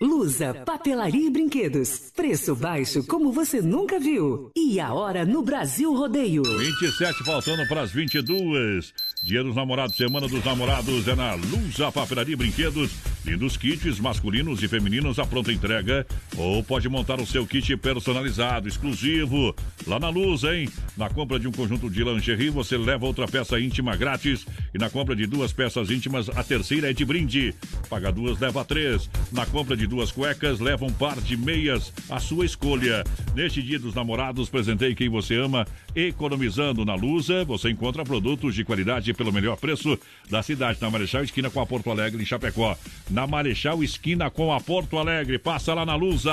Lusa, 0.00 0.54
papelaria 0.64 1.26
e 1.26 1.30
brinquedos. 1.30 2.12
Preço 2.14 2.54
baixo 2.54 3.02
como 3.04 3.32
você 3.32 3.60
nunca 3.60 3.98
viu. 3.98 4.48
E 4.54 4.78
a 4.78 4.94
hora 4.94 5.26
no 5.26 5.42
Brasil 5.42 5.92
Rodeio. 5.92 6.44
27 6.44 7.24
faltando 7.24 7.66
para 7.66 7.82
as 7.82 7.90
22. 7.90 8.94
Dia 9.22 9.42
dos 9.42 9.56
Namorados, 9.56 9.96
Semana 9.96 10.28
dos 10.28 10.44
Namorados 10.44 11.08
é 11.08 11.14
na 11.14 11.34
Lusa 11.34 11.90
Papelaria 11.90 12.36
Brinquedos. 12.36 12.92
Lindos 13.24 13.56
kits 13.56 13.98
masculinos 13.98 14.62
e 14.62 14.68
femininos 14.68 15.18
à 15.18 15.26
pronta 15.26 15.52
entrega. 15.52 16.06
Ou 16.36 16.62
pode 16.62 16.88
montar 16.88 17.20
o 17.20 17.26
seu 17.26 17.46
kit 17.46 17.76
personalizado, 17.76 18.68
exclusivo. 18.68 19.54
Lá 19.86 19.98
na 19.98 20.08
Lusa, 20.08 20.56
hein? 20.56 20.68
Na 20.96 21.08
compra 21.08 21.38
de 21.38 21.46
um 21.46 21.52
conjunto 21.52 21.90
de 21.90 22.02
lingerie, 22.02 22.50
você 22.50 22.76
leva 22.76 23.06
outra 23.06 23.26
peça 23.26 23.60
íntima 23.60 23.96
grátis. 23.96 24.46
E 24.74 24.78
na 24.78 24.88
compra 24.88 25.14
de 25.14 25.26
duas 25.26 25.52
peças 25.52 25.90
íntimas, 25.90 26.28
a 26.30 26.42
terceira 26.42 26.90
é 26.90 26.92
de 26.92 27.04
brinde. 27.04 27.54
Paga 27.88 28.10
duas, 28.10 28.38
leva 28.38 28.64
três. 28.64 29.10
Na 29.32 29.44
compra 29.46 29.76
de 29.76 29.86
duas 29.86 30.10
cuecas, 30.10 30.60
leva 30.60 30.84
um 30.84 30.92
par 30.92 31.20
de 31.20 31.36
meias, 31.36 31.92
a 32.08 32.18
sua 32.20 32.46
escolha. 32.46 33.04
Neste 33.34 33.62
dia 33.62 33.78
dos 33.78 33.94
namorados, 33.94 34.48
presentei 34.48 34.94
quem 34.94 35.08
você 35.08 35.36
ama, 35.36 35.66
economizando 35.94 36.84
na 36.84 36.94
Lusa. 36.94 37.44
Você 37.44 37.70
encontra 37.70 38.04
produtos 38.04 38.54
de 38.54 38.64
qualidade 38.64 39.12
pelo 39.14 39.32
melhor 39.32 39.56
preço 39.56 39.98
da 40.30 40.42
cidade, 40.42 40.78
na 40.80 40.90
Marechal 40.90 41.24
Esquina 41.24 41.50
com 41.50 41.60
a 41.60 41.66
Porto 41.66 41.90
Alegre, 41.90 42.22
em 42.22 42.26
Chapecó. 42.26 42.76
Na 43.10 43.26
Marechal 43.26 43.82
Esquina 43.82 44.30
com 44.30 44.52
a 44.52 44.60
Porto 44.60 44.98
Alegre. 44.98 45.38
Passa 45.38 45.72
lá 45.72 45.86
na 45.86 45.94
Lusa. 45.94 46.32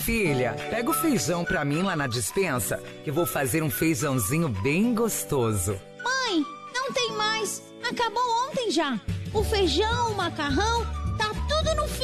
Filha, 0.00 0.54
pega 0.70 0.90
o 0.90 0.94
feijão 0.94 1.44
pra 1.44 1.64
mim 1.64 1.82
lá 1.82 1.94
na 1.94 2.06
dispensa, 2.06 2.82
que 3.04 3.10
vou 3.10 3.26
fazer 3.26 3.62
um 3.62 3.70
feijãozinho 3.70 4.48
bem 4.48 4.94
gostoso. 4.94 5.78
Mãe, 6.02 6.44
não 6.74 6.92
tem 6.92 7.12
mais. 7.12 7.62
Acabou 7.82 8.22
ontem 8.48 8.70
já. 8.70 8.98
O 9.32 9.42
feijão, 9.44 10.12
o 10.12 10.16
macarrão, 10.16 10.84
tá 11.18 11.30
tudo 11.48 11.74
no 11.74 11.88
fim. 11.88 12.03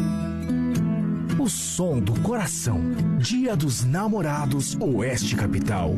O 1.41 1.49
som 1.49 1.99
do 1.99 2.13
coração. 2.21 2.79
Dia 3.17 3.55
dos 3.55 3.83
Namorados 3.83 4.77
Oeste 4.79 5.35
Capital. 5.35 5.95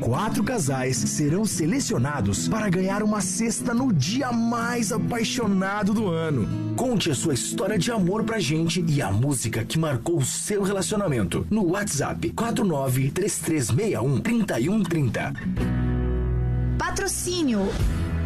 Quatro 0.00 0.42
casais 0.42 0.96
serão 0.96 1.44
selecionados 1.44 2.48
para 2.48 2.70
ganhar 2.70 3.02
uma 3.02 3.20
cesta 3.20 3.74
no 3.74 3.92
dia 3.92 4.32
mais 4.32 4.92
apaixonado 4.92 5.92
do 5.92 6.08
ano. 6.08 6.74
Conte 6.76 7.10
a 7.10 7.14
sua 7.14 7.34
história 7.34 7.76
de 7.76 7.92
amor 7.92 8.24
pra 8.24 8.38
gente 8.38 8.82
e 8.88 9.02
a 9.02 9.12
música 9.12 9.66
que 9.66 9.78
marcou 9.78 10.16
o 10.16 10.24
seu 10.24 10.62
relacionamento 10.62 11.46
no 11.50 11.72
WhatsApp 11.72 12.30
49 12.30 13.10
3361 13.10 14.20
3130. 14.22 15.34
Patrocínio. 16.78 17.68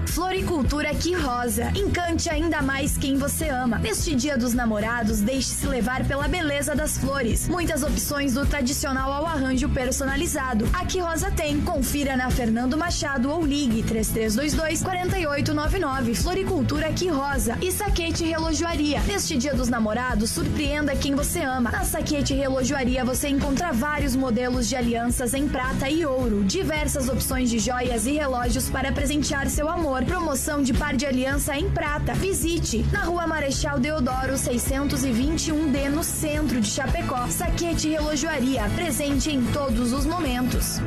Floricultura 0.07 0.95
Que 0.95 1.15
Rosa. 1.15 1.71
Encante 1.75 2.29
ainda 2.29 2.63
mais 2.63 2.97
quem 2.97 3.17
você 3.17 3.49
ama. 3.49 3.79
Neste 3.79 4.15
Dia 4.15 4.37
dos 4.37 4.55
Namorados, 4.55 5.21
deixe-se 5.21 5.67
levar 5.67 6.05
pela 6.07 6.27
beleza 6.27 6.75
das 6.75 6.99
flores. 6.99 7.49
Muitas 7.49 7.83
opções 7.83 8.35
do 8.35 8.47
tradicional 8.47 9.13
ao 9.13 9.27
arranjo 9.27 9.69
personalizado. 9.69 10.69
A 10.73 10.85
Que 10.85 11.01
Rosa 11.01 11.31
tem. 11.31 11.61
Confira 11.61 12.17
na 12.17 12.31
Fernando 12.31 12.77
Machado 12.77 13.31
ou 13.31 13.45
ligue 13.45 13.83
3322 13.83 14.83
4899. 14.83 16.15
Floricultura 16.15 16.93
Que 16.93 17.09
Rosa. 17.09 17.59
E 17.61 17.71
Saquete 17.71 18.25
Relojoaria. 18.25 19.01
Neste 19.03 19.37
Dia 19.37 19.55
dos 19.55 19.69
Namorados, 19.69 20.31
surpreenda 20.31 20.97
quem 20.97 21.15
você 21.15 21.41
ama. 21.41 21.71
Na 21.71 21.85
Saquete 21.85 22.35
Relojoaria 22.35 23.05
você 23.05 23.29
encontra 23.29 23.73
vários 23.73 24.17
modelos 24.17 24.69
de 24.69 24.77
alianças 24.77 25.35
em 25.35 25.49
prata 25.49 25.89
e 25.89 26.05
ouro, 26.05 26.43
diversas 26.45 27.09
opções 27.09 27.51
de 27.51 27.59
joias 27.59 28.07
e 28.07 28.13
relógios 28.13 28.69
para 28.69 28.93
presentear 28.93 29.49
seu 29.49 29.69
amor. 29.69 29.90
Promoção 29.91 30.63
de 30.63 30.73
par 30.73 30.97
de 30.97 31.05
aliança 31.05 31.57
em 31.57 31.69
prata. 31.69 32.15
Visite 32.15 32.85
na 32.93 33.03
Rua 33.03 33.27
Marechal 33.27 33.79
Deodoro 33.79 34.35
621D 34.35 35.91
no 35.91 36.03
centro 36.03 36.61
de 36.61 36.69
Chapecó. 36.69 37.27
Saquete 37.29 37.89
Relojoaria, 37.89 38.63
presente 38.77 39.31
em 39.31 39.45
todos 39.53 39.93
os 39.93 40.07
momentos. 40.07 40.81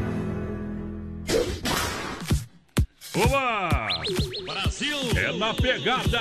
Oba! 3.15 3.89
Brasil! 4.45 4.97
É 5.15 5.31
na 5.37 5.53
pegada! 5.53 6.19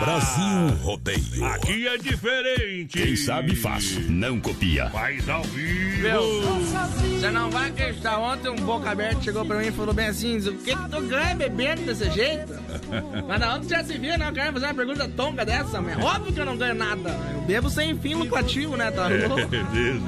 Brasil 0.00 0.68
Rodeio. 0.82 1.44
Aqui 1.46 1.88
é 1.88 1.96
diferente! 1.96 2.88
Quem 2.98 3.16
sabe 3.16 3.56
faz, 3.56 4.06
não 4.10 4.38
copia. 4.38 4.90
Faz 4.90 5.26
ao 5.30 5.42
vivo! 5.44 6.02
Meu, 6.02 6.42
você 6.42 7.30
não 7.30 7.50
vai 7.50 7.70
acreditar. 7.70 8.18
Ontem 8.18 8.50
um 8.50 8.56
boca 8.56 8.90
aberto 8.90 9.24
chegou 9.24 9.46
pra 9.46 9.58
mim 9.58 9.68
e 9.68 9.72
falou 9.72 9.94
bem 9.94 10.08
assim: 10.08 10.36
o 10.36 10.58
que 10.58 10.76
que 10.76 10.88
tu 10.90 11.00
ganha 11.02 11.34
bebendo 11.34 11.82
desse 11.82 12.10
jeito? 12.10 12.52
Mas 13.26 13.40
na 13.40 13.54
onde 13.54 13.68
já 13.68 13.82
se 13.82 13.96
viu, 13.96 14.18
né? 14.18 14.28
Eu 14.28 14.32
quero 14.32 14.52
fazer 14.52 14.66
uma 14.66 14.74
pergunta 14.74 15.08
tonga 15.08 15.44
dessa, 15.44 15.80
mas 15.80 15.98
óbvio 15.98 16.32
que 16.32 16.40
eu 16.40 16.44
não 16.44 16.56
ganho 16.56 16.74
nada. 16.74 17.18
Eu 17.34 17.40
bebo 17.42 17.70
sem 17.70 17.98
fim 17.98 18.14
lucrativo, 18.14 18.76
né? 18.76 18.90
Tá 18.90 19.08
louco? 19.26 19.40
É, 19.40 19.46
Deus 19.46 20.02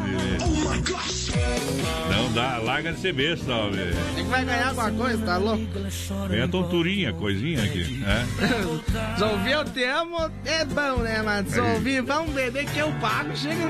Não 2.10 2.32
dá, 2.32 2.58
larga 2.58 2.92
de 2.92 3.00
ser 3.00 3.12
besta, 3.14 3.52
homem. 3.52 3.80
Quem 4.14 4.24
que 4.24 4.30
vai 4.30 4.44
ganhar 4.44 4.68
alguma 4.68 4.90
coisa, 4.92 5.24
tá 5.24 5.36
louco? 5.38 5.66
Vem 6.28 6.42
a 6.42 6.48
tonturinha, 6.48 7.12
coisinha 7.12 7.62
aqui. 7.62 8.02
É? 8.04 8.24
Se 9.16 9.24
ouvir 9.24 9.52
eu 9.52 9.64
te 9.64 9.84
amo, 9.84 10.30
é 10.44 10.64
bom, 10.64 11.02
né? 11.02 11.22
Mas 11.22 11.48
se 11.48 11.60
ouvir, 11.60 12.02
vamos 12.02 12.32
beber 12.32 12.66
que 12.66 12.78
eu 12.78 12.90
pago, 13.00 13.36
chega 13.36 13.64
a. 13.64 13.68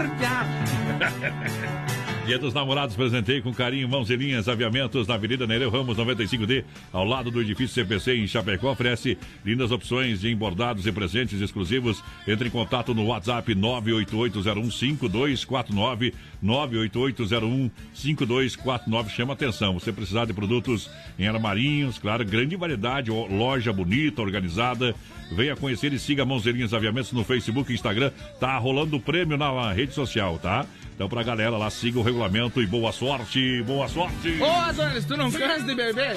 Dia 2.29 2.39
dos 2.39 2.53
Namorados, 2.53 2.95
presentei 2.95 3.41
com 3.41 3.55
carinho 3.55 3.89
mãos 3.89 4.11
e 4.11 4.17
linhas 4.17 4.51
aviamentos 4.51 5.07
na 5.07 5.15
Avenida 5.15 5.47
Nereu 5.47 5.71
Ramos 5.71 5.97
95D, 5.97 6.63
ao 6.93 7.03
lado 7.03 7.31
do 7.31 7.41
edifício 7.41 7.75
CPC 7.75 8.17
em 8.17 8.27
Chapecó. 8.27 8.71
Oferece 8.71 9.17
lindas 9.43 9.71
opções 9.71 10.21
de 10.21 10.31
embordados 10.31 10.87
e 10.87 10.93
presentes 10.93 11.41
exclusivos. 11.41 12.05
Entre 12.27 12.49
em 12.49 12.51
contato 12.51 12.93
no 12.93 13.07
WhatsApp 13.07 13.55
988015249. 13.55 16.13
988015249. 16.45 19.09
Chama 19.11 19.33
atenção. 19.33 19.75
Você 19.75 19.93
precisar 19.93 20.25
de 20.25 20.33
produtos 20.33 20.89
em 21.19 21.27
armarinhos, 21.27 21.99
claro, 21.99 22.25
grande 22.25 22.55
variedade, 22.57 23.11
loja 23.11 23.73
bonita, 23.73 24.23
organizada. 24.23 24.95
Venha 25.31 25.57
conhecer 25.57 25.93
e 25.93 25.99
siga 25.99 26.25
Mãos 26.25 26.47
Linhas 26.47 26.73
Aviamentos 26.73 27.13
no 27.13 27.25
Facebook 27.25 27.71
e 27.71 27.75
Instagram. 27.75 28.11
Tá 28.41 28.57
rolando 28.57 28.97
o 28.97 29.01
prêmio 29.01 29.37
na 29.37 29.73
rede 29.73 29.93
social, 29.93 30.39
tá? 30.39 30.65
Então, 30.95 31.09
pra 31.09 31.23
galera 31.23 31.57
lá, 31.57 31.71
siga 31.71 31.99
o 31.99 32.03
regulamento 32.03 32.63
e 32.63 32.67
boa 32.67 32.93
sorte, 32.93 33.63
boa 33.63 33.89
sorte! 33.89 34.37
Ô, 34.41 34.47
Adonis, 34.47 35.05
tu 35.05 35.17
não 35.17 35.31
cansa 35.31 35.65
de 35.65 35.75
beber? 35.75 36.17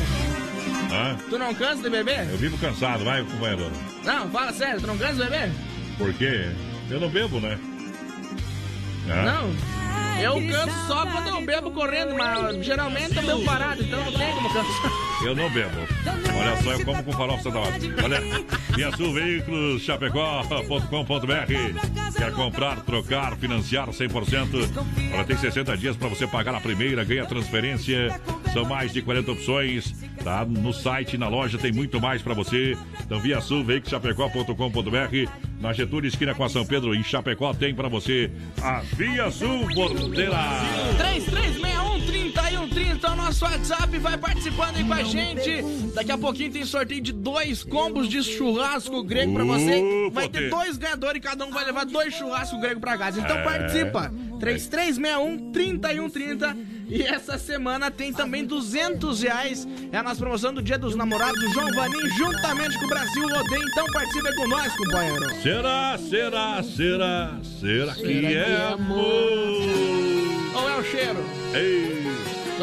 Hã? 0.91 1.17
Tu 1.29 1.37
não 1.37 1.53
cansa 1.53 1.83
de 1.83 1.89
beber? 1.89 2.27
Eu 2.29 2.37
vivo 2.37 2.57
cansado, 2.57 3.03
vai, 3.03 3.23
companheiro. 3.23 3.69
Não, 4.03 4.29
fala 4.31 4.53
sério, 4.53 4.81
tu 4.81 4.87
não 4.87 4.97
cansa 4.97 5.23
de 5.23 5.29
beber? 5.29 5.51
Por 5.97 6.13
quê? 6.13 6.49
Eu 6.89 6.99
não 6.99 7.09
bebo, 7.09 7.39
né? 7.39 7.59
Hã? 9.07 9.23
Não. 9.23 9.80
Eu 10.21 10.35
canso 10.35 10.87
só 10.87 11.05
quando 11.07 11.27
eu 11.29 11.41
bebo 11.41 11.71
correndo, 11.71 12.15
mas 12.15 12.63
geralmente 12.63 13.15
eu 13.17 13.23
bebo 13.23 13.43
parado, 13.43 13.81
então 13.81 14.05
não 14.05 14.11
tem 14.11 14.33
como 14.35 14.53
cansar. 14.53 15.10
Eu 15.23 15.35
não 15.35 15.49
bebo. 15.49 15.77
Olha 16.35 16.61
só, 16.63 16.73
eu 16.73 16.85
como 16.85 17.03
com 17.03 17.11
farofa 17.11 17.43
Santa 17.43 17.59
Hora. 17.59 17.73
Olha, 18.03 18.97
Sul 18.97 19.13
Veículos, 19.13 19.83
chapecó.com.br. 19.83 22.17
Quer 22.17 22.31
comprar, 22.33 22.77
trocar, 22.81 23.37
financiar 23.37 23.89
100%? 23.89 24.69
Olha, 25.13 25.23
tem 25.23 25.37
60 25.37 25.77
dias 25.77 25.95
para 25.95 26.07
você 26.07 26.25
pagar 26.25 26.55
a 26.55 26.59
primeira, 26.59 27.03
ganha 27.03 27.25
transferência. 27.25 28.19
São 28.51 28.65
mais 28.65 28.91
de 28.91 29.01
40 29.01 29.31
opções. 29.31 29.93
Tá 30.23 30.45
no 30.45 30.73
site, 30.73 31.17
na 31.17 31.27
loja, 31.27 31.57
tem 31.57 31.71
muito 31.71 32.01
mais 32.01 32.21
para 32.21 32.33
você. 32.33 32.75
Então, 32.99 33.19
Via 33.19 33.39
Sul 33.41 33.63
Veículos, 33.63 33.91
chapecó.com.br. 33.91 35.29
Na 35.59 35.73
Getúlio, 35.73 36.07
esquina 36.07 36.33
com 36.33 36.43
a 36.43 36.49
São 36.49 36.65
Pedro, 36.65 36.95
em 36.95 37.03
Chapecó, 37.03 37.53
tem 37.53 37.75
para 37.75 37.87
você 37.87 38.31
a 38.61 38.79
Via 38.79 39.29
Sul 39.29 39.67
Bordeira. 39.73 40.37
3361 40.97 42.01
3130 42.67 42.91
então 43.01 43.13
o 43.13 43.15
nosso 43.15 43.45
WhatsApp, 43.45 43.97
vai 43.97 44.17
participando 44.17 44.75
aí 44.75 44.83
com 44.83 44.93
a 44.93 45.03
gente. 45.03 45.61
Daqui 45.93 46.11
a 46.11 46.17
pouquinho 46.17 46.51
tem 46.51 46.65
sorteio 46.65 47.01
de 47.01 47.11
dois 47.11 47.63
combos 47.63 48.07
de 48.07 48.21
churrasco 48.23 49.03
grego 49.03 49.33
pra 49.33 49.43
você. 49.43 50.09
Vai 50.11 50.29
ter 50.29 50.49
dois 50.49 50.77
ganhadores 50.77 51.17
e 51.17 51.19
cada 51.21 51.45
um 51.45 51.51
vai 51.51 51.65
levar 51.65 51.85
dois 51.85 52.13
churrascos 52.13 52.59
grego 52.59 52.79
pra 52.79 52.97
casa. 52.97 53.19
Então 53.19 53.37
É. 53.37 53.43
participa. 53.43 54.13
3361 54.39 55.51
3130 55.51 56.57
e 56.89 57.01
essa 57.03 57.37
semana 57.37 57.89
tem 57.89 58.11
também 58.11 58.45
200 58.45 59.21
reais. 59.21 59.67
É 59.91 59.97
a 59.97 60.03
nossa 60.03 60.17
promoção 60.19 60.53
do 60.53 60.61
Dia 60.61 60.77
dos 60.77 60.95
Namorados, 60.95 61.39
do 61.41 61.53
João 61.53 61.71
Vanim, 61.73 62.09
juntamente 62.17 62.77
com 62.77 62.85
o 62.85 62.89
Brasil 62.89 63.23
Rodeio. 63.29 63.63
Então 63.71 63.85
participa 63.93 64.27
aí 64.27 64.35
com 64.35 64.47
nós, 64.47 64.75
companheiro. 64.75 65.41
Será, 65.41 65.97
será, 65.97 66.63
será, 66.63 67.39
será 67.59 67.95
que 67.95 68.01
que 68.01 68.25
é 68.25 68.33
é 68.33 68.73
amor? 68.73 69.01
Ou 70.53 70.69
é 70.69 70.75
o 70.77 70.83
cheiro? 70.83 71.23
Ei, 71.53 72.11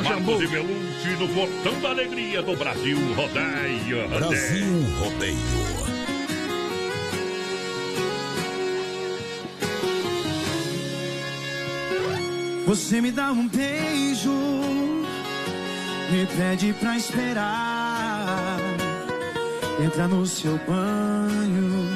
Marcos 0.03 0.25
shampoo. 0.25 0.43
e 0.43 0.47
Belucci 0.47 1.09
no 1.19 1.29
Portão 1.29 1.81
da 1.81 1.91
Alegria 1.91 2.43
do 2.43 2.57
Brasil 2.57 2.99
Rodeio. 3.15 4.09
Brasil 4.09 4.83
Rodeio. 5.01 5.79
Você 12.67 13.01
me 13.01 13.11
dá 13.11 13.33
um 13.33 13.49
beijo, 13.49 14.31
me 16.11 16.27
pede 16.37 16.75
pra 16.75 16.99
esperar. 16.99 18.59
Entra 19.83 20.07
no 20.07 20.27
seu 20.27 20.61
banho, 20.67 21.89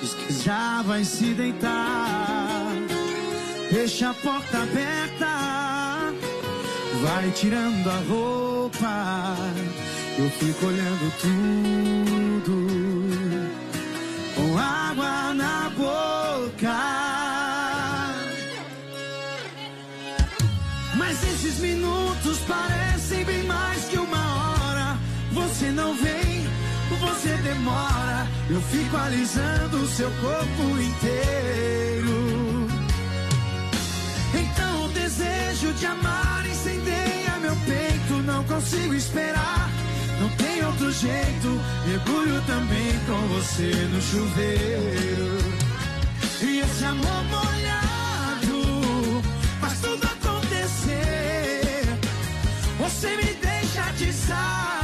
diz 0.00 0.12
que 0.12 0.32
já 0.44 0.82
vai 0.82 1.02
se 1.02 1.32
deitar. 1.32 2.72
Deixa 3.72 4.10
a 4.10 4.14
porta 4.14 4.58
aberta, 4.58 5.51
vai 7.02 7.30
tirando 7.32 7.90
a 7.90 7.98
roupa. 8.08 9.36
Eu 10.18 10.30
fico 10.30 10.66
olhando 10.66 11.12
tudo 11.20 12.56
com 14.36 14.58
água 14.58 15.34
na 15.34 15.70
boca. 15.70 16.78
Mas 20.96 21.22
esses 21.24 21.58
minutos 21.58 22.38
parecem 22.46 23.24
bem 23.24 23.42
mais 23.44 23.84
que 23.86 23.98
uma 23.98 24.24
hora. 24.36 24.98
Você 25.32 25.70
não 25.70 25.94
vem, 25.96 26.46
você 27.00 27.36
demora. 27.42 28.28
Eu 28.48 28.60
fico 28.60 28.96
alisando 28.96 29.78
o 29.78 29.88
seu 29.88 30.10
corpo 30.20 30.62
inteiro. 30.80 32.51
Desejo 35.14 35.74
de 35.74 35.84
amar 35.84 36.42
incendeia 36.46 37.38
meu 37.38 37.54
peito. 37.66 38.14
Não 38.24 38.42
consigo 38.44 38.94
esperar, 38.94 39.68
não 40.18 40.28
tem 40.36 40.64
outro 40.64 40.90
jeito. 40.90 41.60
Mergulho 41.86 42.40
também 42.46 42.98
com 43.06 43.28
você 43.28 43.70
no 43.92 44.00
chuveiro. 44.00 45.38
E 46.40 46.60
esse 46.60 46.84
amor 46.86 47.24
molhado 47.24 49.22
faz 49.60 49.80
tudo 49.80 50.02
acontecer. 50.02 51.84
Você 52.78 53.16
me 53.16 53.34
deixa 53.34 53.82
atiçado 53.82 54.81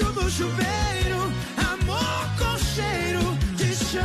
dois 0.00 0.10
embaixo 0.10 0.12
do 0.12 0.30
chuveiro. 0.30 1.32
Amor 1.72 2.28
com 2.38 2.58
cheiro 2.58 3.38
de 3.56 3.74
shampoo. 3.74 4.00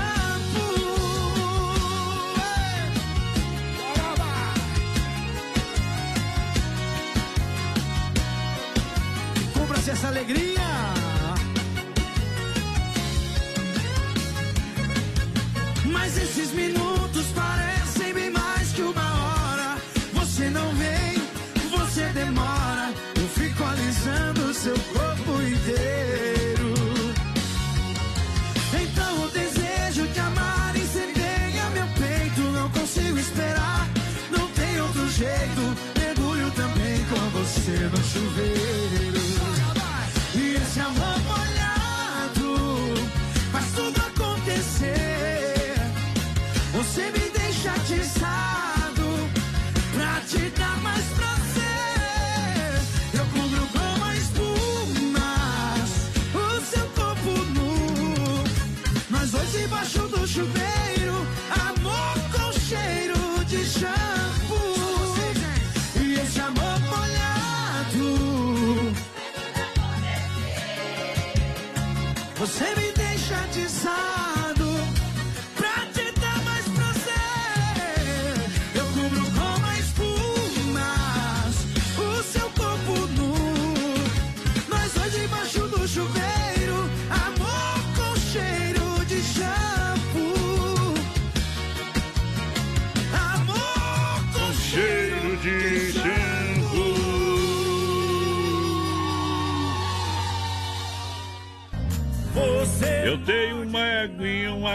Cubra-se 9.54 9.92
essa 9.92 10.08
alegria. 10.08 10.62
Mas 15.86 16.18
esses 16.18 16.52
minutos 16.52 17.26
parecem 17.34 17.65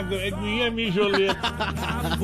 aguinha, 0.01 0.29
uma 0.29 0.37
aguinha 0.39 0.71
mijoleta. 0.71 1.41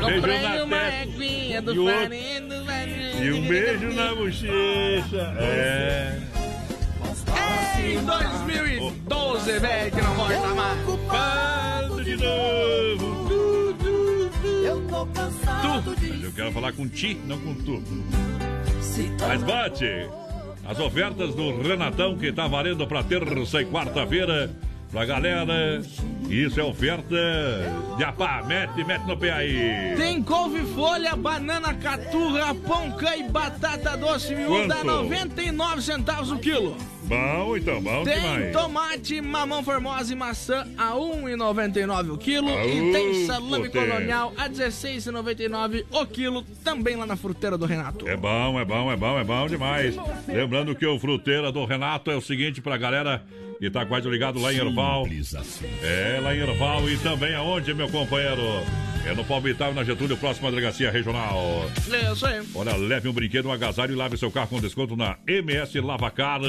Comprei 0.00 0.42
na 0.42 0.64
uma 0.64 0.76
testa. 0.78 1.02
aguinha 1.02 1.62
do 1.62 1.74
E 1.74 1.78
o 1.78 1.82
outro- 1.84 2.00
farinho 2.00 2.48
do 2.48 2.64
farinho. 2.64 3.24
E 3.24 3.32
um 3.32 3.48
beijo 3.48 3.92
na 3.92 4.14
bochecha. 4.14 5.34
É. 5.38 6.18
Ei, 7.78 7.98
2012, 7.98 9.58
velho, 9.58 9.90
que 9.92 10.00
não 10.02 10.14
volta 10.14 10.54
mais. 10.54 10.88
Ocupado 10.88 12.04
de 12.04 12.16
novo. 12.16 13.28
Tu, 13.28 13.74
tu, 13.78 14.30
tu. 14.40 14.46
Eu 14.48 14.80
tô 14.88 15.06
cansado 15.06 15.94
Mas 16.00 16.22
eu 16.24 16.32
quero 16.32 16.52
falar 16.52 16.72
com 16.72 16.88
ti, 16.88 17.18
não 17.26 17.38
com 17.38 17.54
tu. 17.54 17.82
Mas 19.26 19.42
bate! 19.42 20.08
As 20.66 20.78
ofertas 20.78 21.34
do 21.34 21.60
Renatão 21.60 22.16
que 22.16 22.32
tá 22.32 22.46
valendo 22.46 22.86
pra 22.86 23.02
terça 23.02 23.60
e 23.60 23.66
quarta-feira 23.66 24.50
pra 24.90 25.04
galera. 25.04 25.82
Isso 26.34 26.58
é 26.58 26.64
oferta 26.64 27.14
de 27.96 28.02
apá. 28.02 28.42
Mete, 28.42 28.82
mete 28.84 29.06
no 29.06 29.16
pé 29.16 29.30
aí. 29.30 29.94
Tem 29.96 30.20
couve-folha, 30.20 31.14
banana 31.14 31.72
caturra, 31.74 32.52
pãoca 32.52 33.16
e 33.16 33.22
batata 33.28 33.96
doce 33.96 34.34
miúda, 34.34 34.74
Quanto? 34.74 34.84
99 34.84 35.82
centavos 35.82 36.32
o 36.32 36.38
quilo. 36.38 36.76
Bom, 37.04 37.56
então, 37.56 37.80
bom 37.82 38.02
Tem 38.02 38.18
demais. 38.18 38.52
tomate, 38.52 39.20
mamão 39.20 39.62
formosa 39.62 40.12
e 40.12 40.16
maçã 40.16 40.66
a 40.76 40.92
1,99 40.92 42.14
o 42.14 42.18
quilo. 42.18 42.48
Aú, 42.48 42.64
e 42.68 42.92
tem 42.92 43.26
salame 43.26 43.68
colonial 43.68 44.32
a 44.36 44.48
16,99 44.48 45.84
o 45.92 46.06
quilo, 46.06 46.42
também 46.64 46.96
lá 46.96 47.06
na 47.06 47.14
fruteira 47.14 47.56
do 47.56 47.66
Renato. 47.66 48.08
É 48.08 48.16
bom, 48.16 48.58
é 48.58 48.64
bom, 48.64 48.90
é 48.90 48.96
bom, 48.96 49.18
é 49.18 49.24
bom 49.24 49.46
demais. 49.46 49.94
Lembrando 50.26 50.74
que 50.74 50.86
o 50.86 50.98
fruteira 50.98 51.52
do 51.52 51.64
Renato 51.64 52.10
é 52.10 52.16
o 52.16 52.20
seguinte 52.20 52.60
pra 52.60 52.76
galera 52.76 53.22
que 53.64 53.70
tá 53.70 53.86
quase 53.86 54.06
ligado 54.10 54.38
lá 54.38 54.52
em 54.52 54.58
Erval. 54.58 55.08
É, 55.82 56.20
lá 56.22 56.36
em 56.36 56.40
Erval 56.40 56.86
e 56.90 56.98
também 56.98 57.34
aonde, 57.34 57.72
meu 57.72 57.88
companheiro? 57.88 58.42
É 59.06 59.14
no 59.14 59.24
Palmital 59.24 59.72
na 59.74 59.82
Getúlio, 59.84 60.16
próxima 60.18 60.50
delegacia 60.50 60.90
regional. 60.90 61.64
É 61.90 62.12
isso 62.12 62.26
aí. 62.26 62.42
Olha, 62.54 62.76
leve 62.76 63.08
um 63.08 63.12
brinquedo, 63.12 63.48
um 63.48 63.52
agasalho 63.52 63.92
e 63.92 63.96
lave 63.96 64.16
seu 64.18 64.30
carro 64.30 64.48
com 64.48 64.60
desconto 64.60 64.96
na 64.96 65.16
MS 65.26 65.80
Lavacar. 65.80 66.40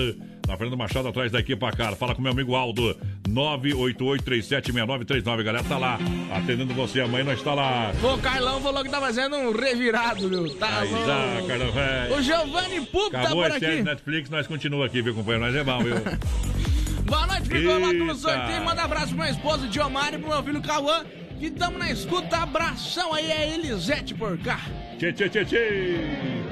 Na 0.47 0.55
Fernando 0.57 0.77
Machado, 0.77 1.07
atrás 1.07 1.31
da 1.31 1.39
equipe 1.39 1.65
cara. 1.75 1.95
Fala 1.95 2.13
com 2.15 2.21
meu 2.21 2.31
amigo 2.33 2.53
Aldo. 2.55 2.97
988-376939. 3.29 5.43
Galera, 5.43 5.63
tá 5.63 5.77
lá. 5.77 5.97
Atendendo 6.33 6.73
você. 6.73 6.99
Amanhã 7.01 7.23
nós 7.25 7.41
tá 7.41 7.53
lá. 7.53 7.91
O 8.01 8.17
Carlão 8.19 8.61
falou 8.61 8.83
que 8.83 8.89
tá 8.89 8.99
fazendo 9.01 9.35
um 9.37 9.51
revirado, 9.51 10.27
viu? 10.29 10.49
Tá 10.55 10.79
Aí 10.81 10.89
louco. 10.91 11.05
já, 11.07 11.41
Carlão, 11.47 11.71
velho. 11.71 12.15
O 12.15 12.21
Giovanni 12.21 12.81
Pup 12.85 13.11
tá 13.11 13.21
Acabou 13.21 13.43
por 13.43 13.51
a 13.51 13.59
série 13.59 13.73
aqui. 13.73 13.83
Netflix, 13.83 14.29
nós 14.29 14.47
continua 14.47 14.85
aqui, 14.85 15.01
viu, 15.01 15.13
companheiro? 15.13 15.45
Nós 15.45 15.53
é 15.55 15.63
bom, 15.63 15.83
viu? 15.83 15.95
Boa 17.05 17.27
noite, 17.27 17.47
ficou 17.47 17.79
lá 17.79 17.93
no 17.93 18.15
sorteio. 18.15 18.65
Manda 18.65 18.83
abraço 18.83 19.09
pro 19.09 19.17
meu 19.17 19.31
esposo 19.31 19.67
Diomar 19.67 20.13
e 20.13 20.17
pro 20.17 20.29
meu 20.29 20.43
filho 20.43 20.61
Cauã. 20.61 21.05
Que 21.39 21.51
tamo 21.51 21.77
na 21.77 21.91
escuta. 21.91 22.37
Abração 22.37 23.13
aí, 23.13 23.31
é 23.31 23.53
Elisete 23.53 24.15
por 24.15 24.37
cá. 24.39 24.59
Tchê, 24.97 25.13
tchê, 25.13 25.29
tchê, 25.29 25.45
tchê. 25.45 26.44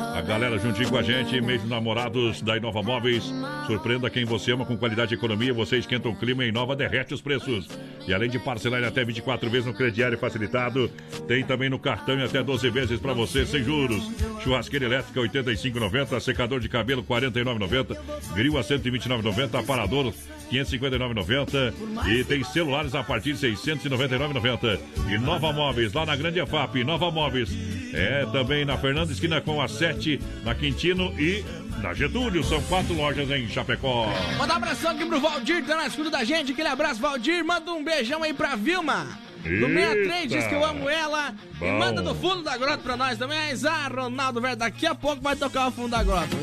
A 0.00 0.22
galera 0.22 0.58
juntinho 0.58 0.88
com 0.88 0.96
a 0.96 1.02
gente, 1.02 1.38
mês 1.42 1.60
dos 1.60 1.70
namorados 1.70 2.40
da 2.40 2.56
Inova 2.56 2.82
Móveis. 2.82 3.30
Surpreenda 3.66 4.08
quem 4.08 4.24
você 4.24 4.52
ama 4.52 4.64
com 4.64 4.76
qualidade 4.76 5.14
e 5.14 5.16
economia. 5.16 5.52
Você 5.52 5.76
esquenta 5.76 6.08
o 6.08 6.16
clima 6.16 6.42
e 6.42 6.48
Inova 6.48 6.74
derrete 6.74 7.12
os 7.12 7.20
preços. 7.20 7.68
E 8.08 8.14
além 8.14 8.30
de 8.30 8.38
parcelar 8.38 8.82
em 8.82 8.86
até 8.86 9.04
24 9.04 9.50
vezes 9.50 9.66
no 9.66 9.74
crediário 9.74 10.16
facilitado, 10.16 10.88
tem 11.28 11.44
também 11.44 11.68
no 11.68 11.78
cartão 11.78 12.18
e 12.18 12.24
até 12.24 12.42
12 12.42 12.70
vezes 12.70 12.98
para 12.98 13.12
você 13.12 13.44
sem 13.44 13.62
juros. 13.62 14.02
Churrasqueira 14.42 14.86
elétrica 14.86 15.20
85,90, 15.20 16.18
secador 16.20 16.60
de 16.60 16.68
cabelo 16.68 17.04
49,90, 17.04 18.34
grill 18.34 18.58
a 18.58 18.62
129,90, 18.62 19.60
aparador 19.60 20.14
559,90 20.50 21.72
e 22.08 22.24
tem 22.24 22.42
celulares 22.44 22.94
a 22.94 23.02
partir 23.02 23.34
de 23.34 23.46
699,90. 23.46 24.78
E 25.08 25.18
Nova 25.18 25.52
Móveis, 25.52 25.92
lá 25.92 26.04
na 26.04 26.16
Grande 26.16 26.40
EFAP, 26.40 26.84
Nova 26.84 27.10
Móveis. 27.10 27.50
É 27.92 28.26
também 28.26 28.64
na 28.64 28.76
Fernanda 28.76 29.12
Esquina 29.12 29.40
com 29.40 29.60
a 29.60 29.68
7, 29.68 30.20
na 30.44 30.54
Quintino 30.54 31.12
e 31.18 31.44
na 31.82 31.94
Getúlio. 31.94 32.44
São 32.44 32.62
quatro 32.62 32.94
lojas 32.94 33.30
em 33.30 33.48
Chapecó. 33.48 34.08
Manda 34.38 34.52
um 34.52 34.56
abração 34.56 34.92
aqui 34.92 35.06
pro 35.06 35.20
Valdir, 35.20 35.64
tá 35.64 35.76
na 35.76 35.86
escuta 35.86 36.10
da 36.10 36.24
gente. 36.24 36.52
Aquele 36.52 36.68
abraço, 36.68 37.00
Valdir. 37.00 37.44
Manda 37.44 37.72
um 37.72 37.84
beijão 37.84 38.22
aí 38.22 38.32
pra 38.32 38.56
Vilma. 38.56 39.06
Do 39.42 39.48
Eita. 39.48 39.68
63 39.68 40.28
diz 40.28 40.46
que 40.46 40.54
eu 40.54 40.64
amo 40.64 40.88
ela. 40.88 41.34
E 41.56 41.58
Bom. 41.58 41.78
manda 41.78 42.02
do 42.02 42.14
fundo 42.14 42.42
da 42.42 42.56
grota 42.58 42.78
pra 42.78 42.96
nós 42.96 43.18
também. 43.18 43.38
Ah, 43.66 43.88
Ronaldo, 43.88 44.40
velho, 44.40 44.56
daqui 44.56 44.86
a 44.86 44.94
pouco 44.94 45.22
vai 45.22 45.34
tocar 45.34 45.68
o 45.68 45.70
fundo 45.70 45.90
da 45.90 46.02
grota. 46.02 46.36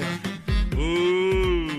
Uh, 0.74 1.77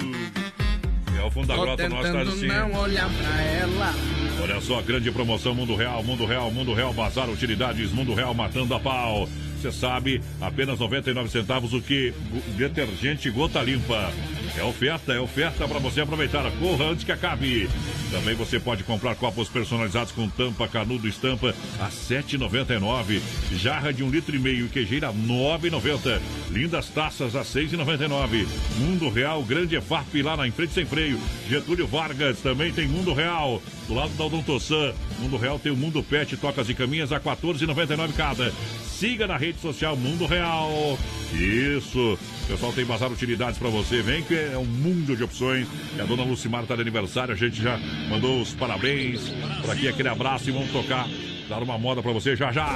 é 1.19 1.25
o 1.25 1.31
fundo 1.31 1.47
da 1.49 1.55
Tô 1.55 1.63
grota 1.63 1.83
tentando 1.89 2.31
assim. 2.31 2.47
não 2.47 2.73
olhar 2.75 3.09
pra 3.11 3.43
ela. 3.43 3.95
Olha 4.43 4.61
só, 4.61 4.81
grande 4.83 5.11
promoção 5.11 5.55
Mundo 5.55 5.75
Real, 5.75 6.03
Mundo 6.03 6.25
Real, 6.25 6.51
Mundo 6.51 6.73
Real, 6.73 6.93
Bazar 6.93 7.29
Utilidades, 7.29 7.93
Mundo 7.93 8.15
Real 8.15 8.33
matando 8.35 8.75
a 8.75 8.81
pau. 8.81 9.29
Você 9.61 9.73
sabe, 9.73 10.23
apenas 10.41 10.79
99 10.79 11.29
centavos 11.29 11.73
o 11.73 11.81
que 11.81 12.15
detergente 12.57 13.29
gota 13.31 13.61
limpa. 13.61 14.13
É 14.57 14.63
oferta, 14.63 15.13
é 15.13 15.21
oferta 15.21 15.67
para 15.69 15.79
você 15.79 16.01
aproveitar. 16.01 16.51
Corra 16.53 16.87
antes 16.87 17.05
que 17.05 17.13
acabe. 17.13 17.69
Também 18.11 18.35
você 18.35 18.59
pode 18.59 18.85
comprar 18.85 19.15
copos 19.15 19.49
personalizados 19.49 20.13
com 20.13 20.29
tampa, 20.29 20.67
canudo, 20.67 21.07
estampa 21.07 21.55
a 21.79 21.85
R$ 21.85 21.91
7,99. 21.91 23.21
Jarra 23.53 23.93
de 23.93 24.03
um 24.03 24.11
litro 24.11 24.35
e 24.35 24.39
meio 24.39 24.69
R$ 25.11 25.19
9,90. 25.19 26.21
Lindas 26.51 26.89
taças 26.89 27.37
a 27.37 27.41
R$ 27.41 27.45
6,99. 27.45 28.47
Mundo 28.79 29.09
Real, 29.11 29.43
grande 29.43 29.77
EFAP 29.77 30.23
lá 30.23 30.37
na 30.37 30.51
frente 30.51 30.73
sem 30.73 30.87
freio. 30.87 31.21
Getúlio 31.49 31.87
Vargas 31.87 32.41
também 32.41 32.73
tem 32.73 32.89
Mundo 32.89 33.13
Real. 33.13 33.63
Do 33.87 33.95
lado 33.95 34.13
da 34.15 34.25
Odontosan, 34.25 34.93
Mundo 35.19 35.37
Real 35.37 35.59
tem 35.59 35.73
o 35.73 35.77
Mundo 35.77 36.03
Pet, 36.03 36.37
tocas 36.37 36.69
e 36.69 36.75
caminhas 36.75 37.13
a 37.13 37.17
R$ 37.17 37.25
14,99 37.25 38.13
cada. 38.17 38.53
Siga 38.99 39.27
na 39.27 39.37
rede 39.37 39.61
social 39.61 39.97
Mundo 39.97 40.27
Real. 40.27 40.99
Isso. 41.33 42.19
O 42.45 42.47
pessoal 42.49 42.73
tem 42.73 42.85
bazar 42.85 43.13
utilidades 43.13 43.59
pra 43.59 43.69
você. 43.69 44.03
Vem 44.03 44.23
que 44.23 44.35
é 44.53 44.59
um 44.59 44.65
mundo 44.65 45.17
de 45.17 45.23
opções. 45.23 45.67
E 45.97 46.01
a 46.01 46.05
dona 46.05 46.25
Lucimar 46.25 46.65
tá 46.65 46.75
de 46.75 46.83
aniversário. 46.83 47.35
A 47.35 47.37
gente 47.37 47.63
já 47.63 47.79
mandou 48.09 48.41
os 48.41 48.53
parabéns. 48.55 49.29
Por 49.61 49.71
aqui 49.71 49.89
aquele 49.89 50.09
abraço 50.09 50.49
e 50.49 50.53
vamos 50.53 50.71
tocar. 50.71 51.09
Dar 51.49 51.63
uma 51.63 51.79
moda 51.79 52.03
pra 52.03 52.13
você 52.13 52.37
já 52.37 52.53
já. 52.53 52.69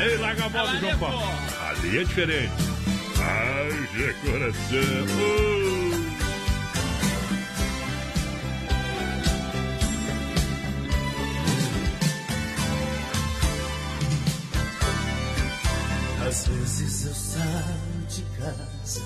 Ei, 0.00 0.16
larga 0.18 0.44
a 0.44 0.48
bola, 0.48 0.76
João 0.76 0.96
Paulo. 0.96 1.24
Ali 1.68 1.98
é 1.98 2.04
diferente. 2.04 2.77
De 3.98 4.12
coração. 4.14 5.58
Às 16.28 16.46
vezes 16.46 17.06
eu 17.06 17.14
saio 17.14 18.06
de 18.08 18.22
casa 18.38 19.02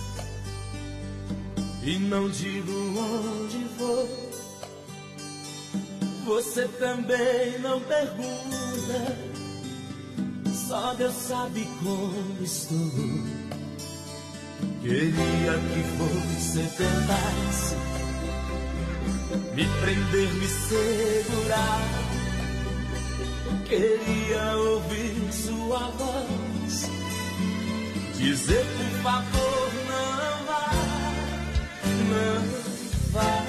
e 1.84 1.98
não 1.98 2.28
digo 2.28 2.72
onde 2.98 3.64
vou. 3.78 4.32
Você 6.26 6.68
também 6.68 7.58
não 7.60 7.80
pergunta, 7.80 9.16
só 10.68 10.94
Deus 10.94 11.14
sabe 11.14 11.66
como 11.82 12.42
estou. 12.42 13.61
Queria 14.82 15.12
que 15.12 15.82
você 15.96 16.60
tentasse 16.76 17.76
me 19.54 19.64
prender, 19.80 20.34
me 20.34 20.48
segurar. 20.48 21.82
Queria 23.64 24.56
ouvir 24.56 25.32
sua 25.32 25.78
voz 25.90 26.90
dizer 28.18 28.64
por 28.76 29.02
favor 29.02 29.72
não 29.88 30.46
vá, 30.46 30.70
não 32.10 32.42
vá. 33.12 33.44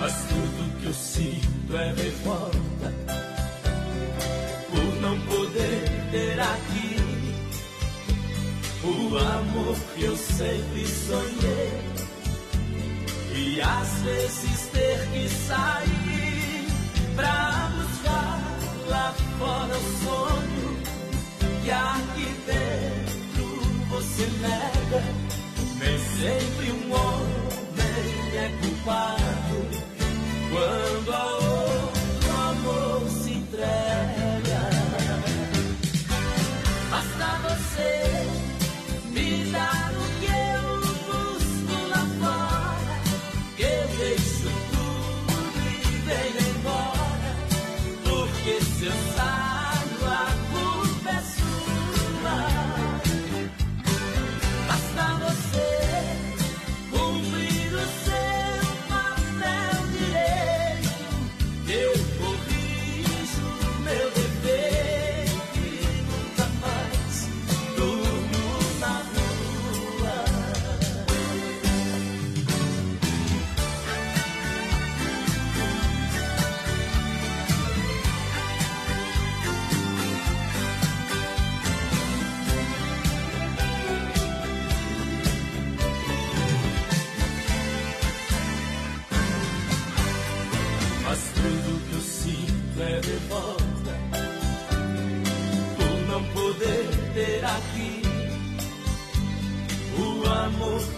Mas 0.00 0.12
tudo 0.28 0.80
que 0.80 0.86
eu 0.86 0.94
sinto 0.94 1.76
é 1.76 1.92
revolta 1.94 2.94
por 4.70 5.00
não 5.00 5.18
poder 5.22 5.84
ter 6.10 6.38
aqui 6.38 6.85
o 8.86 9.18
amor 9.18 9.76
que 9.94 10.04
eu 10.04 10.16
sempre 10.16 10.86
sonhei 10.86 11.96
e 13.34 13.60
às 13.60 13.88
vezes 14.02 14.68
ter 14.72 15.08
que 15.12 15.28
sair 15.28 16.66
pra 17.16 17.70
buscar 17.76 18.40
lá 18.88 19.14
fora 19.38 19.76
o 19.76 19.82
sonho 20.04 20.76
que 21.62 21.70
aqui 21.70 22.36
dentro 22.46 23.46
você 23.90 24.26
nega. 24.40 25.02
Nem 25.78 25.98
sempre 25.98 26.70
um 26.70 26.92
homem 26.92 28.36
é 28.36 28.48
culpado 28.60 29.66
quando 30.50 31.12
a 31.12 31.24
outro 31.34 32.32
amor 32.32 33.10
se 33.10 33.30
entrega. 33.32 34.25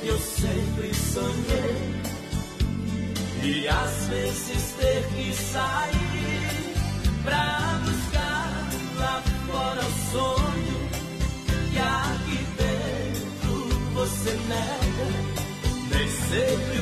Que 0.09 0.12
eu 0.12 0.18
sempre 0.18 0.94
sonhei. 0.94 2.01
E 3.43 3.68
às 3.68 4.06
vezes 4.09 4.74
ter 4.78 5.05
que 5.14 5.35
sair 5.35 6.74
pra 7.24 7.80
buscar 7.85 8.70
lá 8.97 9.22
fora 9.47 9.80
o 9.80 9.93
sonho 10.12 10.89
que 11.70 11.78
aqui 11.78 12.47
dentro 12.56 13.55
você 13.93 14.30
nega. 14.48 15.09
Nem 15.90 16.09
sempre 16.09 16.77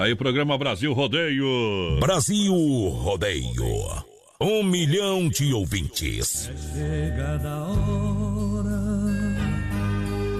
Tá 0.00 0.06
aí 0.06 0.12
o 0.14 0.16
programa 0.16 0.56
Brasil 0.56 0.94
Rodeio. 0.94 1.98
Brasil 2.00 2.54
Rodeio. 2.54 4.02
Um 4.40 4.62
milhão 4.62 5.28
de 5.28 5.52
ouvintes. 5.52 6.50
Chegada 6.72 7.50
a 7.50 7.66
hora, 7.66 8.80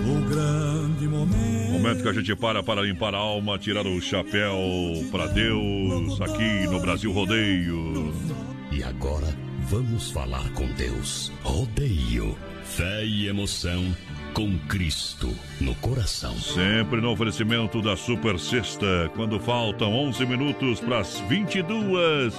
o 0.08 0.28
grande 0.30 1.06
momento. 1.06 1.72
Momento 1.72 2.02
que 2.02 2.08
a 2.08 2.12
gente 2.14 2.34
para 2.36 2.62
para 2.62 2.80
limpar 2.80 3.14
a 3.14 3.18
alma, 3.18 3.58
tirar 3.58 3.86
o 3.86 4.00
chapéu 4.00 4.56
para 5.12 5.26
Deus 5.26 6.18
aqui 6.22 6.66
no 6.66 6.80
Brasil 6.80 7.12
Rodeio. 7.12 8.14
E 8.72 8.82
agora 8.82 9.28
vamos 9.68 10.10
falar 10.10 10.50
com 10.54 10.66
Deus. 10.72 11.30
Rodeio. 11.42 12.34
Fé 12.64 13.04
e 13.04 13.28
emoção 13.28 13.94
com 14.32 14.56
Cristo 14.68 15.34
no 15.60 15.74
coração. 15.76 16.34
Sempre 16.38 17.00
no 17.00 17.10
oferecimento 17.10 17.80
da 17.82 17.96
Super 17.96 18.38
Sexta, 18.38 19.10
quando 19.14 19.38
faltam 19.40 19.92
11 19.92 20.24
minutos 20.26 20.80
para 20.80 21.00
as 21.00 21.20
22. 21.28 22.34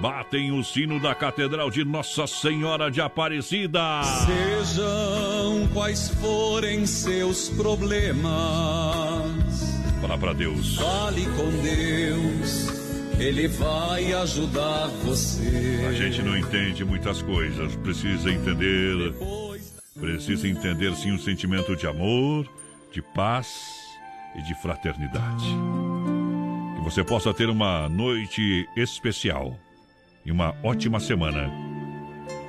Batem 0.00 0.52
o 0.52 0.62
sino 0.62 1.00
da 1.00 1.14
Catedral 1.14 1.70
de 1.70 1.82
Nossa 1.84 2.26
Senhora 2.26 2.90
de 2.90 3.00
Aparecida. 3.00 4.02
Sejam 4.26 5.66
quais 5.72 6.08
forem 6.20 6.84
seus 6.86 7.48
problemas, 7.48 8.22
Fala 10.00 10.18
para 10.18 10.34
Deus. 10.34 10.76
fale 10.76 11.24
com 11.34 11.50
Deus, 11.62 12.68
Ele 13.18 13.48
vai 13.48 14.12
ajudar 14.12 14.88
você. 15.02 15.86
A 15.88 15.92
gente 15.92 16.20
não 16.20 16.36
entende 16.36 16.84
muitas 16.84 17.22
coisas, 17.22 17.74
precisa 17.76 18.30
entender. 18.30 19.14
Precisa 19.98 20.46
entender 20.46 20.94
sim 20.94 21.12
o 21.12 21.18
sentimento 21.18 21.74
de 21.74 21.86
amor, 21.86 22.46
de 22.92 23.00
paz 23.00 23.48
e 24.34 24.42
de 24.42 24.54
fraternidade. 24.60 25.46
Que 26.76 26.84
você 26.84 27.02
possa 27.02 27.32
ter 27.32 27.48
uma 27.48 27.88
noite 27.88 28.68
especial 28.76 29.58
e 30.24 30.30
uma 30.30 30.54
ótima 30.62 31.00
semana. 31.00 31.50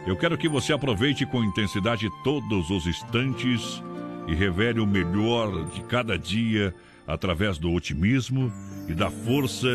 Eu 0.06 0.18
quero 0.18 0.38
que 0.38 0.50
você 0.50 0.74
aproveite 0.74 1.26
com 1.26 1.44
intensidade 1.44 2.10
todos 2.24 2.70
os 2.70 2.86
instantes 2.86 3.82
e 4.28 4.36
revele 4.36 4.82
o 4.82 4.88
melhor 4.88 5.66
de 5.70 5.82
cada 5.84 6.18
dia 6.18 6.76
através 7.06 7.58
do 7.58 7.72
otimismo 7.72 8.52
e 8.90 8.94
da 8.94 9.10
força 9.10 9.68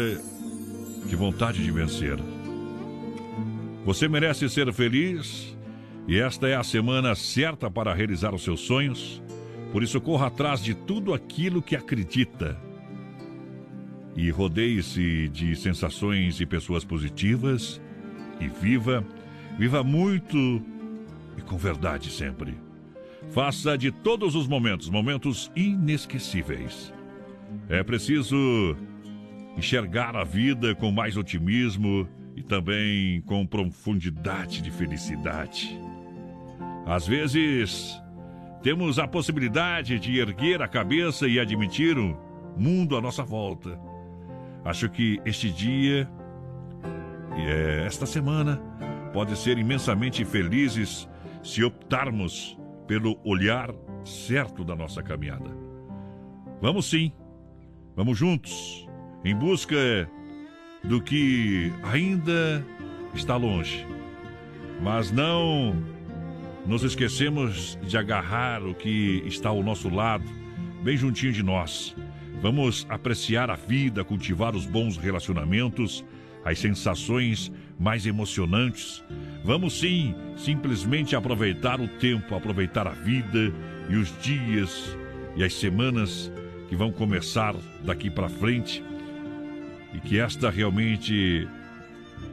de 1.06 1.16
vontade 1.16 1.62
de 1.62 1.70
vencer. 1.70 2.18
Você 3.84 4.06
merece 4.08 4.48
ser 4.48 4.72
feliz 4.72 5.56
e 6.06 6.18
esta 6.18 6.48
é 6.48 6.56
a 6.56 6.64
semana 6.64 7.14
certa 7.14 7.70
para 7.70 7.94
realizar 7.94 8.34
os 8.34 8.42
seus 8.42 8.60
sonhos. 8.60 9.22
Por 9.70 9.82
isso, 9.82 10.00
corra 10.00 10.26
atrás 10.26 10.62
de 10.62 10.74
tudo 10.74 11.14
aquilo 11.14 11.62
que 11.62 11.76
acredita. 11.76 12.60
E 14.16 14.30
rodeie-se 14.30 15.28
de 15.28 15.56
sensações 15.56 16.40
e 16.40 16.46
pessoas 16.46 16.84
positivas. 16.84 17.80
E 18.40 18.48
viva, 18.48 19.04
viva 19.56 19.82
muito 19.84 20.60
e 21.38 21.40
com 21.42 21.56
verdade 21.56 22.10
sempre. 22.10 22.58
Faça 23.30 23.78
de 23.78 23.90
todos 23.90 24.34
os 24.34 24.46
momentos 24.46 24.90
momentos 24.90 25.50
inesquecíveis. 25.54 26.92
É 27.68 27.82
preciso 27.82 28.76
enxergar 29.56 30.16
a 30.16 30.24
vida 30.24 30.74
com 30.74 30.90
mais 30.90 31.16
otimismo 31.16 32.08
e 32.36 32.42
também 32.42 33.20
com 33.22 33.46
profundidade 33.46 34.60
de 34.60 34.70
felicidade. 34.70 35.78
Às 36.86 37.06
vezes, 37.06 38.00
temos 38.62 38.98
a 38.98 39.06
possibilidade 39.06 39.98
de 39.98 40.18
erguer 40.18 40.62
a 40.62 40.68
cabeça 40.68 41.26
e 41.26 41.38
admitir 41.38 41.98
o 41.98 42.16
mundo 42.56 42.96
à 42.96 43.00
nossa 43.00 43.22
volta. 43.22 43.78
Acho 44.64 44.88
que 44.88 45.20
este 45.24 45.50
dia 45.50 46.08
e 47.36 47.40
é, 47.40 47.86
esta 47.86 48.06
semana 48.06 48.60
pode 49.12 49.36
ser 49.36 49.58
imensamente 49.58 50.24
felizes 50.24 51.08
se 51.42 51.64
optarmos 51.64 52.58
pelo 52.86 53.18
olhar 53.24 53.70
certo 54.04 54.64
da 54.64 54.76
nossa 54.76 55.02
caminhada. 55.02 55.50
Vamos 56.60 56.88
sim, 56.88 57.12
vamos 57.96 58.18
juntos, 58.18 58.86
em 59.24 59.34
busca 59.34 60.08
do 60.84 61.00
que 61.00 61.72
ainda 61.82 62.64
está 63.14 63.36
longe. 63.36 63.86
Mas 64.80 65.10
não 65.10 65.74
nos 66.66 66.84
esquecemos 66.84 67.78
de 67.82 67.96
agarrar 67.96 68.62
o 68.62 68.74
que 68.74 69.22
está 69.26 69.48
ao 69.48 69.62
nosso 69.62 69.88
lado, 69.88 70.24
bem 70.82 70.96
juntinho 70.96 71.32
de 71.32 71.42
nós. 71.42 71.94
Vamos 72.40 72.86
apreciar 72.88 73.50
a 73.50 73.56
vida, 73.56 74.04
cultivar 74.04 74.54
os 74.54 74.64
bons 74.66 74.96
relacionamentos, 74.96 76.04
as 76.44 76.58
sensações 76.58 77.52
mais 77.78 78.06
emocionantes. 78.06 79.02
Vamos 79.44 79.78
sim, 79.78 80.14
simplesmente 80.36 81.16
aproveitar 81.16 81.80
o 81.80 81.88
tempo, 81.88 82.34
aproveitar 82.34 82.86
a 82.86 82.92
vida 82.92 83.52
e 83.88 83.96
os 83.96 84.12
dias 84.20 84.96
e 85.36 85.42
as 85.42 85.54
semanas 85.54 86.30
que 86.68 86.76
vão 86.76 86.92
começar 86.92 87.54
daqui 87.84 88.08
para 88.08 88.28
frente. 88.28 88.82
E 89.94 90.00
que 90.00 90.18
esta 90.18 90.48
realmente 90.48 91.46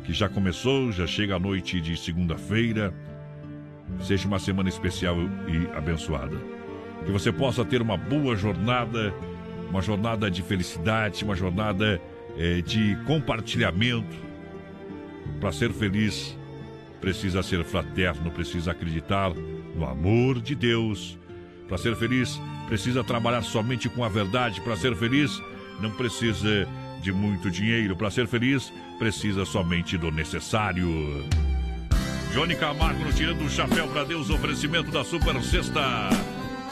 que 0.03 0.13
já 0.13 0.29
começou, 0.29 0.91
já 0.91 1.05
chega 1.05 1.35
a 1.35 1.39
noite 1.39 1.81
de 1.81 1.97
segunda-feira, 1.97 2.93
seja 4.01 4.27
uma 4.27 4.39
semana 4.39 4.69
especial 4.69 5.17
e 5.47 5.77
abençoada. 5.77 6.37
Que 7.05 7.11
você 7.11 7.31
possa 7.31 7.63
ter 7.63 7.81
uma 7.81 7.97
boa 7.97 8.35
jornada, 8.35 9.13
uma 9.69 9.81
jornada 9.81 10.29
de 10.29 10.41
felicidade, 10.41 11.23
uma 11.23 11.35
jornada 11.35 12.01
eh, 12.37 12.61
de 12.61 12.97
compartilhamento. 13.05 14.15
Para 15.39 15.51
ser 15.51 15.71
feliz, 15.71 16.37
precisa 16.99 17.41
ser 17.41 17.63
fraterno, 17.63 18.29
precisa 18.31 18.71
acreditar 18.71 19.31
no 19.75 19.85
amor 19.85 20.41
de 20.41 20.55
Deus. 20.55 21.17
Para 21.67 21.77
ser 21.77 21.95
feliz, 21.95 22.39
precisa 22.67 23.03
trabalhar 23.03 23.41
somente 23.43 23.87
com 23.89 24.03
a 24.03 24.09
verdade. 24.09 24.59
Para 24.61 24.75
ser 24.75 24.95
feliz, 24.95 25.31
não 25.79 25.91
precisa 25.91 26.67
de 27.01 27.11
muito 27.11 27.49
dinheiro. 27.49 27.95
Para 27.95 28.09
ser 28.09 28.27
feliz, 28.27 28.71
precisa 28.97 29.45
somente 29.45 29.97
do 29.97 30.11
necessário. 30.11 30.87
Johnny 32.33 32.55
Camargo 32.55 33.03
no 33.03 33.11
Tirando 33.11 33.43
o 33.43 33.49
Chapéu 33.49 33.87
para 33.87 34.03
Deus, 34.03 34.29
oferecimento 34.29 34.91
da 34.91 35.03
Super 35.03 35.41
Sexta. 35.43 36.09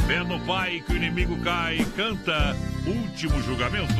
Fé 0.05 0.23
no 0.23 0.39
Pai 0.45 0.83
que 0.85 0.93
o 0.93 0.95
inimigo 0.95 1.37
cai, 1.43 1.85
canta 1.95 2.55
Último 2.85 3.41
Julgamento. 3.41 3.93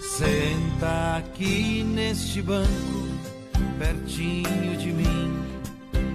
Senta 0.00 1.16
aqui 1.16 1.82
neste 1.82 2.40
banco, 2.42 3.08
pertinho 3.78 4.76
de 4.78 4.92
mim. 4.92 5.44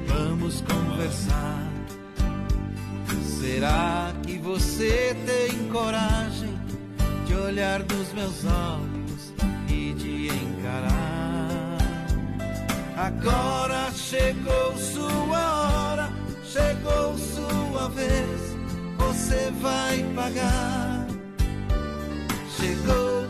Vamos 0.07 0.61
conversar. 0.61 1.66
Será 3.57 4.13
você 4.37 5.17
tem 5.25 5.67
coragem 5.69 6.53
de 7.25 7.33
olhar 7.33 7.79
nos 7.79 8.13
meus 8.13 8.45
olhos 8.45 9.33
e 9.67 9.93
de 9.93 10.27
encarar. 10.27 11.79
Agora 12.95 13.91
chegou 13.93 14.77
sua 14.77 15.89
hora, 15.89 16.09
chegou 16.43 17.17
sua 17.17 17.89
vez, 17.89 18.55
você 18.95 19.51
vai 19.59 20.03
pagar. 20.15 21.07
Chegou 22.57 23.25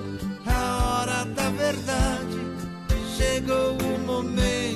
a 0.46 1.00
hora 1.00 1.24
da 1.24 1.50
verdade, 1.52 2.38
chegou 3.16 3.78
o 3.78 4.00
momento, 4.06 4.67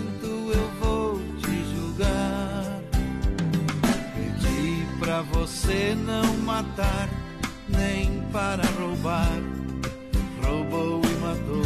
Pra 5.21 5.39
você 5.39 5.95
não 5.95 6.35
matar, 6.37 7.07
nem 7.69 8.23
para 8.31 8.63
roubar, 8.79 9.37
roubou 10.43 10.99
e 11.03 11.15
matou. 11.19 11.63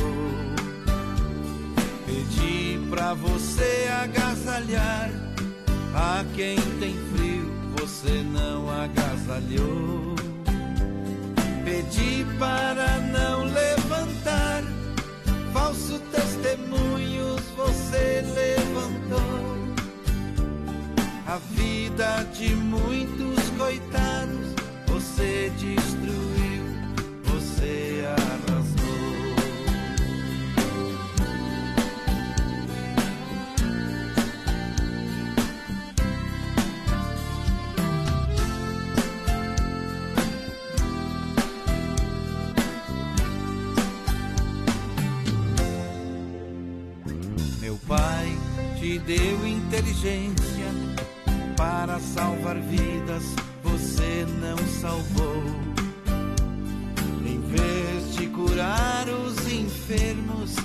Pedi 2.05 2.85
pra 2.89 3.13
você 3.13 3.87
agasalhar, 4.03 5.09
a 5.93 6.25
quem 6.35 6.57
tem 6.81 6.97
frio 7.13 7.49
você 7.79 8.21
não 8.23 8.69
agasalhou. 8.69 10.15
Pedi 11.63 12.25
para 12.37 12.99
não 12.99 13.45
levantar 13.45 14.63
falso 15.53 15.97
testemunhos, 16.11 17.39
você 17.55 18.21
levantou 18.35 19.45
a 21.27 21.37
vida 21.53 22.23
de 22.33 22.55
muitos 22.55 23.44
coitados. 23.57 24.55
Você 24.87 25.51
destruiu, 25.57 26.63
você 27.23 28.05
arrasou. 28.07 28.75
Meu 47.61 47.77
pai 47.87 48.37
te 48.79 48.99
deu 48.99 49.47
inteligência 49.47 50.45
para 51.57 51.99
salvar 51.99 52.59
vidas, 52.59 53.35
você 54.15 54.25
não 54.39 54.57
salvou. 54.79 55.43
Em 57.25 57.39
vez 57.41 58.15
de 58.15 58.27
curar 58.27 59.07
os 59.09 59.51
enfermos, 59.51 60.55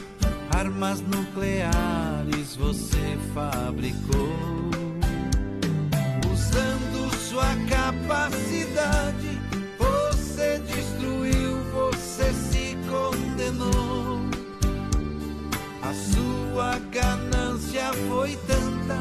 armas 0.55 1.01
nucleares 1.01 2.55
você 2.57 3.19
fabricou. 3.35 4.71
Usando 6.33 7.17
sua 7.17 7.57
capacidade, 7.69 9.41
você 9.79 10.61
destruiu, 10.61 11.59
você 11.73 12.33
se 12.33 12.77
condenou. 12.89 14.21
A 15.83 15.93
sua 15.93 16.79
ganância 16.93 17.93
foi 18.09 18.37
tanta 18.47 18.99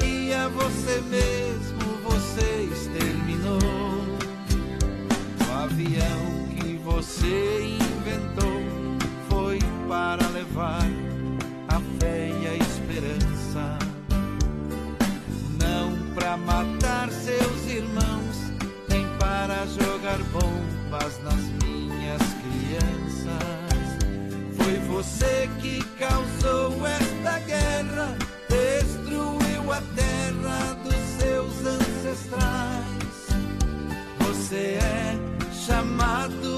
que 0.00 0.32
a 0.32 0.48
você 0.48 1.00
mesmo 1.02 1.98
você 2.02 2.68
exterminou. 2.72 3.17
Avião 5.70 6.48
que 6.56 6.76
você 6.78 7.76
inventou 7.78 8.62
foi 9.28 9.58
para 9.86 10.26
levar 10.28 10.86
a 11.68 11.78
fé 12.00 12.30
e 12.42 12.46
a 12.46 12.54
esperança, 12.54 13.78
não 15.60 16.14
para 16.14 16.38
matar 16.38 17.10
seus 17.10 17.70
irmãos, 17.70 18.50
nem 18.88 19.06
para 19.18 19.66
jogar 19.66 20.18
bombas 20.32 21.22
nas 21.22 21.44
minhas 21.62 22.22
crianças. 22.40 23.36
Foi 24.56 24.78
você 24.86 25.50
que 25.60 25.84
causou 25.98 26.86
esta 26.86 27.40
guerra, 27.40 28.16
destruiu 28.48 29.70
a 29.70 29.82
terra 29.94 30.74
dos 30.82 30.94
seus 31.20 31.66
ancestrais. 31.66 32.98
Você 34.20 34.78
é 34.80 34.87
chamado 35.68 36.57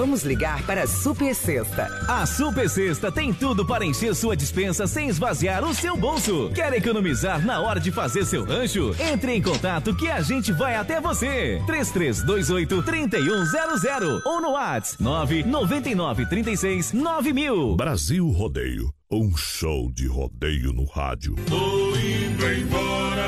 Vamos 0.00 0.22
ligar 0.22 0.62
para 0.62 0.84
a 0.84 0.86
Super 0.86 1.34
Sexta. 1.34 1.84
A 2.08 2.24
Super 2.24 2.70
Sexta 2.70 3.12
tem 3.12 3.34
tudo 3.34 3.66
para 3.66 3.84
encher 3.84 4.14
sua 4.14 4.34
dispensa 4.34 4.86
sem 4.86 5.10
esvaziar 5.10 5.62
o 5.62 5.74
seu 5.74 5.94
bolso. 5.94 6.50
Quer 6.54 6.72
economizar 6.72 7.44
na 7.44 7.60
hora 7.60 7.78
de 7.78 7.92
fazer 7.92 8.24
seu 8.24 8.42
rancho? 8.42 8.96
Entre 8.98 9.34
em 9.34 9.42
contato 9.42 9.94
que 9.94 10.10
a 10.10 10.22
gente 10.22 10.52
vai 10.52 10.74
até 10.74 11.02
você. 11.02 11.62
3328 11.66 12.82
3100 12.82 14.22
ou 14.24 14.40
no 14.40 14.52
WhatsApp 14.52 15.02
999 15.02 16.26
36 16.30 16.94
9000. 16.94 17.76
Brasil 17.76 18.26
Rodeio, 18.30 18.90
um 19.12 19.36
show 19.36 19.92
de 19.92 20.06
rodeio 20.06 20.72
no 20.72 20.86
rádio. 20.86 21.34
Tô 21.46 21.94
indo 21.94 22.50
embora. 22.50 23.26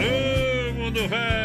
Ô, 0.00 0.74
mundo 0.74 1.08
velho. 1.08 1.43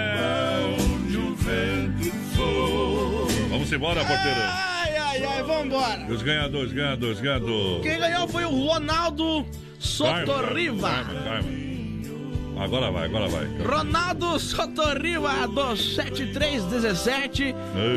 Vamos 3.70 3.74
embora, 3.74 4.04
porteiro. 4.06 4.40
Ai, 4.42 4.98
ai, 4.98 5.24
ai, 5.26 5.44
vambora. 5.44 6.08
Os 6.10 6.24
ganhadores, 6.24 6.72
ganhadores, 6.74 7.20
ganhadores. 7.22 7.84
Quem 7.84 8.00
ganhou 8.00 8.28
foi 8.28 8.44
o 8.46 8.50
Ronaldo 8.68 9.46
Sotorriva. 9.80 10.90
Calma, 10.90 11.22
calma. 11.22 12.64
Agora 12.64 12.92
vai, 12.92 13.06
agora 13.06 13.28
vai. 13.30 13.46
Ronaldo 13.64 14.40
Sotorriva 14.40 15.48
do 15.48 15.76
7317 15.78 17.44
Ei. 17.44 17.54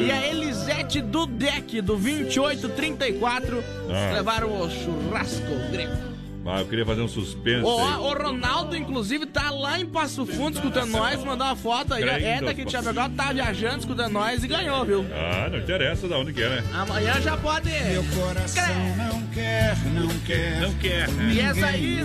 e 0.06 0.10
a 0.12 0.26
Elisete 0.28 1.00
do 1.00 1.24
Deck 1.26 1.80
do 1.80 1.96
2834 1.96 3.64
Ah. 3.90 4.12
levaram 4.12 4.60
o 4.60 4.68
churrasco 4.70 5.70
grego. 5.70 6.11
Ah, 6.44 6.60
eu 6.60 6.66
queria 6.66 6.84
fazer 6.84 7.00
um 7.02 7.08
suspense. 7.08 7.64
O, 7.64 7.68
o 7.68 8.12
Ronaldo, 8.14 8.76
inclusive, 8.76 9.26
tá 9.26 9.50
lá 9.50 9.78
em 9.78 9.86
Passo 9.86 10.26
Fundo 10.26 10.56
escutando 10.56 10.90
nós, 10.90 11.22
mandou 11.24 11.46
uma 11.46 11.56
foto 11.56 11.94
aí. 11.94 12.02
É 12.02 12.40
daqui 12.40 12.64
de 12.64 12.72
Chapecó, 12.72 13.08
tá 13.08 13.32
viajando, 13.32 13.78
escutando 13.78 14.12
nós 14.12 14.42
e 14.42 14.48
ganhou, 14.48 14.84
viu? 14.84 15.06
Ah, 15.12 15.48
não 15.48 15.58
interessa 15.58 16.08
de 16.08 16.14
onde 16.14 16.32
que 16.32 16.42
é, 16.42 16.48
né? 16.48 16.64
Amanhã 16.72 17.20
já 17.20 17.36
pode. 17.36 17.70
Meu 17.70 18.04
coração 18.04 18.96
não 18.96 19.22
quer, 19.28 19.76
não 19.94 20.08
quer. 20.20 20.60
Não 20.60 20.74
quer. 20.74 21.08
E 21.32 21.40
essa 21.40 21.66
aí 21.66 22.00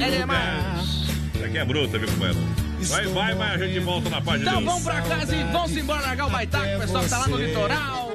é 0.00 0.10
demais. 0.18 1.06
Isso 1.34 1.44
aqui 1.44 1.58
é 1.58 1.64
bruta, 1.64 1.98
viu, 1.98 2.08
companheiro? 2.08 2.66
Vai, 2.78 3.06
vai, 3.06 3.34
vai, 3.34 3.54
a 3.54 3.58
gente 3.58 3.80
volta 3.80 4.10
na 4.10 4.20
página 4.20 4.50
Então 4.50 4.64
vamos 4.64 4.82
pra 4.82 5.00
casa 5.00 5.34
e 5.34 5.42
vamos 5.44 5.76
embora 5.76 6.02
largar 6.02 6.26
o 6.26 6.30
baitaco, 6.30 6.76
o 6.76 6.80
pessoal 6.80 7.02
que 7.04 7.10
tá 7.10 7.18
lá 7.18 7.28
no 7.28 7.36
litoral. 7.36 8.12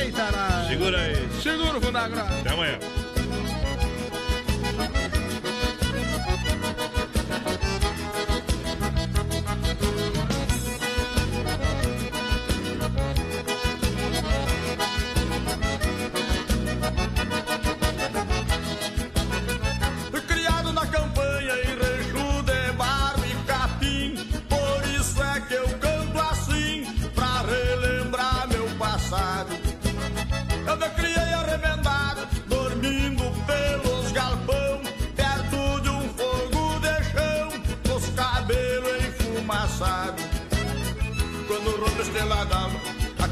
Eita, 0.00 0.30
nada. 0.30 0.68
Segura 0.68 0.98
aí. 0.98 1.28
Segura 1.40 1.78
o 1.78 1.80
Fundagra. 1.80 2.22
Até 2.22 2.50
amanhã. 2.50 2.78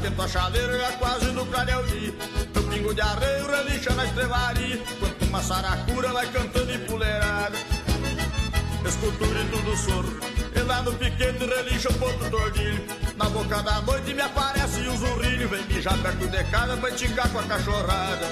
Atento 0.01 0.21
a 0.23 0.27
chaleira 0.27 0.79
já 0.79 0.91
quase 0.93 1.25
no 1.27 1.45
clareio 1.45 1.83
dia 1.85 2.11
No 2.55 2.63
pingo 2.63 2.91
de 2.91 3.01
arreio 3.01 3.45
relincha 3.45 3.93
na 3.93 4.03
estrevaria 4.03 4.81
Quanto 4.99 5.25
uma 5.25 5.43
saracura 5.43 6.11
vai 6.11 6.25
cantando 6.31 6.73
empoleirada 6.73 7.55
Escultura 8.83 9.41
e 9.41 9.45
tudo 9.45 9.77
sorro 9.77 10.19
E 10.55 10.59
lá 10.61 10.81
no 10.81 10.91
piquete 10.93 11.45
relincha 11.45 11.89
o 11.89 11.93
ponto 11.93 12.29
do 12.31 12.35
ordilho 12.35 12.83
Na 13.15 13.29
boca 13.29 13.61
da 13.61 13.79
noite 13.81 14.11
me 14.15 14.21
aparece 14.21 14.79
o 14.87 14.97
zurrilho. 14.97 15.47
Vem 15.49 15.63
mijar 15.65 15.95
perto 15.99 16.27
de 16.27 16.43
casa 16.45 16.75
pra 16.77 16.89
esticar 16.89 17.29
com 17.29 17.37
a 17.37 17.43
cachorrada 17.43 18.27